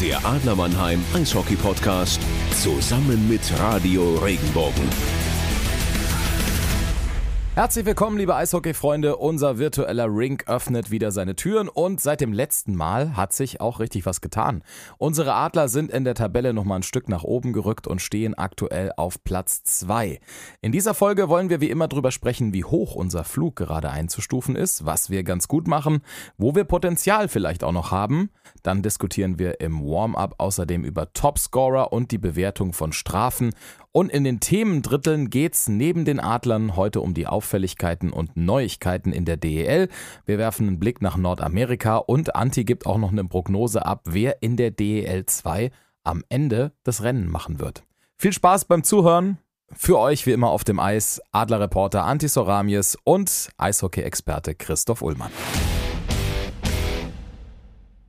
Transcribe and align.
Der 0.00 0.24
Adler 0.26 0.54
Mannheim 0.54 1.02
Eishockey 1.14 1.56
Podcast 1.56 2.20
zusammen 2.62 3.28
mit 3.28 3.40
Radio 3.58 4.16
Regenbogen. 4.16 4.84
Herzlich 7.56 7.86
willkommen, 7.86 8.18
liebe 8.18 8.34
Eishockey-Freunde. 8.34 9.16
Unser 9.16 9.56
virtueller 9.56 10.08
Rink 10.08 10.46
öffnet 10.46 10.90
wieder 10.90 11.10
seine 11.10 11.36
Türen 11.36 11.70
und 11.70 12.02
seit 12.02 12.20
dem 12.20 12.34
letzten 12.34 12.74
Mal 12.74 13.16
hat 13.16 13.32
sich 13.32 13.62
auch 13.62 13.80
richtig 13.80 14.04
was 14.04 14.20
getan. 14.20 14.62
Unsere 14.98 15.32
Adler 15.32 15.70
sind 15.70 15.90
in 15.90 16.04
der 16.04 16.14
Tabelle 16.14 16.52
nochmal 16.52 16.80
ein 16.80 16.82
Stück 16.82 17.08
nach 17.08 17.24
oben 17.24 17.54
gerückt 17.54 17.86
und 17.86 18.02
stehen 18.02 18.34
aktuell 18.34 18.92
auf 18.98 19.24
Platz 19.24 19.64
2. 19.64 20.20
In 20.60 20.70
dieser 20.70 20.92
Folge 20.92 21.30
wollen 21.30 21.48
wir 21.48 21.62
wie 21.62 21.70
immer 21.70 21.88
drüber 21.88 22.10
sprechen, 22.10 22.52
wie 22.52 22.64
hoch 22.64 22.94
unser 22.94 23.24
Flug 23.24 23.56
gerade 23.56 23.88
einzustufen 23.88 24.54
ist, 24.54 24.84
was 24.84 25.08
wir 25.08 25.24
ganz 25.24 25.48
gut 25.48 25.66
machen, 25.66 26.02
wo 26.36 26.54
wir 26.54 26.64
Potenzial 26.64 27.26
vielleicht 27.26 27.64
auch 27.64 27.72
noch 27.72 27.90
haben. 27.90 28.28
Dann 28.64 28.82
diskutieren 28.82 29.38
wir 29.38 29.60
im 29.60 29.80
Warm-up 29.80 30.34
außerdem 30.36 30.84
über 30.84 31.10
Topscorer 31.14 31.90
und 31.90 32.10
die 32.10 32.18
Bewertung 32.18 32.74
von 32.74 32.92
Strafen 32.92 33.54
und 33.96 34.12
in 34.12 34.24
den 34.24 34.40
Themendritteln 34.40 35.30
geht's 35.30 35.68
neben 35.68 36.04
den 36.04 36.20
Adlern 36.20 36.76
heute 36.76 37.00
um 37.00 37.14
die 37.14 37.26
Auffälligkeiten 37.26 38.12
und 38.12 38.36
Neuigkeiten 38.36 39.10
in 39.10 39.24
der 39.24 39.38
DEL. 39.38 39.88
Wir 40.26 40.36
werfen 40.36 40.68
einen 40.68 40.78
Blick 40.78 41.00
nach 41.00 41.16
Nordamerika 41.16 41.96
und 41.96 42.36
Anti 42.36 42.64
gibt 42.64 42.84
auch 42.84 42.98
noch 42.98 43.10
eine 43.10 43.24
Prognose 43.24 43.86
ab, 43.86 44.02
wer 44.04 44.42
in 44.42 44.58
der 44.58 44.70
DEL 44.70 45.24
2 45.24 45.70
am 46.04 46.22
Ende 46.28 46.72
das 46.84 47.04
Rennen 47.04 47.26
machen 47.26 47.58
wird. 47.58 47.84
Viel 48.18 48.34
Spaß 48.34 48.66
beim 48.66 48.84
Zuhören. 48.84 49.38
Für 49.72 49.98
euch 49.98 50.26
wie 50.26 50.32
immer 50.32 50.50
auf 50.50 50.62
dem 50.62 50.78
Eis 50.78 51.22
Adlerreporter 51.32 52.04
Anti 52.04 52.28
Soramies 52.28 52.98
und 53.02 53.48
Eishockey-Experte 53.56 54.54
Christoph 54.56 55.00
Ullmann. 55.00 55.32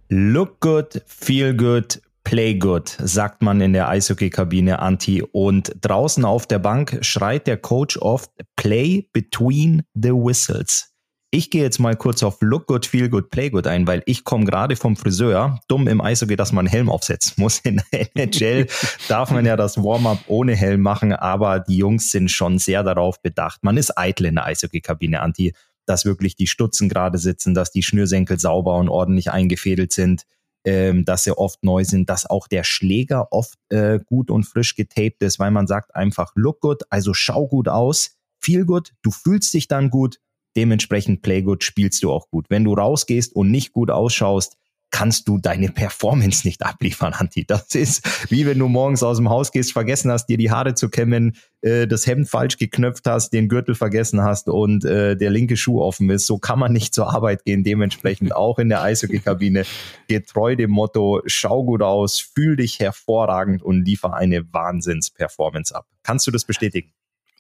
Look 0.09 0.59
good, 0.59 1.01
feel 1.05 1.55
good, 1.55 2.01
Play 2.27 2.55
good, 2.55 2.89
sagt 2.99 3.41
man 3.41 3.61
in 3.61 3.71
der 3.71 3.87
Eishockey-Kabine 3.87 4.79
Anti. 4.79 5.23
Und 5.23 5.71
draußen 5.79 6.25
auf 6.25 6.45
der 6.45 6.59
Bank 6.59 6.97
schreit 6.99 7.47
der 7.47 7.55
Coach 7.55 7.97
oft 7.99 8.29
Play 8.57 9.07
between 9.13 9.83
the 9.93 10.09
whistles. 10.09 10.93
Ich 11.31 11.51
gehe 11.51 11.63
jetzt 11.63 11.79
mal 11.79 11.95
kurz 11.95 12.23
auf 12.23 12.39
Look 12.41 12.67
good, 12.67 12.85
feel 12.85 13.07
good, 13.07 13.29
play 13.29 13.49
good 13.49 13.65
ein, 13.65 13.87
weil 13.87 14.03
ich 14.05 14.25
komme 14.25 14.43
gerade 14.43 14.75
vom 14.75 14.97
Friseur. 14.97 15.61
Dumm 15.69 15.87
im 15.87 16.01
Eishockey, 16.01 16.35
dass 16.35 16.51
man 16.51 16.67
einen 16.67 16.73
Helm 16.73 16.89
aufsetzen 16.89 17.35
muss. 17.37 17.59
In 17.59 17.81
der 17.93 18.09
NHL 18.15 18.67
darf 19.07 19.31
man 19.31 19.45
ja 19.45 19.55
das 19.55 19.77
Warm-up 19.77 20.19
ohne 20.27 20.53
Helm 20.53 20.81
machen, 20.81 21.13
aber 21.13 21.61
die 21.61 21.77
Jungs 21.77 22.11
sind 22.11 22.29
schon 22.29 22.59
sehr 22.59 22.83
darauf 22.83 23.21
bedacht. 23.21 23.63
Man 23.63 23.77
ist 23.77 23.97
eitel 23.97 24.25
in 24.25 24.35
der 24.35 24.47
Eishockey-Kabine, 24.47 25.21
Anti, 25.21 25.53
dass 25.85 26.03
wirklich 26.03 26.35
die 26.35 26.47
Stutzen 26.47 26.89
gerade 26.89 27.19
sitzen, 27.19 27.53
dass 27.53 27.71
die 27.71 27.83
Schnürsenkel 27.83 28.37
sauber 28.37 28.75
und 28.75 28.89
ordentlich 28.89 29.31
eingefädelt 29.31 29.93
sind 29.93 30.23
ähm, 30.67 31.05
dass 31.05 31.23
sie 31.23 31.37
oft 31.37 31.63
neu 31.63 31.85
sind, 31.85 32.09
dass 32.09 32.29
auch 32.29 32.49
der 32.49 32.65
Schläger 32.65 33.31
oft 33.31 33.57
äh, 33.69 33.99
gut 34.05 34.29
und 34.29 34.43
frisch 34.43 34.75
getaped 34.75 35.23
ist, 35.23 35.39
weil 35.39 35.49
man 35.49 35.65
sagt 35.65 35.95
einfach, 35.95 36.33
look 36.35 36.59
good, 36.59 36.83
also 36.89 37.13
schau 37.13 37.47
gut 37.47 37.69
aus, 37.69 38.17
feel 38.41 38.65
good, 38.65 38.93
du 39.01 39.11
fühlst 39.11 39.53
dich 39.53 39.69
dann 39.69 39.89
gut, 39.89 40.19
dementsprechend 40.57 41.21
play 41.21 41.41
good, 41.41 41.63
spielst 41.63 42.03
du 42.03 42.11
auch 42.11 42.29
gut. 42.29 42.47
Wenn 42.49 42.65
du 42.65 42.73
rausgehst 42.73 43.33
und 43.33 43.49
nicht 43.49 43.71
gut 43.71 43.89
ausschaust, 43.89 44.57
kannst 44.91 45.27
du 45.27 45.37
deine 45.37 45.69
Performance 45.69 46.47
nicht 46.47 46.63
abliefern, 46.63 47.13
Anti. 47.13 47.45
Das 47.45 47.75
ist 47.75 48.07
wie 48.29 48.45
wenn 48.45 48.59
du 48.59 48.67
morgens 48.67 49.03
aus 49.03 49.17
dem 49.17 49.29
Haus 49.29 49.51
gehst, 49.51 49.73
vergessen 49.73 50.11
hast, 50.11 50.27
dir 50.27 50.37
die 50.37 50.51
Haare 50.51 50.73
zu 50.75 50.89
kämmen, 50.89 51.35
äh, 51.61 51.87
das 51.87 52.07
Hemd 52.07 52.29
falsch 52.29 52.57
geknöpft 52.57 53.05
hast, 53.05 53.31
den 53.31 53.49
Gürtel 53.49 53.75
vergessen 53.75 54.21
hast 54.21 54.49
und 54.49 54.85
äh, 54.85 55.15
der 55.15 55.29
linke 55.29 55.57
Schuh 55.57 55.81
offen 55.81 56.09
ist. 56.09 56.25
So 56.25 56.37
kann 56.37 56.59
man 56.59 56.73
nicht 56.73 56.93
zur 56.93 57.13
Arbeit 57.13 57.45
gehen. 57.45 57.63
Dementsprechend 57.63 58.35
auch 58.35 58.59
in 58.59 58.69
der 58.69 58.81
Eishockeykabine 58.81 59.65
getreu 60.07 60.55
dem 60.55 60.71
Motto, 60.71 61.21
schau 61.25 61.63
gut 61.63 61.81
aus, 61.81 62.19
fühl 62.19 62.55
dich 62.55 62.79
hervorragend 62.79 63.61
und 63.63 63.85
liefer 63.85 64.13
eine 64.13 64.51
Wahnsinns-Performance 64.53 65.75
ab. 65.75 65.85
Kannst 66.03 66.25
du 66.27 66.31
das 66.31 66.45
bestätigen? 66.45 66.91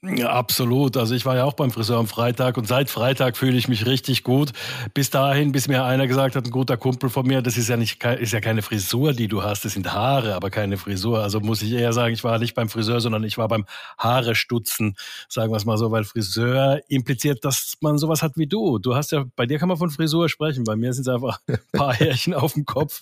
Ja, 0.03 0.29
absolut. 0.29 0.95
Also 0.95 1.15
ich 1.15 1.25
war 1.25 1.37
ja 1.37 1.43
auch 1.43 1.53
beim 1.53 1.71
Friseur 1.71 1.97
am 1.97 2.07
Freitag 2.07 2.57
und 2.57 2.67
seit 2.67 2.91
Freitag 2.91 3.35
fühle 3.35 3.57
ich 3.57 3.67
mich 3.67 3.87
richtig 3.87 4.23
gut. 4.23 4.51
Bis 4.93 5.09
dahin, 5.09 5.51
bis 5.51 5.67
mir 5.67 5.85
einer 5.85 6.05
gesagt 6.05 6.35
hat, 6.35 6.45
ein 6.45 6.51
guter 6.51 6.77
Kumpel 6.77 7.09
von 7.09 7.25
mir, 7.25 7.41
das 7.41 7.57
ist 7.57 7.67
ja 7.67 7.77
nicht, 7.77 8.03
ist 8.03 8.31
ja 8.31 8.39
keine 8.39 8.61
Frisur, 8.61 9.13
die 9.13 9.27
du 9.27 9.41
hast, 9.41 9.65
das 9.65 9.73
sind 9.73 9.91
Haare, 9.91 10.35
aber 10.35 10.51
keine 10.51 10.77
Frisur. 10.77 11.23
Also 11.23 11.39
muss 11.39 11.63
ich 11.63 11.71
eher 11.71 11.93
sagen, 11.93 12.13
ich 12.13 12.23
war 12.23 12.37
nicht 12.37 12.53
beim 12.53 12.69
Friseur, 12.69 13.01
sondern 13.01 13.23
ich 13.23 13.39
war 13.39 13.47
beim 13.47 13.65
Haare 13.97 14.35
stutzen, 14.35 14.95
sagen 15.29 15.51
wir 15.51 15.57
es 15.57 15.65
mal 15.65 15.79
so, 15.79 15.89
weil 15.89 16.03
Friseur 16.03 16.79
impliziert, 16.89 17.43
dass 17.43 17.73
man 17.81 17.97
sowas 17.97 18.21
hat 18.21 18.37
wie 18.37 18.45
du. 18.47 18.77
Du 18.77 18.93
hast 18.93 19.11
ja, 19.11 19.25
bei 19.35 19.47
dir 19.47 19.57
kann 19.57 19.67
man 19.67 19.77
von 19.77 19.89
Frisur 19.89 20.29
sprechen, 20.29 20.63
bei 20.63 20.75
mir 20.75 20.93
sind 20.93 21.07
es 21.07 21.13
einfach 21.13 21.39
ein 21.47 21.57
paar 21.71 21.95
Härchen 21.95 22.35
auf 22.35 22.53
dem 22.53 22.65
Kopf. 22.65 23.01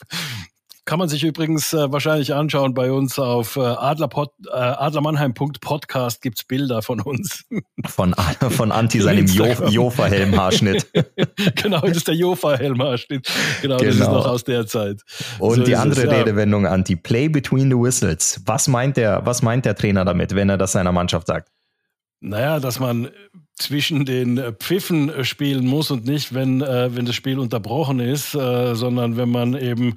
Kann 0.85 1.00
man 1.00 1.09
sich 1.09 1.23
übrigens 1.23 1.73
äh, 1.73 1.91
wahrscheinlich 1.91 2.34
anschauen 2.35 2.75
bei 2.75 2.91
uns 2.91 3.18
auf 3.18 3.56
äh, 3.56 3.62
Adlerpod, 3.62 4.29
äh, 4.47 4.51
adlermannheim.podcast 4.51 6.22
gibt's 6.22 6.44
Bilder 6.44 6.84
von 6.84 7.01
uns. 7.01 7.44
Von, 7.88 8.16
von 8.50 8.72
Anti 8.72 9.00
seinem 9.01 9.28
jo 9.28 9.46
Jofa-Helm-Haarschnitt. 9.46 10.88
genau, 11.56 11.81
das 11.81 11.97
ist 11.97 12.07
der 12.07 12.16
Jofa-Helm-Haarschnitt. 12.16 13.28
Genau, 13.62 13.78
genau, 13.78 13.78
das 13.78 13.96
ist 13.96 14.01
genau. 14.01 14.18
noch 14.18 14.28
aus 14.28 14.44
der 14.44 14.66
Zeit. 14.66 15.01
Und 15.40 15.57
so 15.57 15.63
die 15.63 15.75
andere 15.75 16.03
es. 16.03 16.12
Redewendung, 16.12 16.66
Anti, 16.66 16.96
Play 16.96 17.29
between 17.29 17.69
the 17.69 17.78
whistles. 17.78 18.41
Was 18.46 18.67
meint 18.67 18.97
der, 18.97 19.25
was 19.25 19.41
meint 19.41 19.66
der 19.66 19.75
Trainer 19.75 20.03
damit, 20.03 20.34
wenn 20.35 20.50
er 20.50 20.57
das 20.57 20.72
seiner 20.72 20.91
Mannschaft 20.91 21.28
sagt? 21.28 21.50
Naja, 22.25 22.59
dass 22.59 22.80
man 22.80 23.09
zwischen 23.56 24.03
den 24.03 24.41
Pfiffen 24.59 25.24
spielen 25.24 25.68
muss 25.68 25.91
und 25.91 26.06
nicht, 26.06 26.34
wenn, 26.34 26.62
äh, 26.62 26.94
wenn 26.96 27.06
das 27.06 27.13
Spiel 27.13 27.38
unterbrochen 27.38 28.00
ist, 28.00 28.34
äh, 28.34 28.74
sondern 28.74 29.16
wenn 29.16 29.30
man 29.30 29.53
eben, 29.53 29.94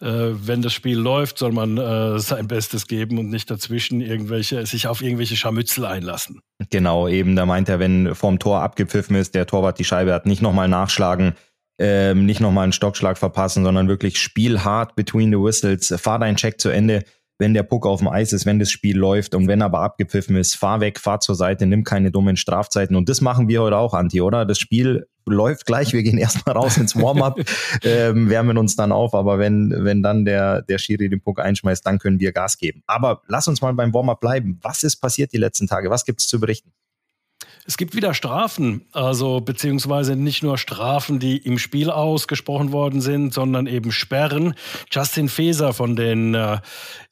äh, 0.00 0.06
wenn 0.06 0.62
das 0.62 0.72
Spiel 0.72 0.96
läuft, 0.96 1.38
soll 1.38 1.50
man 1.50 1.76
äh, 1.76 2.20
sein 2.20 2.46
Bestes 2.46 2.86
geben 2.86 3.18
und 3.18 3.30
nicht 3.30 3.50
dazwischen 3.50 4.00
irgendwelche, 4.00 4.64
sich 4.64 4.86
auf 4.86 5.02
irgendwelche 5.02 5.34
Scharmützel 5.34 5.84
einlassen. 5.84 6.40
Genau, 6.70 7.08
eben, 7.08 7.34
da 7.34 7.46
meint 7.46 7.68
er, 7.68 7.80
wenn 7.80 8.14
vorm 8.14 8.38
Tor 8.38 8.60
abgepfiffen 8.60 9.16
ist, 9.16 9.34
der 9.34 9.46
Torwart 9.46 9.80
die 9.80 9.84
Scheibe 9.84 10.14
hat, 10.14 10.24
nicht 10.24 10.40
nochmal 10.40 10.68
nachschlagen, 10.68 11.34
ähm, 11.80 12.26
nicht 12.26 12.40
nochmal 12.40 12.62
einen 12.62 12.72
Stockschlag 12.72 13.18
verpassen, 13.18 13.64
sondern 13.64 13.88
wirklich 13.88 14.20
spielhart 14.20 14.94
between 14.94 15.30
the 15.30 15.38
whistles, 15.38 15.92
fahr 16.00 16.20
deinen 16.20 16.36
Check 16.36 16.60
zu 16.60 16.68
Ende, 16.68 17.02
wenn 17.42 17.54
der 17.54 17.64
Puck 17.64 17.86
auf 17.86 17.98
dem 17.98 18.06
Eis 18.06 18.32
ist, 18.32 18.46
wenn 18.46 18.60
das 18.60 18.70
Spiel 18.70 18.96
läuft 18.96 19.34
und 19.34 19.48
wenn 19.48 19.62
aber 19.62 19.80
abgepfiffen 19.80 20.36
ist, 20.36 20.54
fahr 20.54 20.80
weg, 20.80 21.00
fahr 21.00 21.18
zur 21.18 21.34
Seite, 21.34 21.66
nimm 21.66 21.82
keine 21.82 22.12
dummen 22.12 22.36
Strafzeiten. 22.36 22.94
Und 22.94 23.08
das 23.08 23.20
machen 23.20 23.48
wir 23.48 23.62
heute 23.62 23.76
auch, 23.76 23.94
Anti, 23.94 24.20
oder? 24.20 24.46
Das 24.46 24.60
Spiel 24.60 25.08
läuft 25.26 25.66
gleich, 25.66 25.92
wir 25.92 26.04
gehen 26.04 26.18
erstmal 26.18 26.54
raus 26.54 26.76
ins 26.76 26.94
Warm-up, 26.94 27.40
ähm, 27.82 28.30
wärmen 28.30 28.58
uns 28.58 28.76
dann 28.76 28.92
auf, 28.92 29.12
aber 29.12 29.40
wenn, 29.40 29.74
wenn 29.76 30.04
dann 30.04 30.24
der, 30.24 30.62
der 30.62 30.78
Schiri 30.78 31.08
den 31.08 31.20
Puck 31.20 31.40
einschmeißt, 31.40 31.84
dann 31.84 31.98
können 31.98 32.20
wir 32.20 32.30
Gas 32.30 32.58
geben. 32.58 32.84
Aber 32.86 33.22
lass 33.26 33.48
uns 33.48 33.60
mal 33.60 33.74
beim 33.74 33.92
Warm-up 33.92 34.20
bleiben. 34.20 34.60
Was 34.62 34.84
ist 34.84 34.96
passiert 34.98 35.32
die 35.32 35.38
letzten 35.38 35.66
Tage? 35.66 35.90
Was 35.90 36.04
gibt 36.04 36.20
es 36.20 36.28
zu 36.28 36.38
berichten? 36.38 36.70
Es 37.64 37.76
gibt 37.76 37.94
wieder 37.94 38.12
Strafen, 38.12 38.86
also 38.90 39.40
beziehungsweise 39.40 40.16
nicht 40.16 40.42
nur 40.42 40.58
Strafen, 40.58 41.20
die 41.20 41.36
im 41.36 41.58
Spiel 41.58 41.90
ausgesprochen 41.90 42.72
worden 42.72 43.00
sind, 43.00 43.32
sondern 43.32 43.68
eben 43.68 43.92
Sperren. 43.92 44.54
Justin 44.90 45.28
Feser 45.28 45.72
von 45.72 45.94
den 45.94 46.34
äh, 46.34 46.58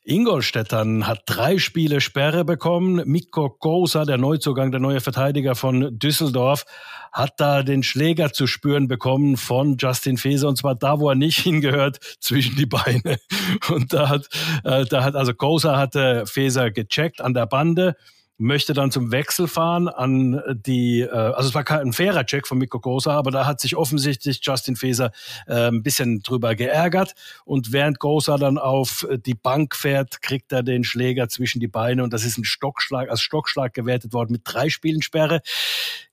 Ingolstädtern 0.02 1.06
hat 1.06 1.22
drei 1.26 1.58
Spiele 1.58 2.00
Sperre 2.00 2.44
bekommen. 2.44 3.00
Mikko 3.06 3.48
Kosa, 3.48 4.04
der 4.04 4.18
Neuzugang, 4.18 4.72
der 4.72 4.80
neue 4.80 5.00
Verteidiger 5.00 5.54
von 5.54 5.96
Düsseldorf, 5.96 6.64
hat 7.12 7.34
da 7.38 7.62
den 7.62 7.84
Schläger 7.84 8.32
zu 8.32 8.48
spüren 8.48 8.88
bekommen 8.88 9.36
von 9.36 9.76
Justin 9.78 10.16
Feser 10.16 10.48
und 10.48 10.56
zwar 10.56 10.74
da, 10.74 10.98
wo 10.98 11.10
er 11.10 11.14
nicht 11.14 11.38
hingehört, 11.42 12.00
zwischen 12.18 12.56
die 12.56 12.66
Beine. 12.66 13.20
Und 13.68 13.92
da 13.92 14.08
hat, 14.08 14.28
äh, 14.64 14.84
da 14.84 15.04
hat 15.04 15.14
also 15.14 15.32
Kosa 15.32 15.78
hatte 15.78 16.26
Feser 16.26 16.72
gecheckt 16.72 17.20
an 17.20 17.34
der 17.34 17.46
Bande 17.46 17.94
möchte 18.40 18.72
dann 18.72 18.90
zum 18.90 19.12
Wechsel 19.12 19.48
fahren 19.48 19.86
an 19.86 20.42
die, 20.66 21.00
äh, 21.02 21.10
also 21.10 21.50
es 21.50 21.54
war 21.54 21.62
kein 21.62 21.92
fairer 21.92 22.24
Check 22.24 22.46
von 22.46 22.56
Mikko 22.56 22.80
Grosa, 22.80 23.12
aber 23.12 23.30
da 23.30 23.46
hat 23.46 23.60
sich 23.60 23.76
offensichtlich 23.76 24.40
Justin 24.42 24.76
Feser 24.76 25.12
äh, 25.46 25.68
ein 25.68 25.82
bisschen 25.82 26.22
drüber 26.22 26.54
geärgert. 26.54 27.14
Und 27.44 27.72
während 27.72 28.00
Grosa 28.00 28.38
dann 28.38 28.56
auf 28.56 29.06
die 29.26 29.34
Bank 29.34 29.76
fährt, 29.76 30.22
kriegt 30.22 30.52
er 30.52 30.62
den 30.62 30.84
Schläger 30.84 31.28
zwischen 31.28 31.60
die 31.60 31.68
Beine 31.68 32.02
und 32.02 32.14
das 32.14 32.24
ist 32.24 32.38
ein 32.38 32.44
Stockschlag, 32.44 33.10
als 33.10 33.20
Stockschlag 33.20 33.74
gewertet 33.74 34.14
worden 34.14 34.32
mit 34.32 34.42
drei 34.44 34.70
Spielen 34.70 35.02
Sperre. 35.02 35.42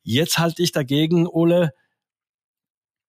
Jetzt 0.04 0.38
halte 0.38 0.62
ich 0.62 0.74
dagegen, 0.74 1.28
Ole, 1.28 1.74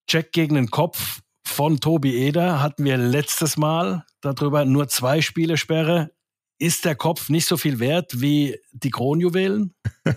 Check 0.06 0.32
gegen 0.32 0.54
den 0.54 0.70
Kopf 0.70 1.20
von 1.44 1.80
Tobi 1.80 2.16
Eder 2.16 2.62
hatten 2.62 2.84
wir 2.84 2.96
letztes 2.96 3.56
Mal 3.56 4.04
darüber. 4.20 4.64
Nur 4.64 4.86
zwei 4.88 5.22
Spiele 5.22 5.56
Sperre 5.56 6.12
ist 6.58 6.84
der 6.84 6.94
Kopf 6.94 7.28
nicht 7.28 7.46
so 7.46 7.56
viel 7.56 7.78
wert 7.78 8.20
wie 8.20 8.58
die 8.72 8.90
Kronjuwelen? 8.90 9.74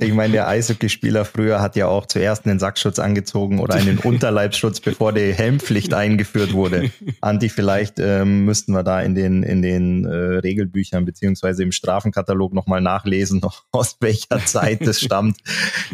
Ich 0.00 0.12
meine, 0.12 0.32
der 0.32 0.48
Eishockeyspieler 0.48 1.24
früher 1.24 1.60
hat 1.60 1.76
ja 1.76 1.86
auch 1.86 2.06
zuerst 2.06 2.46
einen 2.46 2.58
Sackschutz 2.58 2.98
angezogen 2.98 3.58
oder 3.58 3.74
einen 3.74 3.98
Unterleibsschutz, 4.02 4.80
bevor 4.80 5.12
die 5.12 5.32
Helmpflicht 5.32 5.94
eingeführt 5.94 6.52
wurde. 6.52 6.90
Anti, 7.20 7.48
vielleicht 7.48 7.98
ähm, 7.98 8.44
müssten 8.44 8.72
wir 8.72 8.82
da 8.82 9.00
in 9.00 9.14
den, 9.14 9.42
in 9.42 9.62
den 9.62 10.04
äh, 10.04 10.14
Regelbüchern 10.14 11.04
beziehungsweise 11.04 11.62
im 11.62 11.72
Strafenkatalog 11.72 12.52
nochmal 12.52 12.80
nachlesen, 12.80 13.40
noch 13.40 13.64
aus 13.72 13.96
welcher 14.00 14.44
Zeit 14.44 14.86
das 14.86 15.00
stammt. 15.00 15.38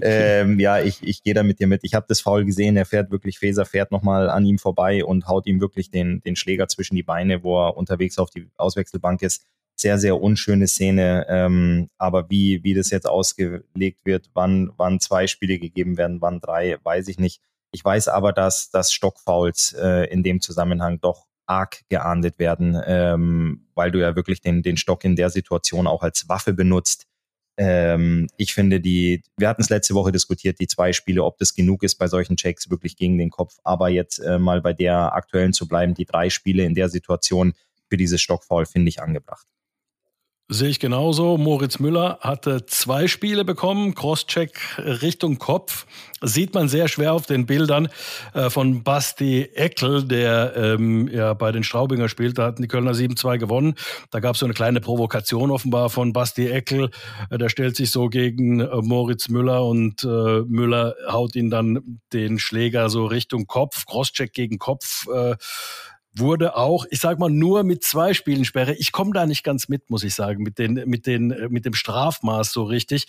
Ähm, 0.00 0.59
ja, 0.59 0.81
ich, 0.81 1.03
ich 1.03 1.23
gehe 1.23 1.35
da 1.35 1.43
mit 1.43 1.61
dir 1.61 1.67
mit. 1.67 1.85
Ich 1.85 1.94
habe 1.94 2.06
das 2.09 2.21
faul 2.21 2.44
gesehen. 2.44 2.76
Er 2.76 2.87
fährt 2.87 3.11
wirklich, 3.11 3.38
Feser 3.38 3.64
fährt 3.64 3.93
nochmal 3.93 4.31
an 4.31 4.44
ihm 4.44 4.59
vorbei 4.59 5.05
und 5.05 5.26
haut 5.26 5.47
ihm 5.47 5.61
wirklich 5.61 5.91
den, 5.91 6.21
den 6.23 6.37
Schläger 6.37 6.69
zwischen 6.69 6.97
die 6.97 7.03
Beine, 7.03 7.43
wo 7.43 7.67
er 7.67 7.76
unterwegs 7.76 8.19
auf 8.19 8.31
die 8.31 8.49
Auswechselbank 8.56 9.23
ist 9.23 9.44
sehr, 9.80 9.98
sehr 9.98 10.20
unschöne 10.20 10.66
Szene. 10.66 11.26
Ähm, 11.28 11.88
aber 11.98 12.28
wie, 12.30 12.62
wie 12.64 12.75
das 12.75 12.90
jetzt 12.90 13.08
ausgelegt 13.08 14.00
wird, 14.04 14.30
wann, 14.34 14.70
wann 14.76 15.00
zwei 15.00 15.26
Spiele 15.26 15.58
gegeben 15.58 15.96
werden, 15.96 16.20
wann 16.20 16.40
drei, 16.40 16.78
weiß 16.82 17.08
ich 17.08 17.19
nicht. 17.19 17.40
Ich 17.70 17.84
weiß 17.84 18.08
aber, 18.08 18.32
dass, 18.32 18.70
dass 18.70 18.92
Stockfouls 18.92 19.75
äh, 19.75 20.10
in 20.10 20.22
dem 20.22 20.40
Zusammenhang 20.40 21.00
doch 21.00 21.26
arg 21.46 21.82
geahndet 21.88 22.38
werden, 22.38 22.80
ähm, 22.86 23.66
weil 23.75 23.90
du 23.90 24.00
ja 24.00 24.16
wirklich 24.16 24.40
den, 24.40 24.62
den 24.62 24.76
Stock 24.76 25.04
in 25.04 25.16
der 25.16 25.30
Situation 25.30 25.86
auch 25.86 26.02
als 26.02 26.28
Waffe 26.28 26.52
benutzt. 26.52 27.06
Ähm, 27.56 28.28
ich 28.36 28.54
finde 28.54 28.80
die, 28.80 29.22
wir 29.36 29.48
hatten 29.48 29.62
es 29.62 29.70
letzte 29.70 29.94
Woche 29.94 30.12
diskutiert, 30.12 30.60
die 30.60 30.66
zwei 30.66 30.92
Spiele, 30.92 31.25
ob 31.25 31.38
das 31.38 31.54
genug 31.54 31.82
ist 31.82 31.96
bei 31.96 32.06
solchen 32.06 32.36
Checks 32.36 32.70
wirklich 32.70 32.96
gegen 32.96 33.19
den 33.19 33.30
Kopf. 33.30 33.56
Aber 33.64 33.88
jetzt 33.88 34.19
äh, 34.19 34.38
mal 34.38 34.60
bei 34.60 34.72
der 34.72 35.14
aktuellen 35.14 35.52
zu 35.52 35.66
bleiben, 35.66 35.94
die 35.94 36.04
drei 36.04 36.30
Spiele 36.30 36.64
in 36.64 36.75
der 36.75 36.88
Situation 36.88 37.54
für 37.88 37.96
dieses 37.96 38.20
Stockfoul 38.20 38.66
finde 38.66 38.90
ich 38.90 39.02
angebracht. 39.02 39.46
Sehe 40.50 40.71
ich 40.71 40.81
genauso. 40.81 41.37
Moritz 41.37 41.79
Müller 41.79 42.21
hatte 42.23 42.65
zwei 42.65 43.06
Spiele 43.06 43.45
bekommen, 43.45 43.95
Crosscheck 43.95 44.59
Richtung 44.79 45.39
Kopf. 45.39 45.85
Sieht 46.23 46.55
man 46.55 46.71
sehr 46.71 46.89
schwer 46.89 47.12
auf 47.12 47.27
den 47.27 47.45
Bildern 47.45 47.91
äh, 48.33 48.49
von 48.49 48.83
Basti 48.83 49.43
Eckel, 49.43 50.05
der 50.05 50.55
ähm, 50.56 51.06
ja 51.09 51.35
bei 51.35 51.53
den 51.53 51.65
Straubinger 51.65 52.09
spielt. 52.09 52.39
Da 52.39 52.47
hatten 52.47 52.62
die 52.62 52.69
Kölner 52.69 52.93
7-2 52.93 53.37
gewonnen. 53.37 53.75
Da 54.11 54.21
gab 54.21 54.37
es 54.37 54.41
so 54.41 54.47
eine 54.47 54.55
kleine 54.55 54.81
Provokation 54.81 55.50
offenbar 55.50 55.91
von 55.91 56.15
Basti 56.15 56.49
Eckel. 56.49 56.93
Äh, 57.29 57.37
der 57.37 57.50
stellt 57.50 57.77
sich 57.77 57.91
so 57.91 58.09
gegen 58.09 58.61
äh, 58.61 58.69
Moritz 58.77 59.29
Müller 59.29 59.67
und 59.67 60.03
äh, 60.03 60.41
Müller 60.47 60.95
haut 61.11 61.37
ihn 61.37 61.50
dann 61.50 62.00
den 62.15 62.39
Schläger 62.39 62.89
so 62.89 63.05
Richtung 63.05 63.47
Kopf, 63.47 63.85
Crosscheck 63.85 64.33
gegen 64.33 64.59
Kopf. 64.59 65.06
Äh, 65.15 65.37
wurde 66.19 66.56
auch, 66.56 66.87
ich 66.91 67.00
sag 67.00 67.19
mal, 67.19 67.31
nur 67.31 67.65
mit 67.65 67.85
zwei 67.85 68.15
Spielen 68.15 68.44
Sperre. 68.44 68.75
Ich 68.75 68.93
komme 68.93 69.12
da 69.12 69.26
nicht 69.26 69.44
ganz 69.44 69.69
mit, 69.69 69.91
muss 69.91 70.05
ich 70.05 70.15
sagen, 70.15 70.43
mit 70.43 70.59
den, 70.59 70.75
mit 70.87 71.06
den, 71.06 71.29
mit 71.50 71.65
dem 71.65 71.75
Strafmaß 71.75 72.53
so 72.53 72.65
richtig. 72.65 73.06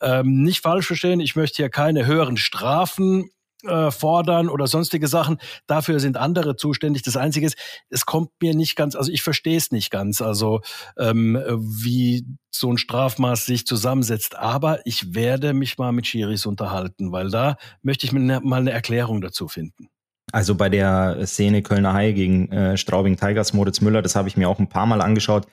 Ähm, 0.00 0.42
nicht 0.42 0.60
falsch 0.60 0.86
verstehen, 0.86 1.20
ich 1.20 1.36
möchte 1.36 1.56
hier 1.56 1.70
keine 1.70 2.06
höheren 2.06 2.36
Strafen 2.36 3.30
äh, 3.64 3.90
fordern 3.90 4.48
oder 4.48 4.66
sonstige 4.66 5.06
Sachen. 5.06 5.38
Dafür 5.66 6.00
sind 6.00 6.16
andere 6.16 6.56
zuständig. 6.56 7.02
Das 7.02 7.16
Einzige 7.16 7.46
ist, 7.46 7.56
es 7.90 8.06
kommt 8.06 8.30
mir 8.40 8.54
nicht 8.54 8.76
ganz, 8.76 8.96
also 8.96 9.12
ich 9.12 9.22
verstehe 9.22 9.56
es 9.56 9.70
nicht 9.70 9.90
ganz, 9.90 10.20
also 10.20 10.60
ähm, 10.98 11.40
wie 11.58 12.26
so 12.50 12.72
ein 12.72 12.78
Strafmaß 12.78 13.46
sich 13.46 13.66
zusammensetzt. 13.66 14.36
Aber 14.36 14.84
ich 14.84 15.14
werde 15.14 15.54
mich 15.54 15.78
mal 15.78 15.92
mit 15.92 16.06
Schiris 16.06 16.46
unterhalten, 16.46 17.12
weil 17.12 17.30
da 17.30 17.56
möchte 17.82 18.06
ich 18.06 18.12
mir 18.12 18.20
ne, 18.20 18.40
mal 18.42 18.60
eine 18.60 18.72
Erklärung 18.72 19.20
dazu 19.20 19.48
finden. 19.48 19.91
Also 20.32 20.54
bei 20.54 20.70
der 20.70 21.26
Szene 21.26 21.62
Kölner 21.62 21.92
Hai 21.92 22.12
gegen 22.12 22.50
äh, 22.50 22.76
Straubing 22.78 23.16
Tigers, 23.16 23.52
Moritz 23.52 23.82
Müller, 23.82 24.00
das 24.00 24.16
habe 24.16 24.28
ich 24.28 24.36
mir 24.36 24.48
auch 24.48 24.58
ein 24.58 24.68
paar 24.68 24.86
Mal 24.86 25.02
angeschaut. 25.02 25.46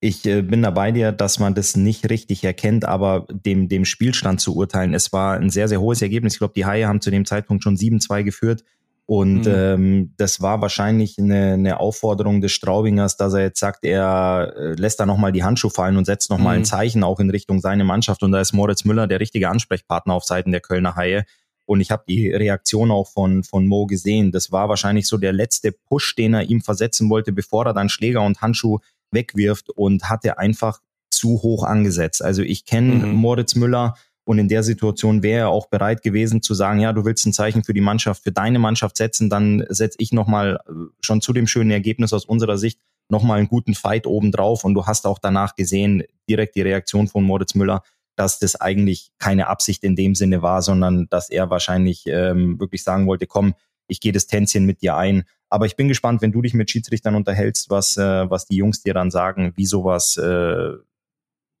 Ich 0.00 0.26
äh, 0.26 0.42
bin 0.42 0.62
da 0.62 0.70
bei 0.70 0.90
dir, 0.90 1.12
dass 1.12 1.38
man 1.38 1.54
das 1.54 1.76
nicht 1.76 2.10
richtig 2.10 2.42
erkennt, 2.42 2.84
aber 2.84 3.26
dem, 3.30 3.68
dem 3.68 3.84
Spielstand 3.84 4.40
zu 4.40 4.56
urteilen, 4.56 4.92
es 4.92 5.12
war 5.12 5.36
ein 5.36 5.50
sehr, 5.50 5.68
sehr 5.68 5.80
hohes 5.80 6.02
Ergebnis. 6.02 6.34
Ich 6.34 6.40
glaube, 6.40 6.54
die 6.54 6.66
Haie 6.66 6.86
haben 6.86 7.00
zu 7.00 7.12
dem 7.12 7.24
Zeitpunkt 7.24 7.62
schon 7.62 7.76
7-2 7.76 8.24
geführt. 8.24 8.64
Und 9.06 9.42
mhm. 9.42 9.52
ähm, 9.54 10.14
das 10.16 10.40
war 10.40 10.60
wahrscheinlich 10.62 11.18
eine, 11.18 11.52
eine 11.52 11.78
Aufforderung 11.78 12.40
des 12.40 12.52
Straubingers, 12.52 13.16
dass 13.16 13.34
er 13.34 13.42
jetzt 13.42 13.60
sagt, 13.60 13.84
er 13.84 14.52
äh, 14.56 14.74
lässt 14.74 14.98
da 14.98 15.06
nochmal 15.06 15.30
die 15.30 15.44
Handschuhe 15.44 15.70
fallen 15.70 15.96
und 15.96 16.06
setzt 16.06 16.30
nochmal 16.30 16.56
mhm. 16.56 16.62
ein 16.62 16.64
Zeichen 16.64 17.04
auch 17.04 17.20
in 17.20 17.30
Richtung 17.30 17.60
seine 17.60 17.84
Mannschaft. 17.84 18.22
Und 18.22 18.32
da 18.32 18.40
ist 18.40 18.52
Moritz 18.52 18.84
Müller 18.84 19.06
der 19.06 19.20
richtige 19.20 19.48
Ansprechpartner 19.48 20.14
auf 20.14 20.24
Seiten 20.24 20.52
der 20.52 20.60
Kölner 20.60 20.96
Haie. 20.96 21.24
Und 21.66 21.80
ich 21.80 21.90
habe 21.90 22.04
die 22.08 22.30
Reaktion 22.30 22.90
auch 22.90 23.08
von, 23.08 23.42
von 23.44 23.66
Mo 23.66 23.86
gesehen. 23.86 24.32
Das 24.32 24.52
war 24.52 24.68
wahrscheinlich 24.68 25.06
so 25.06 25.16
der 25.16 25.32
letzte 25.32 25.72
Push, 25.72 26.14
den 26.16 26.34
er 26.34 26.42
ihm 26.42 26.60
versetzen 26.60 27.08
wollte, 27.10 27.32
bevor 27.32 27.66
er 27.66 27.74
dann 27.74 27.88
Schläger 27.88 28.22
und 28.22 28.40
Handschuh 28.42 28.78
wegwirft 29.10 29.70
und 29.70 30.08
hatte 30.10 30.38
einfach 30.38 30.80
zu 31.10 31.42
hoch 31.42 31.64
angesetzt. 31.64 32.22
Also 32.22 32.42
ich 32.42 32.64
kenne 32.64 33.06
mhm. 33.06 33.14
Moritz 33.14 33.54
Müller 33.54 33.94
und 34.24 34.38
in 34.38 34.48
der 34.48 34.62
Situation 34.62 35.22
wäre 35.22 35.40
er 35.40 35.48
auch 35.50 35.66
bereit 35.66 36.02
gewesen 36.02 36.42
zu 36.42 36.54
sagen, 36.54 36.80
ja, 36.80 36.92
du 36.92 37.04
willst 37.04 37.26
ein 37.26 37.32
Zeichen 37.32 37.62
für 37.62 37.74
die 37.74 37.80
Mannschaft, 37.80 38.22
für 38.24 38.32
deine 38.32 38.58
Mannschaft 38.58 38.96
setzen, 38.96 39.30
dann 39.30 39.64
setze 39.68 39.98
ich 40.00 40.12
nochmal 40.12 40.60
äh, 40.66 40.72
schon 41.00 41.20
zu 41.20 41.32
dem 41.32 41.46
schönen 41.46 41.70
Ergebnis 41.70 42.12
aus 42.12 42.24
unserer 42.24 42.58
Sicht 42.58 42.80
nochmal 43.10 43.38
einen 43.38 43.48
guten 43.48 43.74
Fight 43.74 44.06
obendrauf. 44.06 44.64
Und 44.64 44.74
du 44.74 44.86
hast 44.86 45.06
auch 45.06 45.18
danach 45.18 45.56
gesehen, 45.56 46.04
direkt 46.28 46.56
die 46.56 46.62
Reaktion 46.62 47.06
von 47.06 47.22
Moritz 47.22 47.54
Müller, 47.54 47.82
dass 48.16 48.38
das 48.38 48.60
eigentlich 48.60 49.10
keine 49.18 49.48
Absicht 49.48 49.84
in 49.84 49.96
dem 49.96 50.14
Sinne 50.14 50.42
war, 50.42 50.62
sondern 50.62 51.08
dass 51.10 51.30
er 51.30 51.50
wahrscheinlich 51.50 52.04
ähm, 52.06 52.58
wirklich 52.60 52.84
sagen 52.84 53.06
wollte, 53.06 53.26
komm, 53.26 53.54
ich 53.86 54.00
gehe 54.00 54.12
das 54.12 54.26
Tänzchen 54.26 54.64
mit 54.64 54.82
dir 54.82 54.96
ein. 54.96 55.24
Aber 55.50 55.66
ich 55.66 55.76
bin 55.76 55.88
gespannt, 55.88 56.22
wenn 56.22 56.32
du 56.32 56.42
dich 56.42 56.54
mit 56.54 56.70
Schiedsrichtern 56.70 57.14
unterhältst, 57.14 57.70
was, 57.70 57.96
äh, 57.96 58.30
was 58.30 58.46
die 58.46 58.56
Jungs 58.56 58.82
dir 58.82 58.94
dann 58.94 59.10
sagen, 59.10 59.52
wie 59.56 59.66
sowas 59.66 60.16
äh, 60.16 60.72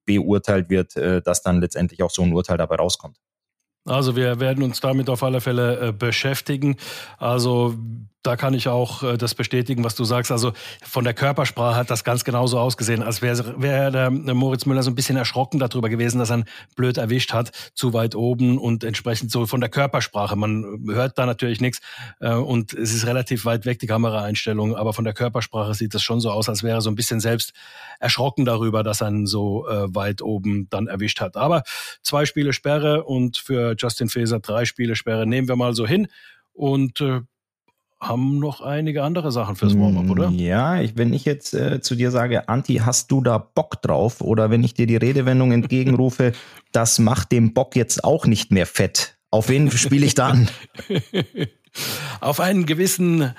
beurteilt 0.06 0.70
wird, 0.70 0.96
äh, 0.96 1.22
dass 1.22 1.42
dann 1.42 1.60
letztendlich 1.60 2.02
auch 2.02 2.10
so 2.10 2.22
ein 2.22 2.32
Urteil 2.32 2.56
dabei 2.56 2.76
rauskommt. 2.76 3.18
Also 3.86 4.16
wir 4.16 4.40
werden 4.40 4.64
uns 4.64 4.80
damit 4.80 5.10
auf 5.10 5.22
alle 5.22 5.40
Fälle 5.40 5.88
äh, 5.88 5.92
beschäftigen. 5.92 6.76
Also 7.18 7.76
da 8.24 8.36
kann 8.36 8.54
ich 8.54 8.68
auch 8.68 9.02
äh, 9.02 9.16
das 9.16 9.34
bestätigen, 9.34 9.84
was 9.84 9.94
du 9.94 10.04
sagst. 10.04 10.32
Also 10.32 10.52
von 10.82 11.04
der 11.04 11.14
Körpersprache 11.14 11.76
hat 11.76 11.90
das 11.90 12.04
ganz 12.04 12.24
genauso 12.24 12.58
ausgesehen, 12.58 13.02
als 13.02 13.22
wäre 13.22 13.60
wär 13.60 13.90
der 13.90 14.10
Moritz 14.10 14.66
Müller 14.66 14.82
so 14.82 14.90
ein 14.90 14.94
bisschen 14.94 15.16
erschrocken 15.16 15.60
darüber 15.60 15.88
gewesen, 15.88 16.18
dass 16.18 16.30
er 16.30 16.38
ihn 16.38 16.44
blöd 16.74 16.96
erwischt 16.96 17.32
hat, 17.32 17.52
zu 17.74 17.92
weit 17.92 18.14
oben 18.14 18.58
und 18.58 18.82
entsprechend 18.82 19.30
so 19.30 19.46
von 19.46 19.60
der 19.60 19.68
Körpersprache. 19.68 20.36
Man 20.36 20.84
hört 20.88 21.18
da 21.18 21.26
natürlich 21.26 21.60
nichts 21.60 21.80
äh, 22.20 22.32
und 22.32 22.72
es 22.72 22.94
ist 22.94 23.06
relativ 23.06 23.44
weit 23.44 23.66
weg, 23.66 23.78
die 23.78 23.86
Kameraeinstellung, 23.86 24.74
aber 24.74 24.94
von 24.94 25.04
der 25.04 25.14
Körpersprache 25.14 25.74
sieht 25.74 25.94
das 25.94 26.02
schon 26.02 26.20
so 26.20 26.30
aus, 26.30 26.48
als 26.48 26.62
wäre 26.62 26.78
er 26.78 26.80
so 26.80 26.90
ein 26.90 26.96
bisschen 26.96 27.20
selbst 27.20 27.52
erschrocken 28.00 28.46
darüber, 28.46 28.82
dass 28.82 29.02
er 29.02 29.08
ihn 29.08 29.26
so 29.26 29.68
äh, 29.68 29.94
weit 29.94 30.22
oben 30.22 30.68
dann 30.70 30.86
erwischt 30.86 31.20
hat. 31.20 31.36
Aber 31.36 31.62
zwei 32.02 32.24
Spiele 32.24 32.54
Sperre 32.54 33.04
und 33.04 33.36
für 33.36 33.74
Justin 33.78 34.08
Faeser 34.08 34.40
drei 34.40 34.64
Spiele 34.64 34.96
Sperre 34.96 35.26
nehmen 35.26 35.46
wir 35.46 35.56
mal 35.56 35.74
so 35.74 35.86
hin. 35.86 36.08
Und 36.54 37.00
äh, 37.00 37.20
haben 38.08 38.38
noch 38.38 38.60
einige 38.60 39.02
andere 39.02 39.32
Sachen 39.32 39.56
fürs 39.56 39.78
Warm-up, 39.78 40.10
oder? 40.10 40.30
Mm, 40.30 40.38
ja, 40.38 40.80
ich, 40.80 40.96
wenn 40.96 41.12
ich 41.12 41.24
jetzt 41.24 41.54
äh, 41.54 41.80
zu 41.80 41.94
dir 41.94 42.10
sage, 42.10 42.48
Anti, 42.48 42.76
hast 42.76 43.10
du 43.10 43.20
da 43.20 43.38
Bock 43.38 43.82
drauf? 43.82 44.20
Oder 44.20 44.50
wenn 44.50 44.62
ich 44.62 44.74
dir 44.74 44.86
die 44.86 44.96
Redewendung 44.96 45.52
entgegenrufe, 45.52 46.32
das 46.72 46.98
macht 46.98 47.32
dem 47.32 47.54
Bock 47.54 47.76
jetzt 47.76 48.04
auch 48.04 48.26
nicht 48.26 48.50
mehr 48.50 48.66
fett. 48.66 49.16
Auf 49.30 49.48
wen 49.48 49.70
spiele 49.70 50.06
ich 50.06 50.14
dann? 50.14 50.48
Auf 52.20 52.38
einen 52.38 52.66
gewissen 52.66 53.34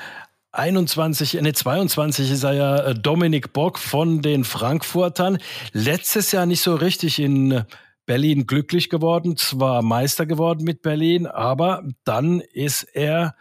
21, 0.52 1.42
ne 1.42 1.54
22 1.54 2.32
ist 2.32 2.44
er 2.44 2.54
ja 2.54 2.78
äh, 2.78 2.96
Dominik 2.96 3.54
Bock 3.54 3.80
von 3.80 4.22
den 4.22 4.44
Frankfurtern. 4.44 5.38
Letztes 5.74 6.32
Jahr 6.32 6.46
nicht 6.46 6.62
so 6.62 6.76
richtig 6.76 7.20
in 7.20 7.64
Berlin 8.06 8.46
glücklich 8.46 8.90
geworden, 8.90 9.36
zwar 9.36 9.82
Meister 9.82 10.26
geworden 10.26 10.64
mit 10.64 10.82
Berlin, 10.82 11.28
aber 11.28 11.84
dann 12.04 12.40
ist 12.40 12.84
er 12.84 13.36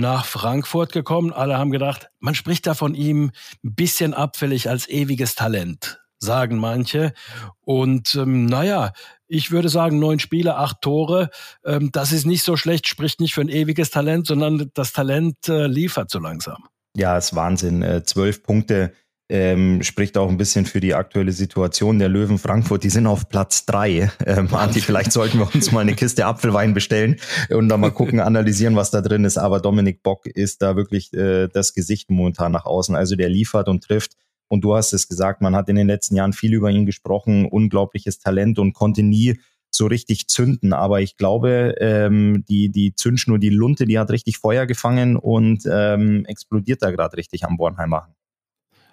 nach 0.00 0.24
Frankfurt 0.24 0.92
gekommen. 0.92 1.32
Alle 1.32 1.58
haben 1.58 1.70
gedacht, 1.70 2.10
man 2.18 2.34
spricht 2.34 2.66
da 2.66 2.74
von 2.74 2.94
ihm 2.94 3.30
ein 3.64 3.74
bisschen 3.74 4.14
abfällig 4.14 4.68
als 4.68 4.88
ewiges 4.88 5.34
Talent, 5.34 6.00
sagen 6.18 6.58
manche. 6.58 7.12
Und 7.60 8.14
ähm, 8.14 8.46
naja, 8.46 8.92
ich 9.28 9.50
würde 9.52 9.68
sagen, 9.68 9.98
neun 9.98 10.18
Spiele, 10.18 10.56
acht 10.56 10.80
Tore, 10.80 11.30
ähm, 11.64 11.90
das 11.92 12.12
ist 12.12 12.26
nicht 12.26 12.42
so 12.42 12.56
schlecht, 12.56 12.88
spricht 12.88 13.20
nicht 13.20 13.34
für 13.34 13.42
ein 13.42 13.48
ewiges 13.48 13.90
Talent, 13.90 14.26
sondern 14.26 14.70
das 14.74 14.92
Talent 14.92 15.48
äh, 15.48 15.66
liefert 15.66 16.10
so 16.10 16.18
langsam. 16.18 16.64
Ja, 16.96 17.16
ist 17.16 17.36
Wahnsinn. 17.36 17.82
Äh, 17.82 18.02
zwölf 18.02 18.42
Punkte 18.42 18.92
ähm, 19.30 19.82
spricht 19.82 20.18
auch 20.18 20.28
ein 20.28 20.36
bisschen 20.36 20.66
für 20.66 20.80
die 20.80 20.94
aktuelle 20.94 21.32
Situation 21.32 21.98
der 21.98 22.08
Löwen 22.08 22.36
Frankfurt. 22.36 22.82
Die 22.82 22.90
sind 22.90 23.06
auf 23.06 23.28
Platz 23.28 23.64
drei. 23.64 24.10
Ähm, 24.26 24.52
Anti, 24.52 24.80
vielleicht 24.80 25.12
sollten 25.12 25.38
wir 25.38 25.54
uns 25.54 25.70
mal 25.70 25.80
eine 25.80 25.94
Kiste 25.94 26.26
Apfelwein 26.26 26.74
bestellen 26.74 27.16
und 27.48 27.68
dann 27.68 27.80
mal 27.80 27.92
gucken, 27.92 28.20
analysieren, 28.20 28.76
was 28.76 28.90
da 28.90 29.00
drin 29.00 29.24
ist. 29.24 29.38
Aber 29.38 29.60
Dominik 29.60 30.02
Bock 30.02 30.26
ist 30.26 30.62
da 30.62 30.74
wirklich 30.74 31.12
äh, 31.14 31.48
das 31.48 31.74
Gesicht 31.74 32.10
momentan 32.10 32.52
nach 32.52 32.66
außen. 32.66 32.96
Also 32.96 33.14
der 33.14 33.28
liefert 33.28 33.68
und 33.68 33.84
trifft. 33.84 34.16
Und 34.48 34.64
du 34.64 34.74
hast 34.74 34.92
es 34.92 35.06
gesagt, 35.08 35.42
man 35.42 35.54
hat 35.54 35.68
in 35.68 35.76
den 35.76 35.86
letzten 35.86 36.16
Jahren 36.16 36.32
viel 36.32 36.52
über 36.52 36.68
ihn 36.70 36.84
gesprochen, 36.84 37.46
unglaubliches 37.46 38.18
Talent 38.18 38.58
und 38.58 38.72
konnte 38.72 39.04
nie 39.04 39.38
so 39.70 39.86
richtig 39.86 40.26
zünden. 40.26 40.72
Aber 40.72 41.00
ich 41.00 41.16
glaube, 41.16 41.76
ähm, 41.78 42.44
die, 42.48 42.70
die 42.70 42.94
Zündschnur, 42.94 43.38
die 43.38 43.50
Lunte, 43.50 43.86
die 43.86 44.00
hat 44.00 44.10
richtig 44.10 44.38
Feuer 44.38 44.66
gefangen 44.66 45.16
und 45.16 45.62
ähm, 45.70 46.24
explodiert 46.26 46.82
da 46.82 46.90
gerade 46.90 47.16
richtig 47.16 47.44
am 47.44 47.56
Bornheimer. 47.56 48.08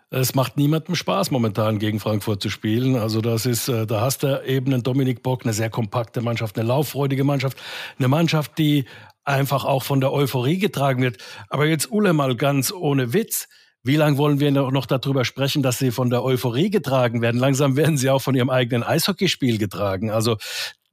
Es 0.10 0.36
macht 0.36 0.56
niemandem 0.56 0.96
Spaß, 0.96 1.32
momentan 1.32 1.80
gegen 1.80 2.00
Frankfurt 2.00 2.42
zu 2.42 2.50
spielen. 2.50 2.96
Also 2.96 3.20
das 3.20 3.46
ist, 3.46 3.68
äh, 3.68 3.86
da 3.86 4.00
hast 4.00 4.24
du 4.24 4.42
eben 4.46 4.74
einen 4.74 4.84
Dominik 4.84 5.22
Bock, 5.22 5.44
eine 5.44 5.52
sehr 5.52 5.70
kompakte 5.70 6.22
Mannschaft, 6.22 6.58
eine 6.58 6.66
lauffreudige 6.68 7.26
Mannschaft, 7.26 7.58
eine 8.00 8.08
Mannschaft, 8.08 8.58
die 8.58 8.86
einfach 9.26 9.66
auch 9.66 9.84
von 9.84 10.00
der 10.00 10.14
Euphorie 10.14 10.60
getragen 10.60 11.02
wird. 11.02 11.18
Aber 11.50 11.66
jetzt 11.66 11.92
Ulle 11.92 12.14
mal 12.14 12.38
ganz 12.38 12.72
ohne 12.72 13.12
Witz. 13.12 13.50
Wie 13.84 13.98
lange 13.98 14.18
wollen 14.18 14.40
wir 14.40 14.52
noch 14.52 14.86
darüber 14.86 15.26
sprechen, 15.26 15.62
dass 15.62 15.78
sie 15.78 15.92
von 15.92 16.10
der 16.10 16.24
Euphorie 16.24 16.70
getragen 16.70 17.22
werden? 17.22 17.40
Langsam 17.40 17.76
werden 17.76 17.98
sie 17.98 18.10
auch 18.10 18.22
von 18.22 18.36
ihrem 18.36 18.50
eigenen 18.50 18.84
Eishockeyspiel 18.84 19.58
getragen. 19.58 20.10
Also 20.10 20.38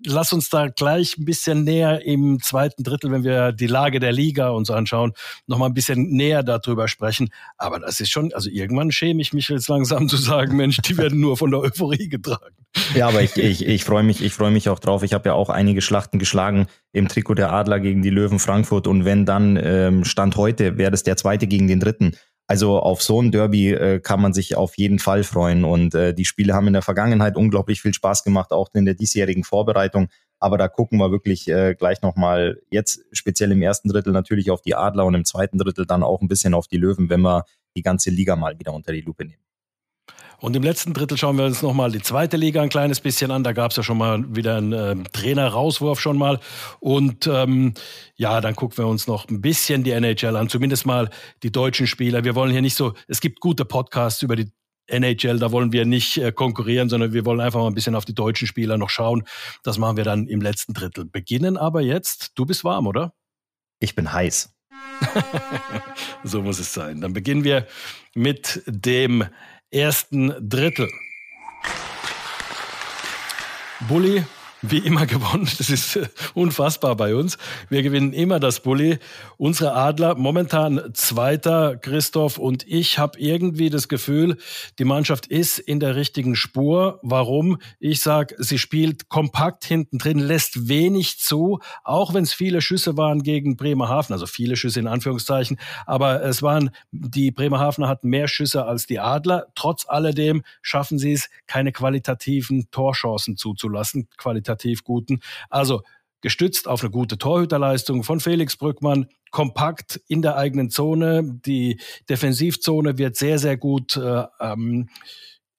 lass 0.04 0.32
uns 0.32 0.48
da 0.48 0.68
gleich 0.68 1.16
ein 1.18 1.24
bisschen 1.24 1.64
näher 1.64 2.04
im 2.04 2.40
zweiten 2.42 2.82
Drittel, 2.82 3.10
wenn 3.10 3.24
wir 3.24 3.52
die 3.52 3.66
Lage 3.66 4.00
der 4.00 4.12
Liga 4.12 4.50
uns 4.50 4.70
anschauen, 4.70 5.12
noch 5.46 5.58
mal 5.58 5.66
ein 5.66 5.74
bisschen 5.74 6.10
näher 6.10 6.42
darüber 6.42 6.88
sprechen. 6.88 7.30
Aber 7.56 7.78
das 7.78 8.00
ist 8.00 8.10
schon, 8.10 8.32
also 8.32 8.50
irgendwann 8.50 8.92
schäme 8.92 9.22
ich 9.22 9.32
mich 9.32 9.48
jetzt 9.48 9.68
langsam 9.68 10.08
zu 10.08 10.16
sagen, 10.16 10.56
Mensch, 10.56 10.78
die 10.78 10.96
werden 10.96 11.20
nur 11.20 11.36
von 11.36 11.50
der 11.50 11.60
Euphorie 11.60 12.08
getragen. 12.08 12.56
Ja, 12.94 13.08
aber 13.08 13.22
ich, 13.22 13.36
ich, 13.36 13.64
ich 13.66 13.84
freue 13.84 14.02
mich, 14.02 14.22
ich 14.22 14.32
freue 14.32 14.50
mich 14.50 14.68
auch 14.68 14.80
drauf. 14.80 15.02
Ich 15.04 15.14
habe 15.14 15.28
ja 15.28 15.34
auch 15.34 15.48
einige 15.48 15.80
Schlachten 15.80 16.18
geschlagen 16.18 16.66
im 16.92 17.08
Trikot 17.08 17.34
der 17.34 17.52
Adler 17.52 17.78
gegen 17.80 18.02
die 18.02 18.10
Löwen 18.10 18.38
Frankfurt 18.38 18.86
und 18.86 19.04
wenn 19.04 19.24
dann 19.26 19.58
ähm, 19.62 20.04
Stand 20.04 20.36
heute 20.36 20.76
wäre 20.76 20.90
das 20.90 21.04
der 21.04 21.16
zweite 21.16 21.46
gegen 21.46 21.68
den 21.68 21.80
dritten. 21.80 22.16
Also 22.46 22.78
auf 22.78 23.02
so 23.02 23.22
ein 23.22 23.32
Derby 23.32 23.72
äh, 23.72 24.00
kann 24.00 24.20
man 24.20 24.34
sich 24.34 24.54
auf 24.54 24.76
jeden 24.76 24.98
Fall 24.98 25.24
freuen. 25.24 25.64
Und 25.64 25.94
äh, 25.94 26.12
die 26.12 26.26
Spiele 26.26 26.54
haben 26.54 26.66
in 26.66 26.74
der 26.74 26.82
Vergangenheit 26.82 27.36
unglaublich 27.36 27.80
viel 27.80 27.94
Spaß 27.94 28.22
gemacht, 28.22 28.52
auch 28.52 28.68
in 28.74 28.84
der 28.84 28.94
diesjährigen 28.94 29.44
Vorbereitung. 29.44 30.08
Aber 30.40 30.58
da 30.58 30.68
gucken 30.68 30.98
wir 30.98 31.10
wirklich 31.10 31.48
äh, 31.48 31.74
gleich 31.74 32.02
nochmal 32.02 32.60
jetzt 32.70 33.00
speziell 33.12 33.52
im 33.52 33.62
ersten 33.62 33.88
Drittel 33.88 34.12
natürlich 34.12 34.50
auf 34.50 34.60
die 34.60 34.74
Adler 34.74 35.06
und 35.06 35.14
im 35.14 35.24
zweiten 35.24 35.56
Drittel 35.56 35.86
dann 35.86 36.02
auch 36.02 36.20
ein 36.20 36.28
bisschen 36.28 36.52
auf 36.52 36.68
die 36.68 36.76
Löwen, 36.76 37.08
wenn 37.08 37.22
wir 37.22 37.44
die 37.76 37.82
ganze 37.82 38.10
Liga 38.10 38.36
mal 38.36 38.58
wieder 38.58 38.74
unter 38.74 38.92
die 38.92 39.00
Lupe 39.00 39.24
nehmen. 39.24 39.42
Und 40.40 40.54
im 40.56 40.62
letzten 40.62 40.92
Drittel 40.92 41.16
schauen 41.16 41.38
wir 41.38 41.46
uns 41.46 41.62
nochmal 41.62 41.90
die 41.90 42.02
zweite 42.02 42.37
Liga 42.37 42.61
ein 42.61 42.68
kleines 42.68 43.00
bisschen 43.00 43.30
an. 43.30 43.44
Da 43.44 43.52
gab 43.52 43.70
es 43.70 43.78
ja 43.78 43.82
schon 43.82 43.96
mal 43.96 44.25
wieder 44.37 44.56
einen 44.56 44.73
äh, 44.73 44.94
Trainer-Rauswurf 45.12 45.99
schon 45.99 46.18
mal. 46.18 46.38
Und 46.80 47.26
ähm, 47.26 47.73
ja, 48.16 48.42
dann 48.42 48.54
gucken 48.54 48.76
wir 48.76 48.87
uns 48.87 49.06
noch 49.06 49.26
ein 49.28 49.40
bisschen 49.40 49.84
die 49.84 49.92
NHL 49.92 50.37
an, 50.37 50.50
zumindest 50.50 50.84
mal 50.84 51.08
die 51.42 51.50
deutschen 51.50 51.87
Spieler. 51.87 52.25
Wir 52.25 52.34
wollen 52.34 52.52
hier 52.52 52.61
nicht 52.61 52.76
so, 52.76 52.92
es 53.08 53.20
gibt 53.23 53.40
gute 53.40 53.64
Podcasts 53.64 54.20
über 54.20 54.37
die 54.37 54.52
NHL, 54.87 55.38
da 55.38 55.50
wollen 55.50 55.73
wir 55.73 55.87
nicht 55.87 56.18
äh, 56.18 56.30
konkurrieren, 56.30 56.88
sondern 56.88 57.12
wir 57.12 57.25
wollen 57.25 57.40
einfach 57.40 57.61
mal 57.61 57.68
ein 57.68 57.75
bisschen 57.75 57.94
auf 57.94 58.04
die 58.04 58.14
deutschen 58.14 58.46
Spieler 58.46 58.76
noch 58.76 58.90
schauen. 58.90 59.25
Das 59.62 59.78
machen 59.78 59.96
wir 59.96 60.04
dann 60.04 60.26
im 60.26 60.42
letzten 60.42 60.75
Drittel. 60.75 61.06
Beginnen 61.06 61.56
aber 61.56 61.80
jetzt, 61.80 62.32
du 62.34 62.44
bist 62.44 62.64
warm, 62.64 62.87
oder? 62.87 63.14
Ich 63.80 63.94
bin 63.94 64.12
heiß. 64.12 64.54
so 66.25 66.42
muss 66.42 66.58
es 66.58 66.73
sein. 66.73 67.00
Dann 67.00 67.12
beginnen 67.12 67.44
wir 67.44 67.66
mit 68.14 68.62
dem 68.66 69.25
ersten 69.74 70.32
Drittel. 70.40 70.88
Bulli 73.88 74.24
wie 74.71 74.78
immer 74.78 75.06
gewonnen. 75.06 75.49
Das 75.59 75.71
ist 75.71 75.97
äh, 75.97 76.09
unfassbar 76.35 76.97
bei 76.97 77.14
uns. 77.14 77.38
Wir 77.68 77.83
gewinnen 77.83 78.12
immer 78.12 78.40
das 78.40 78.61
Bulli. 78.61 78.99
Unsere 79.37 79.75
Adler 79.75 80.14
momentan 80.14 80.80
Zweiter, 80.94 81.76
Christoph 81.76 82.38
und 82.38 82.66
ich 82.66 82.99
habe 82.99 83.18
irgendwie 83.18 83.71
das 83.71 83.88
Gefühl, 83.88 84.38
die 84.78 84.85
Mannschaft 84.85 85.26
ist 85.26 85.59
in 85.59 85.80
der 85.80 85.97
richtigen 85.97 86.37
Spur. 86.37 86.99
Warum? 87.02 87.59
Ich 87.78 88.00
sag, 88.00 88.35
sie 88.38 88.59
spielt 88.59 89.09
kompakt 89.09 89.64
hinten 89.64 89.99
drin, 89.99 90.18
lässt 90.18 90.68
wenig 90.68 91.18
zu, 91.18 91.61
auch 91.83 92.14
wenn 92.14 92.25
es 92.25 92.33
viele 92.33 92.61
Schüsse 92.61 92.97
waren 92.97 93.23
gegen 93.23 93.56
Bremerhaven, 93.56 94.12
also 94.12 94.26
viele 94.26 94.56
Schüsse 94.56 94.80
in 94.80 94.87
Anführungszeichen, 94.87 95.59
aber 95.87 96.23
es 96.23 96.42
waren 96.42 96.71
die 96.90 97.30
Bremerhavener 97.30 97.88
hatten 97.88 98.09
mehr 98.09 98.28
Schüsse 98.28 98.64
als 98.64 98.87
die 98.87 99.00
Adler. 99.00 99.47
Trotz 99.54 99.87
alledem 99.88 100.42
schaffen 100.62 100.99
sie 100.99 101.12
es, 101.12 101.28
keine 101.47 101.73
qualitativen 101.73 102.71
Torchancen 102.71 103.37
zuzulassen. 103.37 104.09
Qualitativ 104.16 104.53
qualitativ 104.54 104.84
guten. 104.84 105.20
Also 105.50 105.82
gestützt 106.20 106.68
auf 106.68 106.82
eine 106.82 106.90
gute 106.90 107.18
Torhüterleistung 107.18 108.02
von 108.02 108.20
Felix 108.20 108.56
Brückmann, 108.56 109.08
kompakt 109.30 110.00
in 110.08 110.23
der 110.23 110.37
eigenen 110.37 110.70
Zone. 110.70 111.38
Die 111.44 111.80
Defensivzone 112.08 112.96
wird 112.96 113.16
sehr, 113.16 113.38
sehr 113.38 113.58
gut 113.58 113.96
äh, 113.96 114.25
ähm, 114.40 114.88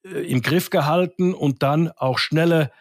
äh, 0.03 0.31
im 0.31 0.41
Griff 0.41 0.71
gehalten 0.71 1.33
und 1.33 1.61
dann 1.61 1.91
auch 1.91 2.17
schnelle 2.17 2.71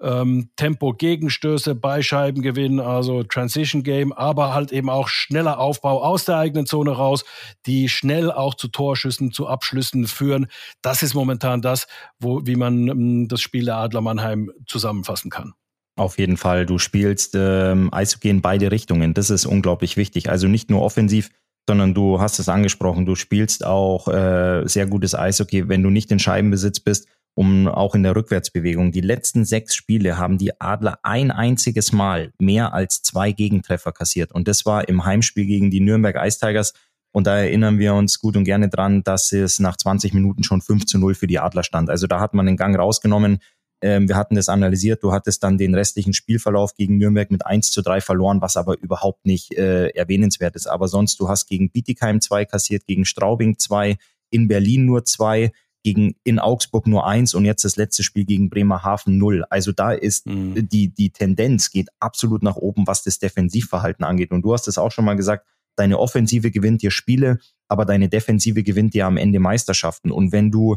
ähm, 0.00 0.50
Tempo-Gegenstöße, 0.56 1.74
Beischeibengewinn, 1.74 2.80
also 2.80 3.22
Transition 3.22 3.82
Game, 3.82 4.12
aber 4.12 4.54
halt 4.54 4.72
eben 4.72 4.90
auch 4.90 5.08
schneller 5.08 5.58
Aufbau 5.58 6.02
aus 6.02 6.24
der 6.24 6.38
eigenen 6.38 6.66
Zone 6.66 6.92
raus, 6.92 7.24
die 7.66 7.88
schnell 7.88 8.30
auch 8.30 8.54
zu 8.54 8.68
Torschüssen, 8.68 9.32
zu 9.32 9.48
Abschlüssen 9.48 10.06
führen. 10.06 10.46
Das 10.82 11.02
ist 11.02 11.14
momentan 11.14 11.62
das, 11.62 11.86
wo, 12.18 12.46
wie 12.46 12.56
man 12.56 12.88
ähm, 12.88 13.28
das 13.28 13.40
Spiel 13.40 13.64
der 13.64 13.76
Adler 13.76 14.00
Mannheim 14.00 14.50
zusammenfassen 14.66 15.30
kann. 15.30 15.54
Auf 15.98 16.16
jeden 16.16 16.36
Fall. 16.36 16.64
Du 16.64 16.78
spielst 16.78 17.34
ähm, 17.34 17.92
Eishockey 17.92 18.30
in 18.30 18.40
beide 18.40 18.70
Richtungen. 18.70 19.14
Das 19.14 19.30
ist 19.30 19.46
unglaublich 19.46 19.96
wichtig. 19.96 20.30
Also 20.30 20.46
nicht 20.46 20.70
nur 20.70 20.82
offensiv, 20.82 21.30
sondern 21.66 21.92
du 21.92 22.20
hast 22.20 22.38
es 22.38 22.48
angesprochen. 22.48 23.04
Du 23.04 23.16
spielst 23.16 23.66
auch 23.66 24.06
äh, 24.06 24.62
sehr 24.66 24.86
gutes 24.86 25.16
Eishockey, 25.16 25.68
wenn 25.68 25.82
du 25.82 25.90
nicht 25.90 26.12
in 26.12 26.20
Scheibenbesitz 26.20 26.78
bist, 26.78 27.08
um 27.34 27.66
auch 27.66 27.96
in 27.96 28.04
der 28.04 28.14
Rückwärtsbewegung. 28.14 28.92
Die 28.92 29.00
letzten 29.00 29.44
sechs 29.44 29.74
Spiele 29.74 30.18
haben 30.18 30.38
die 30.38 30.60
Adler 30.60 31.00
ein 31.02 31.32
einziges 31.32 31.92
Mal 31.92 32.32
mehr 32.38 32.74
als 32.74 33.02
zwei 33.02 33.32
Gegentreffer 33.32 33.90
kassiert. 33.90 34.30
Und 34.30 34.46
das 34.46 34.64
war 34.66 34.88
im 34.88 35.04
Heimspiel 35.04 35.46
gegen 35.46 35.72
die 35.72 35.80
Nürnberg 35.80 36.16
Ice 36.24 36.38
Tigers. 36.38 36.74
Und 37.10 37.26
da 37.26 37.38
erinnern 37.38 37.80
wir 37.80 37.94
uns 37.94 38.20
gut 38.20 38.36
und 38.36 38.44
gerne 38.44 38.68
dran, 38.68 39.02
dass 39.02 39.32
es 39.32 39.58
nach 39.58 39.76
20 39.76 40.14
Minuten 40.14 40.44
schon 40.44 40.60
5 40.60 40.86
zu 40.86 40.98
0 40.98 41.14
für 41.14 41.26
die 41.26 41.40
Adler 41.40 41.64
stand. 41.64 41.90
Also 41.90 42.06
da 42.06 42.20
hat 42.20 42.34
man 42.34 42.46
den 42.46 42.56
Gang 42.56 42.78
rausgenommen. 42.78 43.40
Ähm, 43.80 44.08
wir 44.08 44.16
hatten 44.16 44.34
das 44.34 44.48
analysiert. 44.48 45.02
Du 45.02 45.12
hattest 45.12 45.42
dann 45.42 45.58
den 45.58 45.74
restlichen 45.74 46.12
Spielverlauf 46.12 46.74
gegen 46.74 46.98
Nürnberg 46.98 47.30
mit 47.30 47.46
1 47.46 47.70
zu 47.70 47.82
3 47.82 48.00
verloren, 48.00 48.40
was 48.40 48.56
aber 48.56 48.78
überhaupt 48.78 49.24
nicht 49.24 49.52
äh, 49.56 49.88
erwähnenswert 49.90 50.56
ist. 50.56 50.66
Aber 50.66 50.88
sonst, 50.88 51.20
du 51.20 51.28
hast 51.28 51.46
gegen 51.46 51.70
Bietigheim 51.70 52.20
2 52.20 52.44
kassiert, 52.44 52.86
gegen 52.86 53.04
Straubing 53.04 53.58
2, 53.58 53.96
in 54.30 54.48
Berlin 54.48 54.84
nur 54.84 55.04
2, 55.04 55.52
gegen 55.84 56.16
in 56.24 56.38
Augsburg 56.38 56.86
nur 56.86 57.06
1 57.06 57.34
und 57.34 57.44
jetzt 57.44 57.64
das 57.64 57.76
letzte 57.76 58.02
Spiel 58.02 58.24
gegen 58.24 58.50
Bremerhaven 58.50 59.16
0. 59.16 59.44
Also 59.48 59.72
da 59.72 59.92
ist 59.92 60.26
mhm. 60.26 60.68
die, 60.68 60.92
die 60.92 61.10
Tendenz 61.10 61.70
geht 61.70 61.88
absolut 62.00 62.42
nach 62.42 62.56
oben, 62.56 62.86
was 62.86 63.04
das 63.04 63.18
Defensivverhalten 63.18 64.04
angeht. 64.04 64.32
Und 64.32 64.42
du 64.42 64.52
hast 64.52 64.68
es 64.68 64.76
auch 64.76 64.90
schon 64.90 65.04
mal 65.04 65.14
gesagt, 65.14 65.46
deine 65.76 65.98
Offensive 65.98 66.50
gewinnt 66.50 66.82
dir 66.82 66.90
Spiele, 66.90 67.38
aber 67.68 67.84
deine 67.84 68.08
Defensive 68.08 68.62
gewinnt 68.62 68.94
dir 68.94 69.06
am 69.06 69.16
Ende 69.16 69.38
Meisterschaften. 69.38 70.10
Und 70.10 70.32
wenn 70.32 70.50
du 70.50 70.76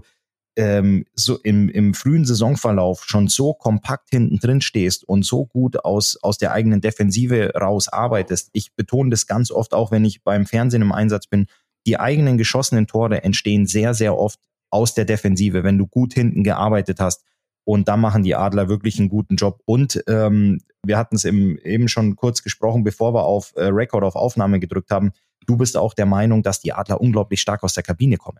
ähm, 0.55 1.05
so 1.13 1.37
im, 1.37 1.69
im 1.69 1.93
frühen 1.93 2.25
Saisonverlauf 2.25 3.03
schon 3.05 3.27
so 3.27 3.53
kompakt 3.53 4.09
hinten 4.09 4.37
drin 4.37 4.61
stehst 4.61 5.07
und 5.07 5.25
so 5.25 5.45
gut 5.45 5.83
aus, 5.85 6.17
aus 6.21 6.37
der 6.37 6.51
eigenen 6.51 6.81
Defensive 6.81 7.53
raus 7.55 7.87
arbeitest. 7.87 8.49
Ich 8.53 8.75
betone 8.75 9.09
das 9.09 9.27
ganz 9.27 9.51
oft 9.51 9.73
auch, 9.73 9.91
wenn 9.91 10.05
ich 10.05 10.23
beim 10.23 10.45
Fernsehen 10.45 10.81
im 10.81 10.91
Einsatz 10.91 11.27
bin. 11.27 11.47
Die 11.85 11.99
eigenen 11.99 12.37
geschossenen 12.37 12.87
Tore 12.87 13.23
entstehen 13.23 13.65
sehr, 13.65 13.93
sehr 13.93 14.17
oft 14.17 14.39
aus 14.69 14.93
der 14.93 15.05
Defensive, 15.05 15.63
wenn 15.63 15.77
du 15.77 15.87
gut 15.87 16.13
hinten 16.13 16.43
gearbeitet 16.43 16.99
hast. 16.99 17.23
Und 17.63 17.87
da 17.87 17.95
machen 17.95 18.23
die 18.23 18.35
Adler 18.35 18.69
wirklich 18.69 18.99
einen 18.99 19.09
guten 19.09 19.35
Job. 19.35 19.61
Und 19.65 20.03
ähm, 20.07 20.61
wir 20.83 20.97
hatten 20.97 21.15
es 21.15 21.25
eben 21.25 21.87
schon 21.87 22.15
kurz 22.15 22.43
gesprochen, 22.43 22.83
bevor 22.83 23.13
wir 23.13 23.23
auf 23.23 23.53
äh, 23.55 23.65
Record 23.65 24.03
auf 24.03 24.15
Aufnahme 24.15 24.59
gedrückt 24.59 24.91
haben. 24.91 25.11
Du 25.45 25.57
bist 25.57 25.77
auch 25.77 25.93
der 25.93 26.05
Meinung, 26.05 26.43
dass 26.43 26.59
die 26.59 26.73
Adler 26.73 26.99
unglaublich 27.01 27.41
stark 27.41 27.63
aus 27.63 27.73
der 27.73 27.83
Kabine 27.83 28.17
kommen. 28.17 28.39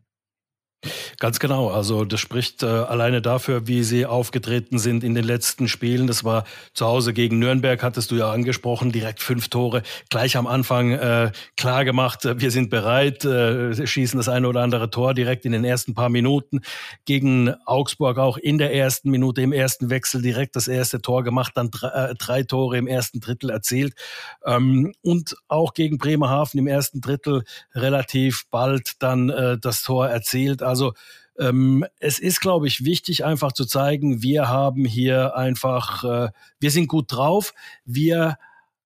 Ganz 1.20 1.40
genau. 1.40 1.70
Also 1.70 2.06
das 2.06 2.20
spricht 2.20 2.64
äh, 2.64 2.66
alleine 2.66 3.22
dafür, 3.22 3.68
wie 3.68 3.84
sie 3.84 4.08
aufgetreten 4.08 4.80
sind 4.80 5.04
in 5.04 5.14
den 5.14 5.24
letzten 5.24 5.68
Spielen. 5.68 6.08
Das 6.08 6.24
war 6.24 6.44
zu 6.74 6.88
Hause 6.88 7.14
gegen 7.14 7.38
Nürnberg, 7.38 7.84
hattest 7.84 8.10
du 8.10 8.16
ja 8.16 8.32
angesprochen, 8.32 8.92
direkt 8.92 9.20
fünf 9.20 9.50
Tore. 9.50 9.84
Gleich 10.10 10.38
am 10.38 10.48
Anfang 10.48 10.92
äh, 10.92 11.32
klar 11.56 11.86
gemacht, 11.86 12.26
äh, 12.26 12.42
wir 12.42 12.50
sind 12.50 12.72
bereit, 12.72 13.24
äh, 13.26 13.86
schießen 13.86 14.18
das 14.18 14.28
eine 14.28 14.48
oder 14.48 14.62
andere 14.62 14.90
Tor 14.90 15.14
direkt 15.14 15.46
in 15.46 15.52
den 15.52 15.64
ersten 15.64 15.94
paar 15.94 16.10
Minuten. 16.10 16.62
Gegen 17.06 17.54
Augsburg 17.66 18.18
auch 18.18 18.38
in 18.38 18.58
der 18.58 18.74
ersten 18.74 19.12
Minute, 19.12 19.42
im 19.42 19.54
ersten 19.54 19.92
Wechsel 19.92 20.24
direkt 20.24 20.56
das 20.56 20.68
erste 20.68 21.00
Tor 21.00 21.24
gemacht, 21.24 21.52
dann 21.56 21.70
drei, 21.70 21.90
äh, 21.90 22.16
drei 22.16 22.42
Tore 22.42 22.78
im 22.78 22.88
ersten 22.88 23.20
Drittel 23.20 23.52
erzielt. 23.52 23.94
Ähm, 24.44 24.94
und 25.04 25.36
auch 25.48 25.76
gegen 25.76 26.00
Bremerhaven 26.00 26.58
im 26.58 26.66
ersten 26.68 27.02
Drittel 27.02 27.44
relativ 27.76 28.46
bald 28.50 28.94
dann 28.98 29.30
äh, 29.30 29.60
das 29.60 29.84
Tor 29.84 30.08
erzielt. 30.10 30.64
Also 30.72 30.94
ähm, 31.38 31.86
es 32.00 32.18
ist, 32.18 32.42
glaube 32.42 32.68
ich, 32.68 32.84
wichtig, 32.84 33.24
einfach 33.24 33.52
zu 33.52 33.66
zeigen, 33.66 34.24
wir 34.24 34.50
haben 34.50 34.86
hier 34.86 35.36
einfach, 35.36 36.04
äh, 36.04 36.30
wir 36.60 36.72
sind 36.72 36.88
gut 36.88 37.12
drauf, 37.12 37.54
wir 37.86 38.38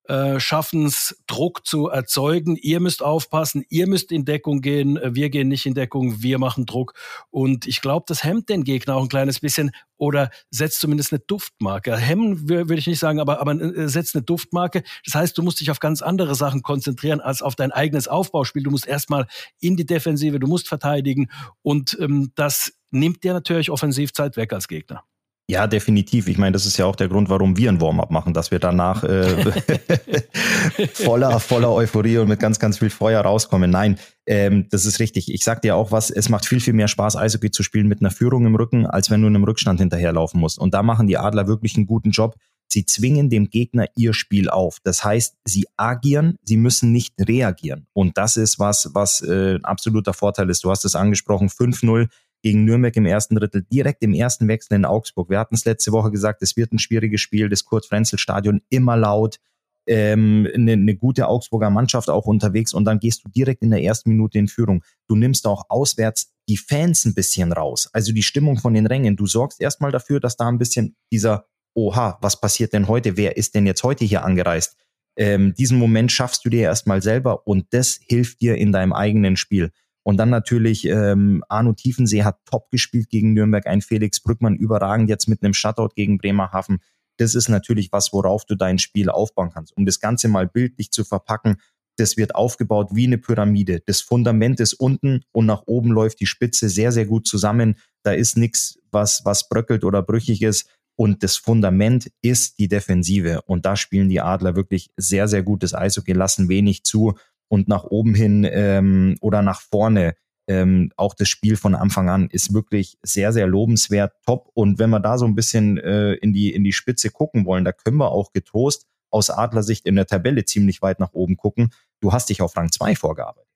äh, 0.07 0.39
schaffen 0.39 0.85
es, 0.85 1.17
Druck 1.27 1.65
zu 1.65 1.87
erzeugen. 1.87 2.55
Ihr 2.55 2.79
müsst 2.79 3.01
aufpassen, 3.01 3.63
ihr 3.69 3.87
müsst 3.87 4.11
in 4.11 4.25
Deckung 4.25 4.61
gehen, 4.61 4.97
äh, 4.97 5.15
wir 5.15 5.29
gehen 5.29 5.47
nicht 5.47 5.65
in 5.65 5.73
Deckung, 5.73 6.21
wir 6.21 6.39
machen 6.39 6.65
Druck. 6.65 6.93
Und 7.31 7.65
ich 7.67 7.81
glaube, 7.81 8.05
das 8.07 8.23
hemmt 8.23 8.49
den 8.49 8.63
Gegner 8.63 8.95
auch 8.95 9.03
ein 9.03 9.09
kleines 9.09 9.39
bisschen 9.39 9.71
oder 9.97 10.29
setzt 10.51 10.79
zumindest 10.79 11.13
eine 11.13 11.19
Duftmarke. 11.19 11.97
Hemmen 11.97 12.49
würde 12.49 12.75
ich 12.75 12.87
nicht 12.87 12.99
sagen, 12.99 13.19
aber, 13.19 13.39
aber 13.39 13.53
äh, 13.53 13.87
setzt 13.89 14.15
eine 14.15 14.23
Duftmarke. 14.23 14.83
Das 15.05 15.15
heißt, 15.15 15.37
du 15.37 15.43
musst 15.43 15.59
dich 15.59 15.71
auf 15.71 15.79
ganz 15.79 16.01
andere 16.01 16.35
Sachen 16.35 16.61
konzentrieren 16.61 17.21
als 17.21 17.41
auf 17.41 17.55
dein 17.55 17.71
eigenes 17.71 18.07
Aufbauspiel. 18.07 18.63
Du 18.63 18.71
musst 18.71 18.87
erstmal 18.87 19.27
in 19.59 19.75
die 19.75 19.85
Defensive, 19.85 20.39
du 20.39 20.47
musst 20.47 20.67
verteidigen 20.67 21.29
und 21.61 21.97
ähm, 21.99 22.31
das 22.35 22.73
nimmt 22.91 23.23
dir 23.23 23.33
natürlich 23.33 23.71
Offensivzeit 23.71 24.37
weg 24.37 24.53
als 24.53 24.67
Gegner. 24.67 25.03
Ja, 25.47 25.67
definitiv. 25.67 26.27
Ich 26.27 26.39
meine, 26.39 26.53
das 26.53 26.65
ist 26.65 26.77
ja 26.77 26.85
auch 26.85 26.95
der 26.95 27.07
Grund, 27.07 27.29
warum 27.29 27.55
wir 27.55 27.69
ein 27.69 27.79
Warm-up 27.79 28.09
machen, 28.09 28.33
dass 28.33 28.49
wir 28.49 28.57
danach 28.57 29.03
äh, 29.03 29.51
voller, 30.93 31.39
voller 31.39 31.71
Euphorie 31.71 32.17
und 32.17 32.29
mit 32.29 32.39
ganz, 32.39 32.57
ganz 32.57 32.79
viel 32.79 32.89
Feuer 32.89 33.21
rauskommen. 33.21 33.69
Nein, 33.69 33.99
ähm, 34.25 34.67
das 34.71 34.85
ist 34.85 34.99
richtig. 34.99 35.31
Ich 35.31 35.43
sag 35.43 35.61
dir 35.61 35.75
auch 35.75 35.91
was, 35.91 36.09
es 36.09 36.29
macht 36.29 36.47
viel, 36.47 36.59
viel 36.59 36.73
mehr 36.73 36.87
Spaß, 36.87 37.15
Eishockey 37.15 37.51
zu 37.51 37.61
spielen 37.61 37.87
mit 37.87 38.01
einer 38.01 38.09
Führung 38.09 38.47
im 38.47 38.55
Rücken, 38.55 38.87
als 38.87 39.11
wenn 39.11 39.21
du 39.21 39.27
in 39.27 39.35
einem 39.35 39.43
Rückstand 39.43 39.79
hinterherlaufen 39.79 40.39
musst. 40.39 40.57
Und 40.57 40.73
da 40.73 40.81
machen 40.81 41.05
die 41.05 41.17
Adler 41.17 41.45
wirklich 41.47 41.75
einen 41.77 41.85
guten 41.85 42.09
Job. 42.09 42.35
Sie 42.67 42.83
zwingen 42.87 43.29
dem 43.29 43.51
Gegner 43.51 43.85
ihr 43.95 44.15
Spiel 44.15 44.49
auf. 44.49 44.79
Das 44.83 45.03
heißt, 45.03 45.35
sie 45.45 45.67
agieren, 45.77 46.37
sie 46.43 46.57
müssen 46.57 46.91
nicht 46.91 47.13
reagieren. 47.19 47.85
Und 47.93 48.17
das 48.17 48.35
ist 48.35 48.57
was, 48.57 48.89
was 48.93 49.21
äh, 49.21 49.55
ein 49.55 49.63
absoluter 49.63 50.15
Vorteil 50.15 50.49
ist. 50.49 50.63
Du 50.63 50.71
hast 50.71 50.85
es 50.85 50.95
angesprochen, 50.95 51.49
5-0 51.49 52.07
gegen 52.45 52.63
Nürnberg 52.63 52.95
im 52.95 53.07
ersten 53.07 53.33
Drittel, 53.33 53.65
direkt 53.71 54.03
im 54.03 54.13
ersten 54.13 54.47
Wechsel 54.47 54.75
in 54.75 54.85
Augsburg. 54.85 55.31
Wir 55.31 55.39
hatten 55.39 55.55
es 55.55 55.65
letzte 55.65 55.91
Woche 55.91 56.11
gesagt, 56.11 56.43
es 56.43 56.55
wird 56.55 56.71
ein 56.73 56.77
schwieriges 56.77 57.19
Spiel, 57.19 57.49
das 57.49 57.65
Kurt-Frenzel-Stadion 57.65 58.61
immer 58.69 58.95
laut, 58.95 59.39
ähm, 59.87 60.47
eine, 60.53 60.73
eine 60.73 60.95
gute 60.95 61.27
Augsburger 61.27 61.71
Mannschaft 61.71 62.07
auch 62.07 62.27
unterwegs 62.27 62.75
und 62.75 62.85
dann 62.85 62.99
gehst 62.99 63.25
du 63.25 63.29
direkt 63.29 63.63
in 63.63 63.71
der 63.71 63.81
ersten 63.81 64.11
Minute 64.11 64.37
in 64.37 64.47
Führung. 64.47 64.83
Du 65.07 65.15
nimmst 65.15 65.47
auch 65.47 65.63
auswärts 65.69 66.33
die 66.47 66.57
Fans 66.57 67.03
ein 67.05 67.15
bisschen 67.15 67.51
raus, 67.51 67.89
also 67.93 68.13
die 68.13 68.21
Stimmung 68.21 68.59
von 68.59 68.75
den 68.75 68.85
Rängen. 68.85 69.15
Du 69.15 69.25
sorgst 69.25 69.59
erstmal 69.59 69.91
dafür, 69.91 70.19
dass 70.19 70.37
da 70.37 70.47
ein 70.47 70.59
bisschen 70.59 70.95
dieser, 71.11 71.47
oha, 71.73 72.19
was 72.21 72.39
passiert 72.39 72.73
denn 72.73 72.87
heute? 72.87 73.17
Wer 73.17 73.37
ist 73.37 73.55
denn 73.55 73.65
jetzt 73.65 73.81
heute 73.81 74.05
hier 74.05 74.23
angereist? 74.23 74.77
Ähm, 75.17 75.55
diesen 75.55 75.79
Moment 75.79 76.11
schaffst 76.11 76.45
du 76.45 76.49
dir 76.49 76.61
erstmal 76.61 77.01
selber 77.01 77.47
und 77.47 77.65
das 77.71 77.99
hilft 78.07 78.41
dir 78.41 78.55
in 78.55 78.71
deinem 78.71 78.93
eigenen 78.93 79.35
Spiel. 79.35 79.71
Und 80.05 80.17
dann 80.17 80.29
natürlich 80.29 80.85
ähm, 80.85 81.43
Arno 81.49 81.73
Tiefensee 81.73 82.23
hat 82.23 82.37
top 82.45 82.69
gespielt 82.69 83.09
gegen 83.09 83.33
Nürnberg, 83.33 83.65
ein 83.65 83.81
Felix 83.81 84.19
Brückmann 84.19 84.55
überragend 84.55 85.09
jetzt 85.09 85.27
mit 85.27 85.41
einem 85.41 85.55
Shutout 85.55 85.95
gegen 85.95 86.19
Bremerhaven. 86.19 86.77
Das 87.17 87.33
ist 87.33 87.49
natürlich 87.49 87.91
was, 87.91 88.13
worauf 88.13 88.45
du 88.45 88.55
dein 88.55 88.77
Spiel 88.77 89.09
aufbauen 89.09 89.49
kannst. 89.51 89.75
Um 89.75 89.85
das 89.85 89.99
Ganze 89.99 90.27
mal 90.27 90.47
bildlich 90.47 90.91
zu 90.91 91.03
verpacken, 91.03 91.57
das 91.97 92.17
wird 92.17 92.35
aufgebaut 92.35 92.89
wie 92.91 93.07
eine 93.07 93.17
Pyramide. 93.17 93.81
Das 93.85 94.01
Fundament 94.01 94.59
ist 94.59 94.73
unten 94.73 95.23
und 95.31 95.47
nach 95.47 95.63
oben 95.65 95.89
läuft 95.89 96.19
die 96.19 96.27
Spitze 96.27 96.69
sehr, 96.69 96.91
sehr 96.91 97.05
gut 97.05 97.25
zusammen. 97.25 97.75
Da 98.03 98.11
ist 98.11 98.37
nichts, 98.37 98.77
was, 98.91 99.25
was 99.25 99.49
bröckelt 99.49 99.83
oder 99.83 100.03
brüchig 100.03 100.43
ist. 100.43 100.69
Und 100.97 101.23
das 101.23 101.35
Fundament 101.35 102.11
ist 102.21 102.59
die 102.59 102.67
Defensive. 102.67 103.41
Und 103.47 103.65
da 103.65 103.75
spielen 103.75 104.09
die 104.09 104.21
Adler 104.21 104.55
wirklich 104.55 104.91
sehr, 104.97 105.27
sehr 105.27 105.41
gutes 105.41 105.73
Eishockey, 105.73 106.13
lassen 106.13 106.47
wenig 106.47 106.83
zu 106.83 107.15
und 107.47 107.67
nach 107.67 107.83
oben 107.83 108.15
hin 108.15 108.47
ähm, 108.49 109.17
oder 109.21 109.41
nach 109.41 109.61
vorne. 109.61 110.15
Ähm, 110.47 110.91
auch 110.95 111.15
das 111.15 111.27
Spiel 111.27 111.57
von 111.57 111.73
Anfang 111.73 112.07
an 112.09 112.29
ist 112.29 112.53
wirklich 112.53 112.97
sehr, 113.01 113.33
sehr 113.33 113.47
lobenswert, 113.47 114.13
top. 114.25 114.49
Und 114.53 114.77
wenn 114.77 114.91
wir 114.91 114.99
da 114.99 115.17
so 115.17 115.25
ein 115.25 115.35
bisschen 115.35 115.77
äh, 115.77 116.13
in, 116.13 116.33
die, 116.33 116.53
in 116.53 116.63
die 116.63 116.73
Spitze 116.73 117.09
gucken 117.09 117.45
wollen, 117.45 117.65
da 117.65 117.71
können 117.71 117.97
wir 117.97 118.11
auch 118.11 118.31
getrost 118.31 118.85
aus 119.09 119.29
Adlersicht 119.29 119.85
in 119.85 119.95
der 119.95 120.05
Tabelle 120.05 120.45
ziemlich 120.45 120.81
weit 120.81 120.99
nach 120.99 121.13
oben 121.13 121.37
gucken. 121.37 121.71
Du 121.99 122.11
hast 122.11 122.29
dich 122.29 122.41
auf 122.41 122.55
Rang 122.55 122.71
2 122.71 122.95
vorgearbeitet. 122.95 123.49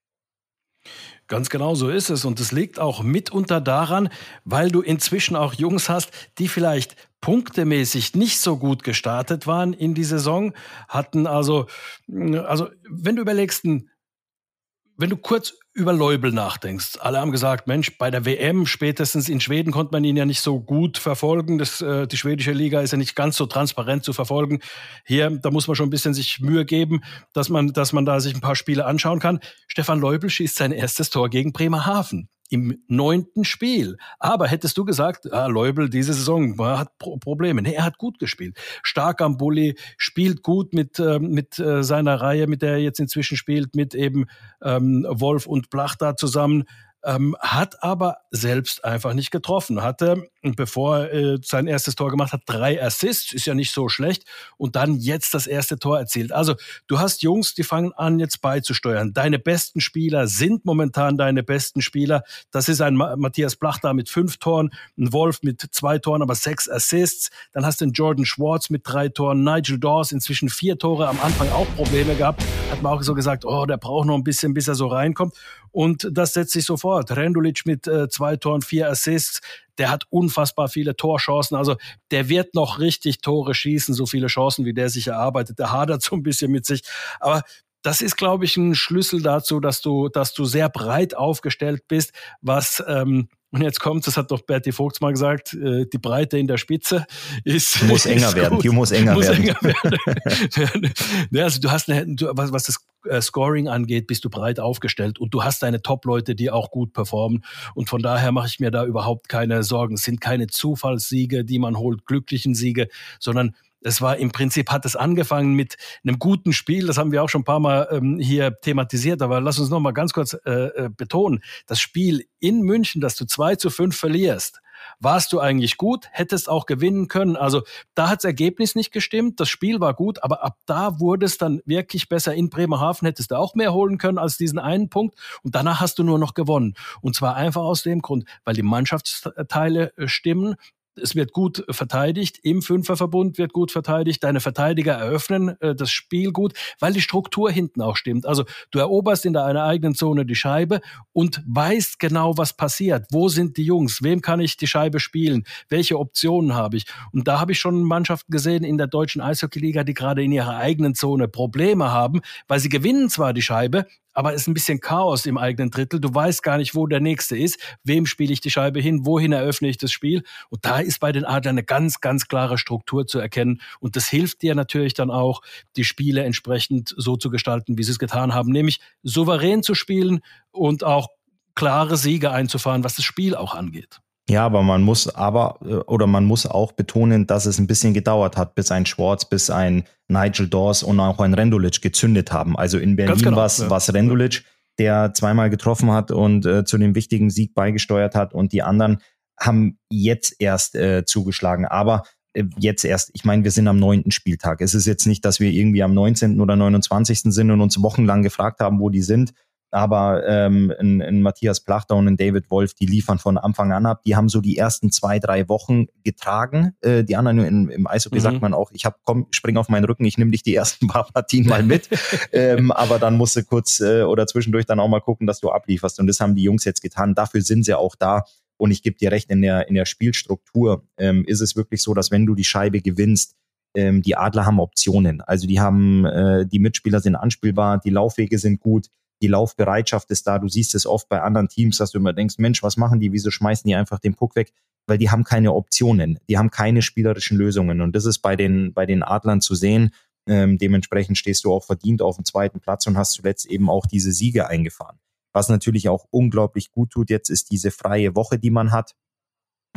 Ganz 1.27 1.49
genau 1.49 1.75
so 1.75 1.89
ist 1.89 2.09
es. 2.09 2.25
Und 2.25 2.39
es 2.39 2.51
liegt 2.51 2.79
auch 2.79 3.03
mitunter 3.03 3.61
daran, 3.61 4.09
weil 4.45 4.71
du 4.71 4.81
inzwischen 4.81 5.35
auch 5.35 5.53
Jungs 5.53 5.89
hast, 5.89 6.11
die 6.39 6.47
vielleicht 6.47 6.95
punktemäßig 7.21 8.15
nicht 8.15 8.39
so 8.39 8.57
gut 8.57 8.83
gestartet 8.83 9.47
waren 9.47 9.73
in 9.73 9.93
die 9.93 10.03
Saison, 10.03 10.53
hatten 10.87 11.27
also, 11.27 11.67
also 12.07 12.69
wenn 12.89 13.15
du 13.15 13.21
überlegst, 13.21 13.63
wenn 13.63 15.09
du 15.09 15.17
kurz 15.17 15.53
über 15.73 15.93
Leubel 15.93 16.33
nachdenkst. 16.33 16.97
Alle 16.99 17.19
haben 17.19 17.31
gesagt, 17.31 17.67
Mensch, 17.67 17.97
bei 17.97 18.11
der 18.11 18.25
WM 18.25 18.65
spätestens 18.65 19.29
in 19.29 19.39
Schweden 19.39 19.71
konnte 19.71 19.93
man 19.93 20.03
ihn 20.03 20.17
ja 20.17 20.25
nicht 20.25 20.41
so 20.41 20.59
gut 20.59 20.97
verfolgen. 20.97 21.57
Das, 21.57 21.79
äh, 21.79 22.05
die 22.05 22.17
schwedische 22.17 22.51
Liga 22.51 22.81
ist 22.81 22.91
ja 22.91 22.97
nicht 22.97 23.15
ganz 23.15 23.37
so 23.37 23.45
transparent 23.45 24.03
zu 24.03 24.11
verfolgen. 24.11 24.59
Hier, 25.05 25.29
da 25.29 25.51
muss 25.51 25.67
man 25.67 25.75
schon 25.75 25.87
ein 25.87 25.91
bisschen 25.91 26.13
sich 26.13 26.41
Mühe 26.41 26.65
geben, 26.65 27.01
dass 27.33 27.47
man, 27.47 27.71
dass 27.71 27.93
man 27.93 28.05
da 28.05 28.19
sich 28.19 28.35
ein 28.35 28.41
paar 28.41 28.57
Spiele 28.57 28.85
anschauen 28.85 29.19
kann. 29.19 29.39
Stefan 29.67 29.99
Leubel 29.99 30.29
schießt 30.29 30.57
sein 30.57 30.73
erstes 30.73 31.09
Tor 31.09 31.29
gegen 31.29 31.53
Bremerhaven 31.53 32.29
im 32.49 32.81
neunten 32.87 33.45
Spiel. 33.45 33.97
Aber 34.19 34.47
hättest 34.47 34.77
du 34.77 34.85
gesagt, 34.85 35.31
ah, 35.31 35.47
Leubel 35.47 35.89
diese 35.89 36.13
Saison 36.13 36.57
hat 36.59 36.97
Pro 36.97 37.17
Probleme. 37.17 37.61
Nee, 37.61 37.73
er 37.73 37.85
hat 37.85 37.97
gut 37.97 38.19
gespielt. 38.19 38.57
Stark 38.83 39.21
am 39.21 39.37
Bulli, 39.37 39.75
spielt 39.97 40.43
gut 40.43 40.73
mit, 40.73 40.99
äh, 40.99 41.19
mit 41.19 41.59
äh, 41.59 41.83
seiner 41.83 42.21
Reihe, 42.21 42.47
mit 42.47 42.61
der 42.61 42.71
er 42.71 42.79
jetzt 42.79 42.99
inzwischen 42.99 43.37
spielt, 43.37 43.75
mit 43.75 43.95
eben 43.95 44.25
ähm, 44.63 45.05
Wolf 45.09 45.45
und 45.45 45.69
Blach 45.69 45.95
da 45.95 46.15
zusammen 46.15 46.65
ähm, 47.03 47.35
hat 47.39 47.81
aber 47.83 48.17
selbst 48.31 48.83
einfach 48.83 49.13
nicht 49.13 49.31
getroffen. 49.31 49.81
Hatte, 49.81 50.29
bevor 50.41 50.97
er 50.97 51.13
äh, 51.13 51.37
sein 51.43 51.67
erstes 51.67 51.95
Tor 51.95 52.09
gemacht 52.09 52.33
hat, 52.33 52.41
drei 52.45 52.81
Assists, 52.83 53.33
ist 53.33 53.45
ja 53.45 53.53
nicht 53.53 53.73
so 53.73 53.89
schlecht, 53.89 54.25
und 54.57 54.75
dann 54.75 54.95
jetzt 54.95 55.33
das 55.33 55.47
erste 55.47 55.79
Tor 55.79 55.99
erzielt. 55.99 56.31
Also 56.31 56.55
du 56.87 56.99
hast 56.99 57.21
Jungs, 57.21 57.53
die 57.53 57.63
fangen 57.63 57.93
an 57.93 58.19
jetzt 58.19 58.41
beizusteuern. 58.41 59.13
Deine 59.13 59.39
besten 59.39 59.81
Spieler 59.81 60.27
sind 60.27 60.65
momentan 60.65 61.17
deine 61.17 61.43
besten 61.43 61.81
Spieler. 61.81 62.23
Das 62.51 62.69
ist 62.69 62.81
ein 62.81 62.95
Matthias 62.95 63.55
Blach 63.55 63.79
da 63.79 63.93
mit 63.93 64.09
fünf 64.09 64.37
Toren, 64.37 64.71
ein 64.97 65.13
Wolf 65.13 65.39
mit 65.41 65.61
zwei 65.71 65.99
Toren, 65.99 66.21
aber 66.21 66.35
sechs 66.35 66.69
Assists. 66.69 67.29
Dann 67.53 67.65
hast 67.65 67.81
du 67.81 67.85
den 67.85 67.93
Jordan 67.93 68.25
Schwartz 68.25 68.69
mit 68.69 68.81
drei 68.85 69.09
Toren, 69.09 69.43
Nigel 69.43 69.79
Dawes 69.79 70.11
inzwischen 70.11 70.49
vier 70.49 70.77
Tore, 70.77 71.07
am 71.07 71.19
Anfang 71.21 71.49
auch 71.51 71.67
Probleme 71.75 72.15
gehabt. 72.15 72.43
Hat 72.71 72.81
man 72.81 72.93
auch 72.93 73.03
so 73.03 73.13
gesagt, 73.13 73.45
oh, 73.45 73.65
der 73.65 73.77
braucht 73.77 74.07
noch 74.07 74.15
ein 74.15 74.23
bisschen, 74.23 74.53
bis 74.53 74.67
er 74.67 74.75
so 74.75 74.87
reinkommt. 74.87 75.33
Und 75.71 76.07
das 76.11 76.33
setzt 76.33 76.51
sich 76.51 76.65
sofort. 76.65 77.11
Rendulic 77.15 77.65
mit 77.65 77.87
äh, 77.87 78.09
zwei 78.09 78.35
Toren, 78.35 78.61
vier 78.61 78.89
Assists. 78.89 79.41
Der 79.77 79.89
hat 79.89 80.03
unfassbar 80.09 80.67
viele 80.67 80.95
Torchancen. 80.95 81.55
Also 81.57 81.77
der 82.11 82.29
wird 82.29 82.53
noch 82.55 82.79
richtig 82.79 83.21
Tore 83.21 83.53
schießen, 83.53 83.93
so 83.93 84.05
viele 84.05 84.27
Chancen, 84.27 84.65
wie 84.65 84.73
der 84.73 84.89
sich 84.89 85.07
erarbeitet. 85.07 85.59
Der 85.59 85.71
hadert 85.71 86.01
so 86.03 86.15
ein 86.15 86.23
bisschen 86.23 86.51
mit 86.51 86.65
sich. 86.65 86.83
Aber 87.19 87.43
das 87.81 88.01
ist, 88.01 88.17
glaube 88.17 88.45
ich, 88.45 88.57
ein 88.57 88.75
Schlüssel 88.75 89.21
dazu, 89.21 89.59
dass 89.59 89.81
du, 89.81 90.09
dass 90.09 90.33
du 90.33 90.45
sehr 90.45 90.69
breit 90.69 91.15
aufgestellt 91.15 91.83
bist, 91.87 92.11
was 92.41 92.83
ähm, 92.87 93.29
und 93.51 93.61
jetzt 93.61 93.79
kommt, 93.79 94.05
das 94.05 94.15
hat 94.15 94.29
doch 94.29 94.41
Bertie 94.41 94.71
Vogts 94.71 95.01
mal 95.01 95.11
gesagt, 95.11 95.53
äh, 95.53 95.85
die 95.91 95.97
Breite 95.97 96.37
in 96.37 96.47
der 96.47 96.57
Spitze 96.57 97.05
ist. 97.43 97.83
Muss 97.83 98.05
enger 98.05 98.27
ist 98.27 98.35
werden, 98.35 98.59
die 98.59 98.69
muss 98.69 98.91
enger 98.91 99.13
muss 99.13 99.27
werden. 99.27 99.47
Enger 99.47 99.57
werden. 99.61 100.93
ja, 101.31 101.43
also 101.43 101.59
du 101.59 101.71
hast 101.71 101.89
eine, 101.89 102.15
was, 102.33 102.51
was 102.51 102.63
das 102.65 102.77
äh, 103.05 103.21
Scoring 103.21 103.67
angeht, 103.67 104.07
bist 104.07 104.23
du 104.23 104.29
breit 104.29 104.59
aufgestellt 104.59 105.19
und 105.19 105.33
du 105.33 105.43
hast 105.43 105.63
deine 105.63 105.81
Top-Leute, 105.81 106.35
die 106.35 106.51
auch 106.51 106.69
gut 106.69 106.93
performen. 106.93 107.43
Und 107.73 107.89
von 107.89 108.01
daher 108.01 108.31
mache 108.31 108.47
ich 108.47 108.59
mir 108.59 108.71
da 108.71 108.85
überhaupt 108.85 109.29
keine 109.29 109.63
Sorgen. 109.63 109.95
Es 109.95 110.03
sind 110.03 110.21
keine 110.21 110.47
Zufallssiege, 110.47 111.43
die 111.43 111.59
man 111.59 111.77
holt, 111.77 112.05
glücklichen 112.05 112.53
Siege, 112.53 112.87
sondern 113.19 113.55
es 113.81 114.01
war 114.01 114.17
im 114.17 114.31
Prinzip, 114.31 114.71
hat 114.71 114.85
es 114.85 114.95
angefangen 114.95 115.53
mit 115.53 115.77
einem 116.03 116.19
guten 116.19 116.53
Spiel, 116.53 116.87
das 116.87 116.97
haben 116.97 117.11
wir 117.11 117.23
auch 117.23 117.29
schon 117.29 117.41
ein 117.41 117.45
paar 117.45 117.59
Mal 117.59 117.87
ähm, 117.91 118.19
hier 118.19 118.59
thematisiert, 118.61 119.21
aber 119.21 119.41
lass 119.41 119.59
uns 119.59 119.69
noch 119.69 119.79
mal 119.79 119.91
ganz 119.91 120.13
kurz 120.13 120.33
äh, 120.45 120.49
äh, 120.51 120.89
betonen, 120.95 121.41
das 121.67 121.79
Spiel 121.79 122.25
in 122.39 122.61
München, 122.61 123.01
dass 123.01 123.15
du 123.15 123.25
zwei 123.25 123.55
zu 123.55 123.69
fünf 123.69 123.95
verlierst, 123.97 124.61
warst 124.99 125.33
du 125.33 125.39
eigentlich 125.39 125.77
gut, 125.77 126.07
hättest 126.11 126.49
auch 126.49 126.65
gewinnen 126.65 127.07
können. 127.07 127.35
Also 127.35 127.63
da 127.95 128.09
hat 128.09 128.19
das 128.19 128.25
Ergebnis 128.25 128.75
nicht 128.75 128.91
gestimmt, 128.91 129.39
das 129.39 129.49
Spiel 129.49 129.79
war 129.79 129.93
gut, 129.93 130.23
aber 130.23 130.43
ab 130.43 130.57
da 130.65 130.99
wurde 130.99 131.25
es 131.25 131.37
dann 131.37 131.61
wirklich 131.65 132.09
besser. 132.09 132.33
In 132.33 132.49
Bremerhaven 132.49 133.05
hättest 133.05 133.31
du 133.31 133.35
auch 133.35 133.55
mehr 133.55 133.73
holen 133.73 133.97
können 133.97 134.17
als 134.17 134.37
diesen 134.37 134.59
einen 134.59 134.89
Punkt 134.89 135.15
und 135.43 135.55
danach 135.55 135.79
hast 135.79 135.99
du 135.99 136.03
nur 136.03 136.19
noch 136.19 136.33
gewonnen. 136.33 136.75
Und 137.01 137.15
zwar 137.15 137.35
einfach 137.35 137.61
aus 137.61 137.83
dem 137.83 138.01
Grund, 138.01 138.25
weil 138.43 138.55
die 138.55 138.63
Mannschaftsteile 138.63 139.93
äh, 139.97 140.07
stimmen, 140.07 140.55
es 140.99 141.15
wird 141.15 141.33
gut 141.33 141.63
verteidigt, 141.69 142.39
im 142.43 142.61
Fünferverbund 142.61 143.37
wird 143.37 143.53
gut 143.53 143.71
verteidigt, 143.71 144.23
deine 144.23 144.39
Verteidiger 144.39 144.93
eröffnen 144.93 145.59
äh, 145.61 145.75
das 145.75 145.91
Spiel 145.91 146.31
gut, 146.31 146.53
weil 146.79 146.93
die 146.93 147.01
Struktur 147.01 147.51
hinten 147.51 147.81
auch 147.81 147.95
stimmt. 147.97 148.25
Also 148.25 148.45
du 148.71 148.79
eroberst 148.79 149.25
in 149.25 149.33
deiner 149.33 149.63
eigenen 149.63 149.95
Zone 149.95 150.25
die 150.25 150.35
Scheibe 150.35 150.81
und 151.13 151.41
weißt 151.47 151.99
genau, 151.99 152.37
was 152.37 152.53
passiert. 152.53 153.07
Wo 153.11 153.29
sind 153.29 153.57
die 153.57 153.63
Jungs? 153.63 154.03
Wem 154.03 154.21
kann 154.21 154.39
ich 154.39 154.57
die 154.57 154.67
Scheibe 154.67 154.99
spielen? 154.99 155.43
Welche 155.69 155.97
Optionen 155.97 156.53
habe 156.53 156.77
ich? 156.77 156.85
Und 157.11 157.27
da 157.27 157.39
habe 157.39 157.51
ich 157.51 157.59
schon 157.59 157.83
Mannschaften 157.83 158.31
gesehen 158.31 158.63
in 158.63 158.77
der 158.77 158.87
deutschen 158.87 159.21
Eishockeyliga, 159.21 159.83
die 159.83 159.93
gerade 159.93 160.23
in 160.23 160.31
ihrer 160.31 160.57
eigenen 160.57 160.95
Zone 160.95 161.27
Probleme 161.27 161.91
haben, 161.91 162.21
weil 162.47 162.59
sie 162.59 162.69
gewinnen 162.69 163.09
zwar 163.09 163.33
die 163.33 163.41
Scheibe, 163.41 163.85
aber 164.19 164.33
es 164.33 164.41
ist 164.41 164.47
ein 164.49 164.53
bisschen 164.53 164.81
Chaos 164.81 165.25
im 165.25 165.37
eigenen 165.37 165.71
Drittel. 165.71 166.01
Du 166.01 166.13
weißt 166.13 166.43
gar 166.43 166.57
nicht, 166.57 166.75
wo 166.75 166.87
der 166.87 166.99
nächste 166.99 167.37
ist, 167.37 167.57
wem 167.85 168.05
spiele 168.05 168.33
ich 168.33 168.41
die 168.41 168.51
Scheibe 168.51 168.81
hin, 168.81 169.05
wohin 169.05 169.31
eröffne 169.31 169.69
ich 169.69 169.77
das 169.77 169.93
Spiel. 169.93 170.23
Und 170.49 170.65
da 170.65 170.79
ist 170.79 170.99
bei 170.99 171.13
den 171.13 171.23
Adlern 171.23 171.53
eine 171.53 171.63
ganz, 171.63 172.01
ganz 172.01 172.27
klare 172.27 172.57
Struktur 172.57 173.07
zu 173.07 173.19
erkennen. 173.19 173.61
Und 173.79 173.95
das 173.95 174.09
hilft 174.09 174.41
dir 174.41 174.55
natürlich 174.55 174.93
dann 174.93 175.09
auch, 175.09 175.41
die 175.77 175.85
Spiele 175.85 176.25
entsprechend 176.25 176.93
so 176.97 177.15
zu 177.15 177.29
gestalten, 177.29 177.77
wie 177.77 177.83
sie 177.83 177.93
es 177.93 177.97
getan 177.97 178.33
haben, 178.33 178.51
nämlich 178.51 178.81
souverän 179.03 179.63
zu 179.63 179.73
spielen 179.73 180.19
und 180.51 180.83
auch 180.83 181.07
klare 181.55 181.95
Siege 181.95 182.31
einzufahren, 182.31 182.83
was 182.83 182.95
das 182.95 183.05
Spiel 183.05 183.35
auch 183.35 183.55
angeht. 183.55 184.01
Ja, 184.29 184.45
aber 184.45 184.61
man 184.61 184.83
muss 184.83 185.13
aber 185.13 185.57
äh, 185.65 185.73
oder 185.87 186.05
man 186.05 186.23
muss 186.25 186.45
auch 186.45 186.71
betonen, 186.71 187.25
dass 187.25 187.47
es 187.47 187.57
ein 187.57 187.65
bisschen 187.65 187.95
gedauert 187.95 188.37
hat, 188.37 188.53
bis 188.53 188.71
ein 188.71 188.85
Schwartz, 188.85 189.25
bis 189.25 189.49
ein 189.49 189.85
Nigel 190.07 190.47
Dawes 190.47 190.83
und 190.83 190.99
auch 190.99 191.19
ein 191.19 191.33
Rendulic 191.33 191.81
gezündet 191.81 192.31
haben. 192.31 192.55
Also 192.55 192.77
in 192.77 192.95
Berlin 192.95 193.17
genau, 193.17 193.37
war 193.37 193.45
es 193.47 193.57
ja. 193.57 193.93
Rendulic, 193.93 194.43
der 194.77 195.13
zweimal 195.15 195.49
getroffen 195.49 195.91
hat 195.91 196.11
und 196.11 196.45
äh, 196.45 196.63
zu 196.63 196.77
dem 196.77 196.93
wichtigen 196.93 197.31
Sieg 197.31 197.55
beigesteuert 197.55 198.13
hat 198.13 198.33
und 198.35 198.53
die 198.53 198.61
anderen 198.61 198.99
haben 199.39 199.79
jetzt 199.89 200.35
erst 200.37 200.75
äh, 200.75 201.05
zugeschlagen. 201.05 201.65
Aber 201.65 202.03
äh, 202.33 202.43
jetzt 202.59 202.85
erst, 202.85 203.09
ich 203.13 203.25
meine, 203.25 203.43
wir 203.43 203.51
sind 203.51 203.67
am 203.67 203.79
neunten 203.79 204.11
Spieltag. 204.11 204.61
Es 204.61 204.75
ist 204.75 204.85
jetzt 204.85 205.07
nicht, 205.07 205.25
dass 205.25 205.39
wir 205.39 205.49
irgendwie 205.49 205.81
am 205.81 205.95
19. 205.95 206.39
oder 206.39 206.55
29. 206.55 207.21
sind 207.21 207.49
und 207.49 207.61
uns 207.61 207.81
wochenlang 207.81 208.21
gefragt 208.21 208.59
haben, 208.59 208.79
wo 208.79 208.89
die 208.89 209.01
sind, 209.01 209.33
aber 209.71 210.27
ähm, 210.27 210.73
in, 210.79 211.01
in 211.01 211.21
Matthias 211.21 211.59
Plachter 211.59 211.95
und 211.95 212.07
in 212.07 212.17
David 212.17 212.49
Wolf, 212.49 212.73
die 212.73 212.85
liefern 212.85 213.19
von 213.19 213.37
Anfang 213.37 213.71
an 213.71 213.85
ab. 213.85 214.01
Die 214.03 214.15
haben 214.15 214.29
so 214.29 214.41
die 214.41 214.57
ersten 214.57 214.91
zwei, 214.91 215.19
drei 215.19 215.47
Wochen 215.47 215.87
getragen. 216.03 216.73
Äh, 216.81 217.03
die 217.03 217.15
anderen 217.15 217.39
in, 217.39 217.69
im 217.69 217.87
Eishockey 217.87 218.17
mhm. 218.17 218.21
sagt 218.21 218.41
man 218.41 218.53
auch, 218.53 218.71
ich 218.73 218.85
hab, 218.85 218.99
komm, 219.03 219.27
spring 219.31 219.57
auf 219.57 219.69
meinen 219.69 219.85
Rücken, 219.85 220.05
ich 220.05 220.17
nehme 220.17 220.31
dich 220.31 220.43
die 220.43 220.55
ersten 220.55 220.87
paar 220.89 221.07
Partien 221.11 221.47
mal 221.47 221.63
mit. 221.63 221.87
ähm, 222.31 222.71
aber 222.71 222.99
dann 222.99 223.17
musst 223.17 223.35
du 223.35 223.43
kurz 223.43 223.79
äh, 223.79 224.01
oder 224.01 224.25
zwischendurch 224.27 224.65
dann 224.65 224.79
auch 224.79 224.87
mal 224.87 225.01
gucken, 225.01 225.27
dass 225.27 225.39
du 225.39 225.51
ablieferst. 225.51 225.99
Und 225.99 226.07
das 226.07 226.19
haben 226.19 226.35
die 226.35 226.43
Jungs 226.43 226.65
jetzt 226.65 226.81
getan. 226.81 227.13
Dafür 227.13 227.41
sind 227.41 227.63
sie 227.63 227.77
auch 227.77 227.95
da. 227.95 228.23
Und 228.57 228.71
ich 228.71 228.83
gebe 228.83 228.97
dir 228.97 229.11
recht, 229.11 229.29
in 229.29 229.41
der, 229.41 229.69
in 229.69 229.75
der 229.75 229.85
Spielstruktur 229.85 230.83
ähm, 230.97 231.23
ist 231.25 231.41
es 231.41 231.55
wirklich 231.55 231.81
so, 231.81 231.93
dass 231.93 232.11
wenn 232.11 232.25
du 232.25 232.35
die 232.35 232.43
Scheibe 232.43 232.81
gewinnst, 232.81 233.35
ähm, 233.75 234.01
die 234.01 234.17
Adler 234.17 234.45
haben 234.45 234.59
Optionen. 234.59 235.21
Also 235.21 235.47
die 235.47 235.59
haben, 235.59 236.05
äh, 236.05 236.45
die 236.45 236.59
Mitspieler 236.59 236.99
sind 236.99 237.15
anspielbar, 237.15 237.79
die 237.79 237.91
Laufwege 237.91 238.37
sind 238.39 238.59
gut 238.59 238.87
die 239.21 239.27
Laufbereitschaft 239.27 240.09
ist 240.11 240.27
da. 240.27 240.39
Du 240.39 240.47
siehst 240.47 240.75
es 240.75 240.85
oft 240.85 241.09
bei 241.09 241.21
anderen 241.21 241.47
Teams, 241.47 241.77
dass 241.77 241.91
du 241.91 241.97
immer 241.97 242.13
denkst, 242.13 242.35
Mensch, 242.37 242.63
was 242.63 242.77
machen 242.77 242.99
die? 242.99 243.11
Wieso 243.11 243.31
schmeißen 243.31 243.67
die 243.67 243.75
einfach 243.75 243.99
den 243.99 244.15
Puck 244.15 244.35
weg? 244.35 244.53
Weil 244.87 244.97
die 244.97 245.09
haben 245.09 245.23
keine 245.23 245.53
Optionen, 245.53 246.19
die 246.27 246.37
haben 246.37 246.49
keine 246.49 246.81
spielerischen 246.81 247.37
Lösungen. 247.37 247.81
Und 247.81 247.95
das 247.95 248.05
ist 248.05 248.19
bei 248.19 248.35
den, 248.35 248.73
bei 248.73 248.85
den 248.85 249.03
Adlern 249.03 249.41
zu 249.41 249.55
sehen. 249.55 249.91
Ähm, 250.27 250.57
dementsprechend 250.57 251.17
stehst 251.17 251.43
du 251.43 251.53
auch 251.53 251.63
verdient 251.63 252.01
auf 252.01 252.15
dem 252.15 252.25
zweiten 252.25 252.59
Platz 252.59 252.87
und 252.87 252.97
hast 252.97 253.13
zuletzt 253.13 253.45
eben 253.45 253.69
auch 253.69 253.85
diese 253.85 254.11
Siege 254.11 254.47
eingefahren. 254.47 254.99
Was 255.33 255.49
natürlich 255.49 255.89
auch 255.89 256.05
unglaublich 256.09 256.71
gut 256.71 256.91
tut 256.91 257.09
jetzt, 257.09 257.29
ist 257.29 257.51
diese 257.51 257.71
freie 257.71 258.15
Woche, 258.15 258.39
die 258.39 258.51
man 258.51 258.71
hat, 258.71 258.95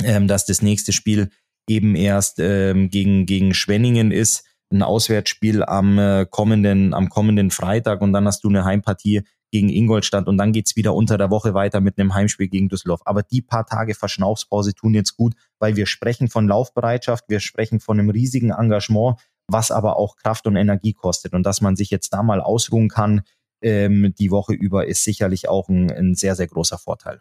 ähm, 0.03 0.29
dass 0.29 0.47
das 0.47 0.63
nächste 0.63 0.93
Spiel 0.93 1.31
eben 1.69 1.95
erst 1.95 2.39
ähm, 2.39 2.91
gegen, 2.91 3.27
gegen 3.27 3.55
Schwenningen 3.55 4.11
ist 4.11 4.45
ein 4.73 4.83
Auswärtsspiel 4.83 5.63
am 5.63 5.99
äh, 5.99 6.27
kommenden, 6.29 6.95
am 6.95 7.09
kommenden 7.09 7.51
Freitag 7.51 8.01
und 8.01 8.13
dann 8.13 8.27
hast 8.27 8.45
du 8.45 8.49
eine 8.49 8.65
Heimpartie 8.65 9.23
gegen 9.53 9.69
Ingolstadt 9.69 10.27
und 10.27 10.39
dann 10.39 10.53
geht's 10.53 10.77
wieder 10.77 10.95
unter 10.95 11.19
der 11.19 11.31
Woche 11.31 11.53
weiter 11.53 11.81
mit 11.81 11.99
einem 11.99 12.15
Heimspiel 12.15 12.49
gegen 12.49 12.69
Düsseldorf. 12.69 13.03
Aber 13.05 13.23
die 13.23 13.43
paar 13.43 13.67
Tage 13.67 13.95
Verschnaufspause 13.95 14.75
tun 14.75 14.95
jetzt 14.95 15.17
gut, 15.17 15.35
weil 15.59 15.77
wir 15.77 15.87
sprechen 15.87 16.29
von 16.29 16.49
Laufbereitschaft, 16.49 17.25
wir 17.29 17.39
sprechen 17.39 17.79
von 17.79 18.01
einem 18.01 18.09
riesigen 18.09 18.51
Engagement, 18.51 19.19
was 19.47 19.71
aber 19.71 19.97
auch 19.97 20.17
Kraft 20.17 20.47
und 20.47 20.57
Energie 20.57 20.95
kostet. 20.95 21.35
Und 21.35 21.45
dass 21.45 21.61
man 21.61 21.77
sich 21.77 21.91
jetzt 21.91 22.15
da 22.15 22.23
mal 22.23 22.41
ausruhen 22.41 22.89
kann, 22.89 23.23
ähm, 23.61 24.15
die 24.19 24.31
Woche 24.31 24.55
über, 24.55 24.87
ist 24.87 25.05
sicherlich 25.05 25.49
auch 25.49 25.69
ein, 25.69 25.91
ein 25.91 26.15
sehr, 26.15 26.35
sehr 26.35 26.47
großer 26.47 26.79
Vorteil. 26.79 27.21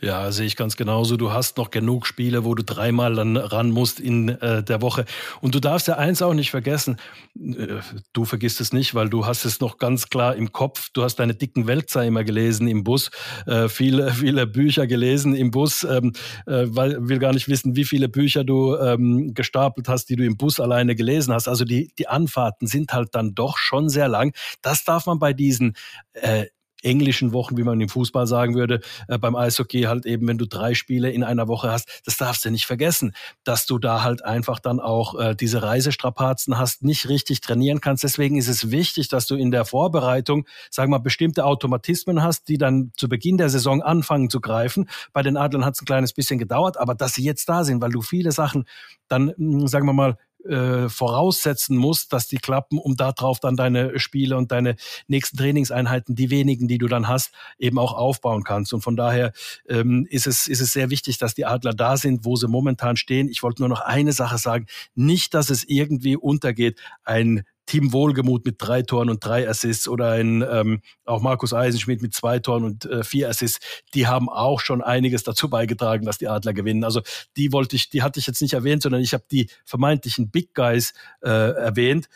Ja, 0.00 0.30
sehe 0.30 0.46
ich 0.46 0.54
ganz 0.56 0.76
genauso. 0.76 1.16
Du 1.16 1.32
hast 1.32 1.56
noch 1.56 1.70
genug 1.70 2.06
Spiele, 2.06 2.44
wo 2.44 2.54
du 2.54 2.62
dreimal 2.62 3.14
dann 3.14 3.36
ran 3.36 3.70
musst 3.70 3.98
in 3.98 4.28
äh, 4.28 4.62
der 4.62 4.82
Woche. 4.82 5.04
Und 5.40 5.54
du 5.54 5.60
darfst 5.60 5.88
ja 5.88 5.96
eins 5.96 6.22
auch 6.22 6.34
nicht 6.34 6.50
vergessen. 6.50 6.96
Äh, 7.36 7.80
du 8.12 8.24
vergisst 8.24 8.60
es 8.60 8.72
nicht, 8.72 8.94
weil 8.94 9.08
du 9.08 9.26
hast 9.26 9.44
es 9.44 9.60
noch 9.60 9.78
ganz 9.78 10.10
klar 10.10 10.36
im 10.36 10.52
Kopf. 10.52 10.90
Du 10.92 11.02
hast 11.02 11.16
deine 11.16 11.34
dicken 11.34 11.66
Wälzer 11.66 12.04
immer 12.04 12.22
gelesen 12.22 12.68
im 12.68 12.84
Bus, 12.84 13.10
äh, 13.46 13.68
viele, 13.68 14.12
viele 14.12 14.46
Bücher 14.46 14.86
gelesen 14.86 15.34
im 15.34 15.50
Bus, 15.50 15.84
ähm, 15.84 16.12
äh, 16.46 16.66
weil 16.66 17.08
will 17.08 17.18
gar 17.18 17.32
nicht 17.32 17.48
wissen, 17.48 17.74
wie 17.74 17.84
viele 17.84 18.08
Bücher 18.08 18.44
du 18.44 18.76
ähm, 18.76 19.34
gestapelt 19.34 19.88
hast, 19.88 20.08
die 20.08 20.16
du 20.16 20.24
im 20.24 20.36
Bus 20.36 20.60
alleine 20.60 20.94
gelesen 20.94 21.32
hast. 21.32 21.48
Also 21.48 21.64
die, 21.64 21.92
die 21.98 22.08
Anfahrten 22.08 22.68
sind 22.68 22.92
halt 22.92 23.14
dann 23.14 23.34
doch 23.34 23.58
schon 23.58 23.88
sehr 23.88 24.08
lang. 24.08 24.34
Das 24.62 24.84
darf 24.84 25.06
man 25.06 25.18
bei 25.18 25.32
diesen 25.32 25.74
äh, 26.12 26.46
englischen 26.84 27.32
Wochen, 27.32 27.56
wie 27.56 27.62
man 27.62 27.80
im 27.80 27.88
Fußball 27.88 28.26
sagen 28.26 28.54
würde, 28.54 28.80
äh, 29.08 29.18
beim 29.18 29.36
Eishockey 29.36 29.82
halt 29.82 30.06
eben, 30.06 30.28
wenn 30.28 30.38
du 30.38 30.46
drei 30.46 30.74
Spiele 30.74 31.10
in 31.10 31.24
einer 31.24 31.48
Woche 31.48 31.70
hast, 31.70 32.02
das 32.04 32.16
darfst 32.16 32.44
du 32.44 32.50
nicht 32.50 32.66
vergessen, 32.66 33.14
dass 33.44 33.66
du 33.66 33.78
da 33.78 34.02
halt 34.02 34.24
einfach 34.24 34.58
dann 34.58 34.80
auch 34.80 35.18
äh, 35.18 35.34
diese 35.34 35.62
Reisestrapazen 35.62 36.58
hast, 36.58 36.82
nicht 36.82 37.08
richtig 37.08 37.40
trainieren 37.40 37.80
kannst. 37.80 38.04
Deswegen 38.04 38.36
ist 38.36 38.48
es 38.48 38.70
wichtig, 38.70 39.08
dass 39.08 39.26
du 39.26 39.34
in 39.34 39.50
der 39.50 39.64
Vorbereitung, 39.64 40.46
sagen 40.70 40.92
wir 40.92 40.98
mal, 40.98 41.02
bestimmte 41.02 41.44
Automatismen 41.44 42.22
hast, 42.22 42.48
die 42.48 42.58
dann 42.58 42.92
zu 42.96 43.08
Beginn 43.08 43.38
der 43.38 43.48
Saison 43.48 43.82
anfangen 43.82 44.30
zu 44.30 44.40
greifen. 44.40 44.88
Bei 45.12 45.22
den 45.22 45.36
Adlern 45.36 45.64
hat 45.64 45.74
es 45.74 45.82
ein 45.82 45.86
kleines 45.86 46.12
bisschen 46.12 46.38
gedauert, 46.38 46.78
aber 46.78 46.94
dass 46.94 47.14
sie 47.14 47.24
jetzt 47.24 47.48
da 47.48 47.64
sind, 47.64 47.80
weil 47.80 47.90
du 47.90 48.02
viele 48.02 48.32
Sachen 48.32 48.64
dann, 49.08 49.32
hm, 49.36 49.66
sagen 49.66 49.86
wir 49.86 49.92
mal, 49.92 50.16
äh, 50.44 50.88
voraussetzen 50.88 51.76
musst, 51.76 52.12
dass 52.12 52.28
die 52.28 52.38
klappen, 52.38 52.78
um 52.78 52.96
darauf 52.96 53.40
dann 53.40 53.56
deine 53.56 53.98
Spiele 53.98 54.36
und 54.36 54.52
deine 54.52 54.76
nächsten 55.06 55.36
Trainingseinheiten, 55.36 56.14
die 56.14 56.30
wenigen, 56.30 56.68
die 56.68 56.78
du 56.78 56.86
dann 56.86 57.08
hast, 57.08 57.32
eben 57.58 57.78
auch 57.78 57.94
aufbauen 57.94 58.44
kannst. 58.44 58.72
Und 58.74 58.82
von 58.82 58.96
daher 58.96 59.32
ähm, 59.68 60.06
ist, 60.10 60.26
es, 60.26 60.46
ist 60.46 60.60
es 60.60 60.72
sehr 60.72 60.90
wichtig, 60.90 61.18
dass 61.18 61.34
die 61.34 61.46
Adler 61.46 61.72
da 61.72 61.96
sind, 61.96 62.24
wo 62.24 62.36
sie 62.36 62.48
momentan 62.48 62.96
stehen. 62.96 63.28
Ich 63.28 63.42
wollte 63.42 63.62
nur 63.62 63.68
noch 63.68 63.80
eine 63.80 64.12
Sache 64.12 64.38
sagen. 64.38 64.66
Nicht, 64.94 65.34
dass 65.34 65.50
es 65.50 65.64
irgendwie 65.64 66.16
untergeht. 66.16 66.78
Ein 67.04 67.44
Team 67.66 67.92
Wohlgemut 67.92 68.44
mit 68.44 68.56
drei 68.58 68.82
Toren 68.82 69.08
und 69.10 69.24
drei 69.24 69.48
Assists 69.48 69.88
oder 69.88 70.10
ein 70.10 70.44
ähm, 70.48 70.80
auch 71.04 71.22
Markus 71.22 71.54
Eisenschmidt 71.54 72.02
mit 72.02 72.14
zwei 72.14 72.38
Toren 72.38 72.64
und 72.64 72.84
äh, 72.84 73.04
vier 73.04 73.28
Assists, 73.28 73.82
die 73.94 74.06
haben 74.06 74.28
auch 74.28 74.60
schon 74.60 74.82
einiges 74.82 75.22
dazu 75.22 75.48
beigetragen, 75.48 76.04
dass 76.04 76.18
die 76.18 76.28
Adler 76.28 76.52
gewinnen. 76.52 76.84
Also 76.84 77.00
die 77.36 77.52
wollte 77.52 77.76
ich, 77.76 77.88
die 77.90 78.02
hatte 78.02 78.20
ich 78.20 78.26
jetzt 78.26 78.42
nicht 78.42 78.54
erwähnt, 78.54 78.82
sondern 78.82 79.00
ich 79.00 79.14
habe 79.14 79.24
die 79.30 79.48
vermeintlichen 79.64 80.30
Big 80.30 80.54
Guys 80.54 80.92
äh, 81.22 81.30
erwähnt. 81.30 82.08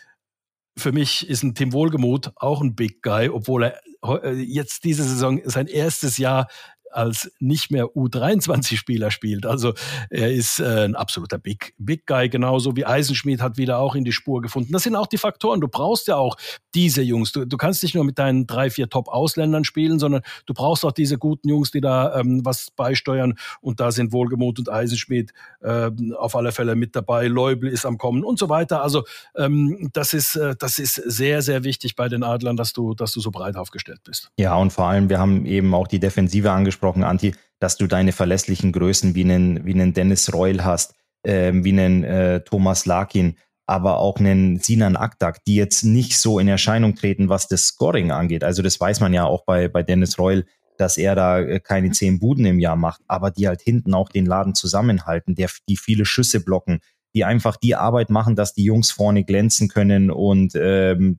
Für 0.76 0.92
mich 0.92 1.28
ist 1.28 1.42
ein 1.42 1.54
Tim 1.54 1.72
Wohlgemut 1.72 2.32
auch 2.36 2.60
ein 2.60 2.76
Big 2.76 3.02
Guy, 3.02 3.28
obwohl 3.28 3.64
er 3.64 3.80
äh, 4.22 4.32
jetzt 4.32 4.84
diese 4.84 5.02
Saison 5.02 5.40
sein 5.44 5.66
erstes 5.66 6.18
Jahr 6.18 6.48
als 6.92 7.30
nicht 7.38 7.70
mehr 7.70 7.86
U23-Spieler 7.86 9.10
spielt. 9.10 9.46
Also 9.46 9.74
er 10.10 10.32
ist 10.32 10.60
äh, 10.60 10.84
ein 10.84 10.96
absoluter 10.96 11.38
Big, 11.38 11.74
Big 11.78 12.06
Guy, 12.06 12.28
genauso 12.28 12.76
wie 12.76 12.86
Eisenschmied 12.86 13.40
hat 13.40 13.56
wieder 13.56 13.78
auch 13.78 13.94
in 13.94 14.04
die 14.04 14.12
Spur 14.12 14.40
gefunden. 14.40 14.72
Das 14.72 14.82
sind 14.82 14.96
auch 14.96 15.06
die 15.06 15.18
Faktoren. 15.18 15.60
Du 15.60 15.68
brauchst 15.68 16.08
ja 16.08 16.16
auch 16.16 16.36
diese 16.74 17.02
Jungs. 17.02 17.32
Du, 17.32 17.44
du 17.44 17.56
kannst 17.56 17.82
nicht 17.82 17.94
nur 17.94 18.04
mit 18.04 18.18
deinen 18.18 18.46
drei, 18.46 18.70
vier 18.70 18.88
Top-Ausländern 18.88 19.64
spielen, 19.64 19.98
sondern 19.98 20.22
du 20.46 20.54
brauchst 20.54 20.84
auch 20.84 20.92
diese 20.92 21.18
guten 21.18 21.48
Jungs, 21.48 21.70
die 21.70 21.80
da 21.80 22.18
ähm, 22.18 22.44
was 22.44 22.70
beisteuern. 22.70 23.34
Und 23.60 23.80
da 23.80 23.90
sind 23.90 24.12
Wohlgemut 24.12 24.58
und 24.58 24.70
Eisenschmied 24.70 25.32
äh, 25.60 25.90
auf 26.16 26.36
alle 26.36 26.52
Fälle 26.52 26.74
mit 26.74 26.96
dabei. 26.96 27.26
Leubel 27.26 27.68
ist 27.70 27.84
am 27.84 27.98
Kommen 27.98 28.24
und 28.24 28.38
so 28.38 28.48
weiter. 28.48 28.82
Also 28.82 29.04
ähm, 29.36 29.90
das 29.92 30.14
ist 30.14 30.36
äh, 30.36 30.54
das 30.58 30.78
ist 30.78 30.94
sehr 30.94 31.42
sehr 31.42 31.64
wichtig 31.64 31.96
bei 31.96 32.08
den 32.08 32.22
Adlern, 32.22 32.56
dass 32.56 32.72
du 32.72 32.94
dass 32.94 33.12
du 33.12 33.20
so 33.20 33.30
breit 33.30 33.56
aufgestellt 33.56 34.00
bist. 34.04 34.30
Ja 34.38 34.56
und 34.56 34.72
vor 34.72 34.86
allem 34.86 35.08
wir 35.08 35.18
haben 35.18 35.46
eben 35.46 35.74
auch 35.74 35.86
die 35.86 36.00
Defensive 36.00 36.50
angesprochen 36.50 36.77
angesprochen, 36.78 37.04
Anti, 37.04 37.34
dass 37.60 37.76
du 37.76 37.86
deine 37.86 38.12
verlässlichen 38.12 38.72
Größen 38.72 39.14
wie 39.14 39.24
einen, 39.24 39.64
wie 39.66 39.74
einen 39.74 39.92
Dennis 39.92 40.32
Reul 40.32 40.64
hast, 40.64 40.94
äh, 41.24 41.52
wie 41.52 41.72
einen 41.72 42.04
äh, 42.04 42.40
Thomas 42.40 42.86
Larkin, 42.86 43.36
aber 43.66 43.98
auch 43.98 44.18
einen 44.18 44.60
Sinan 44.60 44.96
Akdak, 44.96 45.44
die 45.44 45.56
jetzt 45.56 45.82
nicht 45.82 46.18
so 46.18 46.38
in 46.38 46.48
Erscheinung 46.48 46.94
treten, 46.94 47.28
was 47.28 47.48
das 47.48 47.64
Scoring 47.64 48.12
angeht. 48.12 48.44
Also 48.44 48.62
das 48.62 48.80
weiß 48.80 49.00
man 49.00 49.12
ja 49.12 49.24
auch 49.24 49.44
bei, 49.44 49.68
bei 49.68 49.82
Dennis 49.82 50.18
Reul, 50.18 50.46
dass 50.78 50.96
er 50.96 51.14
da 51.14 51.40
äh, 51.40 51.60
keine 51.60 51.90
zehn 51.90 52.20
Buden 52.20 52.46
im 52.46 52.60
Jahr 52.60 52.76
macht, 52.76 53.02
aber 53.08 53.30
die 53.30 53.48
halt 53.48 53.60
hinten 53.60 53.94
auch 53.94 54.08
den 54.08 54.26
Laden 54.26 54.54
zusammenhalten, 54.54 55.34
der, 55.34 55.50
die 55.68 55.76
viele 55.76 56.04
Schüsse 56.04 56.40
blocken, 56.40 56.78
die 57.14 57.24
einfach 57.24 57.56
die 57.56 57.74
Arbeit 57.74 58.10
machen, 58.10 58.36
dass 58.36 58.54
die 58.54 58.64
Jungs 58.64 58.90
vorne 58.92 59.24
glänzen 59.24 59.68
können 59.68 60.10
und 60.10 60.52
ähm, 60.54 61.18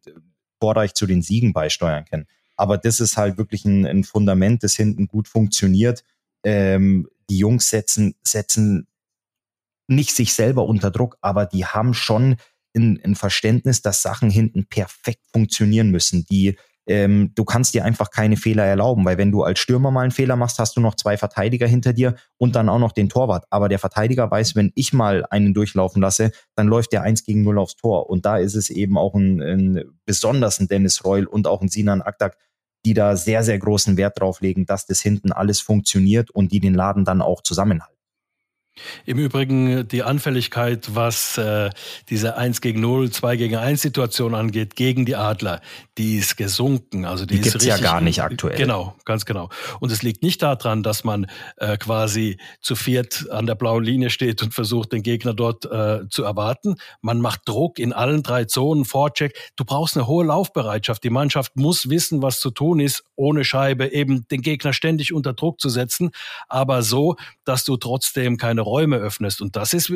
vorreich 0.62 0.94
zu 0.94 1.06
den 1.06 1.22
Siegen 1.22 1.52
beisteuern 1.52 2.06
können. 2.06 2.26
Aber 2.60 2.78
das 2.78 3.00
ist 3.00 3.18
halt 3.18 3.38
wirklich 3.38 3.66
ein, 3.66 3.86
ein 3.86 4.04
Fundament, 4.04 4.64
das 4.64 4.76
hinten 4.76 5.08
gut 5.08 5.28
funktioniert. 5.28 6.04
Ähm, 6.44 7.08
die 7.30 7.38
Jungs 7.38 7.70
setzen, 7.70 8.16
setzen 8.22 8.88
nicht 9.88 10.16
sich 10.16 10.34
selber 10.34 10.66
unter 10.66 10.92
Druck, 10.92 11.18
aber 11.22 11.46
die 11.46 11.66
haben 11.66 11.94
schon 11.94 12.36
ein, 12.76 13.00
ein 13.04 13.16
Verständnis, 13.16 13.82
dass 13.82 14.02
Sachen 14.02 14.30
hinten 14.30 14.66
perfekt 14.68 15.24
funktionieren 15.32 15.90
müssen. 15.90 16.26
Die, 16.30 16.58
ähm, 16.86 17.32
du 17.36 17.46
kannst 17.46 17.74
dir 17.74 17.86
einfach 17.86 18.12
keine 18.12 18.38
Fehler 18.38 18.66
erlauben, 18.66 19.06
weil 19.06 19.18
wenn 19.18 19.32
du 19.32 19.44
als 19.44 19.60
Stürmer 19.60 19.90
mal 19.90 20.02
einen 20.02 20.12
Fehler 20.12 20.36
machst, 20.36 20.60
hast 20.60 20.76
du 20.76 20.82
noch 20.82 20.96
zwei 20.96 21.18
Verteidiger 21.18 21.68
hinter 21.68 21.94
dir 21.94 22.16
und 22.38 22.56
dann 22.56 22.70
auch 22.70 22.80
noch 22.80 22.92
den 22.92 23.10
Torwart. 23.10 23.46
Aber 23.50 23.70
der 23.70 23.80
Verteidiger 23.80 24.30
weiß, 24.30 24.56
wenn 24.56 24.72
ich 24.76 24.94
mal 24.94 25.26
einen 25.30 25.54
durchlaufen 25.54 26.02
lasse, 26.02 26.32
dann 26.56 26.68
läuft 26.68 26.92
der 26.92 27.04
eins 27.04 27.24
gegen 27.24 27.44
null 27.44 27.58
aufs 27.58 27.76
Tor. 27.76 28.10
Und 28.10 28.26
da 28.26 28.38
ist 28.38 28.56
es 28.56 28.70
eben 28.70 28.98
auch 28.98 29.16
ein, 29.16 29.42
ein 29.42 29.84
besonders 30.06 30.60
ein 30.60 30.68
Dennis 30.68 31.06
Reul 31.06 31.26
und 31.26 31.48
auch 31.48 31.62
ein 31.62 31.70
Sinan 31.70 32.02
Aktak, 32.02 32.38
die 32.86 32.94
da 32.94 33.16
sehr, 33.16 33.44
sehr 33.44 33.60
großen 33.60 33.98
Wert 33.98 34.20
drauf 34.20 34.42
legen, 34.42 34.66
dass 34.66 34.86
das 34.86 35.02
hinten 35.02 35.32
alles 35.32 35.60
funktioniert 35.60 36.32
und 36.32 36.52
die 36.52 36.60
den 36.60 36.74
Laden 36.74 37.06
dann 37.06 37.22
auch 37.22 37.42
zusammenhalten. 37.42 37.99
Im 39.06 39.18
Übrigen 39.18 39.88
die 39.88 40.04
Anfälligkeit, 40.04 40.96
was 40.96 41.38
äh, 41.38 41.70
diese 42.10 42.38
1 42.38 42.62
gegen 42.62 42.82
0, 42.82 43.12
2 43.12 43.36
gegen 43.38 43.56
1 43.56 43.82
Situation 43.82 44.36
angeht, 44.36 44.76
gegen 44.76 45.06
die 45.06 45.16
Adler, 45.16 45.62
die 45.98 46.18
ist 46.18 46.38
gesunken. 46.38 47.06
Also 47.06 47.26
die, 47.26 47.36
die 47.36 47.42
gibt 47.42 47.56
es 47.56 47.66
ja 47.66 47.78
gar 47.78 48.02
nicht 48.02 48.22
aktuell. 48.22 48.58
Genau, 48.58 48.96
ganz 49.06 49.26
genau. 49.26 49.50
Und 49.80 49.92
es 49.92 50.02
liegt 50.02 50.24
nicht 50.24 50.42
daran, 50.42 50.84
dass 50.84 51.04
man 51.04 51.28
äh, 51.58 51.78
quasi 51.78 52.38
zu 52.62 52.76
viert 52.76 53.30
an 53.32 53.46
der 53.46 53.56
blauen 53.56 53.84
Linie 53.84 54.10
steht 54.10 54.42
und 54.42 54.54
versucht, 54.54 54.94
den 54.94 55.04
Gegner 55.04 55.34
dort 55.34 55.66
äh, 55.66 56.08
zu 56.10 56.24
erwarten. 56.24 56.76
Man 57.02 57.22
macht 57.22 57.42
Druck 57.46 57.80
in 57.80 57.94
allen 57.94 58.24
drei 58.24 58.46
Zonen, 58.46 58.86
Vorcheck. 58.86 59.38
Du 59.56 59.66
brauchst 59.66 59.98
eine 59.98 60.08
hohe 60.08 60.26
Laufbereitschaft. 60.26 61.04
Die 61.04 61.10
Mannschaft 61.10 61.56
muss 61.56 61.90
wissen, 61.90 62.22
was 62.22 62.40
zu 62.40 62.52
tun 62.52 62.80
ist, 62.80 63.04
ohne 63.16 63.44
Scheibe 63.44 63.92
eben 63.92 64.28
den 64.30 64.42
Gegner 64.42 64.74
ständig 64.74 65.14
unter 65.14 65.34
Druck 65.34 65.60
zu 65.60 65.70
setzen, 65.70 66.12
aber 66.48 66.84
so, 66.84 67.16
dass 67.44 67.64
du 67.64 67.78
trotzdem 67.78 68.38
keine 68.38 68.62
Räume 68.70 68.98
öffnest. 68.98 69.42
Und 69.42 69.56
das 69.56 69.74
ist, 69.74 69.92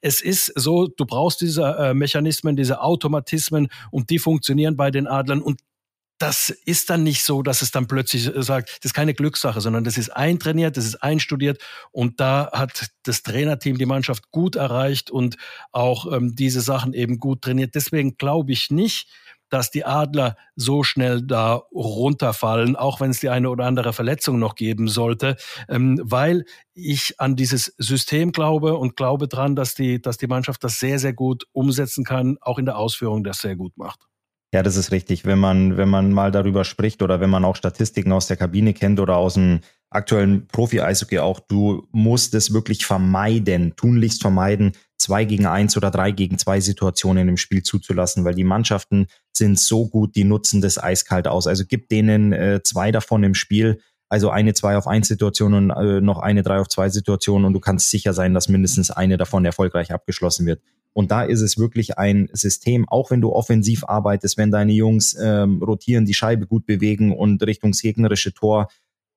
es 0.00 0.20
ist 0.20 0.52
so, 0.56 0.88
du 0.88 1.06
brauchst 1.06 1.40
diese 1.40 1.62
äh, 1.62 1.94
Mechanismen, 1.94 2.56
diese 2.56 2.80
Automatismen 2.80 3.68
und 3.90 4.10
die 4.10 4.18
funktionieren 4.18 4.76
bei 4.76 4.90
den 4.90 5.06
Adlern. 5.06 5.42
Und 5.42 5.60
das 6.18 6.48
ist 6.48 6.90
dann 6.90 7.02
nicht 7.02 7.24
so, 7.24 7.42
dass 7.42 7.60
es 7.60 7.70
dann 7.70 7.88
plötzlich 7.88 8.30
sagt, 8.36 8.68
das 8.68 8.90
ist 8.90 8.94
keine 8.94 9.14
Glückssache, 9.14 9.60
sondern 9.60 9.84
das 9.84 9.98
ist 9.98 10.10
eintrainiert, 10.10 10.76
das 10.76 10.84
ist 10.84 11.02
einstudiert 11.02 11.60
und 11.90 12.20
da 12.20 12.50
hat 12.52 12.90
das 13.02 13.22
Trainerteam 13.22 13.78
die 13.78 13.86
Mannschaft 13.86 14.30
gut 14.30 14.56
erreicht 14.56 15.10
und 15.10 15.36
auch 15.72 16.10
ähm, 16.12 16.34
diese 16.36 16.60
Sachen 16.60 16.94
eben 16.94 17.18
gut 17.18 17.42
trainiert. 17.42 17.74
Deswegen 17.74 18.16
glaube 18.16 18.52
ich 18.52 18.70
nicht, 18.70 19.08
dass 19.54 19.70
die 19.70 19.84
Adler 19.84 20.36
so 20.56 20.82
schnell 20.82 21.22
da 21.22 21.62
runterfallen, 21.72 22.74
auch 22.74 23.00
wenn 23.00 23.10
es 23.10 23.20
die 23.20 23.28
eine 23.28 23.48
oder 23.48 23.66
andere 23.66 23.92
Verletzung 23.92 24.40
noch 24.40 24.56
geben 24.56 24.88
sollte, 24.88 25.36
ähm, 25.68 26.00
weil 26.02 26.44
ich 26.74 27.20
an 27.20 27.36
dieses 27.36 27.72
System 27.78 28.32
glaube 28.32 28.76
und 28.76 28.96
glaube 28.96 29.28
dran, 29.28 29.54
dass 29.54 29.76
die, 29.76 30.02
dass 30.02 30.16
die 30.16 30.26
Mannschaft 30.26 30.64
das 30.64 30.80
sehr, 30.80 30.98
sehr 30.98 31.12
gut 31.12 31.46
umsetzen 31.52 32.02
kann, 32.02 32.36
auch 32.40 32.58
in 32.58 32.64
der 32.64 32.76
Ausführung 32.76 33.22
das 33.22 33.38
sehr 33.38 33.54
gut 33.54 33.76
macht. 33.76 34.00
Ja, 34.52 34.64
das 34.64 34.74
ist 34.74 34.90
richtig. 34.90 35.24
Wenn 35.24 35.38
man, 35.38 35.76
wenn 35.76 35.88
man 35.88 36.12
mal 36.12 36.32
darüber 36.32 36.64
spricht 36.64 37.00
oder 37.00 37.20
wenn 37.20 37.30
man 37.30 37.44
auch 37.44 37.54
Statistiken 37.54 38.10
aus 38.10 38.26
der 38.26 38.36
Kabine 38.36 38.74
kennt 38.74 38.98
oder 38.98 39.16
aus 39.16 39.34
dem 39.34 39.60
aktuellen 39.90 40.48
Profi-Eishockey 40.48 41.20
auch, 41.20 41.38
du 41.38 41.86
musst 41.92 42.34
es 42.34 42.52
wirklich 42.52 42.84
vermeiden, 42.84 43.74
tunlichst 43.76 44.20
vermeiden, 44.20 44.72
zwei 45.04 45.26
gegen 45.26 45.46
eins 45.46 45.76
oder 45.76 45.90
drei 45.90 46.10
gegen 46.10 46.38
zwei 46.38 46.60
Situationen 46.60 47.28
im 47.28 47.36
Spiel 47.36 47.62
zuzulassen, 47.62 48.24
weil 48.24 48.34
die 48.34 48.42
Mannschaften 48.42 49.06
sind 49.32 49.58
so 49.58 49.86
gut, 49.86 50.16
die 50.16 50.24
nutzen 50.24 50.62
das 50.62 50.82
eiskalt 50.82 51.28
aus. 51.28 51.46
Also 51.46 51.66
gibt 51.66 51.92
denen 51.92 52.32
äh, 52.32 52.60
zwei 52.64 52.90
davon 52.90 53.22
im 53.22 53.34
Spiel, 53.34 53.80
also 54.08 54.30
eine 54.30 54.54
zwei 54.54 54.78
auf 54.78 54.86
eins 54.86 55.08
Situation 55.08 55.52
und 55.52 55.70
äh, 55.70 56.00
noch 56.00 56.20
eine 56.20 56.42
drei 56.42 56.58
auf 56.58 56.68
zwei 56.68 56.88
Situation 56.88 57.44
und 57.44 57.52
du 57.52 57.60
kannst 57.60 57.90
sicher 57.90 58.14
sein, 58.14 58.32
dass 58.32 58.48
mindestens 58.48 58.90
eine 58.90 59.18
davon 59.18 59.44
erfolgreich 59.44 59.92
abgeschlossen 59.92 60.46
wird. 60.46 60.62
Und 60.94 61.10
da 61.10 61.22
ist 61.22 61.42
es 61.42 61.58
wirklich 61.58 61.98
ein 61.98 62.30
System, 62.32 62.88
auch 62.88 63.10
wenn 63.10 63.20
du 63.20 63.32
offensiv 63.32 63.84
arbeitest, 63.84 64.38
wenn 64.38 64.50
deine 64.50 64.72
Jungs 64.72 65.14
ähm, 65.20 65.62
rotieren, 65.62 66.06
die 66.06 66.14
Scheibe 66.14 66.46
gut 66.46 66.64
bewegen 66.64 67.12
und 67.14 67.42
Richtung 67.42 67.72
gegnerische 67.72 68.32
Tor 68.32 68.68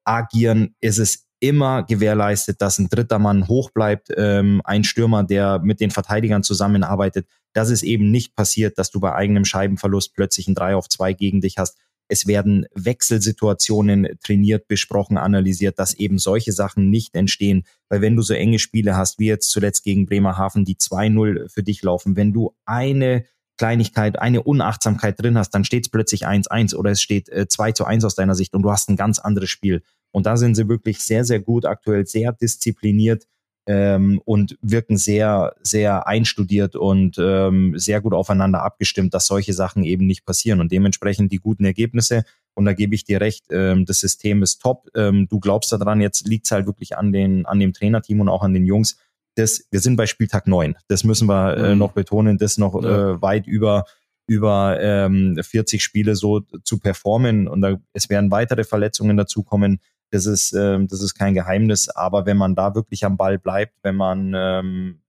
agieren, 0.03 0.75
ist 0.81 0.97
es 0.97 1.26
immer 1.39 1.83
gewährleistet, 1.83 2.61
dass 2.61 2.79
ein 2.79 2.89
dritter 2.89 3.19
Mann 3.19 3.47
hoch 3.47 3.71
bleibt, 3.71 4.09
ähm, 4.15 4.61
ein 4.63 4.83
Stürmer, 4.83 5.23
der 5.23 5.59
mit 5.59 5.79
den 5.79 5.91
Verteidigern 5.91 6.43
zusammenarbeitet, 6.43 7.27
dass 7.53 7.69
es 7.69 7.83
eben 7.83 8.11
nicht 8.11 8.35
passiert, 8.35 8.77
dass 8.77 8.91
du 8.91 8.99
bei 8.99 9.13
eigenem 9.13 9.45
Scheibenverlust 9.45 10.13
plötzlich 10.13 10.47
ein 10.47 10.55
3 10.55 10.75
auf 10.75 10.89
2 10.89 11.13
gegen 11.13 11.41
dich 11.41 11.57
hast. 11.57 11.77
Es 12.09 12.25
werden 12.25 12.65
Wechselsituationen 12.73 14.07
trainiert, 14.23 14.67
besprochen, 14.67 15.17
analysiert, 15.17 15.77
dass 15.77 15.93
eben 15.93 16.17
solche 16.19 16.53
Sachen 16.53 16.89
nicht 16.89 17.15
entstehen. 17.15 17.65
Weil 17.89 18.01
wenn 18.01 18.15
du 18.15 18.21
so 18.21 18.33
enge 18.33 18.59
Spiele 18.59 18.95
hast, 18.95 19.19
wie 19.19 19.27
jetzt 19.27 19.49
zuletzt 19.49 19.83
gegen 19.83 20.05
Bremerhaven, 20.05 20.63
die 20.63 20.77
2-0 20.77 21.49
für 21.49 21.63
dich 21.63 21.83
laufen, 21.83 22.15
wenn 22.15 22.31
du 22.31 22.55
eine 22.65 23.25
Kleinigkeit, 23.57 24.19
eine 24.19 24.43
Unachtsamkeit 24.43 25.21
drin 25.21 25.37
hast, 25.37 25.49
dann 25.49 25.65
steht 25.65 25.85
es 25.85 25.89
plötzlich 25.89 26.27
1-1 26.27 26.75
oder 26.75 26.91
es 26.91 27.01
steht 27.01 27.27
äh, 27.29 27.47
2 27.47 27.73
zu 27.73 27.85
1 27.85 28.05
aus 28.05 28.15
deiner 28.15 28.35
Sicht 28.35 28.53
und 28.53 28.61
du 28.61 28.71
hast 28.71 28.89
ein 28.89 28.95
ganz 28.95 29.19
anderes 29.19 29.49
Spiel. 29.49 29.81
Und 30.17 30.25
da 30.25 30.35
sind 30.35 30.55
sie 30.55 30.67
wirklich 30.67 30.97
sehr, 30.97 31.23
sehr 31.23 31.39
gut 31.39 31.63
aktuell, 31.63 32.07
sehr 32.07 32.31
diszipliniert 32.31 33.27
ähm, 33.67 34.19
und 34.25 34.57
wirken 34.63 34.97
sehr, 34.97 35.53
sehr 35.61 36.07
einstudiert 36.07 36.75
und 36.75 37.17
ähm, 37.19 37.77
sehr 37.77 38.01
gut 38.01 38.15
aufeinander 38.15 38.63
abgestimmt, 38.63 39.13
dass 39.13 39.27
solche 39.27 39.53
Sachen 39.53 39.83
eben 39.83 40.07
nicht 40.07 40.25
passieren. 40.25 40.59
Und 40.59 40.71
dementsprechend 40.71 41.31
die 41.31 41.37
guten 41.37 41.65
Ergebnisse. 41.65 42.23
Und 42.55 42.65
da 42.65 42.73
gebe 42.73 42.95
ich 42.95 43.03
dir 43.03 43.21
recht, 43.21 43.45
ähm, 43.51 43.85
das 43.85 43.99
System 43.99 44.41
ist 44.41 44.59
top. 44.59 44.89
Ähm, 44.95 45.27
du 45.29 45.39
glaubst 45.39 45.71
daran, 45.71 46.01
jetzt 46.01 46.27
liegt 46.27 46.45
es 46.45 46.51
halt 46.51 46.65
wirklich 46.65 46.97
an, 46.97 47.11
den, 47.11 47.45
an 47.45 47.59
dem 47.59 47.73
Trainerteam 47.73 48.19
und 48.19 48.29
auch 48.29 48.41
an 48.41 48.55
den 48.55 48.65
Jungs. 48.65 48.97
Das, 49.35 49.67
wir 49.69 49.81
sind 49.81 49.97
bei 49.97 50.07
Spieltag 50.07 50.47
neun. 50.47 50.77
Das 50.87 51.03
müssen 51.03 51.27
wir 51.27 51.57
äh, 51.57 51.73
mhm. 51.73 51.77
noch 51.77 51.91
betonen, 51.91 52.39
das 52.39 52.57
noch 52.57 52.81
ja. 52.81 53.11
äh, 53.11 53.21
weit 53.21 53.45
über 53.45 53.85
über 54.27 54.77
ähm, 54.81 55.39
40 55.41 55.81
Spiele 55.81 56.15
so 56.15 56.41
zu 56.63 56.79
performen 56.79 57.47
und 57.47 57.61
da, 57.61 57.77
es 57.93 58.09
werden 58.09 58.29
weitere 58.29 58.65
Verletzungen 58.65 59.15
dazukommen. 59.15 59.79
Das 60.11 60.25
ist, 60.25 60.53
ähm, 60.53 60.87
das 60.87 61.01
ist 61.01 61.15
kein 61.15 61.33
Geheimnis. 61.33 61.89
Aber 61.89 62.25
wenn 62.25 62.37
man 62.37 62.55
da 62.55 62.75
wirklich 62.75 63.03
am 63.05 63.17
Ball 63.17 63.37
bleibt, 63.37 63.73
wenn 63.83 63.95
man 63.95 64.33
ähm, 64.35 65.01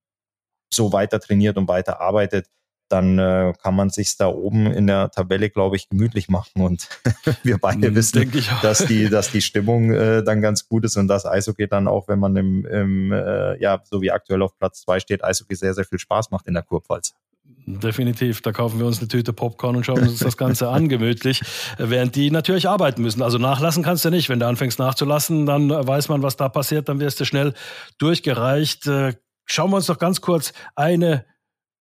so 0.72 0.92
weiter 0.92 1.20
trainiert 1.20 1.56
und 1.56 1.68
weiter 1.68 2.00
arbeitet, 2.00 2.46
dann 2.88 3.18
äh, 3.18 3.52
kann 3.62 3.74
man 3.74 3.90
sich 3.90 4.16
da 4.16 4.28
oben 4.28 4.66
in 4.66 4.86
der 4.86 5.10
Tabelle, 5.10 5.50
glaube 5.50 5.76
ich, 5.76 5.88
gemütlich 5.88 6.28
machen. 6.28 6.62
Und 6.62 6.88
wir 7.42 7.58
beide 7.58 7.88
hm, 7.88 7.94
wissen, 7.94 8.32
dass 8.62 8.86
die, 8.86 9.08
dass 9.08 9.30
die 9.30 9.42
Stimmung 9.42 9.92
äh, 9.92 10.22
dann 10.22 10.40
ganz 10.40 10.68
gut 10.68 10.84
ist 10.84 10.96
und 10.96 11.08
das 11.08 11.26
Eishockey 11.26 11.68
dann 11.68 11.86
auch, 11.86 12.08
wenn 12.08 12.18
man 12.18 12.36
im, 12.36 12.64
im 12.66 13.12
äh, 13.12 13.60
ja, 13.60 13.82
so 13.84 14.00
wie 14.00 14.10
aktuell 14.10 14.42
auf 14.42 14.56
Platz 14.58 14.82
zwei 14.82 15.00
steht, 15.00 15.22
Eishockey 15.22 15.54
sehr, 15.54 15.74
sehr 15.74 15.84
viel 15.84 15.98
Spaß 15.98 16.30
macht 16.30 16.46
in 16.46 16.54
der 16.54 16.62
Kurpfalz. 16.62 17.14
Definitiv. 17.66 18.40
Da 18.40 18.52
kaufen 18.52 18.78
wir 18.78 18.86
uns 18.86 18.98
eine 18.98 19.08
Tüte 19.08 19.34
Popcorn 19.34 19.76
und 19.76 19.84
schauen 19.84 20.00
uns 20.00 20.20
das 20.20 20.38
Ganze 20.38 20.68
an, 20.68 20.88
gemütlich, 20.88 21.42
während 21.76 22.16
die 22.16 22.30
natürlich 22.30 22.66
arbeiten 22.66 23.02
müssen. 23.02 23.20
Also 23.22 23.36
nachlassen 23.36 23.82
kannst 23.82 24.04
du 24.06 24.10
nicht. 24.10 24.30
Wenn 24.30 24.40
du 24.40 24.46
anfängst 24.46 24.78
nachzulassen, 24.78 25.44
dann 25.44 25.68
weiß 25.68 26.08
man, 26.08 26.22
was 26.22 26.36
da 26.36 26.48
passiert, 26.48 26.88
dann 26.88 26.98
wirst 26.98 27.20
du 27.20 27.26
schnell 27.26 27.52
durchgereicht. 27.98 28.86
Äh, 28.86 29.14
schauen 29.44 29.70
wir 29.70 29.76
uns 29.76 29.86
doch 29.86 29.98
ganz 29.98 30.22
kurz 30.22 30.54
eine 30.76 31.26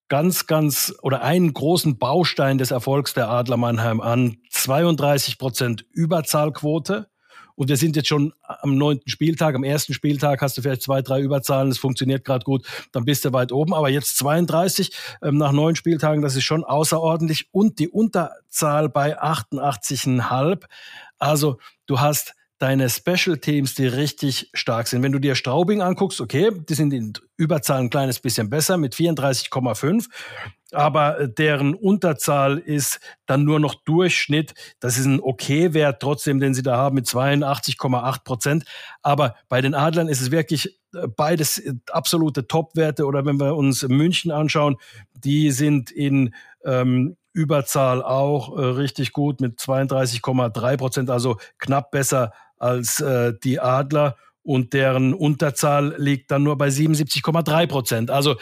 ganz, 0.10 0.46
ganz 0.46 0.94
oder 1.02 1.22
einen 1.22 1.54
großen 1.54 1.98
Baustein 1.98 2.58
des 2.58 2.72
Erfolgs 2.72 3.14
der 3.14 3.30
Adler 3.30 3.58
Mannheim 3.58 4.02
an. 4.02 4.38
32 4.52 5.38
Prozent 5.38 5.86
Überzahlquote. 5.92 7.08
Und 7.58 7.70
wir 7.70 7.78
sind 7.78 7.96
jetzt 7.96 8.08
schon 8.08 8.34
am 8.44 8.78
neunten 8.78 9.10
Spieltag. 9.10 9.56
Am 9.56 9.64
ersten 9.64 9.92
Spieltag 9.92 10.44
hast 10.44 10.58
du 10.58 10.62
vielleicht 10.62 10.84
zwei, 10.84 11.02
drei 11.02 11.22
Überzahlen. 11.22 11.72
Es 11.72 11.80
funktioniert 11.80 12.24
gerade 12.24 12.44
gut. 12.44 12.68
Dann 12.92 13.04
bist 13.04 13.26
du 13.26 13.34
weit 13.34 13.52
oben. 13.52 13.74
Aber 13.74 13.90
jetzt 13.90 14.18
32 14.20 14.92
ähm, 15.24 15.38
nach 15.38 15.52
neun 15.52 15.76
Spieltagen, 15.76 16.22
das 16.22 16.36
ist 16.36 16.44
schon 16.44 16.64
außerordentlich. 16.64 17.48
Und 17.52 17.80
die 17.80 17.90
Unterzahl 17.90 18.90
bei 18.90 19.20
88,5. 19.20 20.66
Also 21.18 21.58
du 21.88 22.00
hast 22.00 22.36
deine 22.60 22.90
Special 22.90 23.38
Teams, 23.38 23.76
die 23.76 23.88
richtig 23.88 24.50
stark 24.54 24.88
sind. 24.88 25.04
Wenn 25.04 25.12
du 25.12 25.20
dir 25.20 25.36
Straubing 25.36 25.82
anguckst, 25.82 26.20
okay, 26.22 26.52
die 26.68 26.74
sind 26.74 26.94
in 26.94 27.14
Überzahl 27.36 27.80
ein 27.80 27.90
kleines 27.90 28.20
bisschen 28.20 28.50
besser 28.50 28.78
mit 28.78 28.96
34,5, 28.96 30.08
aber 30.72 31.20
äh, 31.20 31.30
deren 31.30 31.76
Unterzahl 31.76 32.58
ist 32.58 33.00
dann 33.26 33.44
nur 33.44 33.60
noch 33.60 33.76
Durchschnitt. 33.76 34.54
Das 34.80 34.98
ist 34.98 35.06
ein 35.06 35.22
okay 35.22 35.74
Wert 35.74 36.02
trotzdem, 36.02 36.40
den 36.40 36.54
sie 36.54 36.64
da 36.64 36.78
haben 36.78 36.96
mit 36.96 37.06
82,8 37.06 38.24
Prozent. 38.24 38.66
Aber 39.02 39.36
bei 39.50 39.62
den 39.62 39.76
Adlern 39.76 40.08
ist 40.08 40.22
es 40.22 40.32
wirklich 40.32 40.78
äh, 40.94 41.08
beides 41.08 41.60
äh, 41.60 41.74
absolute 41.92 42.48
Top-Werte. 42.48 43.06
Oder 43.06 43.26
wenn 43.26 43.40
wir 43.40 43.56
uns 43.56 43.88
München 43.88 44.32
anschauen, 44.32 44.78
die 45.14 45.52
sind 45.52 45.92
in 45.92 46.34
ähm, 46.66 47.16
Überzahl 47.34 48.04
auch 48.04 48.58
äh, 48.58 48.62
richtig 48.62 49.14
gut 49.14 49.42
mit 49.42 49.60
32,3 49.60 50.78
Prozent, 50.78 51.10
also 51.10 51.38
knapp 51.60 51.92
besser 51.92 52.34
als 52.58 53.00
äh, 53.00 53.34
die 53.44 53.60
Adler 53.60 54.16
und 54.44 54.74
deren 54.74 55.14
Unterzahl 55.14 55.96
liegt 55.98 56.32
dann 56.32 56.44
nur 56.44 56.58
bei 56.58 56.70
77,3 56.70 57.68
Prozent. 57.68 58.12
Also 58.12 58.36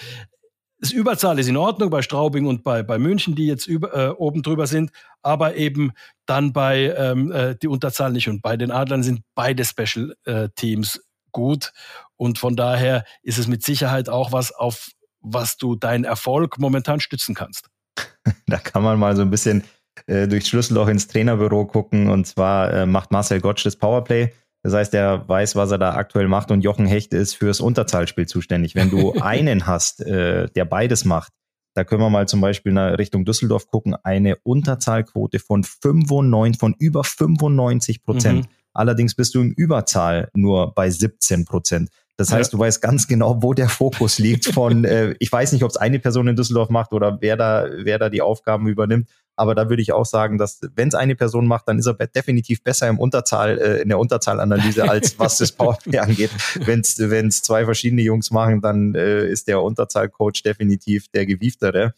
das 0.79 0.91
Überzahl 0.91 1.39
ist 1.39 1.47
in 1.47 1.57
Ordnung 1.57 1.89
bei 1.89 2.01
Straubing 2.01 2.45
und 2.45 2.63
bei, 2.63 2.83
bei 2.83 2.99
München, 2.99 3.33
die 3.35 3.47
jetzt 3.47 3.65
über, 3.65 3.95
äh, 3.95 4.09
oben 4.09 4.43
drüber 4.43 4.67
sind, 4.67 4.91
aber 5.21 5.55
eben 5.55 5.93
dann 6.25 6.53
bei 6.53 6.93
ähm, 6.95 7.31
äh, 7.31 7.55
die 7.55 7.67
Unterzahl 7.67 8.11
nicht. 8.11 8.29
Und 8.29 8.41
bei 8.41 8.57
den 8.57 8.71
Adlern 8.71 9.01
sind 9.01 9.21
beide 9.33 9.65
Special 9.65 10.15
äh, 10.25 10.49
Teams 10.55 11.01
gut. 11.31 11.71
Und 12.17 12.37
von 12.37 12.55
daher 12.55 13.03
ist 13.23 13.37
es 13.37 13.47
mit 13.47 13.63
Sicherheit 13.63 14.09
auch 14.09 14.31
was, 14.31 14.51
auf 14.51 14.89
was 15.21 15.57
du 15.57 15.75
deinen 15.75 16.03
Erfolg 16.03 16.59
momentan 16.59 16.99
stützen 16.99 17.35
kannst. 17.35 17.67
Da 18.47 18.57
kann 18.57 18.83
man 18.83 18.99
mal 18.99 19.15
so 19.15 19.21
ein 19.23 19.31
bisschen 19.31 19.63
äh, 20.07 20.27
durchs 20.27 20.49
Schlüsselloch 20.49 20.87
ins 20.87 21.07
Trainerbüro 21.07 21.65
gucken. 21.65 22.09
Und 22.09 22.25
zwar 22.25 22.73
äh, 22.73 22.85
macht 22.85 23.11
Marcel 23.11 23.41
Gottsch 23.41 23.65
das 23.65 23.75
Powerplay. 23.75 24.31
Das 24.63 24.73
heißt, 24.73 24.93
er 24.95 25.27
weiß, 25.27 25.55
was 25.55 25.69
er 25.71 25.77
da 25.77 25.93
aktuell 25.93 26.27
macht 26.27 26.49
und 26.49 26.61
Jochen 26.61 26.87
Hecht 26.87 27.13
ist 27.13 27.35
fürs 27.35 27.61
Unterzahlspiel 27.61 28.25
zuständig. 28.25 28.73
Wenn 28.73 28.89
du 28.89 29.13
einen 29.21 29.67
hast, 29.67 30.01
äh, 30.01 30.47
der 30.55 30.65
beides 30.65 31.05
macht, 31.05 31.33
Da 31.75 31.83
können 31.83 32.01
wir 32.01 32.09
mal 32.09 32.27
zum 32.27 32.41
Beispiel 32.41 32.71
nach 32.71 32.97
Richtung 32.97 33.25
Düsseldorf 33.25 33.67
gucken. 33.67 33.95
Eine 34.03 34.37
Unterzahlquote 34.37 35.39
von 35.39 35.63
95, 35.63 36.59
von 36.59 36.73
über 36.79 37.03
95 37.03 38.01
Prozent. 38.01 38.45
Mhm. 38.45 38.49
Allerdings 38.73 39.13
bist 39.13 39.35
du 39.35 39.41
im 39.41 39.51
Überzahl 39.51 40.29
nur 40.33 40.73
bei 40.73 40.89
17 40.89 41.45
Prozent. 41.45 41.89
Das 42.17 42.31
heißt, 42.31 42.53
ja. 42.53 42.57
du 42.57 42.63
weißt 42.63 42.81
ganz 42.81 43.07
genau, 43.07 43.43
wo 43.43 43.53
der 43.53 43.69
Fokus 43.69 44.19
liegt 44.19 44.45
von, 44.45 44.85
äh, 44.85 45.15
ich 45.19 45.31
weiß 45.31 45.51
nicht, 45.51 45.63
ob 45.63 45.69
es 45.69 45.77
eine 45.77 45.99
Person 45.99 46.27
in 46.27 46.35
Düsseldorf 46.35 46.69
macht 46.69 46.93
oder 46.93 47.17
wer 47.21 47.37
da, 47.37 47.67
wer 47.83 47.99
da 47.99 48.09
die 48.09 48.21
Aufgaben 48.21 48.67
übernimmt. 48.67 49.09
Aber 49.35 49.53
da 49.53 49.69
würde 49.69 49.81
ich 49.81 49.91
auch 49.91 50.05
sagen, 50.05 50.37
dass 50.37 50.61
wenn 50.75 50.87
es 50.87 50.95
eine 50.95 51.15
Person 51.15 51.45
macht, 51.45 51.67
dann 51.67 51.77
ist 51.77 51.87
er 51.87 51.93
definitiv 51.93 52.63
besser 52.63 52.87
im 52.87 52.99
Unterzahl, 52.99 53.57
äh, 53.59 53.81
in 53.81 53.89
der 53.89 53.99
Unterzahlanalyse, 53.99 54.89
als 54.89 55.19
was 55.19 55.37
das 55.37 55.51
Powerplay 55.51 55.99
angeht. 55.99 56.31
Wenn 56.55 56.79
es 56.79 57.41
zwei 57.41 57.65
verschiedene 57.65 58.01
Jungs 58.01 58.31
machen, 58.31 58.61
dann 58.61 58.95
äh, 58.95 59.27
ist 59.27 59.47
der 59.47 59.61
Unterzahlcoach 59.61 60.43
definitiv 60.43 61.09
der 61.09 61.25
gewieftere. 61.25 61.93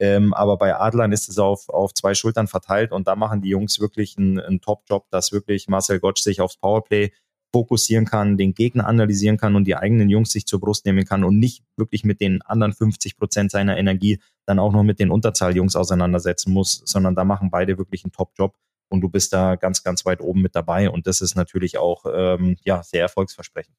Ähm, 0.00 0.34
aber 0.34 0.58
bei 0.58 0.74
Adlern 0.74 1.12
ist 1.12 1.28
es 1.28 1.38
auf, 1.38 1.68
auf 1.68 1.94
zwei 1.94 2.14
Schultern 2.14 2.48
verteilt 2.48 2.92
und 2.92 3.06
da 3.06 3.14
machen 3.14 3.40
die 3.40 3.50
Jungs 3.50 3.78
wirklich 3.78 4.18
einen, 4.18 4.40
einen 4.40 4.60
Top-Job, 4.60 5.06
dass 5.10 5.32
wirklich 5.32 5.68
Marcel 5.68 6.00
Gottsch 6.00 6.22
sich 6.22 6.40
aufs 6.40 6.56
Powerplay 6.56 7.12
fokussieren 7.52 8.06
kann, 8.06 8.36
den 8.38 8.54
Gegner 8.54 8.86
analysieren 8.86 9.36
kann 9.36 9.54
und 9.54 9.64
die 9.64 9.76
eigenen 9.76 10.08
Jungs 10.08 10.32
sich 10.32 10.46
zur 10.46 10.60
Brust 10.60 10.86
nehmen 10.86 11.04
kann 11.04 11.22
und 11.22 11.38
nicht 11.38 11.62
wirklich 11.76 12.02
mit 12.04 12.20
den 12.20 12.42
anderen 12.42 12.72
50 12.72 13.16
Prozent 13.16 13.50
seiner 13.50 13.76
Energie 13.76 14.20
dann 14.46 14.58
auch 14.58 14.72
noch 14.72 14.82
mit 14.82 14.98
den 14.98 15.10
Unterzahljungs 15.10 15.76
auseinandersetzen 15.76 16.52
muss, 16.52 16.82
sondern 16.84 17.14
da 17.14 17.24
machen 17.24 17.50
beide 17.50 17.78
wirklich 17.78 18.04
einen 18.04 18.12
Top-Job 18.12 18.56
und 18.88 19.00
du 19.02 19.08
bist 19.08 19.32
da 19.32 19.56
ganz, 19.56 19.82
ganz 19.82 20.04
weit 20.04 20.20
oben 20.20 20.42
mit 20.42 20.56
dabei 20.56 20.90
und 20.90 21.06
das 21.06 21.20
ist 21.20 21.34
natürlich 21.34 21.78
auch 21.78 22.04
ähm, 22.12 22.56
ja, 22.64 22.82
sehr 22.82 23.02
erfolgsversprechend. 23.02 23.76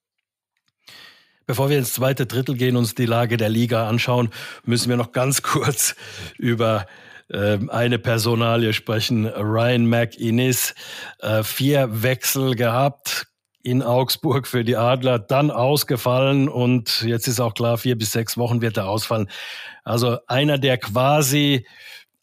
Bevor 1.46 1.68
wir 1.68 1.78
ins 1.78 1.92
zweite 1.92 2.24
Drittel 2.24 2.56
gehen, 2.56 2.76
uns 2.76 2.94
die 2.94 3.04
Lage 3.04 3.36
der 3.36 3.50
Liga 3.50 3.86
anschauen, 3.88 4.30
müssen 4.64 4.88
wir 4.88 4.96
noch 4.96 5.12
ganz 5.12 5.42
kurz 5.42 5.94
über 6.38 6.86
ähm, 7.30 7.70
eine 7.70 7.98
Personalie 7.98 8.72
sprechen. 8.72 9.26
Ryan 9.26 9.86
McInnes, 9.86 10.74
äh, 11.20 11.42
vier 11.42 12.02
Wechsel 12.02 12.54
gehabt, 12.54 13.26
in 13.64 13.82
Augsburg 13.82 14.46
für 14.46 14.62
die 14.62 14.76
Adler, 14.76 15.18
dann 15.18 15.50
ausgefallen 15.50 16.48
und 16.50 17.02
jetzt 17.02 17.26
ist 17.26 17.40
auch 17.40 17.54
klar, 17.54 17.78
vier 17.78 17.96
bis 17.96 18.12
sechs 18.12 18.36
Wochen 18.36 18.60
wird 18.60 18.76
er 18.76 18.88
ausfallen. 18.88 19.28
Also 19.84 20.18
einer, 20.26 20.58
der 20.58 20.76
quasi 20.76 21.66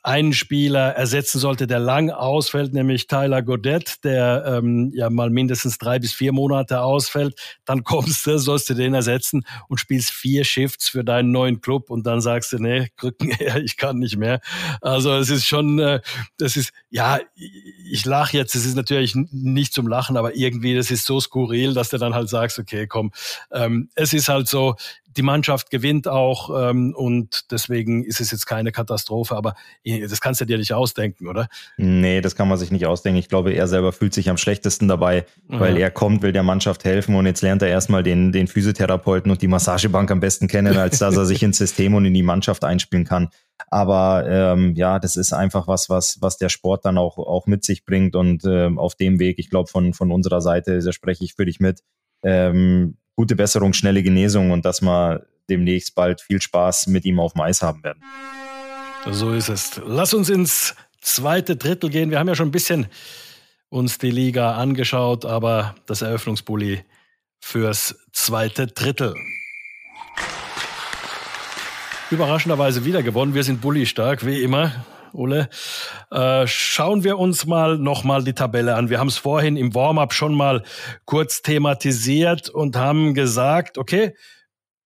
einen 0.04 0.34
Spieler 0.34 0.96
ersetzen 0.96 1.38
sollte, 1.38 1.68
der 1.68 1.80
lang 1.80 2.10
ausfällt, 2.10 2.74
nämlich 2.74 3.08
Tyler 3.08 3.44
Godet, 3.44 4.04
der 4.04 4.44
ähm, 4.48 4.92
ja 4.96 5.10
mal 5.10 5.30
mindestens 5.30 5.78
drei 5.78 6.00
bis 6.00 6.14
vier 6.14 6.32
Monate 6.32 6.82
ausfällt. 6.82 7.40
Dann 7.66 7.84
kommst 7.84 8.26
du, 8.26 8.40
sollst 8.40 8.70
du 8.70 8.74
den 8.74 8.94
ersetzen 8.94 9.46
und 9.68 9.80
spielst 9.80 10.12
vier 10.12 10.44
Shifts 10.44 10.90
für 10.90 11.04
deinen 11.04 11.32
neuen 11.32 11.62
Club 11.62 11.92
und 11.92 12.06
dann 12.08 12.20
sagst 12.22 12.52
du, 12.52 12.58
nee, 12.58 12.90
Krücken 12.98 13.30
her, 13.38 13.58
ich 13.58 13.78
kann 13.78 14.00
nicht 14.00 14.18
mehr. 14.18 14.42
Also 14.82 15.14
es 15.14 15.30
ist 15.30 15.46
schon, 15.46 15.78
äh, 15.80 16.02
das 16.38 16.58
ist, 16.58 16.72
ja, 16.90 17.20
ich 17.36 18.06
lache 18.06 18.38
jetzt, 18.38 18.56
es 18.56 18.66
ist 18.66 18.76
natürlich 18.76 19.14
nicht 19.16 19.74
zum 19.74 19.88
Lachen, 19.88 20.18
aber 20.18 20.36
irgendwie, 20.36 20.76
das 20.76 20.90
ist 20.90 21.06
so 21.06 21.20
skurril, 21.20 21.74
dass 21.74 21.90
du 21.90 21.98
dann 21.98 22.16
halt 22.16 22.30
sagst, 22.30 22.58
okay, 22.58 22.88
komm, 22.88 23.12
ähm, 23.52 23.90
es 23.96 24.14
ist 24.14 24.30
halt 24.30 24.48
so, 24.48 24.76
die 25.16 25.22
Mannschaft 25.22 25.70
gewinnt 25.70 26.08
auch 26.08 26.70
ähm, 26.70 26.94
und 26.96 27.52
deswegen 27.52 28.04
ist 28.04 28.22
es 28.22 28.32
jetzt 28.32 28.46
keine 28.46 28.72
Katastrophe, 28.72 29.36
aber 29.36 29.56
das 29.86 30.22
kannst 30.22 30.42
du 30.42 30.46
dir 30.46 30.58
nicht 30.58 30.74
ausdenken, 30.74 31.28
oder? 31.28 31.48
Nee, 31.78 32.22
das 32.22 32.36
kann 32.36 32.48
man 32.48 32.58
sich 32.58 32.72
nicht 32.72 32.86
ausdenken. 32.86 33.20
Ich 33.20 33.30
glaube, 33.30 33.54
er 33.54 33.68
selber 33.68 33.92
fühlt 33.92 34.14
sich 34.14 34.30
am 34.30 34.38
schlechtesten 34.38 34.88
dabei, 34.88 35.26
weil 35.48 35.76
ja. 35.76 35.86
er 35.86 35.92
kommt, 35.92 36.22
will 36.22 36.32
der 36.32 36.44
Mannschaft 36.44 36.84
helfen 36.84 37.16
und 37.16 37.26
jetzt 37.26 37.42
lernt 37.42 37.62
er 37.62 37.70
erstmal 37.70 38.04
den, 38.04 38.32
den 38.32 38.48
Physiotherapeuten 38.48 39.32
und 39.32 39.42
die 39.42 39.48
Massagebank 39.48 40.10
am 40.12 40.20
besten 40.20 40.48
kennen, 40.48 40.78
als 40.78 41.00
dass 41.00 41.18
er 41.18 41.26
sich 41.26 41.44
ins 41.44 41.58
System 41.58 41.94
und 41.96 42.06
in 42.06 42.14
die 42.14 42.24
Mannschaft 42.24 42.64
einspielen 42.64 43.06
kann. 43.06 43.30
Aber 43.70 44.26
ähm, 44.28 44.76
ja, 44.76 45.00
das 45.00 45.16
ist 45.16 45.34
einfach 45.34 45.68
was, 45.68 45.90
was, 45.90 46.18
was 46.22 46.38
der 46.38 46.50
Sport 46.50 46.86
dann 46.86 46.98
auch, 46.98 47.18
auch 47.18 47.46
mit 47.48 47.64
sich 47.64 47.86
bringt 47.86 48.16
und 48.16 48.44
ähm, 48.46 48.80
auf 48.80 48.96
dem 48.96 49.20
Weg, 49.20 49.40
ich 49.40 49.50
glaube, 49.50 49.70
von, 49.70 49.94
von 49.94 50.12
unserer 50.12 50.42
Seite, 50.42 50.80
da 50.80 50.92
spreche 50.92 51.24
ich 51.24 51.36
für 51.36 51.46
dich 51.46 51.60
mit, 51.60 51.82
ähm, 52.24 52.98
gute 53.16 53.36
Besserung, 53.36 53.74
schnelle 53.74 54.04
Genesung 54.04 54.52
und 54.52 54.66
dass 54.66 54.82
wir 54.82 55.26
demnächst 55.50 55.96
bald 55.96 56.22
viel 56.22 56.42
Spaß 56.42 56.88
mit 56.88 57.06
ihm 57.06 57.20
auf 57.20 57.34
dem 57.34 57.42
Eis 57.42 57.62
haben 57.62 57.84
werden. 57.84 58.02
So 59.12 59.32
ist 59.32 59.50
es. 59.50 59.82
Lass 59.86 60.14
uns 60.14 60.30
ins 60.30 60.76
zweite 61.02 61.56
Drittel 61.56 61.90
gehen. 61.90 62.12
Wir 62.12 62.20
haben 62.20 62.28
ja 62.28 62.36
schon 62.36 62.50
ein 62.50 62.52
bisschen 62.52 62.88
uns 63.70 63.98
die 63.98 64.12
Liga 64.12 64.56
angeschaut, 64.56 65.26
aber 65.26 65.76
das 65.86 66.02
Eröffnungsbully 66.02 66.84
fürs 67.40 67.96
zweite 68.12 68.68
Drittel. 68.68 69.16
Überraschenderweise 72.12 72.86
wieder 72.86 73.02
gewonnen. 73.02 73.34
Wir 73.34 73.44
sind 73.44 73.62
Bully 73.62 73.86
stark, 73.86 74.26
wie 74.26 74.44
immer. 74.44 74.86
Ole. 75.14 75.50
Äh, 76.10 76.48
schauen 76.48 77.04
wir 77.04 77.20
uns 77.20 77.46
mal 77.46 77.78
nochmal 77.78 78.24
die 78.24 78.34
Tabelle 78.34 78.76
an. 78.76 78.90
Wir 78.90 79.00
haben 79.00 79.08
es 79.08 79.18
vorhin 79.18 79.58
im 79.58 79.74
Warm-up 79.74 80.14
schon 80.14 80.34
mal 80.34 80.64
kurz 81.06 81.42
thematisiert 81.42 82.50
und 82.50 82.76
haben 82.76 83.14
gesagt, 83.14 83.78
okay, 83.78 84.16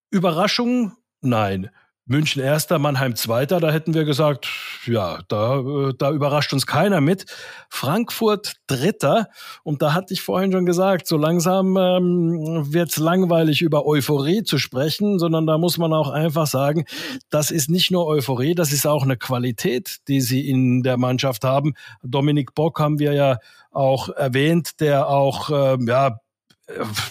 Überraschung? 0.10 0.94
Nein. 1.22 1.70
München 2.08 2.40
erster, 2.40 2.78
Mannheim 2.78 3.16
zweiter, 3.16 3.60
da 3.60 3.72
hätten 3.72 3.96
wir 3.96 4.06
gesagt, 4.06 4.48
ja, 4.86 5.22
da, 5.28 5.60
äh, 5.60 5.94
da 5.98 6.12
überrascht 6.12 6.54
uns 6.54 6.68
keiner 6.68 7.02
mit. 7.02 7.26
Frankfurt 7.68 8.58
dritter, 8.68 9.28
und 9.64 9.82
da 9.82 9.96
hatte 9.96 10.14
ich 10.14 10.22
vorhin 10.22 10.52
schon 10.52 10.68
gesagt, 10.68 11.08
so 11.08 11.18
langsam 11.18 11.76
ähm, 11.78 12.72
wird 12.72 12.92
es 12.92 12.98
langweilig 12.98 13.64
über 13.64 13.88
Euphorie 13.88 14.44
zu 14.44 14.60
sprechen, 14.60 15.18
sondern 15.18 15.48
da 15.48 15.58
muss 15.58 15.80
man 15.80 15.94
auch 15.94 16.12
einfach 16.12 16.46
sagen, 16.46 16.86
das 17.32 17.50
ist 17.50 17.72
nicht 17.72 17.90
nur 17.90 18.06
Euphorie, 18.06 18.54
das 18.54 18.72
ist 18.72 18.86
auch 18.86 19.04
eine 19.04 19.18
Qualität, 19.18 19.98
die 20.08 20.22
sie 20.22 20.48
in 20.48 20.84
der 20.84 20.98
Mannschaft 20.98 21.44
haben. 21.44 21.74
Dominik 22.04 22.54
Bock 22.54 22.80
haben 22.80 23.00
wir 23.00 23.14
ja 23.14 23.40
auch 23.72 24.10
erwähnt, 24.10 24.80
der 24.80 25.10
auch, 25.10 25.50
äh, 25.50 25.78
ja, 25.84 26.20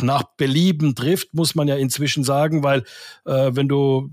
nach 0.00 0.24
Belieben 0.36 0.94
trifft, 0.94 1.34
muss 1.34 1.54
man 1.54 1.68
ja 1.68 1.76
inzwischen 1.76 2.24
sagen, 2.24 2.62
weil 2.62 2.84
äh, 3.24 3.50
wenn 3.54 3.68
du 3.68 4.10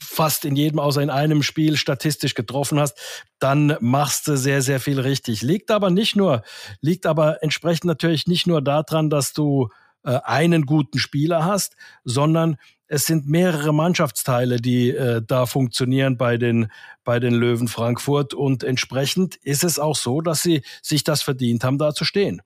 fast 0.00 0.44
in 0.44 0.56
jedem 0.56 0.78
außer 0.78 1.02
in 1.02 1.10
einem 1.10 1.42
Spiel 1.42 1.76
statistisch 1.76 2.34
getroffen 2.34 2.78
hast, 2.78 2.98
dann 3.38 3.76
machst 3.80 4.28
du 4.28 4.36
sehr, 4.36 4.62
sehr 4.62 4.80
viel 4.80 5.00
richtig. 5.00 5.42
Liegt 5.42 5.70
aber 5.70 5.90
nicht 5.90 6.16
nur, 6.16 6.42
liegt 6.80 7.06
aber 7.06 7.42
entsprechend 7.42 7.84
natürlich 7.84 8.26
nicht 8.26 8.46
nur 8.46 8.62
daran, 8.62 9.10
dass 9.10 9.32
du 9.32 9.68
äh, 10.04 10.20
einen 10.24 10.66
guten 10.66 10.98
Spieler 10.98 11.44
hast, 11.44 11.76
sondern 12.04 12.56
es 12.88 13.06
sind 13.06 13.26
mehrere 13.26 13.74
Mannschaftsteile, 13.74 14.60
die 14.60 14.90
äh, 14.90 15.20
da 15.26 15.46
funktionieren 15.46 16.16
bei 16.16 16.36
den, 16.36 16.70
bei 17.04 17.18
den 17.18 17.34
Löwen 17.34 17.68
Frankfurt 17.68 18.32
und 18.32 18.62
entsprechend 18.62 19.36
ist 19.36 19.64
es 19.64 19.78
auch 19.78 19.96
so, 19.96 20.20
dass 20.20 20.42
sie 20.42 20.62
sich 20.82 21.02
das 21.02 21.22
verdient 21.22 21.64
haben, 21.64 21.78
da 21.78 21.92
zu 21.92 22.04
stehen. 22.04 22.42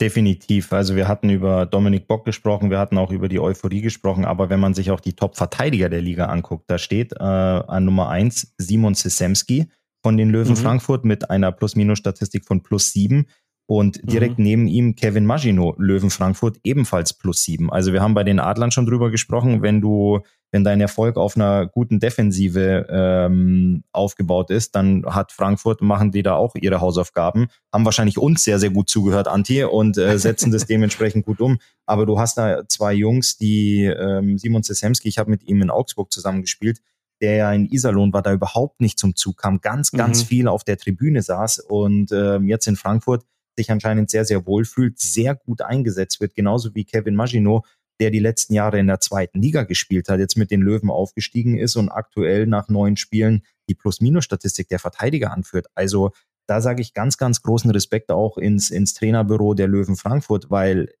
Definitiv. 0.00 0.72
Also 0.72 0.94
wir 0.94 1.08
hatten 1.08 1.28
über 1.28 1.66
Dominik 1.66 2.06
Bock 2.06 2.24
gesprochen, 2.24 2.70
wir 2.70 2.78
hatten 2.78 2.98
auch 2.98 3.10
über 3.10 3.28
die 3.28 3.40
Euphorie 3.40 3.80
gesprochen, 3.80 4.24
aber 4.24 4.48
wenn 4.48 4.60
man 4.60 4.72
sich 4.72 4.92
auch 4.92 5.00
die 5.00 5.14
Top-Verteidiger 5.14 5.88
der 5.88 6.00
Liga 6.00 6.26
anguckt, 6.26 6.70
da 6.70 6.78
steht 6.78 7.14
äh, 7.14 7.24
an 7.24 7.84
Nummer 7.84 8.08
eins 8.08 8.54
Simon 8.58 8.94
Sisemski 8.94 9.66
von 10.00 10.16
den 10.16 10.30
Löwen 10.30 10.52
mhm. 10.52 10.56
Frankfurt 10.56 11.04
mit 11.04 11.30
einer 11.30 11.50
Plus-Minus-Statistik 11.50 12.44
von 12.44 12.62
plus 12.62 12.92
sieben 12.92 13.26
und 13.66 14.00
direkt 14.10 14.38
mhm. 14.38 14.44
neben 14.44 14.68
ihm 14.68 14.94
Kevin 14.94 15.26
Magino, 15.26 15.74
Löwen 15.78 16.10
Frankfurt, 16.10 16.58
ebenfalls 16.62 17.12
plus 17.12 17.42
sieben. 17.42 17.70
Also 17.72 17.92
wir 17.92 18.00
haben 18.00 18.14
bei 18.14 18.24
den 18.24 18.38
Adlern 18.38 18.70
schon 18.70 18.86
drüber 18.86 19.10
gesprochen, 19.10 19.62
wenn 19.62 19.80
du, 19.80 20.20
wenn 20.50 20.64
dein 20.64 20.80
Erfolg 20.80 21.16
auf 21.16 21.36
einer 21.36 21.66
guten 21.66 22.00
Defensive 22.00 22.86
ähm, 22.90 23.84
aufgebaut 23.92 24.50
ist, 24.50 24.74
dann 24.74 25.04
hat 25.06 25.32
Frankfurt, 25.32 25.82
machen 25.82 26.10
die 26.10 26.22
da 26.22 26.34
auch 26.34 26.54
ihre 26.54 26.80
Hausaufgaben, 26.80 27.48
haben 27.72 27.84
wahrscheinlich 27.84 28.18
uns 28.18 28.44
sehr, 28.44 28.58
sehr 28.58 28.70
gut 28.70 28.88
zugehört, 28.88 29.28
Anti, 29.28 29.64
und 29.64 29.98
äh, 29.98 30.18
setzen 30.18 30.50
das 30.50 30.66
dementsprechend 30.66 31.26
gut 31.26 31.40
um. 31.40 31.58
Aber 31.86 32.06
du 32.06 32.18
hast 32.18 32.38
da 32.38 32.66
zwei 32.66 32.94
Jungs, 32.94 33.36
die 33.36 33.84
ähm, 33.84 34.38
Simon 34.38 34.62
Sesemski, 34.62 35.08
ich 35.08 35.18
habe 35.18 35.30
mit 35.30 35.42
ihm 35.42 35.60
in 35.60 35.70
Augsburg 35.70 36.12
zusammengespielt, 36.12 36.80
der 37.20 37.36
ja 37.36 37.52
in 37.52 37.66
Iserlohn 37.66 38.12
war, 38.12 38.22
da 38.22 38.32
überhaupt 38.32 38.80
nicht 38.80 38.98
zum 38.98 39.16
Zug 39.16 39.38
kam, 39.38 39.60
ganz, 39.60 39.90
ganz 39.90 40.22
mhm. 40.22 40.26
viel 40.26 40.48
auf 40.48 40.64
der 40.64 40.78
Tribüne 40.78 41.20
saß 41.20 41.58
und 41.60 42.12
ähm, 42.12 42.46
jetzt 42.46 42.66
in 42.68 42.76
Frankfurt 42.76 43.24
sich 43.58 43.70
anscheinend 43.70 44.08
sehr, 44.08 44.24
sehr 44.24 44.46
wohl 44.46 44.64
fühlt, 44.64 44.98
sehr 44.98 45.34
gut 45.34 45.62
eingesetzt 45.62 46.20
wird, 46.20 46.34
genauso 46.34 46.74
wie 46.74 46.84
Kevin 46.84 47.16
Magino, 47.16 47.64
der 48.00 48.10
die 48.10 48.18
letzten 48.18 48.54
Jahre 48.54 48.78
in 48.78 48.86
der 48.86 49.00
zweiten 49.00 49.40
Liga 49.40 49.64
gespielt 49.64 50.08
hat, 50.08 50.20
jetzt 50.20 50.36
mit 50.36 50.50
den 50.50 50.60
Löwen 50.60 50.90
aufgestiegen 50.90 51.58
ist 51.58 51.76
und 51.76 51.88
aktuell 51.88 52.46
nach 52.46 52.68
neun 52.68 52.96
Spielen 52.96 53.42
die 53.68 53.74
Plus-Minus-Statistik 53.74 54.68
der 54.68 54.78
Verteidiger 54.78 55.32
anführt. 55.32 55.66
Also 55.74 56.12
da 56.46 56.60
sage 56.60 56.80
ich 56.80 56.94
ganz, 56.94 57.18
ganz 57.18 57.42
großen 57.42 57.70
Respekt 57.70 58.10
auch 58.10 58.38
ins, 58.38 58.70
ins 58.70 58.94
Trainerbüro 58.94 59.54
der 59.54 59.68
Löwen 59.68 59.96
Frankfurt, 59.96 60.50
weil 60.50 60.94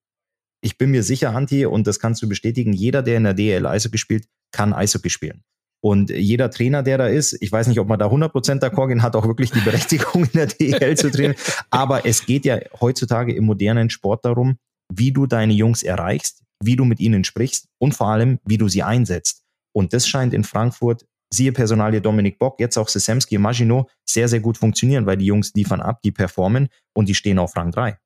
ich 0.60 0.76
bin 0.76 0.90
mir 0.90 1.02
sicher, 1.02 1.32
Hanti, 1.32 1.66
und 1.66 1.86
das 1.86 2.00
kannst 2.00 2.22
du 2.22 2.28
bestätigen, 2.28 2.72
jeder, 2.72 3.02
der 3.02 3.16
in 3.16 3.24
der 3.24 3.34
DL 3.34 3.66
Eishockey 3.66 3.98
spielt, 3.98 4.26
kann 4.52 4.72
Eishockey 4.72 5.08
spielen. 5.08 5.44
Und 5.80 6.10
jeder 6.10 6.50
Trainer, 6.50 6.82
der 6.82 6.98
da 6.98 7.06
ist, 7.06 7.40
ich 7.40 7.52
weiß 7.52 7.68
nicht, 7.68 7.78
ob 7.78 7.86
man 7.86 7.98
da 7.98 8.08
100% 8.08 8.60
d'accord 8.60 8.88
gehen, 8.88 9.02
hat 9.02 9.14
auch 9.14 9.26
wirklich 9.26 9.52
die 9.52 9.60
Berechtigung 9.60 10.24
in 10.24 10.32
der 10.32 10.46
DL 10.46 10.96
zu 10.96 11.10
trainieren. 11.10 11.36
Aber 11.70 12.04
es 12.04 12.26
geht 12.26 12.44
ja 12.44 12.58
heutzutage 12.80 13.32
im 13.32 13.44
modernen 13.44 13.88
Sport 13.88 14.24
darum, 14.24 14.58
wie 14.92 15.12
du 15.12 15.26
deine 15.26 15.52
Jungs 15.52 15.82
erreichst, 15.82 16.42
wie 16.62 16.76
du 16.76 16.84
mit 16.84 17.00
ihnen 17.00 17.24
sprichst 17.24 17.68
und 17.78 17.94
vor 17.94 18.08
allem, 18.08 18.38
wie 18.44 18.58
du 18.58 18.68
sie 18.68 18.82
einsetzt. 18.82 19.42
Und 19.72 19.92
das 19.92 20.08
scheint 20.08 20.34
in 20.34 20.44
Frankfurt 20.44 21.04
siehe 21.32 21.52
Personalie 21.52 22.00
Dominik 22.00 22.38
Bock, 22.38 22.58
jetzt 22.58 22.76
auch 22.78 22.88
Sesemski 22.88 23.38
Maginot, 23.38 23.90
sehr, 24.08 24.28
sehr 24.28 24.40
gut 24.40 24.56
funktionieren, 24.56 25.06
weil 25.06 25.16
die 25.16 25.26
Jungs 25.26 25.52
liefern 25.54 25.80
ab, 25.80 26.00
die 26.02 26.10
performen 26.10 26.68
und 26.94 27.08
die 27.08 27.14
stehen 27.14 27.38
auf 27.38 27.56
Rang 27.56 27.70
3 27.70 27.98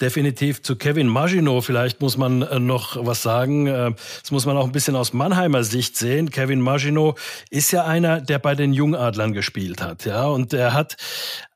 definitiv 0.00 0.62
zu 0.62 0.76
Kevin 0.76 1.06
Maginot. 1.06 1.64
Vielleicht 1.64 2.00
muss 2.00 2.16
man 2.16 2.42
äh, 2.42 2.58
noch 2.58 2.96
was 3.06 3.22
sagen. 3.22 3.68
Äh, 3.68 3.92
das 4.20 4.30
muss 4.32 4.44
man 4.46 4.56
auch 4.56 4.64
ein 4.64 4.72
bisschen 4.72 4.96
aus 4.96 5.12
Mannheimer 5.12 5.62
Sicht 5.62 5.96
sehen. 5.96 6.30
Kevin 6.30 6.60
Maginot 6.60 7.18
ist 7.50 7.70
ja 7.70 7.84
einer, 7.84 8.20
der 8.20 8.40
bei 8.40 8.56
den 8.56 8.72
Jungadlern 8.72 9.32
gespielt 9.32 9.80
hat. 9.80 10.04
Ja, 10.04 10.26
und 10.26 10.52
er 10.52 10.74
hat 10.74 10.96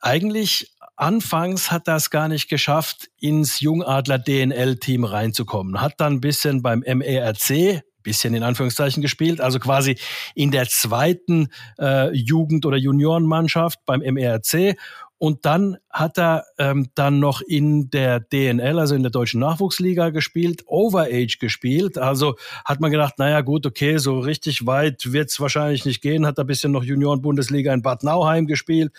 eigentlich 0.00 0.75
Anfangs 0.96 1.70
hat 1.70 1.88
er 1.88 1.96
es 1.96 2.10
gar 2.10 2.28
nicht 2.28 2.48
geschafft, 2.48 3.10
ins 3.20 3.60
Jungadler 3.60 4.18
DNL-Team 4.18 5.04
reinzukommen. 5.04 5.80
Hat 5.80 5.94
dann 5.98 6.14
ein 6.14 6.20
bisschen 6.20 6.62
beim 6.62 6.80
MERC, 6.80 7.82
bisschen 8.02 8.34
in 8.34 8.42
Anführungszeichen 8.42 9.02
gespielt, 9.02 9.40
also 9.40 9.58
quasi 9.58 9.98
in 10.34 10.52
der 10.52 10.68
zweiten 10.68 11.48
äh, 11.78 12.12
Jugend- 12.12 12.64
oder 12.64 12.76
Juniorenmannschaft 12.76 13.80
beim 13.84 14.00
MERC 14.00 14.76
und 15.18 15.46
dann 15.46 15.78
hat 15.90 16.18
er 16.18 16.44
ähm, 16.58 16.90
dann 16.94 17.20
noch 17.20 17.40
in 17.40 17.88
der 17.88 18.20
DNL, 18.20 18.78
also 18.78 18.94
in 18.94 19.02
der 19.02 19.10
deutschen 19.10 19.40
Nachwuchsliga 19.40 20.10
gespielt, 20.10 20.64
Overage 20.66 21.38
gespielt. 21.40 21.96
Also 21.96 22.36
hat 22.66 22.80
man 22.80 22.90
gedacht, 22.90 23.18
naja 23.18 23.40
gut, 23.40 23.64
okay, 23.64 23.96
so 23.96 24.18
richtig 24.18 24.66
weit 24.66 25.12
wird's 25.12 25.40
wahrscheinlich 25.40 25.86
nicht 25.86 26.02
gehen. 26.02 26.26
Hat 26.26 26.36
er 26.36 26.44
bisschen 26.44 26.72
noch 26.72 26.84
Junioren-Bundesliga 26.84 27.72
in 27.72 27.80
Bad 27.80 28.02
Nauheim 28.02 28.46
gespielt. 28.46 28.92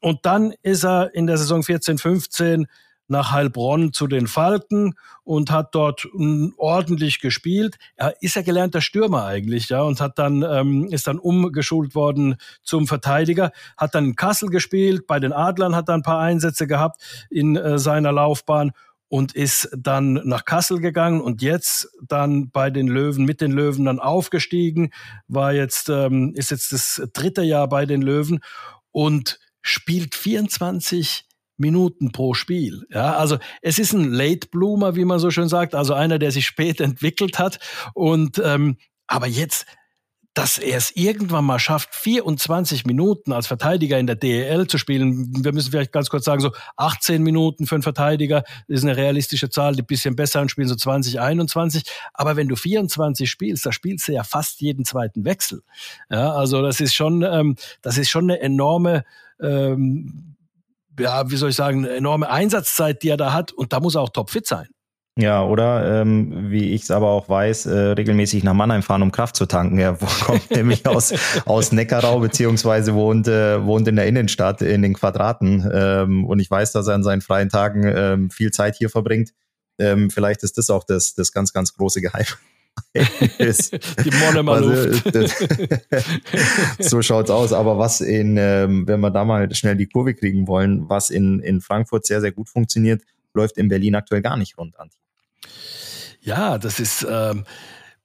Und 0.00 0.20
dann 0.22 0.54
ist 0.62 0.84
er 0.84 1.14
in 1.14 1.26
der 1.26 1.38
Saison 1.38 1.62
14, 1.62 1.98
15 1.98 2.66
nach 3.08 3.32
Heilbronn 3.32 3.92
zu 3.92 4.06
den 4.06 4.26
Falken 4.26 4.94
und 5.22 5.50
hat 5.50 5.74
dort 5.74 6.08
ordentlich 6.56 7.20
gespielt. 7.20 7.76
Er 7.94 8.14
ist 8.20 8.36
ja 8.36 8.42
gelernter 8.42 8.80
Stürmer 8.80 9.24
eigentlich, 9.24 9.68
ja, 9.68 9.82
und 9.82 10.00
hat 10.00 10.18
dann 10.18 10.42
ähm, 10.42 10.88
ist 10.90 11.06
dann 11.06 11.18
umgeschult 11.18 11.94
worden 11.94 12.36
zum 12.62 12.86
Verteidiger, 12.86 13.52
hat 13.76 13.94
dann 13.94 14.06
in 14.06 14.16
Kassel 14.16 14.50
gespielt, 14.50 15.06
bei 15.06 15.20
den 15.20 15.32
Adlern 15.32 15.76
hat 15.76 15.88
er 15.88 15.94
ein 15.94 16.02
paar 16.02 16.20
Einsätze 16.20 16.66
gehabt 16.66 17.00
in 17.30 17.56
äh, 17.56 17.78
seiner 17.78 18.12
Laufbahn 18.12 18.72
und 19.08 19.36
ist 19.36 19.68
dann 19.76 20.14
nach 20.24 20.44
Kassel 20.44 20.80
gegangen 20.80 21.20
und 21.20 21.40
jetzt 21.42 21.88
dann 22.02 22.50
bei 22.50 22.70
den 22.70 22.88
Löwen 22.88 23.24
mit 23.24 23.40
den 23.40 23.52
Löwen 23.52 23.84
dann 23.84 24.00
aufgestiegen, 24.00 24.90
war 25.28 25.52
jetzt 25.52 25.88
ähm, 25.88 26.32
ist 26.34 26.50
jetzt 26.50 26.72
das 26.72 27.00
dritte 27.12 27.42
Jahr 27.42 27.68
bei 27.68 27.86
den 27.86 28.02
Löwen 28.02 28.40
und 28.90 29.38
spielt 29.66 30.14
24 30.14 31.24
Minuten 31.58 32.12
pro 32.12 32.34
Spiel. 32.34 32.86
Ja, 32.90 33.16
also 33.16 33.38
es 33.62 33.78
ist 33.78 33.92
ein 33.92 34.10
Late 34.10 34.48
Bloomer, 34.48 34.94
wie 34.94 35.04
man 35.04 35.18
so 35.18 35.30
schön 35.30 35.48
sagt, 35.48 35.74
also 35.74 35.94
einer, 35.94 36.18
der 36.18 36.30
sich 36.30 36.46
spät 36.46 36.80
entwickelt 36.80 37.38
hat. 37.38 37.58
Und 37.94 38.40
ähm, 38.44 38.76
aber 39.06 39.26
jetzt, 39.26 39.66
dass 40.34 40.58
er 40.58 40.76
es 40.76 40.94
irgendwann 40.94 41.46
mal 41.46 41.58
schafft, 41.58 41.94
24 41.94 42.84
Minuten 42.84 43.32
als 43.32 43.46
Verteidiger 43.46 43.98
in 43.98 44.06
der 44.06 44.16
DEL 44.16 44.66
zu 44.66 44.76
spielen. 44.76 45.42
Wir 45.42 45.54
müssen 45.54 45.70
vielleicht 45.70 45.92
ganz 45.92 46.10
kurz 46.10 46.26
sagen, 46.26 46.42
so 46.42 46.52
18 46.76 47.22
Minuten 47.22 47.66
für 47.66 47.76
einen 47.76 47.82
Verteidiger 47.82 48.44
ist 48.68 48.82
eine 48.82 48.98
realistische 48.98 49.48
Zahl. 49.48 49.74
Die 49.74 49.82
bisschen 49.82 50.14
besseren 50.14 50.50
spielen 50.50 50.68
so 50.68 50.74
20, 50.74 51.20
21. 51.20 51.84
Aber 52.12 52.36
wenn 52.36 52.48
du 52.48 52.56
24 52.56 53.30
spielst, 53.30 53.64
da 53.64 53.72
spielst 53.72 54.08
du 54.08 54.12
ja 54.12 54.24
fast 54.24 54.60
jeden 54.60 54.84
zweiten 54.84 55.24
Wechsel. 55.24 55.62
Ja, 56.10 56.32
also 56.32 56.60
das 56.60 56.80
ist 56.80 56.94
schon, 56.94 57.22
ähm, 57.22 57.56
das 57.80 57.96
ist 57.96 58.10
schon 58.10 58.24
eine 58.24 58.38
enorme 58.40 59.04
ähm, 59.40 60.36
ja, 60.98 61.30
wie 61.30 61.36
soll 61.36 61.50
ich 61.50 61.56
sagen, 61.56 61.84
eine 61.84 61.94
enorme 61.94 62.30
Einsatzzeit, 62.30 63.02
die 63.02 63.10
er 63.10 63.16
da 63.16 63.32
hat 63.32 63.52
und 63.52 63.72
da 63.72 63.80
muss 63.80 63.94
er 63.94 64.02
auch 64.02 64.10
topfit 64.10 64.46
sein. 64.46 64.68
Ja, 65.18 65.42
oder 65.42 66.02
ähm, 66.02 66.50
wie 66.50 66.74
ich 66.74 66.82
es 66.82 66.90
aber 66.90 67.08
auch 67.08 67.26
weiß, 67.26 67.64
äh, 67.66 67.78
regelmäßig 67.92 68.44
nach 68.44 68.52
Mannheim 68.52 68.82
fahren, 68.82 69.00
um 69.00 69.12
Kraft 69.12 69.34
zu 69.34 69.46
tanken. 69.46 69.78
Er 69.78 69.94
kommt 70.24 70.50
nämlich 70.50 70.86
aus, 70.86 71.14
aus 71.46 71.72
Neckarau, 71.72 72.20
beziehungsweise 72.20 72.92
wohnt, 72.94 73.26
äh, 73.26 73.64
wohnt 73.64 73.88
in 73.88 73.96
der 73.96 74.06
Innenstadt 74.06 74.60
in 74.60 74.82
den 74.82 74.92
Quadraten. 74.92 75.70
Ähm, 75.72 76.26
und 76.26 76.38
ich 76.38 76.50
weiß, 76.50 76.72
dass 76.72 76.86
er 76.88 76.94
an 76.94 77.02
seinen 77.02 77.22
freien 77.22 77.48
Tagen 77.48 77.84
ähm, 77.84 78.30
viel 78.30 78.50
Zeit 78.50 78.76
hier 78.76 78.90
verbringt. 78.90 79.30
Ähm, 79.78 80.10
vielleicht 80.10 80.42
ist 80.42 80.58
das 80.58 80.68
auch 80.68 80.84
das, 80.84 81.14
das 81.14 81.32
ganz, 81.32 81.54
ganz 81.54 81.72
große 81.72 82.02
Geheimnis. 82.02 82.36
Die 82.94 84.10
Monomer 84.24 84.60
Luft. 84.60 85.12
so 86.78 87.02
schaut's 87.02 87.30
aus. 87.30 87.52
Aber 87.52 87.78
was 87.78 88.00
in, 88.00 88.36
ähm, 88.38 88.86
wenn 88.88 89.00
wir 89.00 89.10
da 89.10 89.24
mal 89.24 89.54
schnell 89.54 89.76
die 89.76 89.86
Kurve 89.86 90.14
kriegen 90.14 90.46
wollen, 90.46 90.88
was 90.88 91.10
in, 91.10 91.40
in 91.40 91.60
Frankfurt 91.60 92.06
sehr, 92.06 92.20
sehr 92.20 92.32
gut 92.32 92.48
funktioniert, 92.48 93.02
läuft 93.34 93.58
in 93.58 93.68
Berlin 93.68 93.94
aktuell 93.94 94.22
gar 94.22 94.36
nicht 94.36 94.56
rund, 94.58 94.78
Anti. 94.78 94.96
Ja, 96.20 96.58
das 96.58 96.80
ist 96.80 97.06
ähm, 97.08 97.44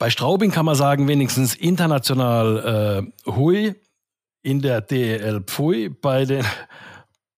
bei 0.02 0.10
Straubing 0.10 0.50
kann 0.50 0.66
man 0.66 0.74
sagen, 0.74 1.08
wenigstens 1.08 1.54
international 1.54 3.06
äh, 3.28 3.32
Hui, 3.32 3.76
in 4.42 4.62
der 4.62 4.82
DEL 4.82 5.42
Pfui, 5.42 5.90
bei 5.90 6.26
den 6.26 6.44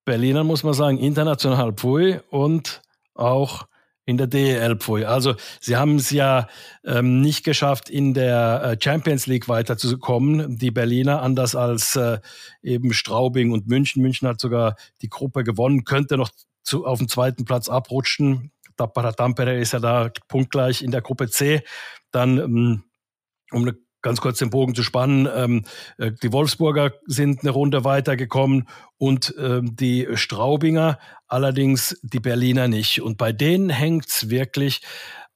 Berlinern 0.05 0.47
muss 0.47 0.63
man 0.63 0.73
sagen, 0.73 0.97
international 0.97 1.73
Pfui 1.73 2.19
und 2.29 2.81
auch 3.15 3.67
in 4.05 4.17
der 4.17 4.27
DEL 4.27 4.77
Pfui. 4.77 5.05
Also 5.05 5.35
sie 5.61 5.77
haben 5.77 5.95
es 5.95 6.09
ja 6.09 6.47
ähm, 6.83 7.21
nicht 7.21 7.43
geschafft, 7.43 7.89
in 7.89 8.13
der 8.13 8.61
äh, 8.63 8.77
Champions 8.81 9.27
League 9.27 9.47
weiterzukommen, 9.47 10.57
die 10.57 10.71
Berliner, 10.71 11.21
anders 11.21 11.55
als 11.55 11.95
äh, 11.95 12.19
eben 12.61 12.93
Straubing 12.93 13.51
und 13.51 13.67
München. 13.67 14.01
München 14.01 14.27
hat 14.27 14.41
sogar 14.41 14.75
die 15.01 15.09
Gruppe 15.09 15.43
gewonnen, 15.43 15.85
könnte 15.85 16.17
noch 16.17 16.31
zu, 16.63 16.85
auf 16.85 16.99
den 16.99 17.07
zweiten 17.07 17.45
Platz 17.45 17.69
abrutschen. 17.69 18.51
Tampere 18.75 19.57
ist 19.57 19.73
ja 19.73 19.79
da 19.79 20.09
punktgleich 20.27 20.81
in 20.81 20.91
der 20.91 21.01
Gruppe 21.01 21.29
C. 21.29 21.61
Dann 22.11 22.37
ähm, 22.37 22.83
um 23.51 23.61
eine 23.61 23.77
ganz 24.03 24.21
kurz 24.21 24.37
den 24.37 24.51
Bogen 24.51 24.75
zu 24.75 24.83
spannen, 24.83 25.27
ähm, 25.33 25.65
äh, 25.97 26.11
die 26.21 26.31
Wolfsburger 26.31 26.93
sind 27.07 27.41
eine 27.41 27.49
Runde 27.49 27.83
weitergekommen 27.83 28.67
und 28.97 29.33
ähm, 29.39 29.75
die 29.75 30.07
Straubinger, 30.13 30.99
allerdings 31.27 31.97
die 32.03 32.19
Berliner 32.19 32.67
nicht. 32.67 33.01
Und 33.01 33.17
bei 33.17 33.31
denen 33.31 33.69
hängt's 33.69 34.29
wirklich. 34.29 34.81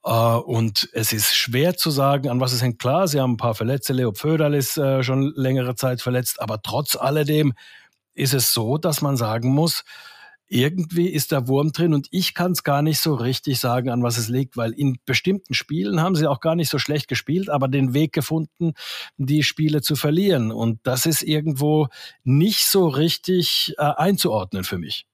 Äh, 0.04 0.10
und 0.10 0.88
es 0.92 1.12
ist 1.12 1.34
schwer 1.36 1.76
zu 1.76 1.90
sagen, 1.90 2.28
an 2.28 2.40
was 2.40 2.52
es 2.52 2.62
hängt. 2.62 2.78
Klar, 2.78 3.08
sie 3.08 3.20
haben 3.20 3.32
ein 3.32 3.38
paar 3.38 3.56
Verletzte. 3.56 3.92
Leo 3.92 4.12
Pföderl 4.12 4.54
ist 4.54 4.78
äh, 4.78 5.02
schon 5.02 5.32
längere 5.34 5.74
Zeit 5.74 6.00
verletzt. 6.00 6.40
Aber 6.40 6.62
trotz 6.62 6.94
alledem 6.94 7.54
ist 8.14 8.34
es 8.34 8.52
so, 8.52 8.78
dass 8.78 9.00
man 9.00 9.16
sagen 9.16 9.50
muss, 9.50 9.84
irgendwie 10.48 11.08
ist 11.08 11.32
der 11.32 11.46
Wurm 11.46 11.72
drin 11.72 11.94
und 11.94 12.08
ich 12.10 12.34
kann 12.34 12.52
es 12.52 12.64
gar 12.64 12.82
nicht 12.82 13.00
so 13.00 13.14
richtig 13.14 13.60
sagen, 13.60 13.90
an 13.90 14.02
was 14.02 14.16
es 14.16 14.28
liegt, 14.28 14.56
weil 14.56 14.72
in 14.72 14.98
bestimmten 15.04 15.54
Spielen 15.54 16.00
haben 16.00 16.16
sie 16.16 16.26
auch 16.26 16.40
gar 16.40 16.54
nicht 16.54 16.70
so 16.70 16.78
schlecht 16.78 17.08
gespielt, 17.08 17.50
aber 17.50 17.68
den 17.68 17.94
Weg 17.94 18.12
gefunden, 18.12 18.72
die 19.18 19.42
Spiele 19.42 19.82
zu 19.82 19.94
verlieren. 19.94 20.50
Und 20.50 20.80
das 20.84 21.06
ist 21.06 21.22
irgendwo 21.22 21.88
nicht 22.24 22.66
so 22.66 22.88
richtig 22.88 23.74
äh, 23.78 23.82
einzuordnen 23.82 24.64
für 24.64 24.78
mich. 24.78 25.06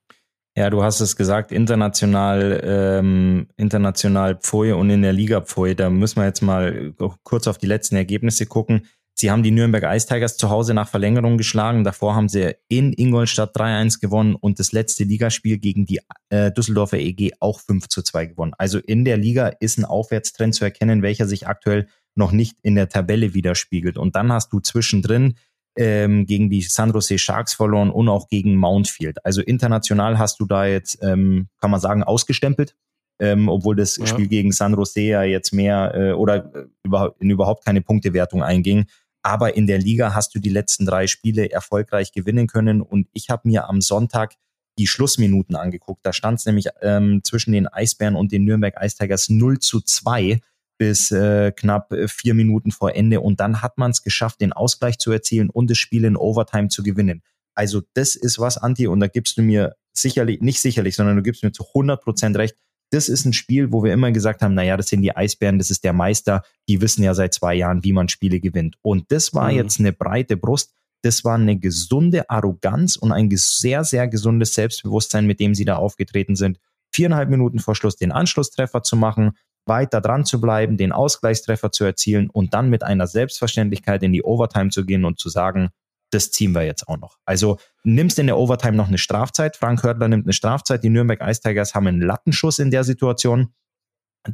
Ja, 0.57 0.71
du 0.71 0.85
hast 0.85 1.01
es 1.01 1.17
gesagt, 1.17 1.51
international, 1.51 2.61
ähm, 2.63 3.49
international 3.57 4.37
Pfui 4.37 4.71
und 4.71 4.89
in 4.89 5.03
der 5.03 5.13
Liga 5.13 5.41
Pfui. 5.41 5.75
Da 5.75 5.91
müssen 5.91 6.21
wir 6.21 6.27
jetzt 6.27 6.43
mal 6.43 6.95
kurz 7.25 7.49
auf 7.49 7.59
die 7.59 7.67
letzten 7.67 7.97
Ergebnisse 7.97 8.47
gucken. 8.47 8.87
Sie 9.17 9.31
haben 9.31 9.45
die 9.45 9.53
Nürnberg 9.53 9.85
Ice 9.95 10.09
Tigers 10.09 10.37
zu 10.37 10.51
Hause 10.51 10.75
nach 10.75 10.89
Verlängerung 10.89 11.39
geschlagen. 11.39 11.85
Davor 11.85 12.17
haben 12.17 12.29
sie 12.29 12.57
in 12.69 12.93
Ingolstadt 12.93 13.57
3-1 13.57 14.01
gewonnen 14.01 14.35
und 14.35 14.59
das 14.59 14.73
letzte 14.73 15.05
Ligaspiel 15.05 15.59
gegen 15.59 15.87
die 15.87 16.01
äh, 16.31 16.51
Düsseldorfer 16.51 16.99
EG 16.99 17.33
auch 17.39 17.61
5 17.61 17.87
2 17.89 18.27
gewonnen. 18.27 18.55
Also 18.59 18.79
in 18.79 19.05
der 19.05 19.17
Liga 19.17 19.49
ist 19.61 19.79
ein 19.79 19.85
Aufwärtstrend 19.85 20.57
zu 20.57 20.65
erkennen, 20.65 21.03
welcher 21.03 21.27
sich 21.27 21.47
aktuell 21.47 21.87
noch 22.17 22.33
nicht 22.33 22.57
in 22.63 22.75
der 22.75 22.89
Tabelle 22.89 23.35
widerspiegelt. 23.35 23.99
Und 23.99 24.17
dann 24.17 24.33
hast 24.33 24.53
du 24.53 24.59
zwischendrin 24.59 25.37
ähm, 25.77 26.27
gegen 26.27 26.51
die 26.51 26.63
San 26.63 26.93
Jose 26.93 27.19
Sharks 27.19 27.55
verloren 27.55 27.91
und 27.91 28.09
auch 28.09 28.29
gegen 28.29 28.57
Mountfield. 28.57 29.25
Also 29.25 29.43
international 29.43 30.19
hast 30.19 30.41
du 30.41 30.47
da 30.47 30.67
jetzt, 30.67 30.99
ähm, 31.03 31.49
kann 31.61 31.71
man 31.71 31.81
sagen, 31.81 32.03
ausgestempelt 32.03 32.75
ähm, 33.21 33.49
obwohl 33.49 33.77
das 33.77 33.97
ja. 33.97 34.07
Spiel 34.07 34.29
gegen 34.29 34.53
San 34.53 34.75
Jose 34.75 35.01
ja 35.01 35.23
jetzt 35.23 35.53
mehr 35.53 35.95
äh, 35.95 36.13
oder 36.13 36.53
äh, 36.55 36.67
überhaupt, 36.83 37.21
in 37.21 37.31
überhaupt 37.31 37.65
keine 37.65 37.81
Punktewertung 37.81 38.43
einging. 38.43 38.87
Aber 39.25 39.57
in 39.57 39.67
der 39.67 39.79
Liga 39.79 40.15
hast 40.15 40.35
du 40.35 40.39
die 40.39 40.51
letzten 40.51 40.85
drei 40.85 41.07
Spiele 41.07 41.51
erfolgreich 41.51 42.13
gewinnen 42.13 42.47
können. 42.47 42.83
Und 42.83 43.09
ich 43.15 43.31
habe 43.31 43.49
mir 43.49 43.69
am 43.69 43.81
Sonntag 43.81 44.35
die 44.79 44.87
Schlussminuten 44.87 45.57
angeguckt. 45.57 46.05
Da 46.05 46.13
stand 46.13 46.41
es 46.41 46.47
nämlich 46.47 46.67
ähm, 46.83 47.23
zwischen 47.25 47.53
den 47.53 47.67
Eisbären 47.67 48.17
und 48.17 48.33
den 48.33 48.45
Nürnberg 48.45 48.75
Ice 48.83 48.97
Tigers 48.99 49.31
0 49.31 49.61
zu 49.61 49.81
2 49.81 50.41
bis 50.77 51.11
äh, 51.11 51.53
knapp 51.53 51.95
vier 52.07 52.35
Minuten 52.35 52.71
vor 52.71 52.95
Ende. 52.95 53.21
Und 53.21 53.41
dann 53.41 53.63
hat 53.63 53.79
man 53.79 53.93
es 53.93 54.03
geschafft, 54.03 54.41
den 54.43 54.53
Ausgleich 54.53 54.99
zu 54.99 55.11
erzielen 55.11 55.49
und 55.49 55.71
das 55.71 55.79
Spiel 55.79 56.05
in 56.05 56.17
Overtime 56.17 56.69
zu 56.69 56.83
gewinnen. 56.83 57.23
Also 57.55 57.83
das 57.95 58.17
ist 58.17 58.39
was, 58.39 58.59
Anti, 58.59 58.89
und 58.89 59.01
da 59.01 59.07
gibst 59.07 59.39
du 59.39 59.43
mir 59.43 59.77
sicherlich, 59.93 60.41
nicht 60.41 60.61
sicherlich, 60.61 60.97
sondern 60.97 61.17
du 61.17 61.23
gibst 61.23 61.45
mir 61.45 61.53
zu 61.53 61.65
100 61.69 62.03
Prozent 62.03 62.37
recht, 62.37 62.57
das 62.95 63.09
ist 63.09 63.25
ein 63.25 63.33
Spiel, 63.33 63.73
wo 63.73 63.83
wir 63.83 63.93
immer 63.93 64.13
gesagt 64.13 64.41
haben, 64.41 64.55
naja, 64.55 64.77
das 64.77 64.87
sind 64.87 65.03
die 65.03 65.17
Eisbären, 65.17 65.59
das 65.59 65.71
ist 65.71 65.83
der 65.83 65.93
Meister, 65.93 66.45
die 66.69 66.81
wissen 66.81 67.03
ja 67.03 67.13
seit 67.15 67.35
zwei 67.35 67.55
Jahren, 67.55 67.83
wie 67.83 67.93
man 67.93 68.09
Spiele 68.09 68.39
gewinnt. 68.39 68.77
Und 68.83 69.11
das 69.11 69.35
war 69.35 69.51
mhm. 69.51 69.57
jetzt 69.57 69.81
eine 69.81 69.93
breite 69.93 70.37
Brust, 70.37 70.73
das 71.03 71.25
war 71.25 71.35
eine 71.35 71.59
gesunde 71.59 72.31
Arroganz 72.31 72.97
und 72.97 73.11
ein 73.11 73.29
sehr, 73.35 73.83
sehr 73.83 74.07
gesundes 74.07 74.55
Selbstbewusstsein, 74.55 75.27
mit 75.27 75.41
dem 75.41 75.55
sie 75.57 75.65
da 75.65 75.77
aufgetreten 75.77 76.37
sind. 76.37 76.59
Viereinhalb 76.95 77.29
Minuten 77.29 77.59
vor 77.59 77.75
Schluss 77.75 77.97
den 77.97 78.13
Anschlusstreffer 78.13 78.83
zu 78.85 78.97
machen, 78.97 79.33
weiter 79.67 80.01
dran 80.01 80.25
zu 80.25 80.41
bleiben, 80.41 80.77
den 80.77 80.93
Ausgleichstreffer 80.93 81.73
zu 81.73 81.85
erzielen 81.85 82.31
und 82.31 82.55
dann 82.55 82.71
mit 82.71 82.85
einer 82.85 83.09
Selbstverständlichkeit 83.09 84.05
in 84.05 84.13
die 84.13 84.23
Overtime 84.23 84.71
zu 84.71 84.85
gehen 84.85 85.05
und 85.05 85.19
zu 85.19 85.29
sagen, 85.29 85.71
das 86.15 86.31
ziehen 86.31 86.53
wir 86.53 86.63
jetzt 86.63 86.89
auch 86.89 86.99
noch. 86.99 87.19
Also 87.25 87.59
nimmst 87.83 88.19
in 88.19 88.27
der 88.27 88.39
Overtime 88.39 88.77
noch 88.77 88.89
eine 88.89 88.99
Strafzeit. 88.99 89.57
Frank 89.57 89.83
Hördler 89.83 90.09
nimmt 90.09 90.27
eine 90.27 90.33
Strafzeit. 90.33 90.85
Die 90.85 90.89
Nürnberg 90.89 91.21
Ice 91.21 91.41
Tigers 91.41 91.75
haben 91.75 91.87
einen 91.87 92.01
Lattenschuss 92.01 92.59
in 92.59 92.71
der 92.71 92.85
Situation. 92.85 93.53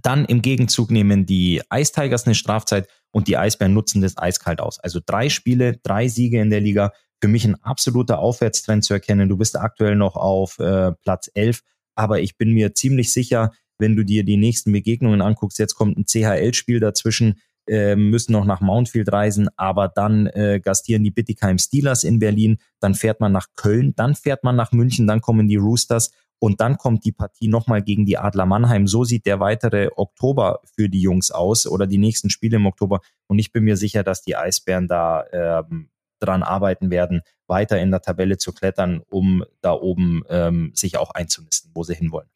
Dann 0.03 0.24
im 0.24 0.43
Gegenzug 0.43 0.91
nehmen 0.91 1.26
die 1.26 1.62
Ice 1.72 1.93
Tigers 1.93 2.26
eine 2.26 2.35
Strafzeit 2.35 2.89
und 3.11 3.26
die 3.26 3.37
Eisbären 3.37 3.74
nutzen 3.74 4.03
das 4.03 4.16
eiskalt 4.16 4.61
aus. 4.61 4.78
Also 4.78 5.01
drei 5.05 5.28
Spiele, 5.28 5.78
drei 5.83 6.09
Siege 6.09 6.41
in 6.41 6.51
der 6.51 6.61
Liga. 6.61 6.93
Für 7.20 7.28
mich 7.28 7.45
ein 7.45 7.57
absoluter 7.62 8.20
Aufwärtstrend 8.20 8.85
zu 8.85 8.95
erkennen. 8.95 9.28
Du 9.28 9.37
bist 9.37 9.59
aktuell 9.59 9.97
noch 9.97 10.16
auf 10.16 10.59
äh, 10.59 10.93
Platz 11.03 11.28
11, 11.35 11.61
aber 11.95 12.20
ich 12.20 12.39
bin 12.39 12.53
mir 12.53 12.72
ziemlich 12.74 13.12
sicher, 13.12 13.51
wenn 13.78 13.97
du 13.97 14.05
dir 14.05 14.24
die 14.24 14.37
nächsten 14.37 14.72
Begegnungen 14.72 15.20
anguckst, 15.20 15.59
jetzt 15.59 15.74
kommt 15.74 15.99
ein 15.99 16.05
CHL-Spiel 16.07 16.81
dazwischen, 16.81 17.41
äh, 17.70 17.94
müssen 17.94 18.32
noch 18.32 18.44
nach 18.44 18.60
Mountfield 18.60 19.12
reisen, 19.12 19.48
aber 19.56 19.88
dann 19.88 20.26
äh, 20.26 20.60
gastieren 20.60 21.04
die 21.04 21.12
Bittigheim 21.12 21.58
Steelers 21.58 22.02
in 22.02 22.18
Berlin, 22.18 22.58
dann 22.80 22.94
fährt 22.94 23.20
man 23.20 23.30
nach 23.30 23.46
Köln, 23.54 23.94
dann 23.94 24.16
fährt 24.16 24.42
man 24.42 24.56
nach 24.56 24.72
München, 24.72 25.06
dann 25.06 25.20
kommen 25.20 25.46
die 25.46 25.56
Roosters 25.56 26.10
und 26.40 26.60
dann 26.60 26.78
kommt 26.78 27.04
die 27.04 27.12
Partie 27.12 27.48
nochmal 27.48 27.82
gegen 27.82 28.06
die 28.06 28.18
Adler 28.18 28.46
Mannheim. 28.46 28.86
So 28.86 29.04
sieht 29.04 29.24
der 29.24 29.38
weitere 29.38 29.90
Oktober 29.94 30.60
für 30.74 30.88
die 30.88 31.00
Jungs 31.00 31.30
aus 31.30 31.66
oder 31.66 31.86
die 31.86 31.98
nächsten 31.98 32.30
Spiele 32.30 32.56
im 32.56 32.66
Oktober. 32.66 33.00
Und 33.28 33.38
ich 33.38 33.52
bin 33.52 33.64
mir 33.64 33.76
sicher, 33.76 34.02
dass 34.02 34.22
die 34.22 34.36
Eisbären 34.36 34.88
da 34.88 35.24
ähm, 35.32 35.90
dran 36.18 36.42
arbeiten 36.42 36.90
werden, 36.90 37.22
weiter 37.46 37.80
in 37.80 37.90
der 37.90 38.00
Tabelle 38.00 38.38
zu 38.38 38.52
klettern, 38.52 39.02
um 39.10 39.44
da 39.60 39.72
oben 39.72 40.22
ähm, 40.28 40.72
sich 40.74 40.96
auch 40.96 41.10
einzunisten, 41.10 41.70
wo 41.74 41.84
sie 41.84 41.94
hinwollen. 41.94 42.28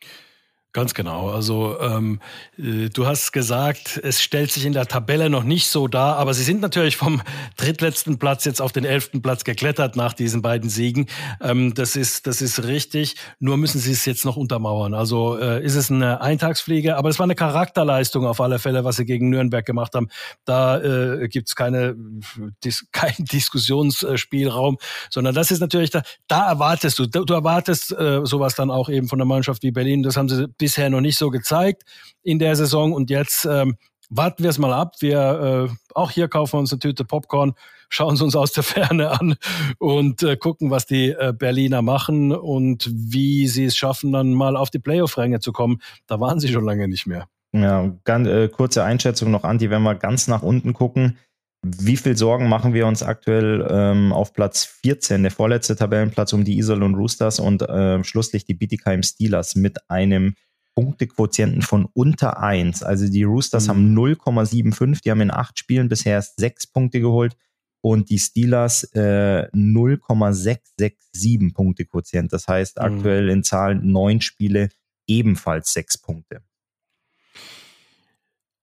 Ganz 0.74 0.92
genau. 0.92 1.30
Also 1.30 1.78
ähm, 1.78 2.18
äh, 2.58 2.88
du 2.88 3.06
hast 3.06 3.32
gesagt, 3.32 4.00
es 4.02 4.20
stellt 4.20 4.50
sich 4.50 4.66
in 4.66 4.72
der 4.72 4.86
Tabelle 4.86 5.30
noch 5.30 5.44
nicht 5.44 5.68
so 5.68 5.86
dar, 5.86 6.16
aber 6.16 6.34
sie 6.34 6.42
sind 6.42 6.60
natürlich 6.60 6.96
vom 6.96 7.22
drittletzten 7.56 8.18
Platz 8.18 8.44
jetzt 8.44 8.60
auf 8.60 8.72
den 8.72 8.84
elften 8.84 9.22
Platz 9.22 9.44
geklettert 9.44 9.94
nach 9.94 10.14
diesen 10.14 10.42
beiden 10.42 10.68
Siegen. 10.68 11.06
Ähm, 11.40 11.74
das 11.74 11.94
ist 11.94 12.26
das 12.26 12.42
ist 12.42 12.64
richtig. 12.64 13.14
Nur 13.38 13.56
müssen 13.56 13.78
sie 13.78 13.92
es 13.92 14.04
jetzt 14.04 14.24
noch 14.24 14.36
untermauern. 14.36 14.94
Also 14.94 15.38
äh, 15.38 15.64
ist 15.64 15.76
es 15.76 15.92
eine 15.92 16.20
Eintagsfliege, 16.20 16.96
aber 16.96 17.08
es 17.08 17.20
war 17.20 17.24
eine 17.24 17.36
Charakterleistung 17.36 18.26
auf 18.26 18.40
alle 18.40 18.58
Fälle, 18.58 18.82
was 18.82 18.96
sie 18.96 19.04
gegen 19.04 19.30
Nürnberg 19.30 19.64
gemacht 19.64 19.94
haben. 19.94 20.08
Da 20.44 20.80
äh, 20.80 21.28
gibt 21.28 21.50
es 21.50 21.54
keine 21.54 21.94
dis, 22.64 22.84
keinen 22.90 23.14
Diskussionsspielraum, 23.32 24.78
sondern 25.08 25.36
das 25.36 25.52
ist 25.52 25.60
natürlich 25.60 25.90
da. 25.90 26.02
Da 26.26 26.48
erwartest 26.48 26.98
du, 26.98 27.06
du, 27.06 27.24
du 27.24 27.32
erwartest 27.32 27.92
äh, 27.92 28.22
sowas 28.24 28.56
dann 28.56 28.72
auch 28.72 28.88
eben 28.88 29.06
von 29.06 29.20
der 29.20 29.26
Mannschaft 29.26 29.62
wie 29.62 29.70
Berlin. 29.70 30.02
Das 30.02 30.16
haben 30.16 30.28
sie 30.28 30.48
bisher 30.64 30.88
noch 30.88 31.02
nicht 31.02 31.18
so 31.18 31.28
gezeigt 31.28 31.82
in 32.22 32.38
der 32.38 32.56
Saison. 32.56 32.94
Und 32.94 33.10
jetzt 33.10 33.44
ähm, 33.44 33.76
warten 34.08 34.42
wir 34.42 34.48
es 34.48 34.58
mal 34.58 34.72
ab. 34.72 34.94
Wir 35.00 35.68
äh, 35.68 35.74
auch 35.94 36.10
hier 36.10 36.28
kaufen 36.28 36.54
wir 36.54 36.60
uns 36.60 36.72
eine 36.72 36.78
Tüte 36.78 37.04
Popcorn, 37.04 37.52
schauen 37.90 38.14
es 38.14 38.22
uns 38.22 38.34
aus 38.34 38.52
der 38.52 38.62
Ferne 38.62 39.10
an 39.10 39.36
und 39.78 40.22
äh, 40.22 40.36
gucken, 40.38 40.70
was 40.70 40.86
die 40.86 41.10
äh, 41.10 41.34
Berliner 41.36 41.82
machen 41.82 42.32
und 42.32 42.90
wie 42.92 43.46
sie 43.46 43.66
es 43.66 43.76
schaffen, 43.76 44.10
dann 44.10 44.32
mal 44.32 44.56
auf 44.56 44.70
die 44.70 44.78
Playoff-Ränge 44.78 45.40
zu 45.40 45.52
kommen. 45.52 45.82
Da 46.06 46.18
waren 46.18 46.40
sie 46.40 46.48
schon 46.48 46.64
lange 46.64 46.88
nicht 46.88 47.06
mehr. 47.06 47.28
Ja, 47.52 47.92
ganz 48.04 48.26
äh, 48.26 48.48
kurze 48.48 48.84
Einschätzung 48.84 49.30
noch, 49.30 49.44
Anti, 49.44 49.68
wenn 49.68 49.82
wir 49.82 49.94
ganz 49.94 50.28
nach 50.28 50.42
unten 50.42 50.72
gucken. 50.72 51.18
Wie 51.62 51.96
viel 51.96 52.16
Sorgen 52.16 52.48
machen 52.48 52.74
wir 52.74 52.86
uns 52.86 53.02
aktuell 53.02 53.66
ähm, 53.70 54.12
auf 54.12 54.32
Platz 54.32 54.64
14, 54.82 55.22
der 55.22 55.30
vorletzte 55.30 55.76
Tabellenplatz 55.76 56.32
um 56.32 56.44
die 56.44 56.62
und 56.62 56.94
Roosters 56.94 57.38
und 57.38 57.62
äh, 57.62 58.02
schlusslich 58.02 58.44
die 58.44 58.54
Bietigheim 58.54 59.02
Steelers 59.02 59.54
mit 59.54 59.78
einem 59.88 60.34
Punktequotienten 60.74 61.62
von 61.62 61.86
unter 61.92 62.40
1. 62.40 62.82
Also 62.82 63.08
die 63.08 63.22
Roosters 63.24 63.66
mhm. 63.66 63.70
haben 63.70 63.96
0,75, 63.96 65.02
die 65.02 65.10
haben 65.10 65.20
in 65.20 65.30
acht 65.30 65.58
Spielen 65.58 65.88
bisher 65.88 66.14
erst 66.14 66.38
sechs 66.38 66.66
Punkte 66.66 67.00
geholt 67.00 67.36
und 67.80 68.10
die 68.10 68.18
Steelers 68.18 68.84
äh, 68.94 69.48
0,667 69.52 71.54
Punktequotient. 71.54 72.32
Das 72.32 72.48
heißt 72.48 72.78
mhm. 72.78 72.84
aktuell 72.84 73.28
in 73.28 73.44
Zahlen 73.44 73.92
neun 73.92 74.20
Spiele 74.20 74.70
ebenfalls 75.06 75.72
sechs 75.72 75.96
Punkte. 75.98 76.42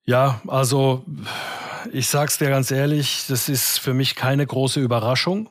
Ja, 0.03 0.41
also 0.47 1.05
ich 1.91 2.07
sag's 2.07 2.39
dir 2.39 2.49
ganz 2.49 2.72
ehrlich, 2.72 3.26
das 3.28 3.47
ist 3.47 3.80
für 3.80 3.93
mich 3.93 4.16
keine 4.16 4.45
große 4.45 4.80
Überraschung. 4.80 5.49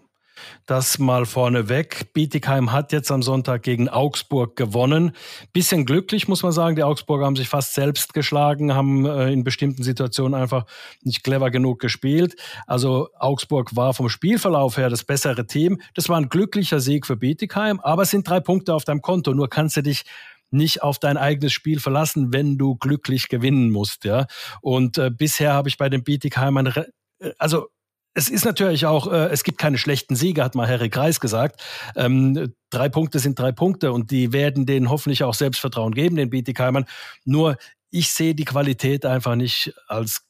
Das 0.66 0.98
mal 0.98 1.26
vorneweg. 1.26 2.12
Bietigheim 2.12 2.72
hat 2.72 2.92
jetzt 2.92 3.10
am 3.10 3.22
Sonntag 3.22 3.62
gegen 3.62 3.88
Augsburg 3.88 4.56
gewonnen. 4.56 5.12
Bisschen 5.52 5.84
glücklich, 5.84 6.28
muss 6.28 6.42
man 6.42 6.52
sagen. 6.52 6.76
Die 6.76 6.82
Augsburger 6.82 7.26
haben 7.26 7.36
sich 7.36 7.48
fast 7.48 7.74
selbst 7.74 8.14
geschlagen, 8.14 8.74
haben 8.74 9.06
äh, 9.06 9.32
in 9.32 9.44
bestimmten 9.44 9.82
Situationen 9.82 10.40
einfach 10.40 10.66
nicht 11.02 11.24
clever 11.24 11.50
genug 11.50 11.80
gespielt. 11.80 12.36
Also 12.66 13.08
Augsburg 13.18 13.74
war 13.76 13.94
vom 13.94 14.08
Spielverlauf 14.08 14.76
her 14.76 14.90
das 14.90 15.04
bessere 15.04 15.46
Team. 15.46 15.80
Das 15.94 16.08
war 16.08 16.16
ein 16.16 16.28
glücklicher 16.28 16.80
Sieg 16.80 17.06
für 17.06 17.16
Bietigheim, 17.16 17.80
aber 17.80 18.02
es 18.02 18.10
sind 18.10 18.28
drei 18.28 18.40
Punkte 18.40 18.74
auf 18.74 18.84
deinem 18.84 19.02
Konto. 19.02 19.34
Nur 19.34 19.48
kannst 19.48 19.76
du 19.76 19.82
dich 19.82 20.04
nicht 20.50 20.82
auf 20.82 20.98
dein 20.98 21.16
eigenes 21.16 21.52
Spiel 21.52 21.80
verlassen, 21.80 22.32
wenn 22.32 22.58
du 22.58 22.76
glücklich 22.76 23.28
gewinnen 23.28 23.70
musst, 23.70 24.04
ja. 24.04 24.26
Und 24.60 24.98
äh, 24.98 25.10
bisher 25.10 25.52
habe 25.52 25.68
ich 25.68 25.78
bei 25.78 25.88
den 25.88 26.02
Bietigheimern, 26.02 26.66
äh, 26.66 27.32
also 27.38 27.68
es 28.20 28.28
ist 28.28 28.44
natürlich 28.44 28.84
auch, 28.84 29.10
äh, 29.10 29.28
es 29.30 29.44
gibt 29.44 29.56
keine 29.56 29.78
schlechten 29.78 30.14
Siege, 30.14 30.44
hat 30.44 30.54
mal 30.54 30.68
Harry 30.68 30.90
Kreis 30.90 31.20
gesagt. 31.20 31.62
Ähm, 31.96 32.52
drei 32.68 32.90
Punkte 32.90 33.18
sind 33.18 33.38
drei 33.38 33.50
Punkte 33.50 33.92
und 33.92 34.10
die 34.10 34.34
werden 34.34 34.66
denen 34.66 34.90
hoffentlich 34.90 35.24
auch 35.24 35.32
Selbstvertrauen 35.32 35.94
geben, 35.94 36.16
den 36.16 36.28
Bietigheimern. 36.28 36.84
Nur 37.24 37.56
ich 37.90 38.12
sehe 38.12 38.34
die 38.34 38.44
Qualität 38.44 39.06
einfach 39.06 39.36
nicht 39.36 39.72
als 39.88 40.26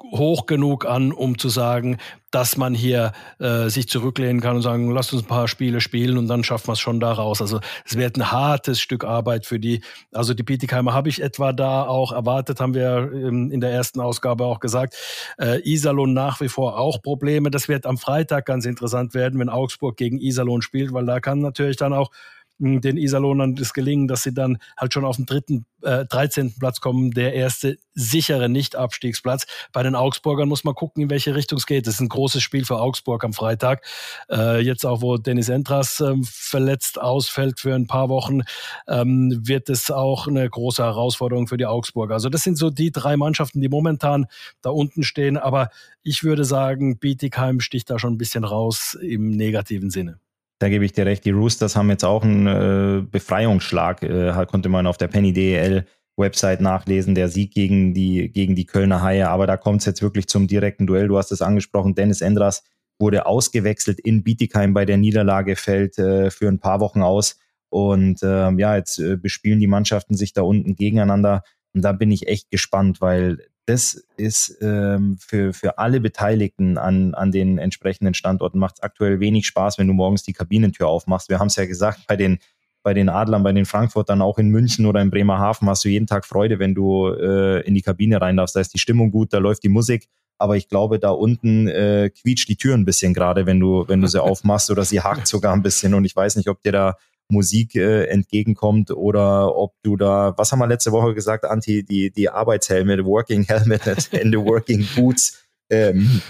hoch 0.00 0.46
genug 0.46 0.86
an, 0.86 1.12
um 1.12 1.38
zu 1.38 1.48
sagen, 1.48 1.98
dass 2.30 2.56
man 2.56 2.74
hier 2.74 3.12
äh, 3.40 3.68
sich 3.68 3.88
zurücklehnen 3.88 4.40
kann 4.40 4.56
und 4.56 4.62
sagen, 4.62 4.90
lasst 4.90 5.12
uns 5.12 5.22
ein 5.22 5.28
paar 5.28 5.48
Spiele 5.48 5.80
spielen 5.80 6.18
und 6.18 6.28
dann 6.28 6.44
schaffen 6.44 6.68
wir 6.68 6.74
es 6.74 6.80
schon 6.80 7.00
da 7.00 7.12
raus. 7.12 7.40
Also 7.40 7.60
es 7.84 7.96
wird 7.96 8.16
ein 8.16 8.30
hartes 8.30 8.80
Stück 8.80 9.04
Arbeit 9.04 9.46
für 9.46 9.58
die. 9.58 9.82
Also 10.12 10.34
die 10.34 10.42
Bietigheimer 10.42 10.92
habe 10.92 11.08
ich 11.08 11.22
etwa 11.22 11.52
da 11.52 11.86
auch 11.86 12.12
erwartet, 12.12 12.60
haben 12.60 12.74
wir 12.74 13.10
ähm, 13.12 13.50
in 13.50 13.60
der 13.60 13.70
ersten 13.70 14.00
Ausgabe 14.00 14.44
auch 14.44 14.60
gesagt. 14.60 14.94
Äh, 15.38 15.60
Iserlohn 15.68 16.12
nach 16.12 16.40
wie 16.40 16.48
vor 16.48 16.78
auch 16.78 17.02
Probleme. 17.02 17.50
Das 17.50 17.68
wird 17.68 17.86
am 17.86 17.96
Freitag 17.96 18.46
ganz 18.46 18.66
interessant 18.66 19.14
werden, 19.14 19.40
wenn 19.40 19.48
Augsburg 19.48 19.96
gegen 19.96 20.18
Iserlohn 20.18 20.62
spielt, 20.62 20.92
weil 20.92 21.06
da 21.06 21.20
kann 21.20 21.40
natürlich 21.40 21.76
dann 21.76 21.92
auch 21.92 22.10
den 22.58 22.96
Iserlohnern 22.96 23.54
das 23.54 23.72
gelingen, 23.72 24.08
dass 24.08 24.22
sie 24.22 24.34
dann 24.34 24.58
halt 24.76 24.92
schon 24.92 25.04
auf 25.04 25.16
den 25.16 25.26
dritten, 25.26 25.66
äh, 25.82 26.04
13. 26.06 26.54
Platz 26.58 26.80
kommen, 26.80 27.12
der 27.12 27.34
erste 27.34 27.78
sichere 27.94 28.48
Nicht-Abstiegsplatz. 28.48 29.46
Bei 29.72 29.82
den 29.82 29.94
Augsburgern 29.94 30.48
muss 30.48 30.64
man 30.64 30.74
gucken, 30.74 31.04
in 31.04 31.10
welche 31.10 31.34
Richtung 31.34 31.58
es 31.58 31.66
geht. 31.66 31.86
Das 31.86 31.94
ist 31.94 32.00
ein 32.00 32.08
großes 32.08 32.42
Spiel 32.42 32.64
für 32.64 32.80
Augsburg 32.80 33.24
am 33.24 33.32
Freitag. 33.32 33.84
Äh, 34.30 34.60
jetzt 34.60 34.84
auch, 34.84 35.02
wo 35.02 35.18
Dennis 35.18 35.48
Entras 35.48 36.00
ähm, 36.00 36.24
verletzt 36.24 37.00
ausfällt 37.00 37.60
für 37.60 37.74
ein 37.74 37.86
paar 37.86 38.08
Wochen, 38.08 38.42
ähm, 38.88 39.40
wird 39.42 39.68
es 39.68 39.90
auch 39.90 40.26
eine 40.26 40.48
große 40.48 40.82
Herausforderung 40.82 41.46
für 41.46 41.56
die 41.56 41.66
Augsburger. 41.66 42.14
Also 42.14 42.28
das 42.28 42.42
sind 42.42 42.58
so 42.58 42.70
die 42.70 42.90
drei 42.90 43.16
Mannschaften, 43.16 43.60
die 43.60 43.68
momentan 43.68 44.26
da 44.62 44.70
unten 44.70 45.02
stehen. 45.04 45.36
Aber 45.36 45.70
ich 46.02 46.24
würde 46.24 46.44
sagen, 46.44 46.98
Bietigheim 46.98 47.60
sticht 47.60 47.90
da 47.90 47.98
schon 47.98 48.14
ein 48.14 48.18
bisschen 48.18 48.44
raus 48.44 48.96
im 49.00 49.30
negativen 49.30 49.90
Sinne. 49.90 50.18
Da 50.60 50.68
gebe 50.68 50.84
ich 50.84 50.92
dir 50.92 51.06
recht. 51.06 51.24
Die 51.24 51.30
Roosters 51.30 51.76
haben 51.76 51.88
jetzt 51.90 52.04
auch 52.04 52.24
einen 52.24 52.46
äh, 52.46 53.02
Befreiungsschlag, 53.02 54.02
äh, 54.02 54.46
konnte 54.46 54.68
man 54.68 54.86
auf 54.86 54.96
der 54.96 55.08
Penny 55.08 55.32
DEL 55.32 55.86
Website 56.16 56.60
nachlesen, 56.60 57.14
der 57.14 57.28
Sieg 57.28 57.52
gegen 57.52 57.94
die, 57.94 58.30
gegen 58.30 58.56
die 58.56 58.66
Kölner 58.66 59.02
Haie. 59.02 59.28
Aber 59.28 59.46
da 59.46 59.56
kommt 59.56 59.80
es 59.80 59.86
jetzt 59.86 60.02
wirklich 60.02 60.26
zum 60.26 60.48
direkten 60.48 60.86
Duell. 60.86 61.08
Du 61.08 61.16
hast 61.16 61.30
es 61.30 61.42
angesprochen, 61.42 61.94
Dennis 61.94 62.20
Endras 62.20 62.64
wurde 62.98 63.26
ausgewechselt 63.26 64.00
in 64.00 64.24
Bietigheim 64.24 64.74
bei 64.74 64.84
der 64.84 64.96
Niederlage, 64.96 65.54
fällt 65.54 65.98
äh, 65.98 66.30
für 66.30 66.48
ein 66.48 66.58
paar 66.58 66.80
Wochen 66.80 67.02
aus. 67.02 67.38
Und 67.70 68.20
ähm, 68.22 68.58
ja, 68.58 68.76
jetzt 68.76 68.98
äh, 68.98 69.16
bespielen 69.16 69.60
die 69.60 69.66
Mannschaften 69.68 70.16
sich 70.16 70.32
da 70.32 70.42
unten 70.42 70.74
gegeneinander. 70.74 71.44
Und 71.72 71.82
da 71.82 71.92
bin 71.92 72.10
ich 72.10 72.26
echt 72.26 72.50
gespannt, 72.50 73.00
weil 73.00 73.38
das 73.68 74.02
ist 74.16 74.56
ähm, 74.62 75.18
für, 75.20 75.52
für 75.52 75.76
alle 75.76 76.00
Beteiligten 76.00 76.78
an, 76.78 77.12
an 77.12 77.30
den 77.30 77.58
entsprechenden 77.58 78.14
Standorten 78.14 78.58
macht 78.58 78.76
es 78.76 78.82
aktuell 78.82 79.20
wenig 79.20 79.46
Spaß, 79.46 79.76
wenn 79.76 79.86
du 79.86 79.92
morgens 79.92 80.22
die 80.22 80.32
Kabinentür 80.32 80.88
aufmachst. 80.88 81.28
Wir 81.28 81.38
haben 81.38 81.48
es 81.48 81.56
ja 81.56 81.66
gesagt, 81.66 82.06
bei 82.08 82.16
den, 82.16 82.38
bei 82.82 82.94
den 82.94 83.10
Adlern, 83.10 83.42
bei 83.42 83.52
den 83.52 83.66
Frankfurtern, 83.66 84.22
auch 84.22 84.38
in 84.38 84.48
München 84.48 84.86
oder 84.86 85.02
in 85.02 85.10
Bremerhaven 85.10 85.68
hast 85.68 85.84
du 85.84 85.90
jeden 85.90 86.06
Tag 86.06 86.24
Freude, 86.24 86.58
wenn 86.58 86.74
du 86.74 87.08
äh, 87.08 87.60
in 87.66 87.74
die 87.74 87.82
Kabine 87.82 88.22
rein 88.22 88.38
darfst. 88.38 88.56
Da 88.56 88.60
ist 88.60 88.72
die 88.72 88.78
Stimmung 88.78 89.10
gut, 89.10 89.34
da 89.34 89.38
läuft 89.38 89.62
die 89.64 89.68
Musik. 89.68 90.08
Aber 90.38 90.56
ich 90.56 90.70
glaube, 90.70 90.98
da 90.98 91.10
unten 91.10 91.68
äh, 91.68 92.08
quietscht 92.08 92.48
die 92.48 92.56
Tür 92.56 92.74
ein 92.74 92.86
bisschen 92.86 93.12
gerade, 93.12 93.44
wenn 93.44 93.60
du, 93.60 93.86
wenn 93.86 94.00
du 94.00 94.06
sie 94.06 94.22
aufmachst 94.22 94.70
oder 94.70 94.84
sie 94.86 95.02
hakt 95.02 95.26
sogar 95.26 95.52
ein 95.52 95.62
bisschen. 95.62 95.92
Und 95.92 96.06
ich 96.06 96.16
weiß 96.16 96.36
nicht, 96.36 96.48
ob 96.48 96.62
dir 96.62 96.72
da 96.72 96.96
Musik 97.30 97.74
äh, 97.74 98.04
entgegenkommt 98.04 98.90
oder 98.90 99.54
ob 99.54 99.74
du 99.82 99.96
da, 99.96 100.34
was 100.36 100.52
haben 100.52 100.60
wir 100.60 100.66
letzte 100.66 100.92
Woche 100.92 101.14
gesagt, 101.14 101.44
Anti, 101.44 101.84
die, 101.84 102.10
die 102.10 102.30
Arbeitshelme, 102.30 103.04
Working 103.04 103.44
Helmet 103.44 103.86
and 103.86 104.08
the 104.10 104.38
Working 104.38 104.86
Boots 104.94 105.44
ähm, 105.70 106.22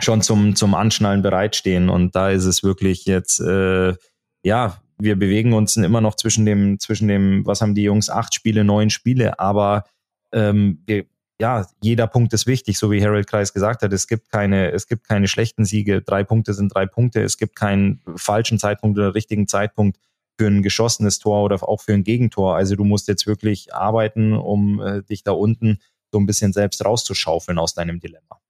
schon 0.00 0.22
zum, 0.22 0.56
zum 0.56 0.74
Anschnallen 0.74 1.22
bereitstehen. 1.22 1.88
Und 1.88 2.16
da 2.16 2.30
ist 2.30 2.44
es 2.44 2.62
wirklich 2.62 3.04
jetzt, 3.06 3.40
äh, 3.40 3.94
ja, 4.42 4.80
wir 4.98 5.16
bewegen 5.16 5.52
uns 5.52 5.76
immer 5.76 6.00
noch 6.00 6.16
zwischen 6.16 6.44
dem, 6.46 6.78
zwischen 6.80 7.08
dem, 7.08 7.46
was 7.46 7.60
haben 7.60 7.74
die 7.74 7.82
Jungs, 7.82 8.10
acht 8.10 8.34
Spiele, 8.34 8.64
neun 8.64 8.90
Spiele, 8.90 9.38
aber 9.38 9.84
ähm, 10.32 10.82
wir, 10.86 11.04
ja, 11.40 11.66
jeder 11.82 12.06
Punkt 12.06 12.32
ist 12.32 12.46
wichtig, 12.46 12.78
so 12.78 12.90
wie 12.90 13.04
Harold 13.04 13.26
Kreis 13.26 13.52
gesagt 13.52 13.82
hat. 13.82 13.92
Es 13.92 14.06
gibt 14.06 14.30
keine, 14.30 14.70
es 14.70 14.86
gibt 14.86 15.08
keine 15.08 15.26
schlechten 15.26 15.64
Siege. 15.64 16.00
Drei 16.00 16.22
Punkte 16.22 16.54
sind 16.54 16.72
drei 16.72 16.86
Punkte. 16.86 17.22
Es 17.22 17.38
gibt 17.38 17.56
keinen 17.56 18.00
falschen 18.16 18.58
Zeitpunkt 18.58 18.98
oder 18.98 19.14
richtigen 19.14 19.48
Zeitpunkt 19.48 19.98
für 20.38 20.46
ein 20.46 20.62
geschossenes 20.62 21.18
Tor 21.18 21.42
oder 21.42 21.62
auch 21.66 21.80
für 21.80 21.92
ein 21.92 22.04
Gegentor. 22.04 22.56
Also 22.56 22.76
du 22.76 22.84
musst 22.84 23.08
jetzt 23.08 23.26
wirklich 23.26 23.74
arbeiten, 23.74 24.32
um 24.34 24.80
äh, 24.80 25.02
dich 25.02 25.22
da 25.22 25.32
unten 25.32 25.78
so 26.12 26.18
ein 26.18 26.26
bisschen 26.26 26.52
selbst 26.52 26.84
rauszuschaufeln 26.84 27.58
aus 27.58 27.74
deinem 27.74 28.00
Dilemma. 28.00 28.40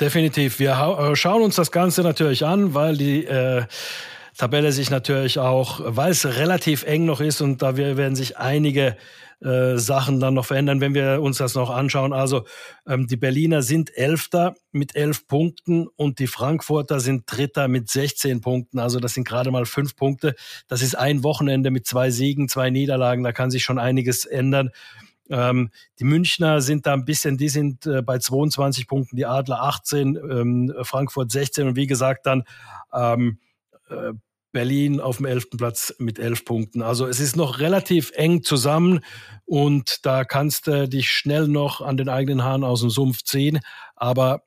Definitiv. 0.00 0.58
Wir 0.58 0.72
äh, 0.72 1.16
schauen 1.16 1.42
uns 1.42 1.56
das 1.56 1.72
Ganze 1.72 2.02
natürlich 2.02 2.44
an, 2.44 2.72
weil 2.74 2.96
die 2.96 3.24
äh, 3.24 3.64
Tabelle 4.38 4.70
sich 4.70 4.88
natürlich 4.88 5.40
auch, 5.40 5.80
weil 5.84 6.12
es 6.12 6.24
relativ 6.24 6.84
eng 6.84 7.04
noch 7.04 7.20
ist 7.20 7.40
und 7.40 7.60
da 7.60 7.76
werden 7.76 8.14
sich 8.14 8.38
einige 8.38 8.96
äh, 9.40 9.76
Sachen 9.78 10.20
dann 10.20 10.34
noch 10.34 10.46
verändern, 10.46 10.80
wenn 10.80 10.94
wir 10.94 11.20
uns 11.20 11.38
das 11.38 11.56
noch 11.56 11.70
anschauen. 11.70 12.12
Also 12.12 12.44
ähm, 12.86 13.08
die 13.08 13.16
Berliner 13.16 13.62
sind 13.62 13.96
Elfter 13.96 14.54
mit 14.70 14.94
elf 14.94 15.26
Punkten 15.26 15.88
und 15.88 16.20
die 16.20 16.28
Frankfurter 16.28 17.00
sind 17.00 17.24
Dritter 17.26 17.66
mit 17.66 17.90
16 17.90 18.40
Punkten. 18.40 18.78
Also 18.78 19.00
das 19.00 19.14
sind 19.14 19.26
gerade 19.26 19.50
mal 19.50 19.66
fünf 19.66 19.96
Punkte. 19.96 20.36
Das 20.68 20.82
ist 20.82 20.96
ein 20.96 21.24
Wochenende 21.24 21.72
mit 21.72 21.88
zwei 21.88 22.10
Siegen, 22.10 22.48
zwei 22.48 22.70
Niederlagen. 22.70 23.24
Da 23.24 23.32
kann 23.32 23.50
sich 23.50 23.64
schon 23.64 23.80
einiges 23.80 24.24
ändern. 24.24 24.70
Ähm, 25.30 25.70
die 25.98 26.04
Münchner 26.04 26.60
sind 26.60 26.86
da 26.86 26.92
ein 26.92 27.04
bisschen, 27.04 27.38
die 27.38 27.48
sind 27.48 27.86
äh, 27.86 28.02
bei 28.02 28.18
22 28.18 28.86
Punkten, 28.86 29.16
die 29.16 29.26
Adler 29.26 29.64
18, 29.64 30.16
ähm, 30.16 30.74
Frankfurt 30.82 31.32
16 31.32 31.66
und 31.66 31.76
wie 31.76 31.88
gesagt 31.88 32.24
dann 32.26 32.44
äh, 32.92 34.12
Berlin 34.52 35.00
auf 35.00 35.18
dem 35.18 35.26
11. 35.26 35.50
Platz 35.56 35.94
mit 35.98 36.18
11 36.18 36.44
Punkten. 36.44 36.82
Also 36.82 37.06
es 37.06 37.20
ist 37.20 37.36
noch 37.36 37.58
relativ 37.58 38.12
eng 38.14 38.42
zusammen 38.42 39.00
und 39.44 40.04
da 40.06 40.24
kannst 40.24 40.66
du 40.66 40.88
dich 40.88 41.10
schnell 41.10 41.48
noch 41.48 41.80
an 41.80 41.96
den 41.96 42.08
eigenen 42.08 42.44
Haaren 42.44 42.64
aus 42.64 42.80
dem 42.80 42.90
Sumpf 42.90 43.22
ziehen. 43.22 43.60
Aber 43.94 44.42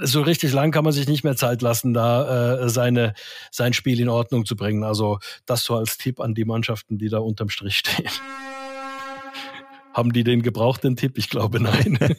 so 0.00 0.22
richtig 0.22 0.52
lang 0.52 0.72
kann 0.72 0.84
man 0.84 0.92
sich 0.92 1.06
nicht 1.08 1.22
mehr 1.22 1.36
Zeit 1.36 1.62
lassen, 1.62 1.94
da 1.94 2.64
äh, 2.64 2.68
seine, 2.68 3.14
sein 3.50 3.72
Spiel 3.72 4.00
in 4.00 4.08
Ordnung 4.08 4.44
zu 4.44 4.56
bringen. 4.56 4.84
Also 4.84 5.18
das 5.44 5.64
so 5.64 5.76
als 5.76 5.98
Tipp 5.98 6.20
an 6.20 6.34
die 6.34 6.44
Mannschaften, 6.44 6.98
die 6.98 7.08
da 7.08 7.18
unterm 7.18 7.48
Strich 7.50 7.78
stehen. 7.78 8.10
Haben 9.92 10.12
die 10.12 10.24
den 10.24 10.42
gebraucht, 10.42 10.84
den 10.84 10.96
Tipp? 10.96 11.16
Ich 11.16 11.30
glaube 11.30 11.60
nein. 11.60 11.98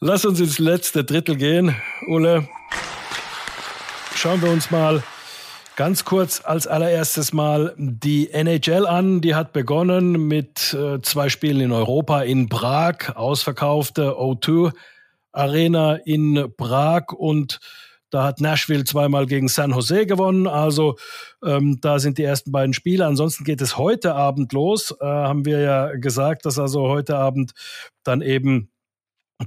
Lass 0.00 0.24
uns 0.24 0.40
ins 0.40 0.58
letzte 0.58 1.04
Drittel 1.04 1.36
gehen, 1.36 1.76
Ulle 2.08 2.48
schauen 4.22 4.40
wir 4.40 4.52
uns 4.52 4.70
mal 4.70 5.02
ganz 5.74 6.04
kurz 6.04 6.42
als 6.44 6.68
allererstes 6.68 7.32
mal 7.32 7.74
die 7.76 8.30
NHL 8.30 8.86
an. 8.86 9.20
Die 9.20 9.34
hat 9.34 9.52
begonnen 9.52 10.12
mit 10.12 10.72
äh, 10.74 11.02
zwei 11.02 11.28
Spielen 11.28 11.60
in 11.60 11.72
Europa, 11.72 12.22
in 12.22 12.48
Prag, 12.48 13.16
ausverkaufte 13.16 14.12
O2 14.12 14.72
Arena 15.32 15.96
in 15.96 16.54
Prag 16.56 17.06
und 17.08 17.58
da 18.10 18.22
hat 18.22 18.40
Nashville 18.40 18.84
zweimal 18.84 19.26
gegen 19.26 19.48
San 19.48 19.72
Jose 19.72 20.06
gewonnen. 20.06 20.46
Also 20.46 20.98
ähm, 21.44 21.80
da 21.80 21.98
sind 21.98 22.16
die 22.16 22.22
ersten 22.22 22.52
beiden 22.52 22.74
Spiele. 22.74 23.06
Ansonsten 23.06 23.42
geht 23.42 23.60
es 23.60 23.76
heute 23.76 24.14
Abend 24.14 24.52
los. 24.52 24.94
Äh, 25.00 25.04
haben 25.04 25.44
wir 25.44 25.58
ja 25.58 25.96
gesagt, 25.96 26.46
dass 26.46 26.60
also 26.60 26.82
heute 26.82 27.16
Abend 27.16 27.54
dann 28.04 28.22
eben 28.22 28.70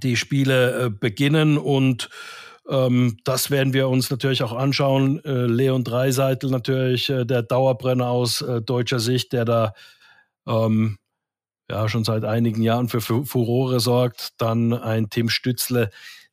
die 0.04 0.18
Spiele 0.18 0.88
äh, 0.88 0.90
beginnen 0.90 1.58
und 1.58 2.10
ähm, 2.70 3.18
das 3.24 3.52
werden 3.52 3.74
wir 3.74 3.90
uns 3.90 4.10
natürlich 4.10 4.44
auch 4.44 4.54
anschauen. 4.54 5.24
Äh, 5.24 5.46
Leon 5.46 5.84
Dreiseitel 5.84 6.50
natürlich, 6.50 7.10
äh, 7.10 7.26
der 7.26 7.44
Dauerbrenner 7.44 8.08
aus 8.08 8.42
äh, 8.42 8.62
deutscher 8.62 9.00
Sicht, 9.00 9.34
der 9.34 9.46
da 9.46 9.74
ähm, 10.48 10.98
ja 11.70 11.88
schon 11.90 12.04
seit 12.04 12.24
einigen 12.24 12.62
Jahren 12.62 12.90
für 12.90 13.02
Furore 13.02 13.80
sorgt. 13.80 14.34
Dann 14.38 14.74
ein 14.74 15.10
Tim 15.10 15.30
Stützle, 15.30 15.90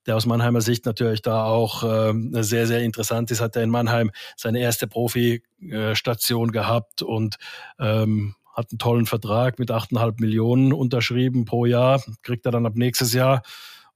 der 0.07 0.17
aus 0.17 0.27
Mannheimer 0.27 0.61
Sicht 0.61 0.87
natürlich 0.87 1.23
da 1.23 1.45
auch 1.45 1.85
äh, 1.85 2.15
sehr, 2.43 2.67
sehr 2.67 2.81
interessant 2.81 3.31
ist, 3.31 3.41
hat 3.41 3.57
er 3.57 3.63
in 3.63 3.71
Mannheim 3.71 4.11
seine 4.37 4.61
erste 4.61 4.87
Profi-Station 4.87 6.51
gehabt 6.51 7.03
und 7.03 7.37
ähm, 7.79 8.35
hat 8.55 8.71
einen 8.71 8.79
tollen 8.79 9.07
Vertrag 9.07 9.59
mit 9.59 9.71
8,5 9.71 10.21
Millionen 10.21 10.73
unterschrieben 10.73 11.45
pro 11.45 11.65
Jahr, 11.67 12.03
kriegt 12.23 12.45
er 12.47 12.53
dann 12.53 12.67
ab 12.67 12.75
nächstes 12.77 13.13
Jahr. 13.13 13.43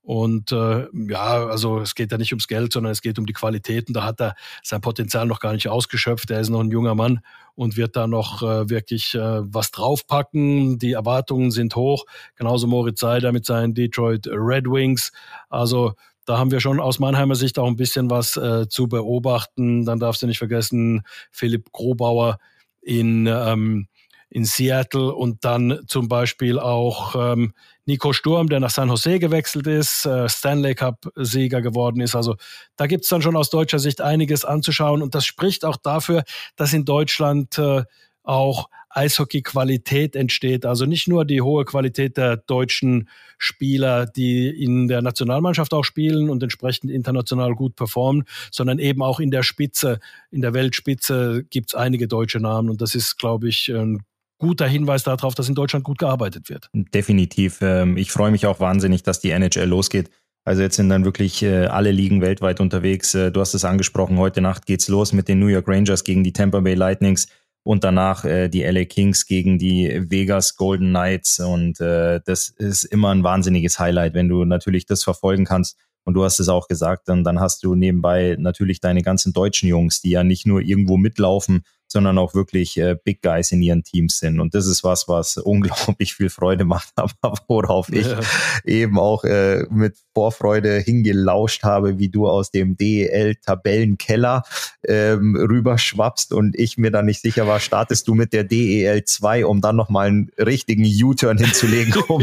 Und 0.06 0.52
äh, 0.52 0.86
ja, 0.92 1.48
also 1.48 1.80
es 1.80 1.96
geht 1.96 2.12
ja 2.12 2.18
nicht 2.18 2.30
ums 2.30 2.46
Geld, 2.46 2.72
sondern 2.72 2.92
es 2.92 3.02
geht 3.02 3.18
um 3.18 3.26
die 3.26 3.32
Qualitäten. 3.32 3.92
Da 3.92 4.04
hat 4.04 4.20
er 4.20 4.36
sein 4.62 4.80
Potenzial 4.80 5.26
noch 5.26 5.40
gar 5.40 5.52
nicht 5.52 5.66
ausgeschöpft. 5.66 6.30
Er 6.30 6.38
ist 6.38 6.48
noch 6.48 6.60
ein 6.60 6.70
junger 6.70 6.94
Mann 6.94 7.22
und 7.56 7.76
wird 7.76 7.96
da 7.96 8.06
noch 8.06 8.40
äh, 8.40 8.70
wirklich 8.70 9.16
äh, 9.16 9.40
was 9.52 9.72
draufpacken. 9.72 10.78
Die 10.78 10.92
Erwartungen 10.92 11.50
sind 11.50 11.74
hoch. 11.74 12.04
Genauso 12.36 12.68
Moritz 12.68 13.00
Seider 13.00 13.32
mit 13.32 13.46
seinen 13.46 13.74
Detroit 13.74 14.28
Red 14.28 14.66
Wings. 14.66 15.10
Also 15.48 15.94
da 16.24 16.38
haben 16.38 16.52
wir 16.52 16.60
schon 16.60 16.78
aus 16.78 17.00
Mannheimer 17.00 17.34
Sicht 17.34 17.58
auch 17.58 17.66
ein 17.66 17.74
bisschen 17.74 18.08
was 18.08 18.36
äh, 18.36 18.68
zu 18.68 18.86
beobachten. 18.86 19.84
Dann 19.84 19.98
darfst 19.98 20.22
du 20.22 20.28
nicht 20.28 20.38
vergessen, 20.38 21.02
Philipp 21.32 21.72
Grobauer 21.72 22.38
in 22.80 23.26
ähm, 23.26 23.88
in 24.28 24.44
Seattle 24.44 25.14
und 25.14 25.44
dann 25.44 25.80
zum 25.86 26.08
Beispiel 26.08 26.58
auch 26.58 27.14
ähm, 27.16 27.52
Nico 27.84 28.12
Sturm, 28.12 28.48
der 28.48 28.60
nach 28.60 28.70
San 28.70 28.88
Jose 28.88 29.18
gewechselt 29.18 29.66
ist, 29.66 30.04
äh, 30.04 30.28
Stanley 30.28 30.74
Cup-Sieger 30.74 31.62
geworden 31.62 32.00
ist. 32.00 32.16
Also 32.16 32.36
da 32.76 32.86
gibt's 32.86 33.08
dann 33.08 33.22
schon 33.22 33.36
aus 33.36 33.50
deutscher 33.50 33.78
Sicht 33.78 34.00
einiges 34.00 34.44
anzuschauen 34.44 35.02
und 35.02 35.14
das 35.14 35.24
spricht 35.24 35.64
auch 35.64 35.76
dafür, 35.76 36.24
dass 36.56 36.72
in 36.72 36.84
Deutschland 36.84 37.56
äh, 37.58 37.84
auch 38.24 38.68
Eishockey-Qualität 38.90 40.16
entsteht. 40.16 40.64
Also 40.64 40.86
nicht 40.86 41.06
nur 41.06 41.24
die 41.24 41.42
hohe 41.42 41.64
Qualität 41.64 42.16
der 42.16 42.38
deutschen 42.38 43.08
Spieler, 43.38 44.06
die 44.06 44.48
in 44.48 44.88
der 44.88 45.02
Nationalmannschaft 45.02 45.74
auch 45.74 45.84
spielen 45.84 46.30
und 46.30 46.42
entsprechend 46.42 46.90
international 46.90 47.54
gut 47.54 47.76
performen, 47.76 48.24
sondern 48.50 48.78
eben 48.78 49.02
auch 49.02 49.20
in 49.20 49.30
der 49.30 49.42
Spitze, 49.42 50.00
in 50.30 50.40
der 50.40 50.54
Weltspitze 50.54 51.44
gibt's 51.50 51.74
einige 51.74 52.08
deutsche 52.08 52.40
Namen 52.40 52.70
und 52.70 52.80
das 52.80 52.94
ist, 52.94 53.18
glaube 53.18 53.48
ich, 53.48 53.68
ein 53.68 54.02
guter 54.38 54.66
Hinweis 54.66 55.02
darauf, 55.02 55.34
dass 55.34 55.48
in 55.48 55.54
Deutschland 55.54 55.84
gut 55.84 55.98
gearbeitet 55.98 56.48
wird. 56.48 56.68
Definitiv. 56.72 57.58
Ähm, 57.62 57.96
ich 57.96 58.12
freue 58.12 58.30
mich 58.30 58.46
auch 58.46 58.60
wahnsinnig, 58.60 59.02
dass 59.02 59.20
die 59.20 59.30
NHL 59.30 59.66
losgeht. 59.68 60.10
Also 60.44 60.62
jetzt 60.62 60.76
sind 60.76 60.88
dann 60.88 61.04
wirklich 61.04 61.42
äh, 61.42 61.66
alle 61.66 61.90
Ligen 61.90 62.20
weltweit 62.20 62.60
unterwegs. 62.60 63.14
Äh, 63.14 63.32
du 63.32 63.40
hast 63.40 63.54
es 63.54 63.64
angesprochen, 63.64 64.18
heute 64.18 64.40
Nacht 64.40 64.66
geht's 64.66 64.86
los 64.86 65.12
mit 65.12 65.26
den 65.26 65.40
New 65.40 65.48
York 65.48 65.66
Rangers 65.66 66.04
gegen 66.04 66.22
die 66.22 66.32
Tampa 66.32 66.60
Bay 66.60 66.74
Lightnings 66.74 67.26
und 67.64 67.82
danach 67.82 68.24
äh, 68.24 68.48
die 68.48 68.62
LA 68.62 68.84
Kings 68.84 69.26
gegen 69.26 69.58
die 69.58 70.04
Vegas 70.08 70.54
Golden 70.56 70.90
Knights. 70.90 71.40
Und 71.40 71.80
das 71.80 72.48
ist 72.48 72.84
immer 72.84 73.12
ein 73.12 73.24
wahnsinniges 73.24 73.80
Highlight, 73.80 74.14
wenn 74.14 74.28
du 74.28 74.44
natürlich 74.44 74.86
das 74.86 75.02
verfolgen 75.02 75.44
kannst. 75.44 75.76
Und 76.04 76.14
du 76.14 76.22
hast 76.22 76.38
es 76.38 76.48
auch 76.48 76.68
gesagt, 76.68 77.08
dann, 77.08 77.24
dann 77.24 77.40
hast 77.40 77.64
du 77.64 77.74
nebenbei 77.74 78.36
natürlich 78.38 78.80
deine 78.80 79.02
ganzen 79.02 79.32
deutschen 79.32 79.68
Jungs, 79.68 80.00
die 80.00 80.10
ja 80.10 80.22
nicht 80.22 80.46
nur 80.46 80.60
irgendwo 80.60 80.96
mitlaufen, 80.96 81.64
sondern 81.96 82.18
auch 82.18 82.34
wirklich 82.34 82.76
äh, 82.76 82.94
Big 83.02 83.22
Guys 83.22 83.52
in 83.52 83.62
ihren 83.62 83.82
Teams 83.82 84.18
sind. 84.18 84.38
Und 84.38 84.54
das 84.54 84.66
ist 84.66 84.84
was, 84.84 85.08
was 85.08 85.36
unglaublich 85.38 86.14
viel 86.14 86.28
Freude 86.28 86.66
macht, 86.66 86.92
aber 86.96 87.38
worauf 87.48 87.88
ich 87.88 88.06
ja. 88.06 88.20
eben 88.66 88.98
auch 88.98 89.24
äh, 89.24 89.64
mit 89.70 89.96
Vorfreude 90.12 90.78
hingelauscht 90.78 91.62
habe, 91.62 91.98
wie 91.98 92.10
du 92.10 92.28
aus 92.28 92.50
dem 92.50 92.76
DEL-Tabellenkeller 92.76 94.42
ähm, 94.86 95.36
rüberschwappst 95.36 96.34
und 96.34 96.54
ich 96.58 96.76
mir 96.76 96.90
dann 96.90 97.06
nicht 97.06 97.22
sicher 97.22 97.46
war, 97.46 97.60
startest 97.60 98.08
du 98.08 98.14
mit 98.14 98.34
der 98.34 98.44
DEL 98.44 99.04
2, 99.04 99.46
um 99.46 99.62
dann 99.62 99.76
nochmal 99.76 100.08
einen 100.08 100.30
richtigen 100.38 100.84
U-Turn 100.84 101.38
hinzulegen, 101.38 101.94
um 102.08 102.22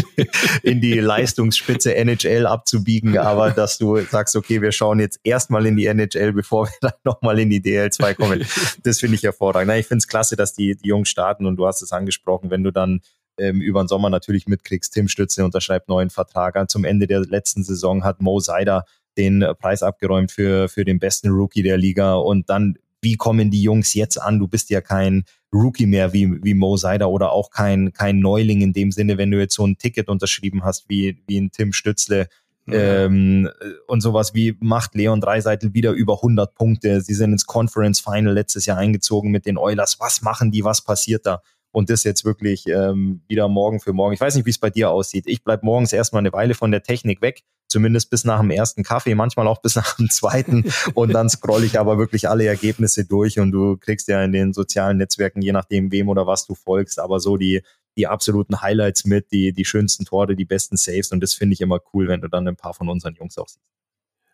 in 0.62 0.82
die 0.82 1.00
Leistungsspitze 1.00 1.96
NHL 1.96 2.46
abzubiegen, 2.46 3.18
aber 3.18 3.50
dass 3.52 3.80
du 3.80 4.00
sagst, 4.02 4.36
okay, 4.36 4.62
wir 4.62 4.72
schauen 4.72 5.00
jetzt 5.00 5.20
erstmal 5.24 5.66
in 5.66 5.76
die 5.76 5.88
NHL, 5.88 6.34
bevor 6.34 6.68
wir 6.68 6.74
dann 6.82 6.94
nochmal 7.04 7.40
in 7.40 7.50
die 7.50 7.62
DEL 7.62 7.92
2 7.92 8.14
kommen. 8.14 8.46
Das 8.84 9.00
finde 9.00 9.16
ich 9.16 9.24
hervorragend 9.24 9.63
hervorragend. 9.64 9.68
Na, 9.68 9.80
ich 9.80 9.88
finde 9.88 10.00
es 10.00 10.08
klasse, 10.08 10.36
dass 10.36 10.54
die, 10.54 10.76
die 10.76 10.88
Jungs 10.88 11.10
starten 11.10 11.46
und 11.46 11.58
du 11.58 11.66
hast 11.66 11.82
es 11.82 11.92
angesprochen, 11.92 12.50
wenn 12.50 12.64
du 12.64 12.72
dann 12.72 13.02
ähm, 13.38 13.62
über 13.62 13.84
den 13.84 13.88
Sommer 13.88 14.10
natürlich 14.10 14.48
mitkriegst, 14.48 14.94
Tim 14.94 15.08
Stütze 15.08 15.44
unterschreibt 15.44 15.90
neuen 15.90 16.10
Vertrag. 16.10 16.70
Zum 16.70 16.86
Ende 16.86 17.08
der 17.08 17.22
letzten 17.22 17.64
Saison 17.64 18.04
hat 18.04 18.22
Mo 18.22 18.40
Seider 18.40 18.86
den 19.18 19.46
Preis 19.60 19.84
abgeräumt 19.84 20.32
für, 20.32 20.70
für 20.70 20.86
den 20.86 21.00
besten 21.00 21.30
Rookie 21.30 21.64
der 21.64 21.78
Liga 21.78 22.16
und 22.16 22.50
dann 22.50 22.76
wie 23.02 23.16
kommen 23.18 23.52
die 23.52 23.62
Jungs 23.62 23.94
jetzt 23.94 24.18
an? 24.18 24.40
Du 24.40 24.48
bist 24.48 24.70
ja 24.70 24.80
kein 24.80 25.26
Rookie 25.54 25.86
mehr 25.86 26.14
wie, 26.14 26.42
wie 26.42 26.54
Mo 26.54 26.78
Seider 26.78 27.10
oder 27.10 27.32
auch 27.32 27.52
kein, 27.52 27.92
kein 27.92 28.20
Neuling 28.20 28.62
in 28.62 28.74
dem 28.74 28.92
Sinne, 28.92 29.18
wenn 29.18 29.30
du 29.30 29.40
jetzt 29.40 29.56
so 29.56 29.68
ein 29.68 29.78
Ticket 29.78 30.08
unterschrieben 30.08 30.64
hast 30.64 30.90
wie, 30.90 31.22
wie 31.28 31.40
ein 31.40 31.52
Tim 31.52 31.74
Stützle 31.74 32.28
ähm, 32.68 33.50
und 33.88 34.02
sowas 34.02 34.34
wie 34.34 34.58
macht 34.60 34.96
Leon 34.96 35.20
Dreiseitel 35.22 35.74
wieder 35.74 35.92
über 35.92 36.16
100 36.16 36.56
Punkte. 36.56 37.02
Sie 37.02 37.14
sind 37.14 37.32
ins 37.32 37.46
Conference 37.46 38.00
Final 38.00 38.34
letztes 38.34 38.66
Jahr 38.66 38.78
eingezogen 38.78 39.32
mit 39.32 39.46
den 39.46 39.58
Oilers. 39.58 39.98
Was 40.00 40.22
machen 40.22 40.52
die? 40.52 40.64
Was 40.64 40.82
passiert 40.82 41.26
da? 41.26 41.42
Und 41.72 41.90
das 41.90 42.04
jetzt 42.04 42.24
wirklich 42.24 42.68
ähm, 42.68 43.22
wieder 43.28 43.48
morgen 43.48 43.80
für 43.80 43.94
morgen. 43.94 44.14
Ich 44.14 44.22
weiß 44.22 44.36
nicht, 44.36 44.46
wie 44.46 44.52
es 44.52 44.60
bei 44.60 44.70
dir 44.70 44.92
aussieht. 44.92 45.26
Ich 45.28 45.44
bleib 45.44 45.64
morgens 45.64 45.92
erstmal 45.92 46.20
eine 46.20 46.32
Weile 46.32 46.54
von 46.54 46.70
der 46.70 46.84
Technik 46.84 47.22
weg, 47.22 47.42
zumindest 47.68 48.12
bis 48.12 48.26
nach 48.26 48.40
dem 48.40 48.52
ersten 48.52 48.84
Kaffee, 48.84 49.16
manchmal 49.16 49.48
auch 49.48 49.60
bis 49.60 49.76
nach 49.76 49.96
dem 49.96 50.10
zweiten. 50.10 50.72
und 50.94 51.14
dann 51.14 51.30
scroll 51.30 51.64
ich 51.64 51.80
aber 51.80 51.98
wirklich 51.98 52.30
alle 52.30 52.46
Ergebnisse 52.46 53.06
durch 53.06 53.40
und 53.40 53.52
du 53.52 53.78
kriegst 53.78 54.08
ja 54.08 54.24
in 54.24 54.32
den 54.32 54.54
sozialen 54.54 54.98
Netzwerken, 54.98 55.42
je 55.42 55.52
nachdem 55.52 55.92
wem 55.92 56.10
oder 56.10 56.28
was 56.28 56.46
du 56.46 56.54
folgst, 56.54 57.00
aber 57.00 57.20
so 57.20 57.38
die 57.38 57.64
die 57.98 58.08
absoluten 58.08 58.62
Highlights 58.62 59.06
mit, 59.06 59.32
die, 59.32 59.54
die 59.54 59.66
schönsten 59.66 60.06
Tore, 60.06 60.36
die 60.36 60.46
besten 60.46 60.78
Saves. 60.78 61.12
Und 61.12 61.22
das 61.22 61.34
finde 61.34 61.54
ich 61.54 61.62
immer 61.62 61.80
cool, 61.94 62.08
wenn 62.08 62.22
du 62.22 62.28
dann 62.28 62.48
ein 62.48 62.56
paar 62.56 62.74
von 62.74 62.90
unseren 62.90 63.16
Jungs 63.16 63.38
auch 63.38 63.48
siehst. 63.48 63.62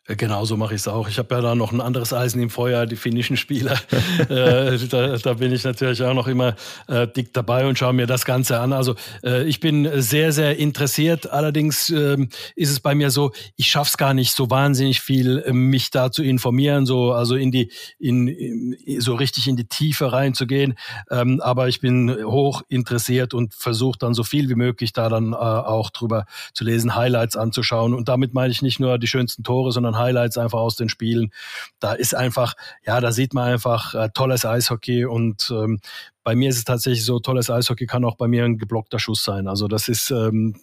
Äh, 0.09 0.15
genau 0.15 0.45
so 0.45 0.57
mache 0.57 0.73
ich 0.75 0.81
es 0.81 0.87
auch. 0.87 1.07
Ich 1.07 1.17
habe 1.17 1.35
ja 1.35 1.41
da 1.41 1.55
noch 1.55 1.71
ein 1.71 1.81
anderes 1.81 2.13
Eisen 2.13 2.41
im 2.41 2.49
Feuer, 2.49 2.85
die 2.85 2.95
finnischen 2.95 3.37
Spieler. 3.37 3.79
äh, 4.29 4.77
da, 4.89 5.17
da, 5.17 5.33
bin 5.33 5.53
ich 5.53 5.63
natürlich 5.63 6.01
auch 6.03 6.13
noch 6.13 6.27
immer 6.27 6.55
äh, 6.87 7.07
dick 7.07 7.33
dabei 7.33 7.67
und 7.67 7.77
schaue 7.77 7.93
mir 7.93 8.07
das 8.07 8.25
Ganze 8.25 8.59
an. 8.59 8.73
Also 8.73 8.95
äh, 9.23 9.43
ich 9.47 9.59
bin 9.59 9.89
sehr, 10.01 10.31
sehr 10.31 10.57
interessiert. 10.57 11.31
Allerdings 11.31 11.89
ähm, 11.89 12.29
ist 12.55 12.71
es 12.71 12.79
bei 12.79 12.95
mir 12.95 13.11
so, 13.11 13.31
ich 13.55 13.67
schaffe 13.67 13.89
es 13.89 13.97
gar 13.97 14.13
nicht 14.13 14.35
so 14.35 14.49
wahnsinnig 14.49 15.01
viel, 15.01 15.39
äh, 15.45 15.53
mich 15.53 15.91
da 15.91 16.11
zu 16.11 16.23
informieren, 16.23 16.85
so 16.85 17.13
also 17.13 17.35
in 17.35 17.51
die, 17.51 17.71
in, 17.99 18.27
in 18.27 19.01
so 19.01 19.15
richtig 19.15 19.47
in 19.47 19.55
die 19.55 19.65
Tiefe 19.65 20.11
reinzugehen. 20.11 20.75
Ähm, 21.11 21.39
aber 21.41 21.67
ich 21.67 21.79
bin 21.79 22.17
hoch 22.25 22.63
interessiert 22.67 23.33
und 23.33 23.53
versuche 23.53 23.99
dann 23.99 24.13
so 24.13 24.23
viel 24.23 24.49
wie 24.49 24.55
möglich 24.55 24.93
da 24.93 25.09
dann 25.09 25.33
äh, 25.33 25.35
auch 25.35 25.91
drüber 25.91 26.25
zu 26.53 26.63
lesen, 26.63 26.95
Highlights 26.95 27.37
anzuschauen. 27.37 27.93
Und 27.93 28.09
damit 28.09 28.33
meine 28.33 28.51
ich 28.51 28.61
nicht 28.61 28.79
nur 28.79 28.97
die 28.97 29.07
schönsten 29.07 29.43
Tore, 29.43 29.71
sondern 29.71 29.98
Highlights 29.99 30.37
einfach 30.37 30.59
aus 30.59 30.75
den 30.75 30.89
Spielen. 30.89 31.31
Da 31.79 31.93
ist 31.93 32.15
einfach, 32.15 32.55
ja, 32.85 32.99
da 32.99 33.11
sieht 33.11 33.35
man 33.35 33.51
einfach 33.51 33.93
äh, 33.93 34.09
tolles 34.13 34.45
Eishockey 34.45 35.05
und 35.05 35.51
ähm, 35.51 35.79
bei 36.23 36.35
mir 36.35 36.49
ist 36.49 36.57
es 36.57 36.63
tatsächlich 36.63 37.05
so, 37.05 37.19
tolles 37.19 37.49
Eishockey 37.49 37.85
kann 37.85 38.05
auch 38.05 38.15
bei 38.15 38.27
mir 38.27 38.45
ein 38.45 38.57
geblockter 38.57 38.99
Schuss 38.99 39.23
sein. 39.23 39.47
Also 39.47 39.67
das 39.67 39.87
ist, 39.87 40.09
ähm, 40.11 40.55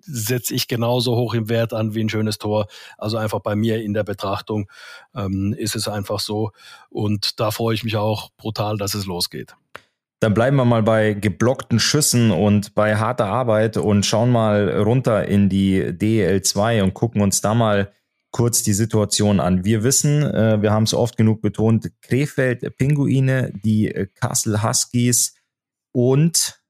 setze 0.00 0.54
ich 0.54 0.68
genauso 0.68 1.16
hoch 1.16 1.34
im 1.34 1.48
Wert 1.48 1.72
an 1.72 1.94
wie 1.94 2.02
ein 2.02 2.08
schönes 2.08 2.38
Tor. 2.38 2.66
Also 2.98 3.16
einfach 3.16 3.40
bei 3.40 3.54
mir 3.54 3.82
in 3.82 3.94
der 3.94 4.04
Betrachtung 4.04 4.68
ähm, 5.14 5.54
ist 5.56 5.76
es 5.76 5.88
einfach 5.88 6.20
so. 6.20 6.52
Und 6.88 7.40
da 7.40 7.50
freue 7.50 7.74
ich 7.74 7.84
mich 7.84 7.96
auch 7.96 8.30
brutal, 8.36 8.76
dass 8.76 8.94
es 8.94 9.06
losgeht. 9.06 9.54
Dann 10.20 10.34
bleiben 10.34 10.56
wir 10.56 10.66
mal 10.66 10.82
bei 10.82 11.14
geblockten 11.14 11.80
Schüssen 11.80 12.30
und 12.30 12.74
bei 12.74 12.96
harter 12.96 13.26
Arbeit 13.26 13.78
und 13.78 14.04
schauen 14.04 14.30
mal 14.30 14.68
runter 14.82 15.26
in 15.26 15.48
die 15.48 15.82
DL2 15.82 16.82
und 16.82 16.92
gucken 16.92 17.22
uns 17.22 17.40
da 17.40 17.54
mal 17.54 17.90
kurz 18.30 18.62
die 18.62 18.72
Situation 18.72 19.40
an. 19.40 19.64
Wir 19.64 19.82
wissen, 19.82 20.22
äh, 20.22 20.62
wir 20.62 20.72
haben 20.72 20.84
es 20.84 20.94
oft 20.94 21.16
genug 21.16 21.42
betont, 21.42 21.90
Krefeld 22.02 22.76
Pinguine, 22.76 23.52
die 23.64 23.92
äh, 23.92 24.06
Kassel 24.14 24.62
Huskies 24.62 25.34
und 25.92 26.60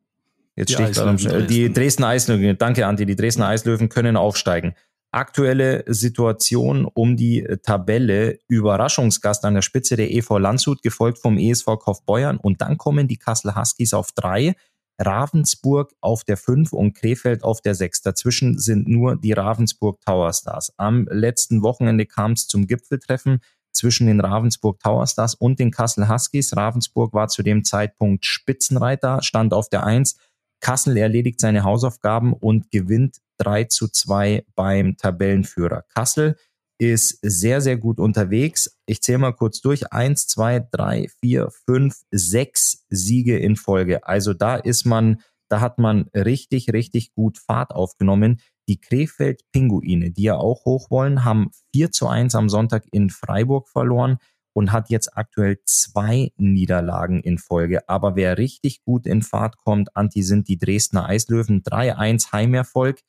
jetzt 0.57 0.73
steht 0.73 0.97
da 0.97 1.13
Dresden. 1.13 1.47
die 1.47 1.73
Dresden 1.73 2.05
Eislöwen. 2.05 2.57
Danke, 2.59 2.87
Anti. 2.87 3.07
Die 3.07 3.17
Dresden 3.17 3.43
Eislöwen 3.43 3.89
können 3.89 4.17
aufsteigen. 4.17 4.75
Aktuelle 5.13 5.85
Situation 5.89 6.85
um 6.85 7.17
die 7.17 7.47
Tabelle. 7.63 8.39
Überraschungsgast 8.49 9.45
an 9.45 9.55
der 9.55 9.63
Spitze 9.63 9.97
der 9.97 10.11
EV 10.11 10.39
Landshut, 10.39 10.83
gefolgt 10.83 11.19
vom 11.19 11.37
ESV 11.37 11.67
Kaufbeuern. 11.81 12.37
Und 12.37 12.63
dann 12.63 12.79
kommen 12.79 13.09
die 13.09 13.17
Kassel 13.17 13.57
Huskies 13.57 13.93
auf 13.93 14.13
drei. 14.13 14.55
Ravensburg 15.01 15.95
auf 16.01 16.25
der 16.25 16.37
5 16.37 16.73
und 16.73 16.95
Krefeld 16.95 17.43
auf 17.43 17.63
der 17.63 17.75
6. 17.75 18.03
Dazwischen 18.03 18.59
sind 18.59 18.87
nur 18.87 19.17
die 19.17 19.33
Ravensburg 19.33 20.01
Tower 20.05 20.33
Stars. 20.33 20.75
Am 20.77 21.07
letzten 21.11 21.63
Wochenende 21.63 22.05
kam 22.05 22.33
es 22.33 22.47
zum 22.47 22.67
Gipfeltreffen 22.67 23.41
zwischen 23.73 24.09
den 24.09 24.21
Ravensburg 24.21 24.79
Tower 24.79 25.07
Stars 25.07 25.35
und 25.35 25.59
den 25.59 25.71
Kassel 25.71 26.09
Huskies. 26.09 26.55
Ravensburg 26.55 27.15
war 27.15 27.29
zu 27.29 27.43
dem 27.43 27.65
Zeitpunkt 27.65 28.27
Spitzenreiter, 28.27 29.23
stand 29.23 29.55
auf 29.55 29.71
der 29.71 29.85
1. 29.85 30.17
Kassel 30.61 30.99
erledigt 30.99 31.41
seine 31.41 31.65
Hausaufgaben 31.65 32.35
und 32.35 32.71
gewinnt 32.71 33.17
3 33.39 33.65
zu 33.65 33.89
2 33.89 34.45
beim 34.55 34.99
Tabellenführer. 34.99 35.85
Kassel 35.95 36.37
ist 36.81 37.19
sehr, 37.21 37.61
sehr 37.61 37.77
gut 37.77 38.01
unterwegs. 38.01 38.79
Ich 38.87 39.03
zähle 39.03 39.19
mal 39.19 39.33
kurz 39.33 39.61
durch. 39.61 39.93
Eins, 39.93 40.27
zwei, 40.27 40.67
drei, 40.73 41.09
vier, 41.21 41.51
fünf, 41.67 42.01
sechs 42.11 42.87
Siege 42.89 43.39
in 43.39 43.57
Folge. 43.57 44.07
Also 44.07 44.33
da 44.33 44.57
ist 44.57 44.87
man, 44.87 45.21
da 45.51 45.61
hat 45.61 45.79
man 45.79 46.09
richtig, 46.15 46.73
richtig 46.73 47.13
gut 47.13 47.37
Fahrt 47.37 47.73
aufgenommen. 47.73 48.41
Die 48.67 48.81
Krefeld 48.81 49.43
Pinguine, 49.53 50.11
die 50.11 50.23
ja 50.23 50.37
auch 50.37 50.65
hoch 50.65 50.91
wollen, 50.91 51.25
haben 51.25 51.51
4 51.75 51.93
zu 51.93 52.09
1 52.09 52.35
am 52.35 52.49
Sonntag 52.49 52.87
in 52.93 53.11
Freiburg 53.11 53.69
verloren 53.69 54.17
und 54.55 54.73
hat 54.73 54.89
jetzt 54.89 55.19
aktuell 55.19 55.59
zwei 55.67 56.33
Niederlagen 56.39 57.21
in 57.21 57.37
Folge. 57.37 57.87
Aber 57.91 58.17
wer 58.17 58.39
richtig 58.39 58.83
gut 58.85 59.07
in 59.07 59.21
Fahrt 59.21 59.59
kommt, 59.59 59.95
Anti 59.97 60.23
sind 60.23 60.49
die 60.49 60.59
Dresdner 60.59 61.07
Eislöwen. 61.07 61.63
3-1 61.63 62.33
Heimerfolg 62.33 63.01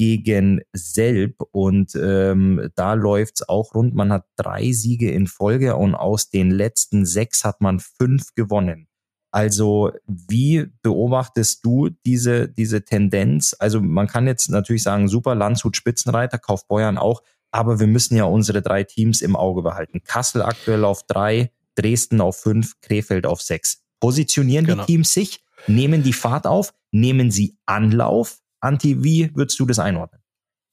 gegen 0.00 0.62
Selb 0.72 1.42
und 1.52 1.94
ähm, 1.94 2.70
da 2.74 2.94
läuft's 2.94 3.46
auch 3.46 3.74
rund. 3.74 3.94
Man 3.94 4.10
hat 4.10 4.24
drei 4.36 4.72
Siege 4.72 5.10
in 5.10 5.26
Folge 5.26 5.76
und 5.76 5.94
aus 5.94 6.30
den 6.30 6.50
letzten 6.50 7.04
sechs 7.04 7.44
hat 7.44 7.60
man 7.60 7.80
fünf 7.80 8.34
gewonnen. 8.34 8.88
Also 9.30 9.92
wie 10.06 10.68
beobachtest 10.80 11.66
du 11.66 11.90
diese, 12.06 12.48
diese 12.48 12.82
Tendenz? 12.82 13.54
Also 13.58 13.82
man 13.82 14.06
kann 14.06 14.26
jetzt 14.26 14.48
natürlich 14.48 14.84
sagen, 14.84 15.06
super, 15.06 15.34
Landshut 15.34 15.76
Spitzenreiter, 15.76 16.38
Kaufbeuern 16.38 16.96
auch, 16.96 17.20
aber 17.50 17.78
wir 17.78 17.86
müssen 17.86 18.16
ja 18.16 18.24
unsere 18.24 18.62
drei 18.62 18.84
Teams 18.84 19.20
im 19.20 19.36
Auge 19.36 19.60
behalten. 19.60 20.00
Kassel 20.02 20.40
aktuell 20.40 20.82
auf 20.86 21.02
drei, 21.06 21.52
Dresden 21.74 22.22
auf 22.22 22.38
fünf, 22.38 22.80
Krefeld 22.80 23.26
auf 23.26 23.42
sechs. 23.42 23.82
Positionieren 24.00 24.64
genau. 24.64 24.86
die 24.86 24.94
Teams 24.94 25.12
sich? 25.12 25.44
Nehmen 25.66 26.02
die 26.02 26.14
Fahrt 26.14 26.46
auf? 26.46 26.72
Nehmen 26.90 27.30
sie 27.30 27.58
Anlauf? 27.66 28.38
Anti, 28.60 29.02
wie 29.02 29.34
würdest 29.34 29.58
du 29.58 29.66
das 29.66 29.78
einordnen? 29.78 30.20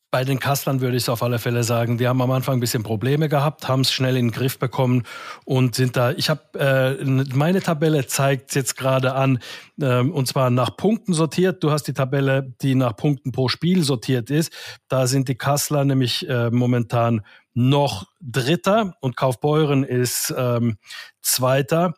Bei 0.10 0.24
den 0.24 0.40
Kastlern 0.40 0.80
würde 0.80 0.96
ich 0.96 1.04
es 1.04 1.10
auf 1.10 1.22
alle 1.22 1.38
Fälle 1.38 1.64
sagen. 1.64 1.98
Die 1.98 2.08
haben 2.08 2.22
am 2.22 2.32
Anfang 2.32 2.58
ein 2.58 2.60
bisschen 2.62 2.82
Probleme 2.82 3.28
gehabt, 3.28 3.68
haben 3.68 3.82
es 3.82 3.92
schnell 3.92 4.16
in 4.16 4.28
den 4.28 4.32
Griff 4.32 4.58
bekommen 4.58 5.04
und 5.44 5.76
sind 5.76 5.98
da. 5.98 6.12
Ich 6.12 6.30
habe 6.30 6.42
äh, 6.58 7.04
meine 7.04 7.62
Tabelle 7.62 8.08
zeigt 8.08 8.56
jetzt 8.56 8.78
gerade 8.78 9.16
an 9.16 9.40
äh, 9.82 10.00
und 10.00 10.26
zwar 10.26 10.50
nach 10.50 10.78
Punkten 10.78 11.12
sortiert. 11.14 11.62
Du 11.62 11.72
hast 11.72 11.84
die 11.84 11.94
Tabelle, 11.94 12.54
die 12.62 12.74
nach 12.74 12.96
Punkten 12.96 13.34
pro 13.34 13.50
Spiel 13.50 13.84
sortiert 13.84 14.30
ist. 14.30 14.54
Da 14.88 15.08
sind 15.08 15.28
die 15.28 15.36
Kassler 15.36 15.84
nämlich 15.84 16.28
äh, 16.30 16.52
momentan 16.52 17.22
noch 17.54 18.08
Dritter 18.22 18.96
und 19.02 19.18
Kaufbeuren 19.18 19.84
ist 19.84 20.34
ähm, 20.38 20.78
Zweiter. 21.22 21.96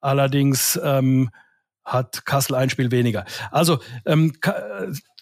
Allerdings 0.00 0.78
ähm, 0.80 1.30
hat 1.84 2.24
Kassel 2.24 2.54
ein 2.54 2.70
Spiel 2.70 2.92
weniger. 2.92 3.24
Also 3.50 3.80
ähm, 4.06 4.32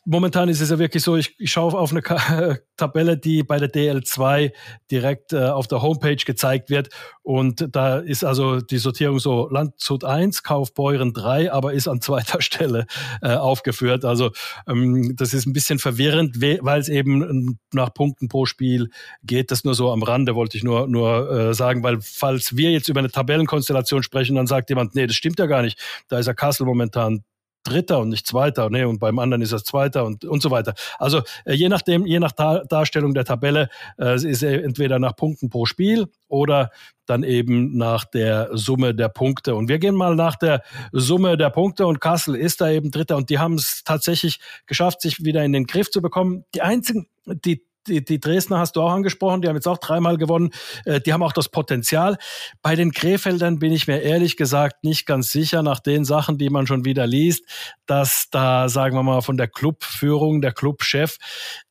momentan 0.07 0.49
ist 0.49 0.61
es 0.61 0.71
ja 0.71 0.79
wirklich 0.79 1.03
so, 1.03 1.17
ich, 1.17 1.35
ich 1.39 1.51
schaue 1.51 1.77
auf 1.77 1.91
eine 1.91 2.01
Ka 2.01 2.59
Tabelle, 2.77 3.17
die 3.19 3.43
bei 3.43 3.59
der 3.59 3.73
DL2 3.73 4.53
direkt 4.91 5.33
äh, 5.33 5.49
auf 5.49 5.67
der 5.67 5.83
Homepage 5.83 6.17
gezeigt 6.17 6.71
wird. 6.71 6.91
Und 7.23 7.75
da 7.75 7.99
ist 7.99 8.25
also 8.25 8.61
die 8.61 8.79
Sortierung 8.79 9.19
so 9.19 9.49
Landshut 9.51 10.05
1, 10.05 10.43
Kaufbeuren 10.43 11.13
3, 11.13 11.53
aber 11.53 11.73
ist 11.73 11.89
an 11.89 12.01
zweiter 12.07 12.41
Stelle 12.41 12.87
äh, 13.21 13.35
aufgeführt. 13.35 14.05
Also 14.05 14.31
ähm, 14.69 15.15
das 15.17 15.35
ist 15.35 15.47
ein 15.47 15.53
bisschen 15.53 15.79
verwirrend, 15.79 16.41
weil 16.41 16.81
es 16.81 16.89
eben 16.89 17.59
nach 17.73 17.93
Punkten 17.93 18.29
pro 18.29 18.47
Spiel 18.47 18.91
geht. 19.25 19.51
Das 19.51 19.65
nur 19.65 19.75
so 19.75 19.91
am 19.91 20.03
Rande, 20.03 20.35
wollte 20.35 20.57
ich 20.57 20.65
nur, 20.65 20.87
nur 20.87 21.31
äh, 21.31 21.55
sagen, 21.55 21.83
weil 21.83 21.99
falls 22.01 22.57
wir 22.57 22.71
jetzt 22.71 22.89
über 22.89 23.01
eine 23.01 23.11
Tabellenkonstellation 23.11 24.03
sprechen, 24.03 24.37
dann 24.37 24.47
sagt 24.47 24.71
jemand, 24.71 24.95
nee, 24.95 25.07
das 25.07 25.17
stimmt 25.17 25.39
ja 25.39 25.47
gar 25.47 25.63
nicht. 25.63 25.79
Da 26.09 26.19
ist 26.19 26.27
ja 26.27 26.35
Kassel 26.35 26.65
momentan 26.65 27.25
Dritter 27.67 27.99
und 27.99 28.09
nicht 28.09 28.27
Zweiter, 28.27 28.71
nee, 28.71 28.85
und 28.85 28.99
beim 28.99 29.19
anderen 29.19 29.43
ist 29.43 29.53
er 29.53 29.63
Zweiter 29.63 30.05
und, 30.05 30.25
und 30.25 30.43
so 30.43 30.51
weiter. 30.51 30.75
Also 30.99 31.23
äh, 31.45 31.55
je 31.55 31.69
nachdem, 31.69 32.07
je 32.07 32.19
nach 32.19 32.33
Dar 32.33 32.65
Darstellung 32.65 33.15
der 33.15 33.25
Tabelle 33.25 33.69
äh, 33.99 34.15
ist 34.15 34.43
er 34.43 34.65
entweder 34.65 34.99
nach 34.99 35.17
Punkten 35.17 35.51
pro 35.51 35.67
Spiel 35.67 36.07
oder 36.29 36.71
dann 37.07 37.23
eben 37.23 37.77
nach 37.77 38.05
der 38.05 38.51
Summe 38.53 38.95
der 38.95 39.09
Punkte. 39.09 39.55
Und 39.55 39.69
wir 39.69 39.79
gehen 39.79 39.95
mal 39.95 40.15
nach 40.17 40.37
der 40.37 40.63
Summe 40.93 41.37
der 41.37 41.51
Punkte 41.51 41.87
und 41.87 42.01
Kassel 42.01 42.35
ist 42.35 42.61
da 42.61 42.71
eben 42.71 42.91
Dritter 42.91 43.17
und 43.17 43.31
die 43.31 43.39
haben 43.39 43.55
es 43.55 43.83
tatsächlich 43.85 44.41
geschafft, 44.67 45.01
sich 45.01 45.25
wieder 45.25 45.45
in 45.45 45.53
den 45.53 45.67
Griff 45.67 45.91
zu 45.91 46.03
bekommen. 46.03 46.45
Die 46.55 46.63
einzigen, 46.63 47.09
die 47.27 47.63
die, 47.87 48.05
die 48.05 48.21
Dresdner 48.21 48.59
hast 48.59 48.77
du 48.77 48.83
auch 48.83 48.93
angesprochen, 48.93 49.43
die 49.43 49.49
haben 49.49 49.57
jetzt 49.57 49.69
auch 49.69 49.79
dreimal 49.79 50.17
gewonnen. 50.17 50.51
Äh, 50.85 51.01
die 51.01 51.13
haben 51.13 51.23
auch 51.23 51.33
das 51.33 51.49
Potenzial. 51.49 52.19
Bei 52.63 52.77
den 52.77 52.93
Krefeldern 52.93 53.59
bin 53.59 53.73
ich 53.73 53.87
mir 53.87 54.01
ehrlich 54.03 54.37
gesagt 54.37 54.85
nicht 54.85 55.07
ganz 55.07 55.31
sicher, 55.31 55.63
nach 55.63 55.81
den 55.81 56.05
Sachen, 56.05 56.39
die 56.39 56.51
man 56.51 56.67
schon 56.67 56.85
wieder 56.85 57.07
liest, 57.07 57.45
dass 57.87 58.29
da, 58.31 58.69
sagen 58.69 58.97
wir 58.97 59.03
mal, 59.03 59.23
von 59.23 59.37
der 59.37 59.49
Clubführung, 59.49 60.41
der 60.41 60.53
Clubchef 60.53 61.19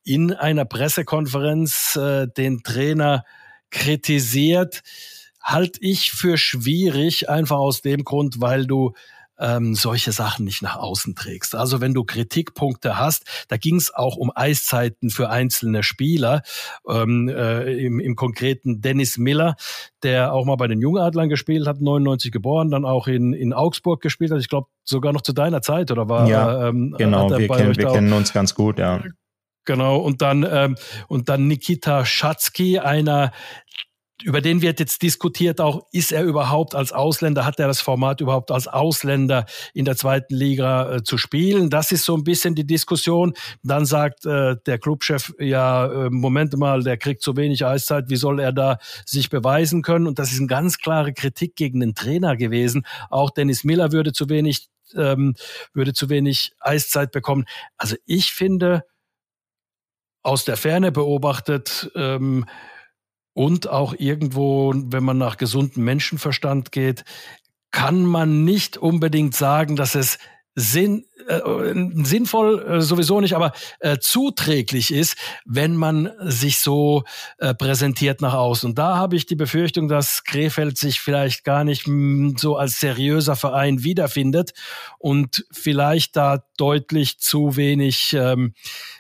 in 0.04 0.34
einer 0.34 0.66
Pressekonferenz 0.66 1.96
äh, 1.96 2.28
den 2.28 2.64
Trainer 2.64 3.24
kritisiert, 3.72 4.82
halte 5.42 5.80
ich 5.82 6.12
für 6.12 6.38
schwierig, 6.38 7.30
einfach 7.30 7.58
aus 7.58 7.82
dem 7.82 8.04
Grund, 8.04 8.42
weil 8.42 8.66
du 8.66 8.94
ähm, 9.40 9.76
solche 9.76 10.12
Sachen 10.12 10.46
nicht 10.46 10.62
nach 10.62 10.78
außen 10.78 11.16
trägst. 11.16 11.56
Also 11.56 11.82
wenn 11.82 11.94
du 11.94 12.04
Kritikpunkte 12.04 12.98
hast, 12.98 13.46
da 13.48 13.58
ging 13.58 13.76
es 13.76 13.94
auch 13.94 14.16
um 14.16 14.32
Eiszeiten 14.34 15.10
für 15.10 15.30
einzelne 15.30 15.84
Spieler. 15.84 16.42
Ähm, 16.88 17.30
äh, 17.30 17.74
im, 17.86 18.00
Im 18.00 18.16
konkreten 18.16 18.82
Dennis 18.82 19.18
Miller, 19.18 19.56
der 20.04 20.34
auch 20.34 20.46
mal 20.46 20.56
bei 20.56 20.68
den 20.68 20.80
Jungadlern 20.80 21.30
gespielt 21.30 21.68
hat, 21.68 21.82
99 21.82 22.32
geboren, 22.32 22.70
dann 22.70 22.86
auch 22.86 23.08
in, 23.08 23.34
in 23.34 23.54
Augsburg 23.54 24.02
gespielt 24.02 24.32
hat. 24.32 24.40
Ich 24.40 24.50
glaube 24.50 24.68
sogar 24.84 25.14
noch 25.14 25.22
zu 25.22 25.34
deiner 25.34 25.62
Zeit 25.62 25.92
oder 25.92 26.10
war? 26.10 26.28
Ja, 26.28 26.70
ähm, 26.70 26.96
genau. 26.98 27.30
Wir, 27.30 27.48
kennen, 27.48 27.76
wir 27.76 27.88
kennen 27.88 28.14
uns 28.14 28.34
ganz 28.34 28.56
gut, 28.56 28.80
ja. 28.80 29.04
Genau, 29.66 29.98
und 29.98 30.22
dann, 30.22 30.48
ähm, 30.48 30.76
und 31.08 31.28
dann 31.28 31.48
Nikita 31.48 32.06
Schatzky, 32.06 32.78
einer 32.78 33.32
über 34.24 34.40
den 34.40 34.62
wird 34.62 34.80
jetzt 34.80 35.02
diskutiert 35.02 35.60
auch, 35.60 35.88
ist 35.92 36.12
er 36.12 36.24
überhaupt 36.24 36.74
als 36.74 36.94
Ausländer, 36.94 37.46
hat 37.46 37.60
er 37.60 37.68
das 37.68 37.82
Format 37.82 38.22
überhaupt 38.22 38.50
als 38.50 38.68
Ausländer 38.68 39.46
in 39.74 39.84
der 39.84 39.98
zweiten 39.98 40.34
Liga 40.34 40.96
äh, 40.96 41.04
zu 41.04 41.18
spielen? 41.18 41.70
Das 41.70 41.92
ist 41.92 42.06
so 42.06 42.16
ein 42.16 42.24
bisschen 42.24 42.56
die 42.56 42.66
Diskussion. 42.66 43.34
Dann 43.62 43.86
sagt 43.86 44.26
äh, 44.26 44.56
der 44.66 44.80
Clubchef, 44.80 45.34
ja, 45.40 45.86
äh, 45.86 46.10
Moment 46.10 46.56
mal, 46.58 46.84
der 46.84 46.98
kriegt 46.98 47.22
zu 47.22 47.36
wenig 47.36 47.66
Eiszeit, 47.66 48.06
wie 48.10 48.16
soll 48.16 48.40
er 48.40 48.54
da 48.54 48.78
sich 49.06 49.30
beweisen 49.30 49.82
können? 49.82 50.08
Und 50.08 50.18
das 50.18 50.32
ist 50.32 50.40
eine 50.40 50.48
ganz 50.48 50.78
klare 50.78 51.14
Kritik 51.14 51.58
gegen 51.58 51.82
den 51.82 51.94
Trainer 51.94 52.38
gewesen. 52.38 52.86
Auch 53.10 53.32
Dennis 53.32 53.66
Miller 53.66 53.92
würde 53.92 54.14
zu 54.14 54.30
wenig, 54.30 54.70
ähm, 54.96 55.36
würde 55.74 55.94
zu 55.94 56.10
wenig 56.10 56.54
Eiszeit 56.62 57.12
bekommen. 57.12 57.46
Also 57.78 57.98
ich 58.06 58.32
finde, 58.32 58.84
aus 60.24 60.46
der 60.46 60.58
Ferne 60.58 60.92
beobachtet, 60.92 61.92
ähm, 61.96 62.46
und 63.36 63.70
auch 63.70 63.94
irgendwo, 63.98 64.74
wenn 64.74 65.04
man 65.04 65.18
nach 65.18 65.38
gesundem 65.38 65.84
Menschenverstand 65.84 66.72
geht, 66.72 67.04
kann 67.70 68.06
man 68.06 68.46
nicht 68.46 68.78
unbedingt 68.78 69.36
sagen, 69.36 69.76
dass 69.76 69.94
es 69.94 70.18
Sinn, 70.58 71.04
äh, 71.28 71.42
sinnvoll 72.06 72.66
äh, 72.66 72.82
sowieso 72.82 73.20
nicht, 73.20 73.36
aber 73.36 73.52
äh, 73.82 73.98
zuträglich 74.00 74.94
ist, 74.94 75.18
wenn 75.44 75.76
man 75.76 76.10
sich 76.22 76.60
so 76.60 77.04
äh, 77.40 77.54
präsentiert 77.54 78.22
nach 78.22 78.36
außen. 78.36 78.70
Und 78.70 78.80
da 78.80 78.96
habe 78.96 79.18
ich 79.18 79.26
die 79.26 79.36
Befürchtung, 79.36 79.90
dass 79.90 80.24
Krefeld 80.24 80.78
sich 80.78 81.02
vielleicht 81.02 81.44
gar 81.44 81.66
nicht 81.66 81.88
mh, 81.88 82.36
so 82.38 82.56
als 82.56 82.80
seriöser 82.80 83.36
Verein 83.36 83.84
wiederfindet 83.84 84.54
und 84.98 85.46
vielleicht 85.52 86.16
da 86.16 86.46
deutlich 86.56 87.20
zu 87.20 87.58
wenig 87.58 88.16
ähm, 88.18 88.54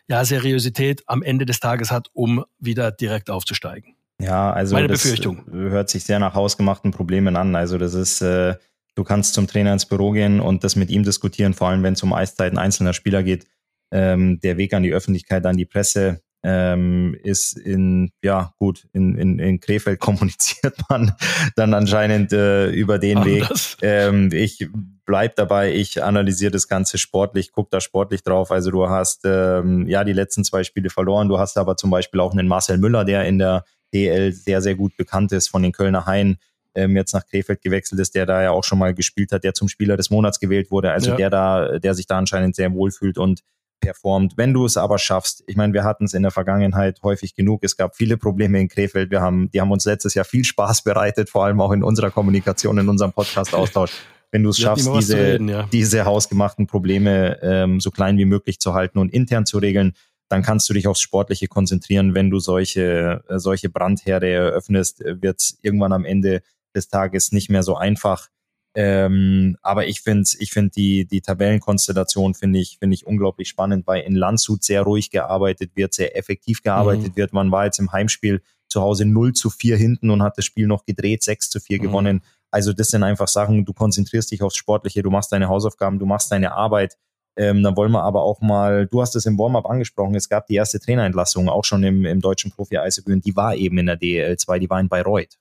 ja, 0.09 0.25
Seriosität 0.25 1.03
am 1.07 1.23
Ende 1.23 1.45
des 1.45 1.61
Tages 1.61 1.89
hat, 1.89 2.09
um 2.11 2.43
wieder 2.59 2.91
direkt 2.91 3.29
aufzusteigen. 3.29 3.94
Ja, 4.21 4.51
also 4.51 4.75
Meine 4.75 4.87
das 4.87 5.03
Befürchtung. 5.03 5.43
hört 5.51 5.89
sich 5.89 6.03
sehr 6.03 6.19
nach 6.19 6.35
hausgemachten 6.35 6.91
Problemen 6.91 7.35
an. 7.35 7.55
Also 7.55 7.77
das 7.77 7.93
ist, 7.93 8.21
äh, 8.21 8.55
du 8.95 9.03
kannst 9.03 9.33
zum 9.33 9.47
Trainer 9.47 9.73
ins 9.73 9.85
Büro 9.85 10.11
gehen 10.11 10.39
und 10.39 10.63
das 10.63 10.75
mit 10.75 10.89
ihm 10.89 11.03
diskutieren, 11.03 11.53
vor 11.53 11.69
allem 11.69 11.83
wenn 11.83 11.93
es 11.93 12.03
um 12.03 12.13
Eiszeiten 12.13 12.57
einzelner 12.57 12.93
Spieler 12.93 13.23
geht. 13.23 13.45
Ähm, 13.91 14.39
der 14.41 14.57
Weg 14.57 14.73
an 14.73 14.83
die 14.83 14.93
Öffentlichkeit, 14.93 15.45
an 15.45 15.57
die 15.57 15.65
Presse 15.65 16.21
ähm, 16.43 17.17
ist 17.23 17.57
in, 17.57 18.11
ja 18.23 18.53
gut, 18.59 18.87
in, 18.93 19.17
in, 19.17 19.39
in 19.39 19.59
Krefeld 19.59 19.99
kommuniziert 19.99 20.77
man 20.89 21.13
dann 21.55 21.73
anscheinend 21.73 22.31
äh, 22.31 22.69
über 22.69 22.99
den 22.99 23.17
Anders. 23.17 23.77
Weg. 23.81 23.89
Ähm, 23.89 24.29
ich 24.31 24.69
bleib 25.05 25.35
dabei, 25.35 25.73
ich 25.73 26.03
analysiere 26.03 26.51
das 26.51 26.67
Ganze 26.67 26.97
sportlich, 26.97 27.51
guck 27.51 27.69
da 27.71 27.81
sportlich 27.81 28.23
drauf. 28.23 28.51
Also 28.51 28.71
du 28.71 28.89
hast 28.89 29.21
ähm, 29.25 29.87
ja 29.87 30.03
die 30.03 30.13
letzten 30.13 30.43
zwei 30.43 30.63
Spiele 30.63 30.89
verloren, 30.89 31.29
du 31.29 31.39
hast 31.39 31.57
aber 31.57 31.77
zum 31.77 31.89
Beispiel 31.89 32.19
auch 32.19 32.31
einen 32.31 32.47
Marcel 32.47 32.77
Müller, 32.77 33.05
der 33.05 33.25
in 33.25 33.39
der 33.39 33.65
DL 33.95 34.33
sehr, 34.33 34.61
sehr 34.61 34.75
gut 34.75 34.97
bekannt 34.97 35.31
ist 35.31 35.47
von 35.47 35.63
den 35.63 35.71
Kölner 35.71 36.05
Haien, 36.05 36.37
ähm, 36.75 36.95
jetzt 36.95 37.13
nach 37.13 37.25
Krefeld 37.25 37.61
gewechselt 37.61 37.99
ist, 38.01 38.15
der 38.15 38.25
da 38.25 38.43
ja 38.43 38.51
auch 38.51 38.63
schon 38.63 38.77
mal 38.77 38.93
gespielt 38.93 39.31
hat, 39.31 39.43
der 39.43 39.53
zum 39.53 39.69
Spieler 39.69 39.97
des 39.97 40.09
Monats 40.09 40.39
gewählt 40.39 40.71
wurde. 40.71 40.91
Also 40.91 41.11
ja. 41.11 41.15
der 41.15 41.29
da, 41.29 41.79
der 41.79 41.93
sich 41.93 42.05
da 42.05 42.17
anscheinend 42.17 42.55
sehr 42.55 42.73
wohl 42.73 42.91
fühlt 42.91 43.17
und 43.17 43.41
performt. 43.79 44.33
Wenn 44.35 44.53
du 44.53 44.65
es 44.65 44.77
aber 44.77 44.97
schaffst, 44.97 45.43
ich 45.47 45.55
meine, 45.55 45.73
wir 45.73 45.83
hatten 45.83 46.05
es 46.05 46.13
in 46.13 46.23
der 46.23 46.31
Vergangenheit 46.31 47.01
häufig 47.03 47.35
genug. 47.35 47.63
Es 47.63 47.77
gab 47.77 47.95
viele 47.95 48.17
Probleme 48.17 48.59
in 48.59 48.67
Krefeld. 48.67 49.11
Wir 49.11 49.21
haben, 49.21 49.49
die 49.51 49.61
haben 49.61 49.71
uns 49.71 49.85
letztes 49.85 50.13
Jahr 50.13 50.25
viel 50.25 50.43
Spaß 50.43 50.83
bereitet, 50.83 51.29
vor 51.29 51.45
allem 51.45 51.61
auch 51.61 51.71
in 51.71 51.83
unserer 51.83 52.11
Kommunikation, 52.11 52.77
in 52.77 52.89
unserem 52.89 53.13
Podcast-Austausch. 53.13 53.91
Wenn 54.31 54.43
du 54.43 54.49
es 54.49 54.57
schaffst, 54.57 54.89
diese, 54.97 55.17
reden, 55.17 55.47
ja. 55.47 55.69
diese 55.71 56.03
hausgemachten 56.03 56.67
Probleme 56.67 57.39
ähm, 57.41 57.79
so 57.79 57.89
klein 57.91 58.17
wie 58.17 58.25
möglich 58.25 58.59
zu 58.59 58.73
halten 58.73 58.99
und 58.99 59.13
intern 59.13 59.45
zu 59.45 59.59
regeln, 59.59 59.93
dann 60.29 60.41
kannst 60.41 60.69
du 60.69 60.73
dich 60.73 60.87
aufs 60.87 61.01
Sportliche 61.01 61.47
konzentrieren. 61.47 62.15
Wenn 62.15 62.29
du 62.29 62.39
solche, 62.39 63.23
äh, 63.27 63.39
solche 63.39 63.69
Brandherde 63.69 64.29
eröffnest, 64.29 65.03
wird 65.03 65.39
es 65.39 65.59
irgendwann 65.61 65.93
am 65.93 66.05
Ende 66.05 66.41
des 66.75 66.87
Tages 66.89 67.31
nicht 67.31 67.49
mehr 67.49 67.63
so 67.63 67.75
einfach. 67.75 68.29
Ähm, 68.77 69.55
aber 69.61 69.87
ich 69.87 70.01
finde 70.01 70.29
ich 70.37 70.51
find 70.51 70.75
die, 70.75 71.05
die 71.05 71.21
Tabellenkonstellation 71.21 72.33
finde 72.33 72.59
ich, 72.59 72.77
finde 72.77 72.95
ich 72.95 73.07
unglaublich 73.07 73.47
spannend, 73.47 73.87
weil 73.87 74.03
in 74.03 74.15
Landshut 74.15 74.65
sehr 74.65 74.81
ruhig 74.81 75.11
gearbeitet 75.11 75.71
wird, 75.75 75.93
sehr 75.93 76.17
effektiv 76.17 76.61
gearbeitet 76.61 77.13
mhm. 77.13 77.15
wird. 77.15 77.31
Man 77.31 77.51
war 77.51 77.65
jetzt 77.65 77.79
im 77.79 77.93
Heimspiel 77.93 78.41
zu 78.67 78.81
Hause 78.81 79.05
0 79.05 79.31
zu 79.31 79.49
4 79.49 79.77
hinten 79.77 80.09
und 80.09 80.21
hat 80.21 80.37
das 80.37 80.43
Spiel 80.43 80.67
noch 80.67 80.85
gedreht, 80.85 81.23
6 81.23 81.49
zu 81.49 81.61
4 81.61 81.77
mhm. 81.77 81.81
gewonnen. 81.83 82.21
Also 82.51 82.73
das 82.73 82.89
sind 82.89 83.03
einfach 83.03 83.29
Sachen, 83.29 83.63
du 83.63 83.71
konzentrierst 83.71 84.31
dich 84.31 84.41
aufs 84.41 84.57
Sportliche, 84.57 85.03
du 85.03 85.09
machst 85.09 85.31
deine 85.31 85.47
Hausaufgaben, 85.47 85.97
du 85.97 86.05
machst 86.05 86.31
deine 86.31 86.51
Arbeit 86.51 86.97
ähm, 87.37 87.63
dann 87.63 87.75
wollen 87.75 87.91
wir 87.91 88.03
aber 88.03 88.23
auch 88.23 88.41
mal, 88.41 88.87
du 88.87 89.01
hast 89.01 89.15
es 89.15 89.25
im 89.25 89.37
Warm-up 89.37 89.69
angesprochen, 89.69 90.15
es 90.15 90.29
gab 90.29 90.47
die 90.47 90.55
erste 90.55 90.79
Trainerentlassung 90.79 91.49
auch 91.49 91.65
schon 91.65 91.83
im, 91.83 92.05
im 92.05 92.21
deutschen 92.21 92.51
Profi-Eishockey 92.51 93.19
die 93.19 93.35
war 93.35 93.55
eben 93.55 93.77
in 93.77 93.87
der 93.87 93.97
DEL 93.97 94.37
2, 94.37 94.59
die 94.59 94.69
war 94.69 94.79
in 94.79 94.89
Bayreuth. 94.89 95.37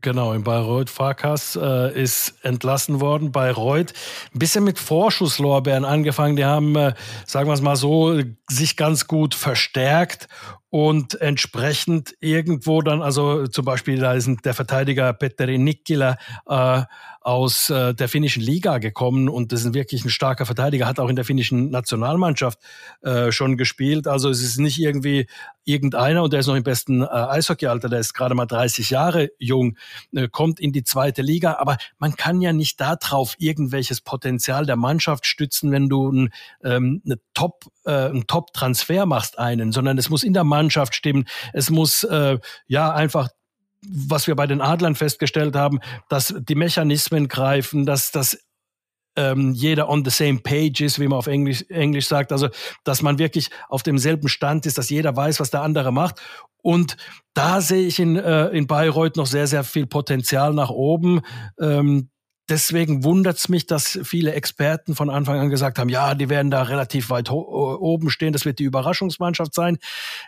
Genau, 0.00 0.32
in 0.32 0.44
Bayreuth. 0.44 0.90
Farkas 0.90 1.58
äh, 1.60 2.00
ist 2.00 2.34
entlassen 2.42 3.00
worden. 3.00 3.32
Bayreuth, 3.32 3.92
ein 4.32 4.38
bisschen 4.38 4.62
mit 4.62 4.78
Vorschusslorbeeren 4.78 5.84
angefangen. 5.84 6.36
Die 6.36 6.44
haben, 6.44 6.76
äh, 6.76 6.94
sagen 7.26 7.48
wir 7.48 7.54
es 7.54 7.60
mal 7.60 7.74
so, 7.74 8.20
sich 8.48 8.76
ganz 8.76 9.08
gut 9.08 9.34
verstärkt 9.34 10.28
und 10.70 11.20
entsprechend 11.20 12.14
irgendwo 12.20 12.82
dann, 12.82 13.00
also 13.00 13.46
zum 13.46 13.64
Beispiel 13.64 13.98
da 13.98 14.12
ist 14.12 14.28
der 14.44 14.54
Verteidiger 14.54 15.12
Petteri 15.14 15.58
Nikkila 15.58 16.18
äh, 16.46 16.82
aus 17.20 17.68
äh, 17.68 17.94
der 17.94 18.08
finnischen 18.08 18.42
Liga 18.42 18.78
gekommen 18.78 19.28
und 19.28 19.52
das 19.52 19.64
ist 19.64 19.74
wirklich 19.74 20.04
ein 20.04 20.10
starker 20.10 20.46
Verteidiger, 20.46 20.86
hat 20.86 21.00
auch 21.00 21.08
in 21.08 21.16
der 21.16 21.24
finnischen 21.24 21.70
Nationalmannschaft 21.70 22.58
äh, 23.02 23.32
schon 23.32 23.56
gespielt. 23.56 24.06
Also 24.06 24.30
es 24.30 24.42
ist 24.42 24.58
nicht 24.58 24.78
irgendwie 24.78 25.26
irgendeiner 25.64 26.22
und 26.22 26.32
der 26.32 26.40
ist 26.40 26.46
noch 26.46 26.54
im 26.54 26.62
besten 26.62 27.02
äh, 27.02 27.06
Eishockeyalter, 27.06 27.88
der 27.88 28.00
ist 28.00 28.14
gerade 28.14 28.34
mal 28.34 28.46
30 28.46 28.90
Jahre 28.90 29.30
jung, 29.38 29.76
äh, 30.14 30.28
kommt 30.28 30.60
in 30.60 30.72
die 30.72 30.84
zweite 30.84 31.20
Liga, 31.22 31.56
aber 31.58 31.76
man 31.98 32.16
kann 32.16 32.40
ja 32.40 32.52
nicht 32.52 32.80
darauf 32.80 33.34
irgendwelches 33.38 34.00
Potenzial 34.00 34.64
der 34.64 34.76
Mannschaft 34.76 35.26
stützen, 35.26 35.70
wenn 35.70 35.88
du 35.88 36.10
ein, 36.10 36.30
ähm, 36.64 37.02
eine 37.04 37.16
Top, 37.34 37.64
äh, 37.84 37.90
einen 37.90 38.26
Top-Transfer 38.26 39.04
machst 39.04 39.38
einen, 39.38 39.72
sondern 39.72 39.98
es 39.98 40.08
muss 40.08 40.22
in 40.22 40.32
der 40.32 40.44
Mannschaft 40.44 40.57
stimmen, 40.94 41.26
es 41.52 41.70
muss 41.70 42.02
äh, 42.04 42.38
ja 42.66 42.92
einfach 42.92 43.28
was 43.80 44.26
wir 44.26 44.34
bei 44.34 44.48
den 44.48 44.60
Adlern 44.60 44.96
festgestellt 44.96 45.54
haben, 45.54 45.78
dass 46.08 46.34
die 46.36 46.56
Mechanismen 46.56 47.28
greifen, 47.28 47.86
dass 47.86 48.10
das 48.10 48.36
ähm, 49.16 49.52
jeder 49.52 49.88
on 49.88 50.04
the 50.04 50.10
same 50.10 50.38
page 50.38 50.80
ist, 50.80 50.98
wie 51.00 51.08
man 51.08 51.18
auf 51.18 51.26
Englisch, 51.26 51.64
Englisch 51.68 52.06
sagt. 52.06 52.32
Also, 52.32 52.48
dass 52.84 53.02
man 53.02 53.18
wirklich 53.18 53.50
auf 53.68 53.82
demselben 53.82 54.28
Stand 54.28 54.64
ist, 54.66 54.78
dass 54.78 54.90
jeder 54.90 55.14
weiß, 55.16 55.40
was 55.40 55.50
der 55.50 55.62
andere 55.62 55.92
macht. 55.92 56.20
Und 56.62 56.96
da 57.34 57.60
sehe 57.60 57.86
ich 57.86 57.98
in, 57.98 58.16
äh, 58.16 58.48
in 58.48 58.66
Bayreuth 58.66 59.16
noch 59.16 59.26
sehr, 59.26 59.46
sehr 59.46 59.64
viel 59.64 59.86
Potenzial 59.86 60.54
nach 60.54 60.70
oben. 60.70 61.20
Ähm, 61.60 62.10
deswegen 62.48 63.04
wundert 63.04 63.38
es 63.38 63.48
mich, 63.48 63.66
dass 63.66 63.98
viele 64.02 64.32
Experten 64.32 64.94
von 64.94 65.10
Anfang 65.10 65.38
an 65.38 65.50
gesagt 65.50 65.78
haben, 65.78 65.88
ja, 65.88 66.14
die 66.14 66.28
werden 66.28 66.50
da 66.50 66.62
relativ 66.62 67.10
weit 67.10 67.30
oben 67.30 68.10
stehen, 68.10 68.32
das 68.32 68.44
wird 68.44 68.58
die 68.58 68.64
Überraschungsmannschaft 68.64 69.54
sein. 69.54 69.78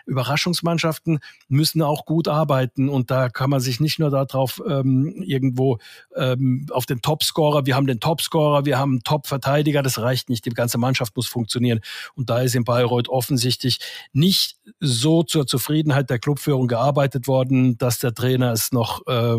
Überraschungsmannschaften 0.05 1.19
müssen 1.47 1.81
auch 1.81 2.05
gut 2.05 2.27
arbeiten. 2.27 2.89
Und 2.89 3.11
da 3.11 3.29
kann 3.29 3.49
man 3.49 3.59
sich 3.59 3.79
nicht 3.79 3.99
nur 3.99 4.09
darauf 4.09 4.61
ähm, 4.67 5.21
irgendwo 5.25 5.79
ähm, 6.15 6.67
auf 6.71 6.85
den 6.85 7.01
Topscorer, 7.01 7.65
wir 7.65 7.75
haben 7.75 7.87
den 7.87 7.99
Topscorer, 7.99 8.65
wir 8.65 8.77
haben 8.77 8.91
einen 8.91 9.03
Top-Verteidiger, 9.03 9.81
das 9.81 9.99
reicht 9.99 10.29
nicht, 10.29 10.45
die 10.45 10.51
ganze 10.51 10.77
Mannschaft 10.77 11.15
muss 11.15 11.27
funktionieren. 11.27 11.81
Und 12.15 12.29
da 12.29 12.41
ist 12.41 12.55
in 12.55 12.63
Bayreuth 12.63 13.09
offensichtlich 13.09 13.79
nicht 14.13 14.57
so 14.79 15.23
zur 15.23 15.47
Zufriedenheit 15.47 16.09
der 16.09 16.19
Clubführung 16.19 16.67
gearbeitet 16.67 17.27
worden, 17.27 17.77
dass 17.77 17.99
der 17.99 18.13
Trainer 18.13 18.51
es 18.51 18.71
noch 18.71 19.05
äh, 19.07 19.37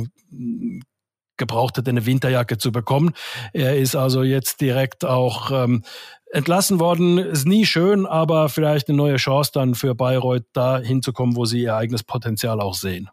gebraucht 1.42 1.76
hat, 1.78 1.88
eine 1.88 2.06
Winterjacke 2.06 2.58
zu 2.58 2.70
bekommen. 2.72 3.12
Er 3.52 3.76
ist 3.76 3.96
also 3.96 4.22
jetzt 4.22 4.60
direkt 4.60 5.04
auch 5.04 5.50
ähm, 5.50 5.82
entlassen 6.32 6.80
worden. 6.80 7.18
Ist 7.18 7.46
nie 7.46 7.66
schön, 7.66 8.06
aber 8.06 8.48
vielleicht 8.48 8.88
eine 8.88 8.96
neue 8.96 9.16
Chance 9.16 9.50
dann 9.52 9.74
für 9.74 9.94
Bayreuth, 9.94 10.44
da 10.52 10.78
hinzukommen, 10.78 11.36
wo 11.36 11.44
sie 11.44 11.62
ihr 11.62 11.76
eigenes 11.76 12.04
Potenzial 12.04 12.60
auch 12.60 12.74
sehen. 12.74 13.10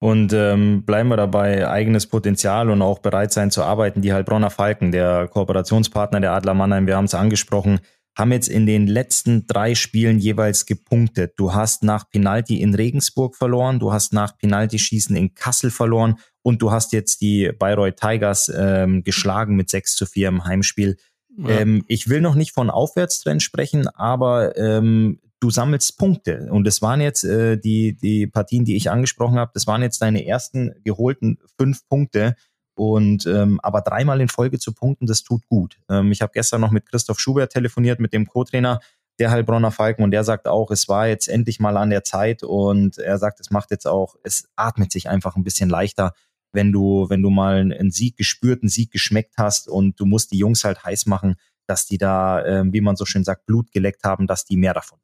Und 0.00 0.32
ähm, 0.34 0.84
bleiben 0.84 1.08
wir 1.08 1.16
dabei, 1.16 1.68
eigenes 1.68 2.06
Potenzial 2.06 2.68
und 2.68 2.82
auch 2.82 2.98
bereit 2.98 3.32
sein 3.32 3.50
zu 3.50 3.62
arbeiten. 3.62 4.02
Die 4.02 4.12
Heilbronner 4.12 4.50
Falken, 4.50 4.92
der 4.92 5.28
Kooperationspartner 5.28 6.20
der 6.20 6.32
Adler 6.32 6.54
Mannheim, 6.54 6.86
wir 6.86 6.96
haben 6.96 7.06
es 7.06 7.14
angesprochen, 7.14 7.80
haben 8.18 8.32
jetzt 8.32 8.48
in 8.48 8.66
den 8.66 8.86
letzten 8.86 9.46
drei 9.46 9.74
Spielen 9.74 10.18
jeweils 10.18 10.66
gepunktet. 10.66 11.34
Du 11.36 11.54
hast 11.54 11.82
nach 11.82 12.10
Penalty 12.10 12.60
in 12.60 12.74
Regensburg 12.74 13.36
verloren, 13.36 13.78
du 13.78 13.92
hast 13.92 14.12
nach 14.12 14.36
Penalty-Schießen 14.36 15.16
in 15.16 15.34
Kassel 15.34 15.70
verloren 15.70 16.16
und 16.44 16.60
du 16.60 16.70
hast 16.70 16.92
jetzt 16.92 17.22
die 17.22 17.50
Bayreuth 17.58 17.96
Tigers 17.96 18.52
ähm, 18.54 19.02
geschlagen 19.02 19.56
mit 19.56 19.70
6 19.70 19.96
zu 19.96 20.04
4 20.04 20.28
im 20.28 20.44
Heimspiel. 20.44 20.98
Ja. 21.38 21.60
Ähm, 21.60 21.84
ich 21.88 22.08
will 22.08 22.20
noch 22.20 22.34
nicht 22.34 22.52
von 22.52 22.68
Aufwärtstrend 22.68 23.42
sprechen, 23.42 23.88
aber 23.88 24.56
ähm, 24.58 25.20
du 25.40 25.48
sammelst 25.50 25.96
Punkte. 25.96 26.48
Und 26.50 26.66
das 26.66 26.82
waren 26.82 27.00
jetzt 27.00 27.24
äh, 27.24 27.56
die, 27.56 27.96
die 27.96 28.26
Partien, 28.26 28.66
die 28.66 28.76
ich 28.76 28.90
angesprochen 28.90 29.38
habe, 29.38 29.52
das 29.54 29.66
waren 29.66 29.80
jetzt 29.80 30.02
deine 30.02 30.26
ersten 30.26 30.74
geholten 30.84 31.38
fünf 31.58 31.88
Punkte. 31.88 32.36
Und 32.76 33.24
ähm, 33.26 33.58
aber 33.62 33.80
dreimal 33.80 34.20
in 34.20 34.28
Folge 34.28 34.58
zu 34.58 34.74
punkten, 34.74 35.06
das 35.06 35.22
tut 35.22 35.46
gut. 35.46 35.78
Ähm, 35.88 36.12
ich 36.12 36.20
habe 36.20 36.32
gestern 36.34 36.60
noch 36.60 36.72
mit 36.72 36.86
Christoph 36.86 37.20
Schubert 37.20 37.52
telefoniert, 37.52 38.00
mit 38.00 38.12
dem 38.12 38.26
Co-Trainer. 38.26 38.80
der 39.18 39.30
Heilbronner 39.30 39.70
Falken. 39.70 40.04
Und 40.04 40.10
der 40.10 40.24
sagt 40.24 40.46
auch, 40.46 40.70
es 40.70 40.88
war 40.88 41.06
jetzt 41.06 41.28
endlich 41.28 41.58
mal 41.58 41.78
an 41.78 41.88
der 41.88 42.04
Zeit. 42.04 42.42
Und 42.42 42.98
er 42.98 43.16
sagt, 43.16 43.40
es 43.40 43.50
macht 43.50 43.70
jetzt 43.70 43.86
auch, 43.86 44.16
es 44.24 44.48
atmet 44.56 44.92
sich 44.92 45.08
einfach 45.08 45.36
ein 45.36 45.44
bisschen 45.44 45.70
leichter, 45.70 46.12
wenn 46.54 46.72
du, 46.72 47.06
wenn 47.08 47.22
du 47.22 47.30
mal 47.30 47.56
einen 47.56 47.90
Sieg 47.90 48.16
gespürt, 48.16 48.62
einen 48.62 48.68
Sieg 48.68 48.90
geschmeckt 48.90 49.34
hast 49.36 49.68
und 49.68 50.00
du 50.00 50.06
musst 50.06 50.32
die 50.32 50.38
Jungs 50.38 50.64
halt 50.64 50.84
heiß 50.84 51.06
machen, 51.06 51.36
dass 51.66 51.86
die 51.86 51.98
da, 51.98 52.44
äh, 52.44 52.64
wie 52.66 52.80
man 52.80 52.96
so 52.96 53.04
schön 53.04 53.24
sagt, 53.24 53.46
Blut 53.46 53.72
geleckt 53.72 54.04
haben, 54.04 54.26
dass 54.26 54.44
die 54.44 54.56
mehr 54.56 54.74
davon. 54.74 54.98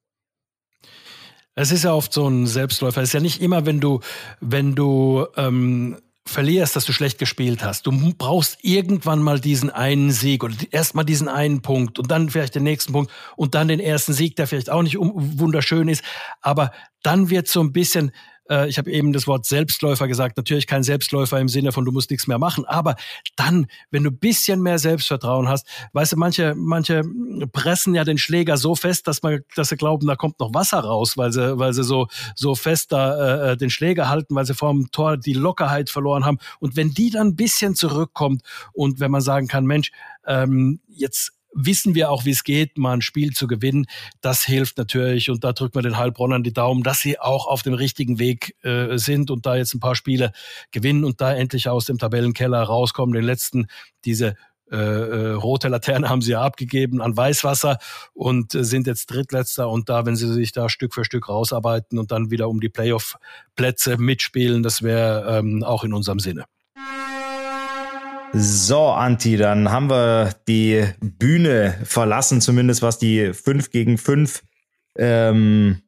Es 1.54 1.72
ist 1.72 1.84
ja 1.84 1.92
oft 1.92 2.12
so 2.12 2.28
ein 2.28 2.46
Selbstläufer. 2.46 3.02
Es 3.02 3.10
ist 3.10 3.14
ja 3.14 3.20
nicht 3.20 3.42
immer, 3.42 3.66
wenn 3.66 3.80
du, 3.80 4.00
wenn 4.40 4.74
du 4.74 5.26
ähm, 5.36 5.98
verlierst, 6.24 6.76
dass 6.76 6.84
du 6.84 6.92
schlecht 6.92 7.18
gespielt 7.18 7.64
hast. 7.64 7.86
Du 7.86 8.14
brauchst 8.16 8.58
irgendwann 8.62 9.22
mal 9.22 9.40
diesen 9.40 9.70
einen 9.70 10.10
Sieg 10.12 10.44
oder 10.44 10.54
erst 10.70 10.94
mal 10.94 11.04
diesen 11.04 11.28
einen 11.28 11.60
Punkt 11.60 11.98
und 11.98 12.10
dann 12.10 12.30
vielleicht 12.30 12.54
den 12.54 12.62
nächsten 12.62 12.92
Punkt 12.92 13.10
und 13.36 13.54
dann 13.54 13.68
den 13.68 13.80
ersten 13.80 14.12
Sieg, 14.12 14.36
der 14.36 14.46
vielleicht 14.46 14.70
auch 14.70 14.82
nicht 14.82 14.96
wunderschön 14.98 15.88
ist. 15.88 16.04
Aber 16.40 16.70
dann 17.02 17.30
wird 17.30 17.48
so 17.48 17.60
ein 17.60 17.72
bisschen 17.72 18.12
äh, 18.50 18.68
ich 18.68 18.76
habe 18.76 18.90
eben 18.90 19.12
das 19.12 19.26
Wort 19.26 19.46
Selbstläufer 19.46 20.08
gesagt. 20.08 20.36
Natürlich 20.36 20.66
kein 20.66 20.82
Selbstläufer 20.82 21.38
im 21.40 21.48
Sinne 21.48 21.72
von, 21.72 21.84
du 21.84 21.92
musst 21.92 22.10
nichts 22.10 22.26
mehr 22.26 22.38
machen. 22.38 22.64
Aber 22.66 22.96
dann, 23.36 23.66
wenn 23.90 24.04
du 24.04 24.10
bisschen 24.10 24.60
mehr 24.60 24.78
Selbstvertrauen 24.78 25.48
hast, 25.48 25.66
weißt 25.92 26.12
du, 26.12 26.16
manche, 26.16 26.54
manche 26.56 27.02
pressen 27.52 27.94
ja 27.94 28.04
den 28.04 28.18
Schläger 28.18 28.56
so 28.56 28.74
fest, 28.74 29.06
dass 29.06 29.22
man, 29.22 29.40
dass 29.54 29.68
sie 29.68 29.76
glauben, 29.76 30.06
da 30.06 30.16
kommt 30.16 30.40
noch 30.40 30.52
Wasser 30.52 30.80
raus, 30.80 31.16
weil 31.16 31.32
sie, 31.32 31.58
weil 31.58 31.72
sie 31.72 31.84
so, 31.84 32.08
so 32.34 32.54
fest 32.54 32.92
da 32.92 33.50
äh, 33.50 33.52
äh 33.52 33.56
den 33.56 33.70
Schläger 33.70 34.08
halten, 34.08 34.34
weil 34.34 34.46
sie 34.46 34.54
vor 34.54 34.72
dem 34.72 34.90
Tor 34.90 35.16
die 35.16 35.32
Lockerheit 35.32 35.90
verloren 35.90 36.24
haben. 36.24 36.38
Und 36.58 36.76
wenn 36.76 36.90
die 36.90 37.10
dann 37.10 37.28
ein 37.28 37.36
bisschen 37.36 37.74
zurückkommt 37.74 38.42
und 38.72 39.00
wenn 39.00 39.10
man 39.10 39.20
sagen 39.20 39.46
kann, 39.46 39.66
Mensch, 39.66 39.92
ähm, 40.26 40.80
jetzt 40.88 41.32
wissen 41.52 41.94
wir 41.94 42.10
auch, 42.10 42.24
wie 42.24 42.30
es 42.30 42.44
geht, 42.44 42.78
mal 42.78 42.92
ein 42.92 43.02
Spiel 43.02 43.32
zu 43.32 43.46
gewinnen. 43.46 43.86
Das 44.20 44.44
hilft 44.44 44.78
natürlich 44.78 45.30
und 45.30 45.44
da 45.44 45.52
drücken 45.52 45.74
wir 45.76 45.82
den 45.82 45.98
Heilbronnern 45.98 46.42
die 46.42 46.52
Daumen, 46.52 46.82
dass 46.82 47.00
sie 47.00 47.18
auch 47.18 47.46
auf 47.46 47.62
dem 47.62 47.74
richtigen 47.74 48.18
Weg 48.18 48.56
äh, 48.62 48.96
sind 48.96 49.30
und 49.30 49.46
da 49.46 49.56
jetzt 49.56 49.74
ein 49.74 49.80
paar 49.80 49.96
Spiele 49.96 50.32
gewinnen 50.70 51.04
und 51.04 51.20
da 51.20 51.32
endlich 51.32 51.68
aus 51.68 51.86
dem 51.86 51.98
Tabellenkeller 51.98 52.62
rauskommen. 52.62 53.14
Den 53.14 53.24
letzten, 53.24 53.66
diese 54.04 54.36
äh, 54.70 54.76
äh, 54.76 55.32
rote 55.32 55.66
Laterne 55.66 56.08
haben 56.08 56.22
sie 56.22 56.32
ja 56.32 56.42
abgegeben 56.42 57.00
an 57.00 57.16
Weißwasser 57.16 57.78
und 58.14 58.54
äh, 58.54 58.62
sind 58.62 58.86
jetzt 58.86 59.06
Drittletzter 59.06 59.68
und 59.68 59.88
da, 59.88 60.06
wenn 60.06 60.14
sie 60.14 60.32
sich 60.32 60.52
da 60.52 60.68
Stück 60.68 60.94
für 60.94 61.04
Stück 61.04 61.28
rausarbeiten 61.28 61.98
und 61.98 62.12
dann 62.12 62.30
wieder 62.30 62.48
um 62.48 62.60
die 62.60 62.68
Playoff-Plätze 62.68 63.96
mitspielen, 63.96 64.62
das 64.62 64.82
wäre 64.82 65.38
ähm, 65.38 65.64
auch 65.64 65.82
in 65.82 65.92
unserem 65.92 66.20
Sinne. 66.20 66.44
So, 68.32 68.86
Anti, 68.86 69.36
dann 69.36 69.72
haben 69.72 69.90
wir 69.90 70.32
die 70.46 70.84
Bühne 71.00 71.76
verlassen, 71.82 72.40
zumindest 72.40 72.80
was 72.80 72.98
die 72.98 73.32
5 73.32 73.70
gegen 73.70 73.98
5 73.98 74.44
ähm, 74.96 75.82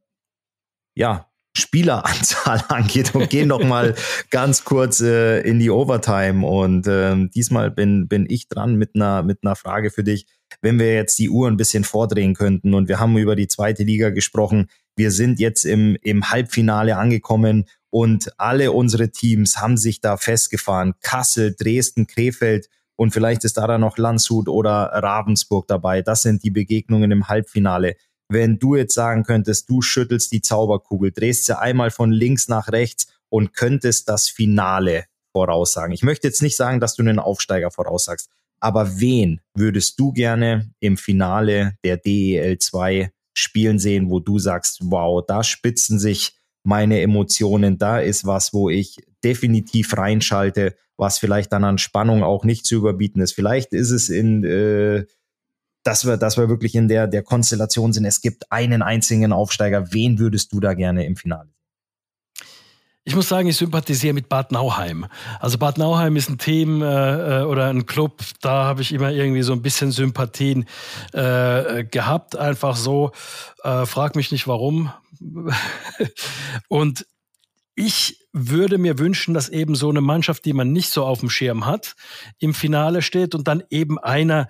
ja, 0.96 1.30
Spieleranzahl 1.56 2.64
angeht 2.68 3.14
und 3.14 3.30
gehen 3.30 3.48
noch 3.48 3.62
mal 3.62 3.94
ganz 4.30 4.64
kurz 4.64 5.00
äh, 5.00 5.40
in 5.42 5.60
die 5.60 5.70
Overtime. 5.70 6.44
Und 6.44 6.88
ähm, 6.88 7.30
diesmal 7.30 7.70
bin, 7.70 8.08
bin 8.08 8.26
ich 8.28 8.48
dran 8.48 8.74
mit 8.74 8.96
einer, 8.96 9.22
mit 9.22 9.38
einer 9.44 9.54
Frage 9.54 9.90
für 9.90 10.02
dich. 10.02 10.26
Wenn 10.60 10.80
wir 10.80 10.92
jetzt 10.94 11.18
die 11.20 11.30
Uhr 11.30 11.48
ein 11.48 11.56
bisschen 11.56 11.84
vordrehen 11.84 12.34
könnten 12.34 12.74
und 12.74 12.88
wir 12.88 12.98
haben 12.98 13.16
über 13.18 13.36
die 13.36 13.48
zweite 13.48 13.84
Liga 13.84 14.10
gesprochen, 14.10 14.68
wir 14.96 15.10
sind 15.10 15.38
jetzt 15.38 15.64
im, 15.64 15.96
im 16.02 16.30
Halbfinale 16.30 16.96
angekommen 16.96 17.66
und 17.90 18.32
alle 18.38 18.72
unsere 18.72 19.10
Teams 19.10 19.58
haben 19.58 19.76
sich 19.76 20.00
da 20.00 20.16
festgefahren. 20.16 20.94
Kassel, 21.00 21.54
Dresden, 21.58 22.06
Krefeld 22.06 22.68
und 22.96 23.12
vielleicht 23.12 23.44
ist 23.44 23.56
da 23.56 23.66
dann 23.66 23.80
noch 23.80 23.98
Landshut 23.98 24.48
oder 24.48 24.90
Ravensburg 24.92 25.66
dabei. 25.66 26.02
Das 26.02 26.22
sind 26.22 26.42
die 26.44 26.50
Begegnungen 26.50 27.10
im 27.10 27.28
Halbfinale. 27.28 27.96
Wenn 28.28 28.58
du 28.58 28.76
jetzt 28.76 28.94
sagen 28.94 29.24
könntest, 29.24 29.68
du 29.68 29.82
schüttelst 29.82 30.32
die 30.32 30.40
Zauberkugel, 30.40 31.12
drehst 31.12 31.46
sie 31.46 31.58
einmal 31.58 31.90
von 31.90 32.12
links 32.12 32.48
nach 32.48 32.68
rechts 32.68 33.08
und 33.28 33.54
könntest 33.54 34.08
das 34.08 34.28
Finale 34.28 35.04
voraussagen. 35.32 35.92
Ich 35.92 36.02
möchte 36.02 36.28
jetzt 36.28 36.42
nicht 36.42 36.56
sagen, 36.56 36.80
dass 36.80 36.94
du 36.94 37.02
einen 37.02 37.18
Aufsteiger 37.18 37.70
voraussagst, 37.70 38.30
aber 38.60 39.00
wen 39.00 39.40
würdest 39.54 39.98
du 39.98 40.12
gerne 40.12 40.70
im 40.80 40.96
Finale 40.96 41.76
der 41.84 41.96
DEL 41.96 42.58
2 42.58 43.10
spielen 43.34 43.78
sehen, 43.78 44.10
wo 44.10 44.20
du 44.20 44.38
sagst, 44.38 44.80
wow, 44.82 45.24
da 45.26 45.42
spitzen 45.42 45.98
sich 45.98 46.38
meine 46.64 47.00
Emotionen. 47.00 47.78
Da 47.78 47.98
ist 47.98 48.26
was, 48.26 48.52
wo 48.52 48.68
ich 48.68 48.96
definitiv 49.24 49.96
reinschalte, 49.96 50.74
was 50.96 51.18
vielleicht 51.18 51.52
dann 51.52 51.64
an 51.64 51.78
Spannung 51.78 52.22
auch 52.22 52.44
nicht 52.44 52.66
zu 52.66 52.76
überbieten 52.76 53.20
ist. 53.20 53.32
Vielleicht 53.32 53.72
ist 53.72 53.90
es 53.90 54.08
in, 54.08 54.44
äh, 54.44 55.04
dass 55.84 56.06
wir, 56.06 56.16
dass 56.16 56.36
wir 56.36 56.48
wirklich 56.48 56.74
in 56.74 56.88
der, 56.88 57.08
der 57.08 57.22
Konstellation 57.22 57.92
sind. 57.92 58.04
Es 58.04 58.20
gibt 58.20 58.50
einen 58.52 58.82
einzigen 58.82 59.32
Aufsteiger. 59.32 59.92
Wen 59.92 60.18
würdest 60.18 60.52
du 60.52 60.60
da 60.60 60.74
gerne 60.74 61.06
im 61.06 61.16
Finale? 61.16 61.50
Ich 63.04 63.16
muss 63.16 63.28
sagen, 63.28 63.48
ich 63.48 63.56
sympathisiere 63.56 64.14
mit 64.14 64.28
Bad 64.28 64.52
Nauheim. 64.52 65.06
Also 65.40 65.58
Bad 65.58 65.76
Nauheim 65.76 66.14
ist 66.14 66.30
ein 66.30 66.38
Team 66.38 66.82
äh, 66.82 67.40
äh 67.40 67.42
oder 67.42 67.68
ein 67.68 67.84
Club, 67.86 68.22
da 68.40 68.64
habe 68.64 68.82
ich 68.82 68.92
immer 68.92 69.10
irgendwie 69.10 69.42
so 69.42 69.52
ein 69.52 69.60
bisschen 69.60 69.90
Sympathien 69.90 70.66
äh, 71.12 71.84
gehabt, 71.84 72.36
einfach 72.36 72.76
so. 72.76 73.10
Äh, 73.64 73.86
frag 73.86 74.14
mich 74.14 74.30
nicht 74.30 74.46
warum. 74.46 74.92
Und 76.68 77.06
ich 77.74 78.18
würde 78.32 78.78
mir 78.78 78.98
wünschen, 78.98 79.34
dass 79.34 79.48
eben 79.48 79.74
so 79.74 79.90
eine 79.90 80.00
Mannschaft, 80.00 80.44
die 80.44 80.52
man 80.52 80.72
nicht 80.72 80.90
so 80.90 81.04
auf 81.04 81.20
dem 81.20 81.30
Schirm 81.30 81.66
hat, 81.66 81.96
im 82.38 82.54
Finale 82.54 83.02
steht 83.02 83.34
und 83.34 83.48
dann 83.48 83.64
eben 83.70 83.98
einer 83.98 84.48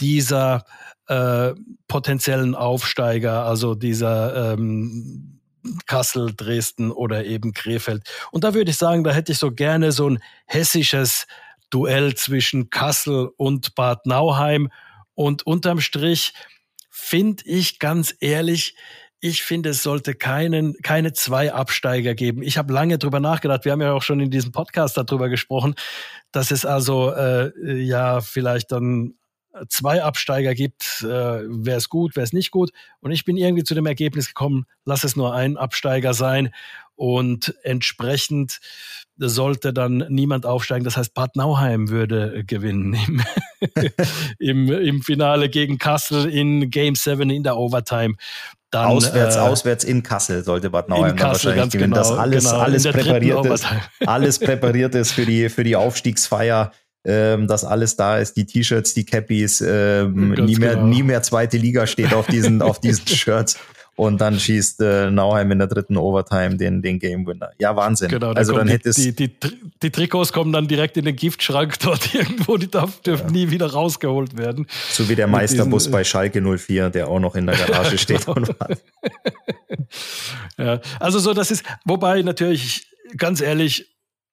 dieser 0.00 0.64
äh, 1.06 1.52
potenziellen 1.86 2.54
Aufsteiger, 2.54 3.44
also 3.44 3.74
dieser 3.74 4.54
ähm, 4.54 5.41
Kassel, 5.86 6.32
Dresden 6.34 6.90
oder 6.90 7.24
eben 7.24 7.52
Krefeld. 7.52 8.02
Und 8.30 8.44
da 8.44 8.54
würde 8.54 8.70
ich 8.70 8.76
sagen, 8.76 9.04
da 9.04 9.12
hätte 9.12 9.32
ich 9.32 9.38
so 9.38 9.52
gerne 9.52 9.92
so 9.92 10.08
ein 10.08 10.22
hessisches 10.46 11.26
Duell 11.70 12.14
zwischen 12.14 12.70
Kassel 12.70 13.30
und 13.36 13.74
Bad 13.74 14.06
Nauheim. 14.06 14.70
Und 15.14 15.46
unterm 15.46 15.80
Strich 15.80 16.34
finde 16.90 17.42
ich 17.46 17.78
ganz 17.78 18.14
ehrlich, 18.20 18.76
ich 19.24 19.44
finde, 19.44 19.70
es 19.70 19.84
sollte 19.84 20.14
keinen, 20.14 20.74
keine 20.82 21.12
zwei 21.12 21.52
Absteiger 21.52 22.14
geben. 22.14 22.42
Ich 22.42 22.58
habe 22.58 22.72
lange 22.72 22.98
drüber 22.98 23.20
nachgedacht. 23.20 23.64
Wir 23.64 23.70
haben 23.70 23.80
ja 23.80 23.92
auch 23.92 24.02
schon 24.02 24.18
in 24.18 24.32
diesem 24.32 24.50
Podcast 24.50 24.96
darüber 24.96 25.28
gesprochen, 25.28 25.76
dass 26.32 26.50
es 26.50 26.66
also 26.66 27.12
äh, 27.12 27.52
ja 27.80 28.20
vielleicht 28.20 28.72
dann 28.72 29.14
zwei 29.68 30.02
Absteiger 30.02 30.54
gibt, 30.54 31.02
äh, 31.02 31.06
wäre 31.06 31.76
es 31.76 31.88
gut, 31.88 32.16
wäre 32.16 32.24
es 32.24 32.32
nicht 32.32 32.50
gut. 32.50 32.70
Und 33.00 33.10
ich 33.12 33.24
bin 33.24 33.36
irgendwie 33.36 33.64
zu 33.64 33.74
dem 33.74 33.86
Ergebnis 33.86 34.28
gekommen, 34.28 34.66
lass 34.84 35.04
es 35.04 35.16
nur 35.16 35.34
ein 35.34 35.56
Absteiger 35.56 36.14
sein. 36.14 36.52
Und 36.94 37.54
entsprechend 37.62 38.60
sollte 39.16 39.72
dann 39.72 40.06
niemand 40.08 40.46
aufsteigen. 40.46 40.84
Das 40.84 40.96
heißt, 40.96 41.14
Bad 41.14 41.36
Nauheim 41.36 41.88
würde 41.88 42.44
gewinnen 42.44 42.94
im, 42.98 43.22
im, 44.38 44.72
im 44.72 45.02
Finale 45.02 45.48
gegen 45.48 45.78
Kassel 45.78 46.28
in 46.30 46.70
Game 46.70 46.94
7 46.94 47.28
in 47.30 47.42
der 47.42 47.56
Overtime. 47.56 48.14
Dann, 48.70 48.86
auswärts, 48.86 49.36
äh, 49.36 49.40
auswärts 49.40 49.84
in 49.84 50.02
Kassel 50.02 50.44
sollte 50.44 50.70
Bad 50.70 50.88
Nauheim 50.88 51.16
dann 51.16 51.28
wahrscheinlich 51.28 51.70
gewinnen. 51.70 51.92
Genau, 51.92 51.96
das 51.96 52.10
alles, 52.10 52.44
genau, 52.44 52.58
alles 52.58 52.82
präpariert 52.84 53.46
ist, 53.46 53.66
alles 54.06 54.38
präpariert 54.38 54.94
ist 54.94 55.12
für 55.12 55.26
die, 55.26 55.50
für 55.50 55.64
die 55.64 55.76
Aufstiegsfeier 55.76 56.72
ähm, 57.04 57.48
dass 57.48 57.64
alles 57.64 57.96
da 57.96 58.18
ist, 58.18 58.36
die 58.36 58.46
T-Shirts, 58.46 58.94
die 58.94 59.04
Cappies, 59.04 59.60
ähm, 59.60 60.32
nie 60.32 60.56
mehr, 60.56 60.74
genau. 60.74 60.86
nie 60.86 61.02
mehr 61.02 61.22
zweite 61.22 61.56
Liga 61.56 61.86
steht 61.86 62.14
auf 62.14 62.26
diesen, 62.26 62.62
auf 62.62 62.80
diesen 62.80 63.06
Shirts. 63.06 63.58
Und 63.94 64.22
dann 64.22 64.40
schießt 64.40 64.80
äh, 64.80 65.10
Nauheim 65.10 65.50
in 65.50 65.58
der 65.58 65.68
dritten 65.68 65.98
Overtime 65.98 66.56
den, 66.56 66.80
den 66.80 66.98
Game 66.98 67.26
Winner. 67.26 67.50
Ja, 67.58 67.76
Wahnsinn. 67.76 68.08
Genau, 68.08 68.28
dann 68.28 68.38
also 68.38 68.54
dann 68.54 68.66
hätte 68.66 68.88
es. 68.88 68.96
Die, 68.96 69.14
die, 69.14 69.30
die, 69.82 69.90
Trikots 69.90 70.32
kommen 70.32 70.50
dann 70.50 70.66
direkt 70.66 70.96
in 70.96 71.04
den 71.04 71.14
Giftschrank 71.14 71.78
dort 71.82 72.14
irgendwo, 72.14 72.56
die 72.56 72.70
darf, 72.70 73.00
dürfen 73.02 73.26
ja. 73.26 73.32
nie 73.32 73.50
wieder 73.50 73.70
rausgeholt 73.70 74.38
werden. 74.38 74.66
So 74.90 75.10
wie 75.10 75.14
der 75.14 75.26
Meisterbus 75.26 75.84
diesen, 75.84 75.92
bei 75.92 76.04
Schalke 76.04 76.40
04, 76.40 76.88
der 76.88 77.08
auch 77.08 77.20
noch 77.20 77.34
in 77.34 77.46
der 77.46 77.56
Garage 77.56 77.98
steht 77.98 78.26
und 78.28 78.54
ja, 80.56 80.80
also 80.98 81.18
so, 81.18 81.34
das 81.34 81.50
ist, 81.50 81.62
wobei 81.84 82.22
natürlich, 82.22 82.86
ganz 83.18 83.42
ehrlich, 83.42 83.91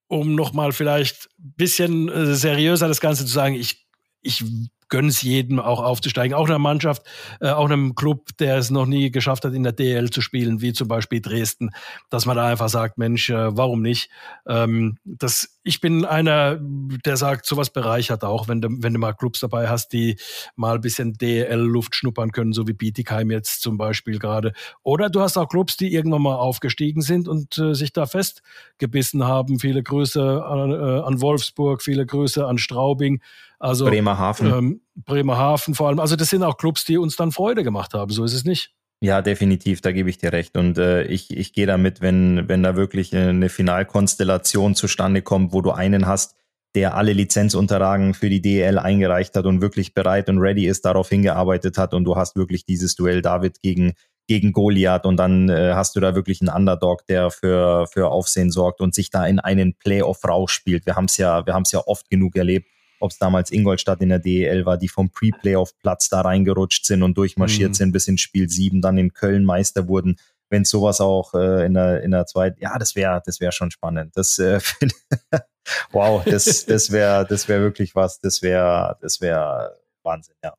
um 0.10 0.36
nochmal 0.36 0.74
vielleicht 0.74 1.30
ein 1.40 1.54
bisschen 1.56 2.10
äh, 2.10 2.36
seriöser 2.36 2.88
das 2.88 3.00
Ganze 3.00 3.26
zu 3.26 3.32
sagen, 3.32 3.56
ich, 3.56 3.88
ich 4.22 4.44
gönne 4.90 5.10
es 5.10 5.22
jedem 5.22 5.60
auch 5.60 5.82
aufzusteigen, 5.82 6.36
auch 6.36 6.48
einer 6.48 6.58
Mannschaft, 6.58 7.04
äh, 7.40 7.50
auch 7.50 7.66
einem 7.66 7.94
Club, 7.94 8.36
der 8.40 8.58
es 8.58 8.72
noch 8.72 8.88
nie 8.88 9.12
geschafft 9.12 9.46
hat, 9.46 9.54
in 9.54 9.62
der 9.62 9.72
DL 9.72 10.10
zu 10.10 10.22
spielen, 10.22 10.62
wie 10.62 10.74
zum 10.74 10.88
Beispiel 10.88 11.22
Dresden, 11.22 11.70
dass 12.10 12.26
man 12.26 12.36
da 12.36 12.48
einfach 12.48 12.70
sagt, 12.70 12.98
Mensch, 12.98 13.30
äh, 13.30 13.56
warum 13.56 13.84
nicht? 13.84 14.10
Ähm, 14.48 14.98
das, 15.06 15.59
ich 15.64 15.82
bin 15.82 16.06
einer, 16.06 16.58
der 17.06 17.18
sagt, 17.18 17.46
sowas 17.46 17.70
bereichert 17.70 18.24
auch, 18.24 18.48
wenn 18.48 18.62
du, 18.62 18.70
wenn 18.72 18.94
du 18.94 19.00
mal 19.00 19.14
Clubs 19.14 19.42
dabei 19.42 19.68
hast, 19.68 19.90
die 19.90 20.18
mal 20.56 20.76
ein 20.76 20.82
bisschen 20.82 21.14
DL-Luft 21.14 21.96
schnuppern 21.96 22.32
können, 22.32 22.54
so 22.54 22.68
wie 22.68 22.74
Bietigheim 22.74 23.30
jetzt 23.30 23.62
zum 23.62 23.78
Beispiel 23.78 24.20
gerade. 24.20 24.54
Oder 24.84 25.10
du 25.10 25.20
hast 25.20 25.38
auch 25.38 25.50
Clubs, 25.50 25.76
die 25.76 25.94
irgendwann 25.94 26.22
mal 26.22 26.36
aufgestiegen 26.36 27.02
sind 27.02 27.28
und 27.28 27.58
äh, 27.58 27.74
sich 27.74 27.92
da 27.92 28.06
festgebissen 28.06 29.26
haben. 29.26 29.60
Viele 29.60 29.84
Grüße 29.84 30.46
an, 30.46 30.72
äh, 30.72 30.76
an 30.76 31.22
Wolfsburg, 31.22 31.82
viele 31.82 32.06
Grüße 32.06 32.46
an 32.46 32.58
Straubing. 32.58 33.22
Also 33.60 33.86
Bremerhaven. 33.86 34.54
Ähm, 34.54 34.82
Bremerhaven 34.96 35.76
vor 35.76 35.90
allem. 35.90 36.00
Also 36.00 36.16
das 36.16 36.30
sind 36.30 36.44
auch 36.44 36.58
Clubs, 36.58 36.86
die 36.86 36.98
uns 36.98 37.18
dann 37.18 37.34
Freude 37.34 37.64
gemacht 37.64 37.94
haben. 37.94 38.12
So 38.12 38.24
ist 38.24 38.34
es 38.34 38.46
nicht. 38.46 38.72
Ja, 39.02 39.22
definitiv, 39.22 39.80
da 39.80 39.94
gebe 39.94 40.10
ich 40.10 40.18
dir 40.18 40.34
recht. 40.34 40.58
Und 40.58 40.78
äh, 40.78 41.04
ich, 41.04 41.36
ich 41.36 41.54
gehe 41.54 41.66
damit, 41.66 42.02
wenn, 42.02 42.50
wenn 42.50 42.64
da 42.64 42.76
wirklich 42.76 43.16
eine 43.16 43.48
Finalkonstellation 43.48 44.76
zustande 44.76 45.22
kommt, 45.22 45.54
wo 45.54 45.62
du 45.62 45.72
einen 45.72 46.06
hast, 46.06 46.36
der 46.76 46.96
alle 46.96 47.14
Lizenzunterlagen 47.14 48.14
für 48.14 48.30
die 48.30 48.42
DEL 48.42 48.78
eingereicht 48.78 49.36
hat 49.36 49.46
und 49.46 49.62
wirklich 49.62 49.94
bereit 49.94 50.30
und 50.30 50.40
ready 50.40 50.68
ist, 50.68 50.84
darauf 50.86 51.10
hingearbeitet 51.10 51.78
hat 51.78 51.94
und 51.94 52.04
du 52.04 52.18
hast 52.18 52.36
wirklich 52.36 52.66
dieses 52.66 52.96
Duell 52.96 53.22
David 53.22 53.62
gegen, 53.62 53.94
gegen 54.28 54.52
Goliath 54.52 55.06
und 55.06 55.18
dann 55.18 55.50
äh, 55.50 55.72
hast 55.74 55.96
du 55.96 56.02
da 56.02 56.14
wirklich 56.14 56.42
einen 56.42 56.56
Underdog, 56.56 57.08
der 57.08 57.32
für, 57.32 57.88
für 57.88 58.10
Aufsehen 58.10 58.52
sorgt 58.52 58.82
und 58.82 58.94
sich 58.94 59.10
da 59.10 59.26
in 59.26 59.40
einen 59.40 59.76
Playoff 59.76 60.24
rausspielt. 60.24 60.86
Wir 60.86 60.96
haben 60.96 61.06
es 61.06 61.18
ja, 61.18 61.46
wir 61.46 61.54
haben 61.54 61.64
es 61.64 61.72
ja 61.72 61.80
oft 61.88 62.10
genug 62.10 62.36
erlebt, 62.36 62.68
ob 63.00 63.12
es 63.12 63.18
damals 63.18 63.52
Ingolstadt 63.52 64.02
in 64.02 64.10
der 64.10 64.20
DEL 64.20 64.66
war, 64.66 64.78
die 64.78 64.90
vom 64.90 65.10
Pre-Playoff-Platz 65.10 66.10
da 66.10 66.22
reingerutscht 66.22 66.86
sind 66.86 67.04
und 67.04 67.18
durchmarschiert 67.18 67.70
mhm. 67.70 67.76
sind 67.76 67.92
bis 67.92 68.08
in 68.08 68.18
Spiel 68.18 68.50
7, 68.50 68.82
dann 68.82 68.98
in 68.98 69.14
Köln 69.14 69.44
Meister 69.44 69.88
wurden 69.88 70.18
wenn 70.50 70.66
sowas 70.66 71.00
auch 71.00 71.34
äh, 71.34 71.66
in 71.66 71.76
der 71.76 72.02
in 72.02 72.12
der 72.12 72.26
zweiten, 72.26 72.60
ja, 72.60 72.78
das 72.78 72.96
wäre 72.96 73.22
das 73.26 73.40
wäre 73.40 73.52
schon 73.52 73.72
spannend. 73.72 74.16
Das 74.16 74.40
äh, 74.40 74.60
wow, 75.92 76.24
das 76.26 76.66
das 76.66 76.92
wäre 76.92 77.26
das 77.28 77.48
wäre 77.48 77.62
wirklich 77.62 77.96
was, 77.96 78.20
das 78.20 78.42
wäre 78.42 78.98
das 79.02 79.22
wäre 79.22 79.78
Wahnsinn, 80.04 80.36
ja. 80.44 80.54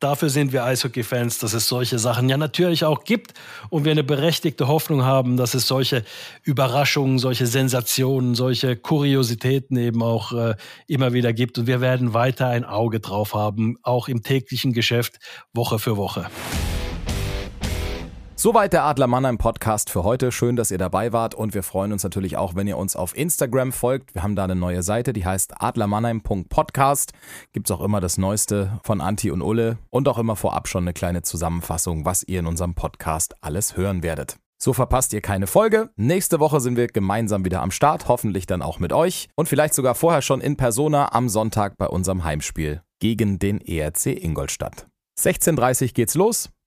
Dafür 0.00 0.30
sind 0.30 0.54
wir 0.54 0.64
Eishockey-Fans, 0.64 1.40
dass 1.40 1.52
es 1.52 1.68
solche 1.68 1.98
Sachen 1.98 2.30
ja 2.30 2.38
natürlich 2.38 2.84
auch 2.86 3.04
gibt 3.04 3.34
und 3.68 3.84
wir 3.84 3.92
eine 3.92 4.02
berechtigte 4.02 4.66
Hoffnung 4.66 5.04
haben, 5.04 5.36
dass 5.36 5.52
es 5.52 5.66
solche 5.66 6.04
Überraschungen, 6.42 7.18
solche 7.18 7.46
Sensationen, 7.46 8.34
solche 8.34 8.76
Kuriositäten 8.76 9.76
eben 9.76 10.02
auch 10.02 10.32
äh, 10.32 10.54
immer 10.86 11.12
wieder 11.12 11.34
gibt. 11.34 11.58
Und 11.58 11.66
wir 11.66 11.82
werden 11.82 12.14
weiter 12.14 12.46
ein 12.46 12.64
Auge 12.64 13.00
drauf 13.00 13.34
haben, 13.34 13.76
auch 13.82 14.08
im 14.08 14.22
täglichen 14.22 14.72
Geschäft, 14.72 15.18
Woche 15.52 15.78
für 15.78 15.98
Woche. 15.98 16.28
Soweit 18.42 18.72
der 18.72 18.84
Adler 18.84 19.06
Mannheim 19.06 19.36
Podcast 19.36 19.90
für 19.90 20.02
heute. 20.02 20.32
Schön, 20.32 20.56
dass 20.56 20.70
ihr 20.70 20.78
dabei 20.78 21.12
wart 21.12 21.34
und 21.34 21.52
wir 21.52 21.62
freuen 21.62 21.92
uns 21.92 22.04
natürlich 22.04 22.38
auch, 22.38 22.54
wenn 22.54 22.66
ihr 22.66 22.78
uns 22.78 22.96
auf 22.96 23.14
Instagram 23.14 23.70
folgt. 23.70 24.14
Wir 24.14 24.22
haben 24.22 24.34
da 24.34 24.44
eine 24.44 24.56
neue 24.56 24.82
Seite, 24.82 25.12
die 25.12 25.26
heißt 25.26 25.60
adlermannheim.podcast. 25.60 27.12
Gibt's 27.52 27.70
auch 27.70 27.82
immer 27.82 28.00
das 28.00 28.16
Neueste 28.16 28.80
von 28.82 29.02
Anti 29.02 29.30
und 29.30 29.42
Ulle 29.42 29.76
und 29.90 30.08
auch 30.08 30.16
immer 30.16 30.36
vorab 30.36 30.68
schon 30.68 30.84
eine 30.84 30.94
kleine 30.94 31.20
Zusammenfassung, 31.20 32.06
was 32.06 32.22
ihr 32.22 32.40
in 32.40 32.46
unserem 32.46 32.74
Podcast 32.74 33.34
alles 33.42 33.76
hören 33.76 34.02
werdet. 34.02 34.36
So 34.56 34.72
verpasst 34.72 35.12
ihr 35.12 35.20
keine 35.20 35.46
Folge. 35.46 35.90
Nächste 35.96 36.40
Woche 36.40 36.60
sind 36.60 36.78
wir 36.78 36.86
gemeinsam 36.86 37.44
wieder 37.44 37.60
am 37.60 37.70
Start, 37.70 38.08
hoffentlich 38.08 38.46
dann 38.46 38.62
auch 38.62 38.78
mit 38.78 38.94
euch 38.94 39.28
und 39.34 39.50
vielleicht 39.50 39.74
sogar 39.74 39.94
vorher 39.94 40.22
schon 40.22 40.40
in 40.40 40.56
Persona 40.56 41.12
am 41.12 41.28
Sonntag 41.28 41.76
bei 41.76 41.88
unserem 41.88 42.24
Heimspiel 42.24 42.80
gegen 43.00 43.38
den 43.38 43.60
ERC 43.60 44.06
Ingolstadt. 44.06 44.86
16.30 45.18 45.92
geht's 45.92 46.14
los. 46.14 46.48